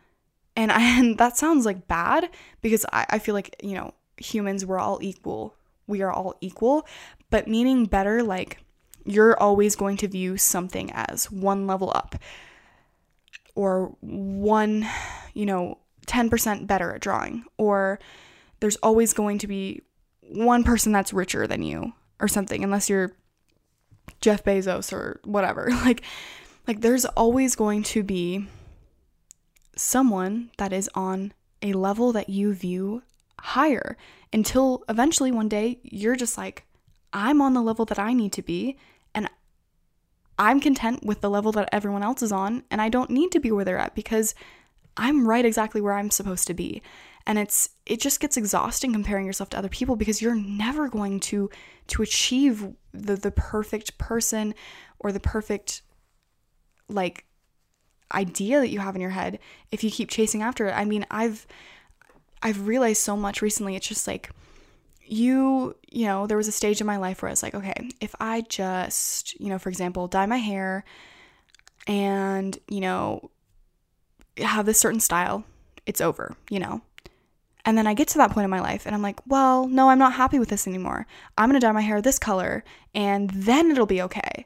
And, 0.55 0.71
I, 0.71 0.81
and 0.99 1.17
that 1.17 1.37
sounds 1.37 1.65
like 1.65 1.87
bad 1.87 2.29
because 2.61 2.85
I, 2.91 3.05
I 3.09 3.19
feel 3.19 3.35
like, 3.35 3.55
you 3.63 3.75
know, 3.75 3.93
humans, 4.17 4.65
we're 4.65 4.79
all 4.79 4.99
equal. 5.01 5.55
We 5.87 6.01
are 6.01 6.11
all 6.11 6.35
equal, 6.39 6.87
but 7.29 7.47
meaning 7.47 7.85
better, 7.85 8.23
like 8.23 8.63
you're 9.05 9.37
always 9.37 9.75
going 9.75 9.97
to 9.97 10.07
view 10.07 10.37
something 10.37 10.91
as 10.93 11.29
one 11.29 11.67
level 11.67 11.91
up 11.93 12.15
or 13.53 13.95
one, 13.99 14.87
you 15.33 15.45
know, 15.45 15.79
10% 16.07 16.67
better 16.67 16.93
at 16.93 17.01
drawing, 17.01 17.43
or 17.57 17.99
there's 18.59 18.77
always 18.77 19.13
going 19.13 19.37
to 19.39 19.47
be 19.47 19.81
one 20.21 20.63
person 20.63 20.91
that's 20.91 21.13
richer 21.13 21.47
than 21.47 21.61
you 21.61 21.93
or 22.19 22.27
something, 22.27 22.63
unless 22.63 22.89
you're 22.89 23.11
Jeff 24.23 24.43
Bezos 24.43 24.93
or 24.93 25.19
whatever. 25.23 25.69
Like 25.83 26.01
like 26.65 26.79
there's 26.79 27.03
always 27.03 27.57
going 27.57 27.83
to 27.83 28.03
be 28.03 28.47
someone 29.75 30.49
that 30.57 30.71
is 30.71 30.89
on 30.95 31.33
a 31.61 31.73
level 31.73 32.13
that 32.13 32.29
you 32.29 32.53
view 32.53 33.03
higher 33.37 33.97
until 34.31 34.85
eventually 34.87 35.29
one 35.29 35.49
day 35.49 35.79
you're 35.83 36.15
just 36.15 36.37
like 36.37 36.65
I'm 37.11 37.41
on 37.41 37.53
the 37.53 37.61
level 37.61 37.83
that 37.85 37.99
I 37.99 38.13
need 38.13 38.31
to 38.33 38.41
be 38.41 38.77
and 39.13 39.29
I'm 40.39 40.61
content 40.61 41.03
with 41.03 41.19
the 41.19 41.29
level 41.29 41.51
that 41.51 41.67
everyone 41.73 42.01
else 42.01 42.23
is 42.23 42.31
on 42.31 42.63
and 42.71 42.81
I 42.81 42.87
don't 42.87 43.09
need 43.09 43.33
to 43.33 43.41
be 43.41 43.51
where 43.51 43.65
they're 43.65 43.77
at 43.77 43.93
because 43.93 44.33
I'm 44.95 45.27
right 45.27 45.43
exactly 45.43 45.81
where 45.81 45.93
I'm 45.93 46.11
supposed 46.11 46.47
to 46.47 46.53
be. 46.53 46.81
And 47.25 47.39
it's 47.39 47.69
it 47.85 48.01
just 48.01 48.19
gets 48.19 48.35
exhausting 48.35 48.91
comparing 48.91 49.25
yourself 49.25 49.49
to 49.51 49.57
other 49.57 49.69
people 49.69 49.95
because 49.95 50.21
you're 50.21 50.35
never 50.35 50.89
going 50.89 51.19
to 51.21 51.49
to 51.87 52.01
achieve 52.01 52.67
the 52.93 53.15
the 53.15 53.31
perfect 53.31 53.97
person 53.97 54.53
or 54.99 55.11
the 55.11 55.19
perfect 55.19 55.83
like 56.89 57.25
idea 58.13 58.59
that 58.59 58.69
you 58.69 58.79
have 58.79 58.95
in 58.95 59.01
your 59.01 59.09
head 59.11 59.39
if 59.71 59.83
you 59.83 59.89
keep 59.89 60.09
chasing 60.09 60.41
after 60.41 60.67
it. 60.67 60.73
I 60.73 60.83
mean, 60.83 61.05
I've 61.09 61.47
I've 62.41 62.67
realized 62.67 63.01
so 63.01 63.15
much 63.15 63.41
recently. 63.41 63.75
It's 63.75 63.87
just 63.87 64.05
like 64.05 64.29
you, 65.05 65.75
you 65.91 66.05
know, 66.05 66.27
there 66.27 66.37
was 66.37 66.47
a 66.47 66.51
stage 66.51 66.81
in 66.81 66.87
my 66.87 66.97
life 66.97 67.21
where 67.21 67.29
I 67.29 67.33
was 67.33 67.43
like, 67.43 67.55
okay, 67.55 67.89
if 67.99 68.15
I 68.19 68.41
just, 68.41 69.39
you 69.39 69.49
know, 69.49 69.59
for 69.59 69.69
example, 69.69 70.07
dye 70.07 70.25
my 70.25 70.37
hair 70.37 70.83
and, 71.87 72.57
you 72.69 72.81
know, 72.81 73.29
have 74.37 74.65
this 74.65 74.79
certain 74.79 74.99
style, 74.99 75.43
it's 75.85 76.01
over, 76.01 76.35
you 76.49 76.59
know. 76.59 76.81
And 77.65 77.77
then 77.77 77.87
I 77.87 77.93
get 77.93 78.09
to 78.09 78.17
that 78.17 78.31
point 78.31 78.43
in 78.43 78.49
my 78.49 78.59
life 78.59 78.85
and 78.85 78.93
I'm 78.93 79.01
like, 79.01 79.19
well, 79.25 79.67
no, 79.67 79.89
I'm 79.89 79.99
not 79.99 80.13
happy 80.13 80.37
with 80.37 80.49
this 80.49 80.67
anymore. 80.67 81.07
I'm 81.37 81.49
going 81.49 81.59
to 81.59 81.65
dye 81.65 81.71
my 81.71 81.81
hair 81.81 82.01
this 82.01 82.19
color 82.19 82.63
and 82.93 83.29
then 83.29 83.71
it'll 83.71 83.85
be 83.85 84.01
okay. 84.01 84.45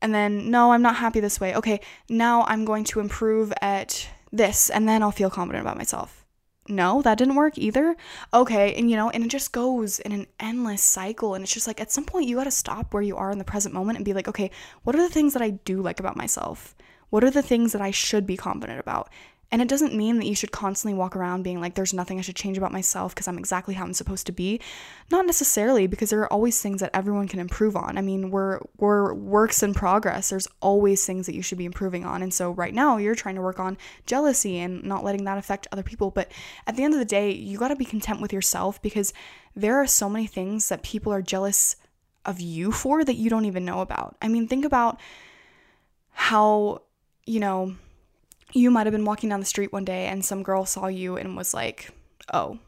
And 0.00 0.14
then, 0.14 0.50
no, 0.50 0.72
I'm 0.72 0.80
not 0.80 0.96
happy 0.96 1.20
this 1.20 1.38
way. 1.38 1.54
Okay, 1.54 1.80
now 2.08 2.44
I'm 2.44 2.64
going 2.64 2.84
to 2.84 3.00
improve 3.00 3.52
at 3.60 4.08
this 4.32 4.70
and 4.70 4.88
then 4.88 5.02
I'll 5.02 5.10
feel 5.10 5.28
confident 5.28 5.62
about 5.62 5.76
myself. 5.76 6.24
No, 6.68 7.02
that 7.02 7.18
didn't 7.18 7.34
work 7.34 7.58
either. 7.58 7.96
Okay, 8.32 8.74
and 8.74 8.88
you 8.88 8.96
know, 8.96 9.10
and 9.10 9.24
it 9.24 9.28
just 9.28 9.52
goes 9.52 9.98
in 9.98 10.12
an 10.12 10.26
endless 10.38 10.82
cycle. 10.82 11.34
And 11.34 11.42
it's 11.42 11.52
just 11.52 11.66
like 11.66 11.80
at 11.80 11.90
some 11.90 12.04
point 12.04 12.28
you 12.28 12.36
got 12.36 12.44
to 12.44 12.50
stop 12.50 12.94
where 12.94 13.02
you 13.02 13.16
are 13.16 13.30
in 13.30 13.38
the 13.38 13.44
present 13.44 13.74
moment 13.74 13.96
and 13.96 14.04
be 14.04 14.14
like, 14.14 14.28
okay, 14.28 14.50
what 14.84 14.96
are 14.96 15.02
the 15.02 15.12
things 15.12 15.32
that 15.34 15.42
I 15.42 15.50
do 15.50 15.82
like 15.82 16.00
about 16.00 16.16
myself? 16.16 16.74
What 17.10 17.24
are 17.24 17.30
the 17.30 17.42
things 17.42 17.72
that 17.72 17.82
I 17.82 17.90
should 17.90 18.26
be 18.26 18.36
confident 18.36 18.78
about? 18.78 19.10
And 19.52 19.60
it 19.60 19.68
doesn't 19.68 19.94
mean 19.94 20.18
that 20.18 20.26
you 20.26 20.34
should 20.34 20.52
constantly 20.52 20.96
walk 20.96 21.16
around 21.16 21.42
being 21.42 21.60
like, 21.60 21.74
there's 21.74 21.92
nothing 21.92 22.18
I 22.18 22.22
should 22.22 22.36
change 22.36 22.56
about 22.56 22.70
myself 22.72 23.14
because 23.14 23.26
I'm 23.26 23.38
exactly 23.38 23.74
how 23.74 23.84
I'm 23.84 23.94
supposed 23.94 24.26
to 24.26 24.32
be. 24.32 24.60
Not 25.10 25.26
necessarily, 25.26 25.88
because 25.88 26.10
there 26.10 26.20
are 26.20 26.32
always 26.32 26.62
things 26.62 26.80
that 26.80 26.94
everyone 26.94 27.26
can 27.26 27.40
improve 27.40 27.74
on. 27.74 27.98
I 27.98 28.00
mean, 28.00 28.30
we're 28.30 28.60
we're 28.78 29.12
works 29.12 29.62
in 29.62 29.74
progress. 29.74 30.30
There's 30.30 30.46
always 30.62 31.04
things 31.04 31.26
that 31.26 31.34
you 31.34 31.42
should 31.42 31.58
be 31.58 31.64
improving 31.64 32.04
on. 32.04 32.22
And 32.22 32.32
so 32.32 32.52
right 32.52 32.72
now 32.72 32.96
you're 32.96 33.16
trying 33.16 33.34
to 33.34 33.42
work 33.42 33.58
on 33.58 33.76
jealousy 34.06 34.58
and 34.58 34.84
not 34.84 35.02
letting 35.02 35.24
that 35.24 35.38
affect 35.38 35.66
other 35.72 35.82
people. 35.82 36.12
But 36.12 36.30
at 36.66 36.76
the 36.76 36.84
end 36.84 36.94
of 36.94 37.00
the 37.00 37.04
day, 37.04 37.32
you 37.32 37.58
gotta 37.58 37.76
be 37.76 37.84
content 37.84 38.20
with 38.20 38.32
yourself 38.32 38.80
because 38.80 39.12
there 39.56 39.76
are 39.76 39.86
so 39.86 40.08
many 40.08 40.28
things 40.28 40.68
that 40.68 40.84
people 40.84 41.12
are 41.12 41.22
jealous 41.22 41.74
of 42.24 42.40
you 42.40 42.70
for 42.70 43.04
that 43.04 43.16
you 43.16 43.28
don't 43.28 43.46
even 43.46 43.64
know 43.64 43.80
about. 43.80 44.16
I 44.22 44.28
mean, 44.28 44.46
think 44.46 44.64
about 44.64 45.00
how, 46.12 46.82
you 47.26 47.40
know, 47.40 47.74
you 48.52 48.70
might 48.70 48.86
have 48.86 48.92
been 48.92 49.04
walking 49.04 49.28
down 49.28 49.40
the 49.40 49.46
street 49.46 49.72
one 49.72 49.84
day 49.84 50.06
and 50.06 50.24
some 50.24 50.42
girl 50.42 50.64
saw 50.64 50.86
you 50.86 51.16
and 51.16 51.36
was 51.36 51.54
like, 51.54 51.90
oh, 52.32 52.58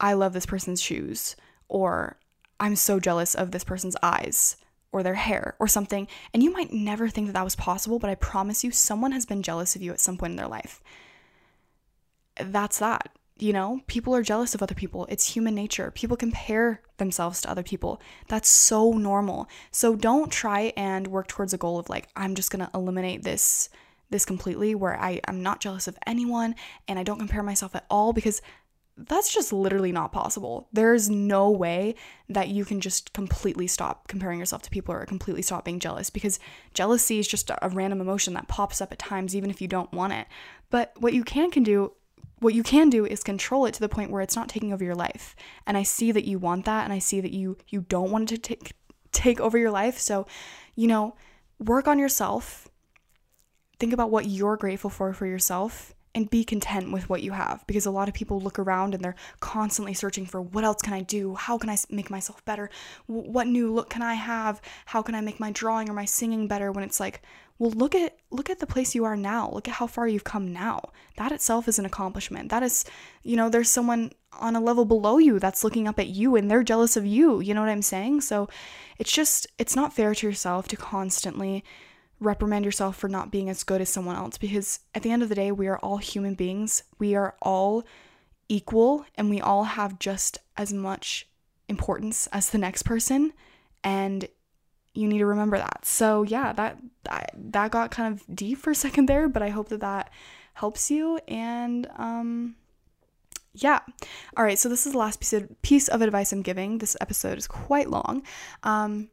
I 0.00 0.14
love 0.14 0.32
this 0.32 0.46
person's 0.46 0.82
shoes, 0.82 1.36
or 1.68 2.18
I'm 2.58 2.76
so 2.76 2.98
jealous 2.98 3.34
of 3.34 3.50
this 3.50 3.64
person's 3.64 3.96
eyes 4.02 4.56
or 4.90 5.02
their 5.02 5.14
hair 5.14 5.54
or 5.58 5.68
something. 5.68 6.06
And 6.34 6.42
you 6.42 6.52
might 6.52 6.72
never 6.72 7.08
think 7.08 7.26
that 7.28 7.32
that 7.32 7.44
was 7.44 7.56
possible, 7.56 7.98
but 7.98 8.10
I 8.10 8.14
promise 8.14 8.62
you, 8.62 8.70
someone 8.70 9.12
has 9.12 9.24
been 9.24 9.42
jealous 9.42 9.74
of 9.74 9.82
you 9.82 9.92
at 9.92 10.00
some 10.00 10.18
point 10.18 10.32
in 10.32 10.36
their 10.36 10.48
life. 10.48 10.82
That's 12.36 12.78
that. 12.78 13.10
You 13.38 13.52
know, 13.52 13.80
people 13.86 14.14
are 14.14 14.22
jealous 14.22 14.54
of 14.54 14.62
other 14.62 14.74
people. 14.74 15.06
It's 15.08 15.34
human 15.34 15.54
nature. 15.54 15.90
People 15.90 16.16
compare 16.16 16.82
themselves 16.98 17.40
to 17.40 17.50
other 17.50 17.62
people. 17.62 18.00
That's 18.28 18.48
so 18.48 18.92
normal. 18.92 19.48
So 19.70 19.96
don't 19.96 20.30
try 20.30 20.72
and 20.76 21.08
work 21.08 21.26
towards 21.26 21.52
a 21.52 21.58
goal 21.58 21.78
of 21.78 21.88
like, 21.88 22.08
I'm 22.14 22.34
just 22.34 22.50
going 22.50 22.64
to 22.64 22.70
eliminate 22.74 23.22
this 23.22 23.68
this 24.12 24.24
completely 24.24 24.74
where 24.74 24.98
I 24.98 25.20
am 25.26 25.42
not 25.42 25.60
jealous 25.60 25.88
of 25.88 25.98
anyone 26.06 26.54
and 26.86 26.98
I 26.98 27.02
don't 27.02 27.18
compare 27.18 27.42
myself 27.42 27.74
at 27.74 27.86
all 27.90 28.12
because 28.12 28.40
that's 28.96 29.32
just 29.32 29.52
literally 29.52 29.90
not 29.90 30.12
possible. 30.12 30.68
There's 30.72 31.08
no 31.08 31.50
way 31.50 31.94
that 32.28 32.48
you 32.48 32.64
can 32.64 32.80
just 32.80 33.12
completely 33.12 33.66
stop 33.66 34.06
comparing 34.06 34.38
yourself 34.38 34.62
to 34.62 34.70
people 34.70 34.94
or 34.94 35.04
completely 35.06 35.42
stop 35.42 35.64
being 35.64 35.80
jealous 35.80 36.10
because 36.10 36.38
jealousy 36.74 37.18
is 37.18 37.26
just 37.26 37.50
a 37.50 37.70
random 37.70 38.00
emotion 38.00 38.34
that 38.34 38.48
pops 38.48 38.80
up 38.80 38.92
at 38.92 38.98
times 38.98 39.34
even 39.34 39.50
if 39.50 39.62
you 39.62 39.68
don't 39.68 39.92
want 39.92 40.12
it. 40.12 40.26
But 40.70 40.92
what 40.98 41.14
you 41.14 41.24
can 41.24 41.50
can 41.50 41.62
do 41.62 41.92
what 42.38 42.54
you 42.54 42.64
can 42.64 42.90
do 42.90 43.06
is 43.06 43.22
control 43.22 43.66
it 43.66 43.74
to 43.74 43.80
the 43.80 43.88
point 43.88 44.10
where 44.10 44.20
it's 44.20 44.34
not 44.34 44.48
taking 44.48 44.72
over 44.72 44.82
your 44.82 44.96
life. 44.96 45.36
And 45.64 45.76
I 45.76 45.84
see 45.84 46.10
that 46.10 46.24
you 46.24 46.40
want 46.40 46.64
that 46.64 46.82
and 46.82 46.92
I 46.92 46.98
see 46.98 47.20
that 47.20 47.32
you 47.32 47.56
you 47.68 47.82
don't 47.82 48.10
want 48.10 48.30
it 48.30 48.34
to 48.34 48.40
take 48.40 48.72
take 49.12 49.40
over 49.40 49.56
your 49.56 49.70
life. 49.70 49.98
So, 49.98 50.26
you 50.74 50.88
know, 50.88 51.14
work 51.58 51.86
on 51.86 51.98
yourself 51.98 52.68
think 53.82 53.92
about 53.92 54.12
what 54.12 54.26
you're 54.26 54.56
grateful 54.56 54.88
for 54.90 55.12
for 55.12 55.26
yourself 55.26 55.92
and 56.14 56.30
be 56.30 56.44
content 56.44 56.92
with 56.92 57.08
what 57.10 57.20
you 57.20 57.32
have 57.32 57.64
because 57.66 57.84
a 57.84 57.90
lot 57.90 58.06
of 58.08 58.14
people 58.14 58.38
look 58.38 58.56
around 58.60 58.94
and 58.94 59.02
they're 59.02 59.16
constantly 59.40 59.92
searching 59.92 60.24
for 60.24 60.40
what 60.40 60.62
else 60.62 60.80
can 60.80 60.92
I 60.92 61.00
do? 61.00 61.34
How 61.34 61.58
can 61.58 61.68
I 61.68 61.76
make 61.90 62.08
myself 62.08 62.44
better? 62.44 62.70
What 63.06 63.48
new 63.48 63.74
look 63.74 63.90
can 63.90 64.02
I 64.02 64.14
have? 64.14 64.62
How 64.86 65.02
can 65.02 65.16
I 65.16 65.20
make 65.20 65.40
my 65.40 65.50
drawing 65.50 65.90
or 65.90 65.94
my 65.94 66.04
singing 66.04 66.46
better 66.46 66.70
when 66.70 66.84
it's 66.84 67.00
like, 67.00 67.22
well 67.58 67.72
look 67.72 67.96
at 67.96 68.18
look 68.30 68.48
at 68.50 68.60
the 68.60 68.68
place 68.68 68.94
you 68.94 69.04
are 69.04 69.16
now. 69.16 69.50
Look 69.50 69.66
at 69.66 69.74
how 69.74 69.88
far 69.88 70.06
you've 70.06 70.22
come 70.22 70.52
now. 70.52 70.80
That 71.16 71.32
itself 71.32 71.66
is 71.66 71.80
an 71.80 71.84
accomplishment. 71.84 72.50
That 72.50 72.62
is, 72.62 72.84
you 73.24 73.34
know, 73.34 73.48
there's 73.48 73.68
someone 73.68 74.12
on 74.38 74.54
a 74.54 74.60
level 74.60 74.84
below 74.84 75.18
you 75.18 75.40
that's 75.40 75.64
looking 75.64 75.88
up 75.88 75.98
at 75.98 76.06
you 76.06 76.36
and 76.36 76.48
they're 76.48 76.62
jealous 76.62 76.96
of 76.96 77.04
you. 77.04 77.40
You 77.40 77.52
know 77.52 77.62
what 77.62 77.68
I'm 77.68 77.82
saying? 77.82 78.20
So 78.20 78.48
it's 79.00 79.12
just 79.12 79.48
it's 79.58 79.74
not 79.74 79.92
fair 79.92 80.14
to 80.14 80.26
yourself 80.28 80.68
to 80.68 80.76
constantly 80.76 81.64
reprimand 82.22 82.64
yourself 82.64 82.96
for 82.96 83.08
not 83.08 83.30
being 83.30 83.48
as 83.48 83.64
good 83.64 83.80
as 83.80 83.88
someone 83.88 84.16
else 84.16 84.38
because 84.38 84.80
at 84.94 85.02
the 85.02 85.10
end 85.10 85.22
of 85.22 85.28
the 85.28 85.34
day, 85.34 85.52
we 85.52 85.66
are 85.66 85.78
all 85.78 85.98
human 85.98 86.34
beings. 86.34 86.82
We 86.98 87.14
are 87.14 87.34
all 87.42 87.84
equal 88.48 89.04
and 89.16 89.30
we 89.30 89.40
all 89.40 89.64
have 89.64 89.98
just 89.98 90.38
as 90.56 90.72
much 90.72 91.28
importance 91.68 92.28
as 92.28 92.50
the 92.50 92.58
next 92.58 92.82
person. 92.82 93.32
And 93.82 94.28
you 94.94 95.08
need 95.08 95.18
to 95.18 95.26
remember 95.26 95.58
that. 95.58 95.84
So 95.84 96.22
yeah, 96.22 96.52
that 96.52 96.78
that, 97.34 97.70
got 97.70 97.90
kind 97.90 98.14
of 98.14 98.36
deep 98.36 98.58
for 98.58 98.70
a 98.70 98.74
second 98.74 99.08
there, 99.08 99.28
but 99.28 99.42
I 99.42 99.48
hope 99.48 99.68
that 99.70 99.80
that 99.80 100.10
helps 100.54 100.90
you 100.90 101.18
and 101.26 101.88
um 101.96 102.56
yeah. 103.54 103.80
All 104.36 104.44
right, 104.44 104.58
so 104.58 104.68
this 104.68 104.86
is 104.86 104.92
the 104.92 104.98
last 104.98 105.20
piece 105.20 105.34
of, 105.34 105.62
piece 105.62 105.88
of 105.88 106.00
advice 106.00 106.32
I'm 106.32 106.40
giving. 106.40 106.78
This 106.78 106.96
episode 107.00 107.38
is 107.38 107.46
quite 107.46 107.90
long. 107.90 108.22
Um 108.62 109.08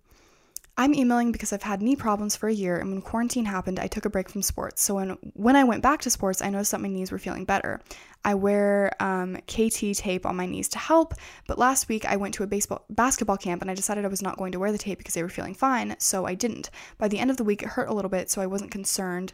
I'm 0.79 0.93
emailing 0.93 1.33
because 1.33 1.51
I've 1.51 1.61
had 1.61 1.81
knee 1.81 1.97
problems 1.97 2.37
for 2.37 2.47
a 2.47 2.53
year, 2.53 2.77
and 2.77 2.89
when 2.89 3.01
quarantine 3.01 3.43
happened, 3.43 3.81
I 3.81 3.87
took 3.87 4.05
a 4.05 4.09
break 4.09 4.29
from 4.29 4.41
sports. 4.41 4.81
So 4.81 4.95
when 4.95 5.17
when 5.33 5.57
I 5.57 5.65
went 5.65 5.83
back 5.83 5.99
to 6.01 6.09
sports, 6.09 6.41
I 6.41 6.49
noticed 6.49 6.71
that 6.71 6.79
my 6.79 6.87
knees 6.87 7.11
were 7.11 7.19
feeling 7.19 7.43
better. 7.43 7.81
I 8.23 8.35
wear 8.35 8.93
um, 9.01 9.35
KT 9.45 9.93
tape 9.95 10.25
on 10.25 10.37
my 10.37 10.45
knees 10.45 10.69
to 10.69 10.79
help, 10.79 11.15
but 11.47 11.59
last 11.59 11.89
week 11.89 12.05
I 12.05 12.15
went 12.15 12.33
to 12.35 12.43
a 12.43 12.47
baseball 12.47 12.85
basketball 12.89 13.35
camp 13.35 13.61
and 13.61 13.69
I 13.69 13.73
decided 13.73 14.05
I 14.05 14.07
was 14.07 14.21
not 14.21 14.37
going 14.37 14.53
to 14.53 14.59
wear 14.59 14.71
the 14.71 14.77
tape 14.77 14.99
because 14.99 15.15
they 15.15 15.23
were 15.23 15.27
feeling 15.27 15.53
fine, 15.53 15.97
so 15.99 16.25
I 16.25 16.33
didn't. 16.33 16.69
By 16.97 17.09
the 17.09 17.19
end 17.19 17.29
of 17.29 17.35
the 17.35 17.43
week, 17.43 17.61
it 17.61 17.67
hurt 17.67 17.89
a 17.89 17.93
little 17.93 18.09
bit, 18.09 18.29
so 18.29 18.41
I 18.41 18.47
wasn't 18.47 18.71
concerned. 18.71 19.33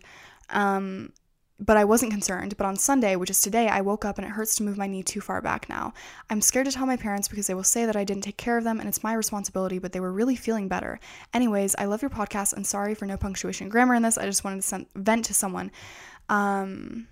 Um, 0.49 1.13
but 1.59 1.77
I 1.77 1.85
wasn't 1.85 2.11
concerned. 2.11 2.57
But 2.57 2.65
on 2.65 2.75
Sunday, 2.75 3.15
which 3.15 3.29
is 3.29 3.41
today, 3.41 3.67
I 3.67 3.81
woke 3.81 4.03
up 4.03 4.17
and 4.17 4.27
it 4.27 4.31
hurts 4.31 4.55
to 4.55 4.63
move 4.63 4.77
my 4.77 4.87
knee 4.87 5.03
too 5.03 5.21
far 5.21 5.41
back 5.41 5.69
now. 5.69 5.93
I'm 6.29 6.41
scared 6.41 6.65
to 6.65 6.71
tell 6.71 6.85
my 6.85 6.97
parents 6.97 7.27
because 7.27 7.47
they 7.47 7.53
will 7.53 7.63
say 7.63 7.85
that 7.85 7.95
I 7.95 8.03
didn't 8.03 8.23
take 8.23 8.37
care 8.37 8.57
of 8.57 8.65
them 8.65 8.79
and 8.79 8.89
it's 8.89 9.03
my 9.03 9.13
responsibility, 9.13 9.79
but 9.79 9.93
they 9.93 10.01
were 10.01 10.11
really 10.11 10.35
feeling 10.35 10.67
better. 10.67 10.99
Anyways, 11.33 11.75
I 11.77 11.85
love 11.85 12.01
your 12.01 12.09
podcast 12.09 12.53
and 12.53 12.67
sorry 12.67 12.93
for 12.93 13.05
no 13.05 13.15
punctuation 13.15 13.69
grammar 13.69 13.95
in 13.95 14.03
this. 14.03 14.17
I 14.17 14.25
just 14.25 14.43
wanted 14.43 14.57
to 14.57 14.61
send, 14.63 14.87
vent 14.95 15.25
to 15.25 15.33
someone. 15.33 15.71
Um, 16.27 17.07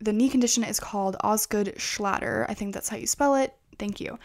the 0.00 0.12
knee 0.12 0.30
condition 0.30 0.64
is 0.64 0.80
called 0.80 1.16
Osgood 1.22 1.74
Schlatter. 1.76 2.46
I 2.48 2.54
think 2.54 2.72
that's 2.72 2.88
how 2.88 2.96
you 2.96 3.06
spell 3.06 3.34
it. 3.34 3.54
Thank 3.78 4.00
you. 4.00 4.18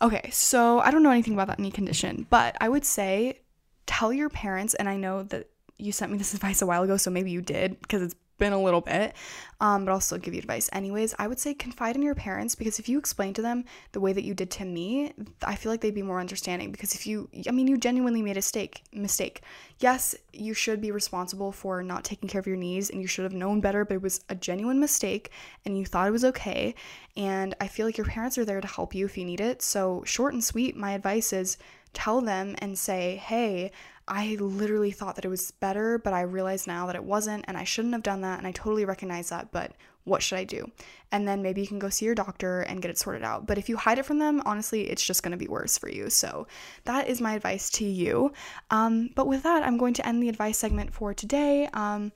Okay, 0.00 0.30
so 0.32 0.78
I 0.78 0.92
don't 0.92 1.02
know 1.02 1.10
anything 1.10 1.34
about 1.34 1.48
that 1.48 1.58
knee 1.58 1.72
condition, 1.72 2.26
but 2.30 2.56
I 2.60 2.68
would 2.68 2.84
say 2.84 3.40
tell 3.86 4.12
your 4.12 4.28
parents, 4.28 4.74
and 4.74 4.88
I 4.88 4.96
know 4.96 5.24
that 5.24 5.48
you 5.76 5.90
sent 5.90 6.12
me 6.12 6.18
this 6.18 6.34
advice 6.34 6.62
a 6.62 6.66
while 6.66 6.84
ago, 6.84 6.96
so 6.96 7.10
maybe 7.10 7.32
you 7.32 7.42
did 7.42 7.80
because 7.80 8.02
it's 8.02 8.14
been 8.38 8.52
a 8.52 8.62
little 8.62 8.80
bit, 8.80 9.14
um, 9.60 9.84
but 9.84 9.92
I'll 9.92 10.00
still 10.00 10.18
give 10.18 10.34
you 10.34 10.38
advice 10.38 10.70
anyways. 10.72 11.14
I 11.18 11.26
would 11.26 11.38
say 11.38 11.54
confide 11.54 11.96
in 11.96 12.02
your 12.02 12.14
parents 12.14 12.54
because 12.54 12.78
if 12.78 12.88
you 12.88 12.98
explain 12.98 13.34
to 13.34 13.42
them 13.42 13.64
the 13.92 14.00
way 14.00 14.12
that 14.12 14.24
you 14.24 14.34
did 14.34 14.50
to 14.52 14.64
me, 14.64 15.12
I 15.42 15.56
feel 15.56 15.72
like 15.72 15.80
they'd 15.80 15.94
be 15.94 16.02
more 16.02 16.20
understanding. 16.20 16.70
Because 16.70 16.94
if 16.94 17.06
you, 17.06 17.28
I 17.46 17.50
mean, 17.50 17.66
you 17.66 17.76
genuinely 17.76 18.22
made 18.22 18.36
a 18.36 18.38
mistake. 18.38 18.82
Mistake. 18.92 19.42
Yes, 19.80 20.14
you 20.32 20.54
should 20.54 20.80
be 20.80 20.90
responsible 20.90 21.52
for 21.52 21.82
not 21.82 22.04
taking 22.04 22.28
care 22.28 22.40
of 22.40 22.46
your 22.46 22.56
knees, 22.56 22.90
and 22.90 23.00
you 23.00 23.06
should 23.06 23.24
have 23.24 23.32
known 23.32 23.60
better. 23.60 23.84
But 23.84 23.94
it 23.94 24.02
was 24.02 24.24
a 24.28 24.34
genuine 24.34 24.80
mistake, 24.80 25.30
and 25.64 25.76
you 25.76 25.84
thought 25.84 26.08
it 26.08 26.12
was 26.12 26.24
okay. 26.24 26.74
And 27.16 27.54
I 27.60 27.68
feel 27.68 27.86
like 27.86 27.98
your 27.98 28.06
parents 28.06 28.38
are 28.38 28.44
there 28.44 28.60
to 28.60 28.68
help 28.68 28.94
you 28.94 29.04
if 29.04 29.18
you 29.18 29.24
need 29.24 29.40
it. 29.40 29.60
So 29.62 30.02
short 30.06 30.34
and 30.34 30.42
sweet, 30.42 30.76
my 30.76 30.92
advice 30.92 31.32
is 31.32 31.58
tell 31.92 32.20
them 32.20 32.54
and 32.58 32.78
say, 32.78 33.16
hey. 33.16 33.72
I 34.08 34.36
literally 34.40 34.90
thought 34.90 35.16
that 35.16 35.24
it 35.24 35.28
was 35.28 35.50
better, 35.52 35.98
but 35.98 36.12
I 36.12 36.22
realize 36.22 36.66
now 36.66 36.86
that 36.86 36.96
it 36.96 37.04
wasn't, 37.04 37.44
and 37.46 37.56
I 37.56 37.64
shouldn't 37.64 37.94
have 37.94 38.02
done 38.02 38.22
that, 38.22 38.38
and 38.38 38.46
I 38.46 38.52
totally 38.52 38.84
recognize 38.84 39.28
that, 39.28 39.52
but 39.52 39.72
what 40.04 40.22
should 40.22 40.38
I 40.38 40.44
do? 40.44 40.70
And 41.12 41.28
then 41.28 41.42
maybe 41.42 41.60
you 41.60 41.66
can 41.66 41.78
go 41.78 41.90
see 41.90 42.06
your 42.06 42.14
doctor 42.14 42.62
and 42.62 42.80
get 42.82 42.90
it 42.90 42.98
sorted 42.98 43.22
out. 43.22 43.46
But 43.46 43.58
if 43.58 43.68
you 43.68 43.76
hide 43.76 43.98
it 43.98 44.06
from 44.06 44.18
them, 44.18 44.42
honestly, 44.44 44.88
it's 44.88 45.04
just 45.04 45.22
gonna 45.22 45.36
be 45.36 45.48
worse 45.48 45.78
for 45.78 45.88
you. 45.88 46.10
So 46.10 46.46
that 46.84 47.08
is 47.08 47.20
my 47.20 47.34
advice 47.34 47.70
to 47.70 47.84
you. 47.84 48.32
Um, 48.70 49.10
but 49.14 49.26
with 49.26 49.42
that, 49.42 49.62
I'm 49.62 49.76
going 49.76 49.94
to 49.94 50.06
end 50.06 50.22
the 50.22 50.28
advice 50.28 50.58
segment 50.58 50.92
for 50.92 51.14
today. 51.14 51.68
Um, 51.74 52.12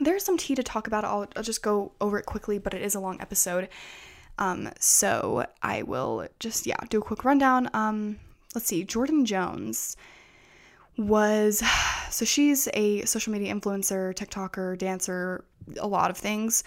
there's 0.00 0.24
some 0.24 0.38
tea 0.38 0.54
to 0.54 0.62
talk 0.62 0.86
about. 0.86 1.04
I'll, 1.04 1.26
I'll 1.34 1.42
just 1.42 1.62
go 1.62 1.92
over 2.00 2.18
it 2.18 2.26
quickly, 2.26 2.58
but 2.58 2.72
it 2.72 2.82
is 2.82 2.94
a 2.94 3.00
long 3.00 3.20
episode. 3.20 3.68
Um, 4.38 4.70
so 4.78 5.46
I 5.60 5.82
will 5.82 6.28
just, 6.38 6.66
yeah, 6.66 6.76
do 6.88 6.98
a 6.98 7.02
quick 7.02 7.24
rundown. 7.24 7.68
Um, 7.74 8.20
let's 8.54 8.68
see, 8.68 8.84
Jordyn 8.84 9.24
Jones 9.24 9.96
was 10.98 11.62
so 12.10 12.24
she's 12.24 12.68
a 12.74 13.04
social 13.04 13.32
media 13.32 13.54
influencer, 13.54 14.14
TikToker, 14.14 14.76
dancer, 14.76 15.44
a 15.80 15.86
lot 15.86 16.10
of 16.10 16.16
things. 16.16 16.64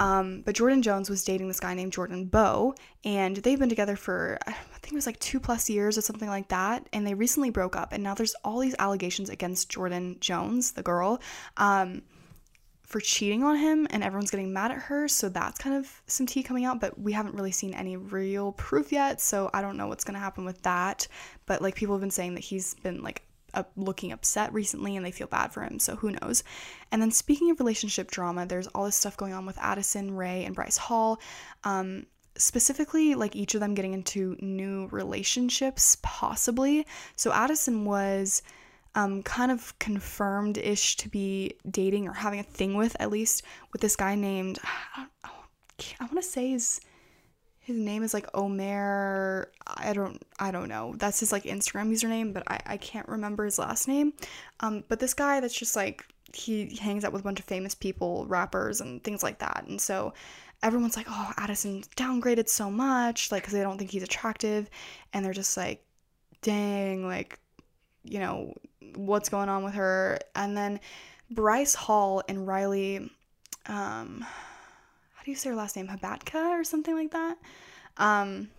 Um, 0.00 0.42
but 0.42 0.54
Jordyn 0.54 0.82
Jones 0.82 1.10
was 1.10 1.24
dating 1.24 1.48
this 1.48 1.58
guy 1.58 1.74
named 1.74 1.92
Jordan 1.92 2.26
Beau, 2.26 2.74
and 3.04 3.36
they've 3.36 3.58
been 3.58 3.68
together 3.68 3.96
for 3.96 4.38
I 4.46 4.52
think 4.52 4.92
it 4.92 4.94
was 4.94 5.06
like 5.06 5.18
two 5.18 5.40
plus 5.40 5.68
years 5.68 5.98
or 5.98 6.02
something 6.02 6.28
like 6.28 6.48
that. 6.48 6.88
And 6.92 7.06
they 7.06 7.14
recently 7.14 7.50
broke 7.50 7.74
up, 7.74 7.92
and 7.92 8.02
now 8.02 8.14
there's 8.14 8.34
all 8.44 8.60
these 8.60 8.76
allegations 8.78 9.28
against 9.28 9.70
Jordyn 9.72 10.20
Jones, 10.20 10.72
the 10.72 10.84
girl, 10.84 11.20
um, 11.56 12.02
for 12.84 13.00
cheating 13.00 13.42
on 13.42 13.56
him, 13.56 13.88
and 13.90 14.04
everyone's 14.04 14.30
getting 14.30 14.52
mad 14.52 14.70
at 14.70 14.78
her. 14.78 15.08
So 15.08 15.28
that's 15.28 15.58
kind 15.58 15.74
of 15.74 16.00
some 16.06 16.26
tea 16.26 16.44
coming 16.44 16.64
out, 16.64 16.80
but 16.80 16.98
we 16.98 17.12
haven't 17.12 17.34
really 17.34 17.52
seen 17.52 17.74
any 17.74 17.96
real 17.96 18.52
proof 18.52 18.92
yet. 18.92 19.20
So 19.20 19.50
I 19.52 19.62
don't 19.62 19.76
know 19.76 19.88
what's 19.88 20.04
gonna 20.04 20.20
happen 20.20 20.44
with 20.44 20.62
that. 20.62 21.08
But 21.44 21.60
like 21.60 21.74
people 21.74 21.96
have 21.96 22.00
been 22.00 22.10
saying 22.10 22.34
that 22.34 22.44
he's 22.44 22.74
been 22.74 23.02
like 23.02 23.24
looking 23.76 24.12
upset 24.12 24.52
recently 24.52 24.96
and 24.96 25.04
they 25.04 25.10
feel 25.10 25.26
bad 25.26 25.52
for 25.52 25.62
him, 25.62 25.78
so 25.78 25.96
who 25.96 26.12
knows. 26.12 26.44
And 26.92 27.00
then 27.00 27.10
speaking 27.10 27.50
of 27.50 27.58
relationship 27.60 28.10
drama, 28.10 28.46
there's 28.46 28.66
all 28.68 28.84
this 28.84 28.96
stuff 28.96 29.16
going 29.16 29.32
on 29.32 29.46
with 29.46 29.58
Addison, 29.58 30.16
Rae, 30.16 30.44
and 30.44 30.54
Bryce 30.54 30.76
Hall. 30.76 31.20
Um, 31.64 32.06
specifically, 32.36 33.14
like 33.14 33.34
each 33.34 33.54
of 33.54 33.60
them 33.60 33.74
getting 33.74 33.94
into 33.94 34.36
new 34.40 34.86
relationships, 34.88 35.96
possibly. 36.02 36.86
So 37.16 37.32
Addison 37.32 37.84
was 37.84 38.42
um, 38.94 39.22
kind 39.22 39.50
of 39.50 39.78
confirmed 39.78 40.58
ish 40.58 40.96
to 40.96 41.08
be 41.08 41.54
dating 41.70 42.08
or 42.08 42.12
having 42.12 42.40
a 42.40 42.44
thing 42.44 42.74
with, 42.76 42.96
at 43.00 43.10
least, 43.10 43.42
with 43.72 43.80
this 43.80 43.96
guy 43.96 44.14
named, 44.14 44.58
I, 44.96 45.06
I 45.24 46.04
want 46.04 46.16
to 46.16 46.22
say 46.22 46.50
his 46.50 46.80
his 47.68 47.76
name 47.76 48.02
is 48.02 48.14
like 48.14 48.26
Omer. 48.32 49.52
I 49.66 49.92
don't 49.92 50.22
I 50.38 50.50
don't 50.50 50.70
know. 50.70 50.94
That's 50.96 51.20
his 51.20 51.32
like 51.32 51.42
Instagram 51.42 51.92
username, 51.92 52.32
but 52.32 52.42
I, 52.50 52.60
I 52.64 52.76
can't 52.78 53.06
remember 53.06 53.44
his 53.44 53.58
last 53.58 53.86
name. 53.86 54.14
Um, 54.60 54.84
but 54.88 55.00
this 55.00 55.12
guy 55.12 55.40
that's 55.40 55.54
just 55.54 55.76
like 55.76 56.02
he 56.32 56.74
hangs 56.76 57.04
out 57.04 57.12
with 57.12 57.20
a 57.20 57.24
bunch 57.24 57.40
of 57.40 57.44
famous 57.44 57.74
people, 57.74 58.24
rappers 58.26 58.80
and 58.80 59.04
things 59.04 59.22
like 59.22 59.40
that. 59.40 59.66
And 59.68 59.78
so 59.78 60.14
everyone's 60.62 60.96
like, 60.96 61.08
"Oh, 61.10 61.32
Addison 61.36 61.82
downgraded 61.94 62.48
so 62.48 62.70
much," 62.70 63.30
like 63.30 63.44
cuz 63.44 63.52
they 63.52 63.60
don't 63.60 63.76
think 63.76 63.90
he's 63.90 64.02
attractive, 64.02 64.70
and 65.12 65.22
they're 65.22 65.34
just 65.34 65.54
like, 65.54 65.84
"Dang, 66.40 67.06
like 67.06 67.38
you 68.02 68.18
know, 68.18 68.54
what's 68.94 69.28
going 69.28 69.50
on 69.50 69.62
with 69.62 69.74
her?" 69.74 70.18
And 70.34 70.56
then 70.56 70.80
Bryce 71.30 71.74
Hall 71.74 72.22
and 72.28 72.46
Riley 72.46 73.10
um 73.66 74.24
do 75.24 75.30
you 75.30 75.36
say 75.36 75.50
her 75.50 75.56
last 75.56 75.76
name? 75.76 75.88
Hubatka 75.88 76.58
or 76.58 76.64
something 76.64 76.94
like 76.94 77.10
that. 77.12 77.38
Um, 77.96 78.50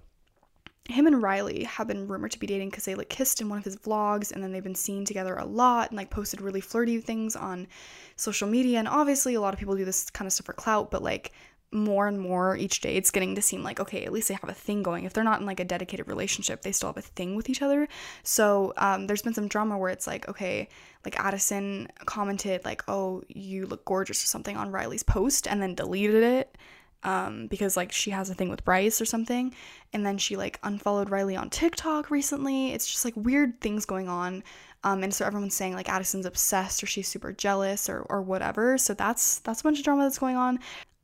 him 0.90 1.06
and 1.06 1.22
Riley 1.22 1.64
have 1.66 1.88
been 1.88 2.08
rumored 2.08 2.32
to 2.32 2.40
be 2.40 2.48
dating 2.48 2.70
because 2.70 2.86
they 2.86 2.96
like 2.96 3.10
kissed 3.10 3.42
in 3.42 3.50
one 3.50 3.60
of 3.60 3.64
his 3.64 3.76
vlogs 3.78 4.32
and 4.32 4.44
then 4.44 4.52
they've 4.52 4.64
been 4.64 4.76
seen 4.76 5.06
together 5.06 5.36
a 5.36 5.46
lot 5.46 5.90
and 5.90 5.98
like 5.98 6.10
posted 6.10 6.42
really 6.42 6.62
flirty 6.62 7.00
things 7.00 7.36
on 7.36 7.68
social 8.16 8.48
media. 8.48 8.80
And 8.80 8.88
obviously, 8.88 9.36
a 9.36 9.42
lot 9.42 9.54
of 9.54 9.60
people 9.60 9.76
do 9.76 9.86
this 9.86 10.10
kind 10.10 10.26
of 10.26 10.34
stuff 10.34 10.48
for 10.48 10.54
clout, 10.54 10.90
but 10.90 11.04
like 11.04 11.32
more 11.72 12.08
and 12.08 12.20
more 12.20 12.58
each 12.58 12.82
day 12.82 12.96
it's 12.96 13.12
getting 13.12 13.36
to 13.36 13.42
seem 13.42 13.62
like 13.62 13.80
okay 13.80 14.04
at 14.04 14.12
least 14.12 14.28
they 14.28 14.34
have 14.34 14.50
a 14.50 14.54
thing 14.54 14.82
going. 14.84 15.06
If 15.06 15.14
they're 15.14 15.24
not 15.24 15.40
in 15.40 15.46
like 15.46 15.60
a 15.60 15.66
dedicated 15.66 16.08
relationship 16.08 16.62
they 16.62 16.72
still 16.72 16.90
have 16.90 16.98
a 16.98 17.02
thing 17.02 17.36
with 17.36 17.50
each 17.50 17.62
other. 17.62 17.88
So 18.24 18.74
um, 18.78 19.08
there's 19.08 19.22
been 19.22 19.34
some 19.34 19.48
drama 19.48 19.78
where 19.78 19.92
it's 19.92 20.08
like 20.08 20.28
okay 20.28 20.68
like 21.06 21.20
addison 21.20 21.88
commented 22.06 22.66
like 22.66 22.84
oh 22.88 23.24
you 23.28 23.66
look 23.68 23.86
gorgeous 23.86 24.24
or 24.24 24.28
something 24.28 24.58
on 24.58 24.72
riley's 24.72 25.04
post 25.04 25.48
and 25.48 25.62
then 25.62 25.76
deleted 25.76 26.24
it 26.24 26.58
um, 27.04 27.48
because 27.48 27.78
like 27.78 27.92
she 27.92 28.12
has 28.12 28.30
a 28.30 28.34
thing 28.34 28.50
with 28.50 28.66
bryce 28.66 29.00
or 29.00 29.06
something. 29.06 29.54
And 29.94 30.06
then 30.06 30.18
she 30.18 30.36
like 30.36 30.60
unfollowed 30.64 31.10
riley 31.10 31.36
on 31.36 31.50
tiktok 31.50 32.12
recently. 32.12 32.74
It's 32.74 32.88
just 32.88 33.06
like 33.06 33.16
weird 33.16 33.62
things 33.62 33.86
going 33.86 34.10
on. 34.10 34.44
Um, 34.84 35.04
and 35.04 35.14
so 35.14 35.26
everyone's 35.26 35.56
saying 35.56 35.76
like 35.76 35.90
Addison's 35.90 36.26
obsessed 36.26 36.82
or 36.84 36.88
she's 36.88 37.08
super 37.08 37.34
jealous 37.34 37.90
or, 37.90 38.02
or 38.10 38.22
whatever. 38.22 38.78
So 38.78 38.94
that's 38.94 39.40
that's 39.40 39.62
a 39.62 39.64
bunch 39.64 39.80
of 39.80 39.86
drama 39.86 40.04
that's 40.04 40.20
going 40.20 40.38
on. 40.38 40.60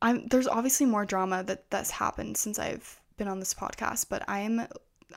I'm 0.05 0.27
there's 0.27 0.47
obviously 0.47 0.85
more 0.85 1.03
drama 1.03 1.43
that 1.45 1.67
that's 1.71 1.89
happened 1.89 2.37
since 2.37 2.59
I've 2.59 3.01
been 3.17 3.27
on 3.27 3.39
this 3.39 3.55
podcast, 3.55 4.05
but 4.07 4.23
I'm 4.29 4.67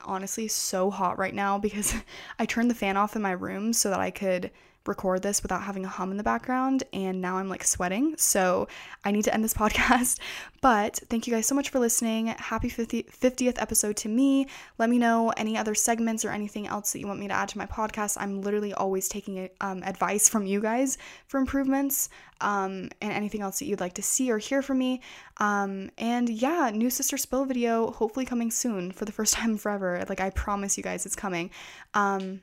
honestly 0.03 0.47
so 0.47 0.89
hot 0.89 1.19
right 1.19 1.33
now 1.33 1.59
because 1.59 1.93
I 2.39 2.47
turned 2.47 2.71
the 2.71 2.75
fan 2.75 2.97
off 2.97 3.15
in 3.15 3.21
my 3.21 3.31
room 3.31 3.71
so 3.71 3.91
that 3.91 3.99
I 3.99 4.09
could 4.09 4.49
record 4.85 5.21
this 5.21 5.41
without 5.41 5.61
having 5.61 5.85
a 5.85 5.87
hum 5.87 6.11
in 6.11 6.17
the 6.17 6.23
background 6.23 6.83
and 6.93 7.21
now 7.21 7.37
I'm 7.37 7.49
like 7.49 7.63
sweating. 7.63 8.15
So 8.17 8.67
I 9.03 9.11
need 9.11 9.23
to 9.25 9.33
end 9.33 9.43
this 9.43 9.53
podcast. 9.63 10.19
But 10.61 10.99
thank 11.09 11.27
you 11.27 11.33
guys 11.33 11.47
so 11.47 11.55
much 11.55 11.69
for 11.69 11.79
listening. 11.79 12.27
Happy 12.27 12.69
50, 12.69 13.03
50th 13.03 13.61
episode 13.61 13.95
to 13.97 14.09
me. 14.09 14.47
Let 14.77 14.89
me 14.89 14.97
know 14.97 15.31
any 15.37 15.57
other 15.57 15.75
segments 15.75 16.25
or 16.25 16.31
anything 16.31 16.67
else 16.67 16.91
that 16.91 16.99
you 16.99 17.07
want 17.07 17.19
me 17.19 17.27
to 17.27 17.33
add 17.33 17.49
to 17.49 17.57
my 17.57 17.65
podcast. 17.65 18.17
I'm 18.19 18.41
literally 18.41 18.73
always 18.73 19.07
taking 19.07 19.49
um, 19.61 19.83
advice 19.83 20.27
from 20.27 20.45
you 20.45 20.59
guys 20.59 20.97
for 21.27 21.39
improvements 21.39 22.09
um, 22.41 22.89
and 23.01 23.13
anything 23.13 23.41
else 23.41 23.59
that 23.59 23.65
you'd 23.65 23.79
like 23.79 23.93
to 23.93 24.01
see 24.01 24.31
or 24.31 24.37
hear 24.37 24.61
from 24.61 24.79
me. 24.79 25.01
Um, 25.37 25.91
and 25.97 26.29
yeah, 26.29 26.71
new 26.73 26.89
Sister 26.89 27.17
Spill 27.17 27.45
video 27.45 27.91
hopefully 27.91 28.25
coming 28.25 28.51
soon 28.51 28.91
for 28.91 29.05
the 29.05 29.11
first 29.11 29.33
time 29.35 29.57
forever. 29.57 30.03
Like 30.09 30.19
I 30.19 30.29
promise 30.31 30.77
you 30.77 30.83
guys 30.83 31.05
it's 31.05 31.15
coming. 31.15 31.51
Um, 31.93 32.41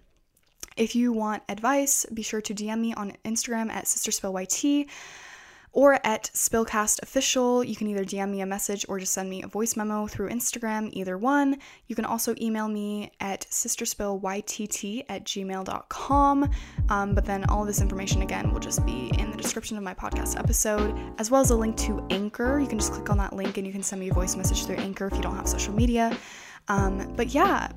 if 0.77 0.95
you 0.95 1.13
want 1.13 1.43
advice, 1.49 2.07
be 2.13 2.23
sure 2.23 2.41
to 2.41 2.55
DM 2.55 2.81
me 2.81 2.95
on 2.95 3.17
Instagram 3.25 3.71
at 3.71 3.85
sisterspillyt 3.85 4.87
or 5.77 6.01
at 6.05 6.31
Spillcast 6.33 7.03
Official. 7.03 7.63
You 7.63 7.77
can 7.77 7.87
either 7.89 8.03
DM 8.03 8.31
me 8.31 8.41
a 8.41 8.47
message 8.47 8.87
or 8.89 8.99
just 8.99 9.13
send 9.13 9.29
me 9.29 9.43
a 9.43 9.47
voice 9.47 9.77
memo 9.77 10.07
through 10.07 10.31
Instagram, 10.31 10.89
either 10.95 11.19
one. 11.19 11.59
You 11.87 11.95
can 11.95 12.07
also 12.07 12.35
email 12.41 12.67
me 12.67 13.13
at 13.21 13.43
sisterspillytt 13.51 15.05
at 15.11 15.25
gmail.com. 15.25 16.51
Um, 16.89 17.15
but 17.15 17.27
then 17.27 17.45
all 17.51 17.67
this 17.67 17.83
information 17.83 18.23
again 18.23 18.55
will 18.55 18.61
just 18.61 18.87
be 18.87 19.13
in 19.19 19.31
the 19.31 19.37
description 19.37 19.77
of 19.77 19.83
my 19.83 19.93
podcast 19.93 20.39
episode, 20.39 20.99
as 21.19 21.31
well 21.31 21.43
as 21.43 21.51
a 21.51 21.57
link 21.57 21.77
to 21.77 22.03
Anchor. 22.09 22.59
You 22.59 22.67
can 22.67 22.79
just 22.79 22.93
click 22.95 23.11
on 23.11 23.19
that 23.19 23.35
link 23.35 23.59
and 23.59 23.67
you 23.67 23.73
can 23.73 23.83
send 23.83 24.01
me 24.01 24.09
a 24.09 24.15
voice 24.15 24.35
message 24.35 24.65
through 24.65 24.77
Anchor 24.77 25.09
if 25.09 25.15
you 25.15 25.21
don't 25.21 25.37
have 25.37 25.47
social 25.47 25.75
media. 25.75 26.17
Um, 26.69 27.13
but 27.17 27.29
yeah, 27.29 27.69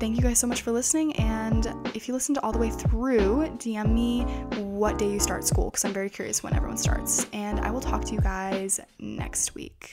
thank 0.00 0.16
you 0.16 0.22
guys 0.22 0.38
so 0.38 0.46
much 0.46 0.62
for 0.62 0.72
listening. 0.72 1.14
And 1.16 1.66
if 1.94 2.08
you 2.08 2.14
listened 2.14 2.38
all 2.38 2.52
the 2.52 2.58
way 2.58 2.70
through, 2.70 3.46
DM 3.58 3.92
me 3.92 4.22
what 4.56 4.96
day 4.96 5.10
you 5.10 5.20
start 5.20 5.44
school 5.44 5.66
because 5.66 5.84
I'm 5.84 5.92
very 5.92 6.08
curious 6.08 6.42
when 6.42 6.54
everyone 6.54 6.78
starts. 6.78 7.26
And 7.34 7.60
I 7.60 7.70
will 7.70 7.82
talk 7.82 8.04
to 8.06 8.14
you 8.14 8.20
guys 8.20 8.80
next 8.98 9.54
week. 9.54 9.88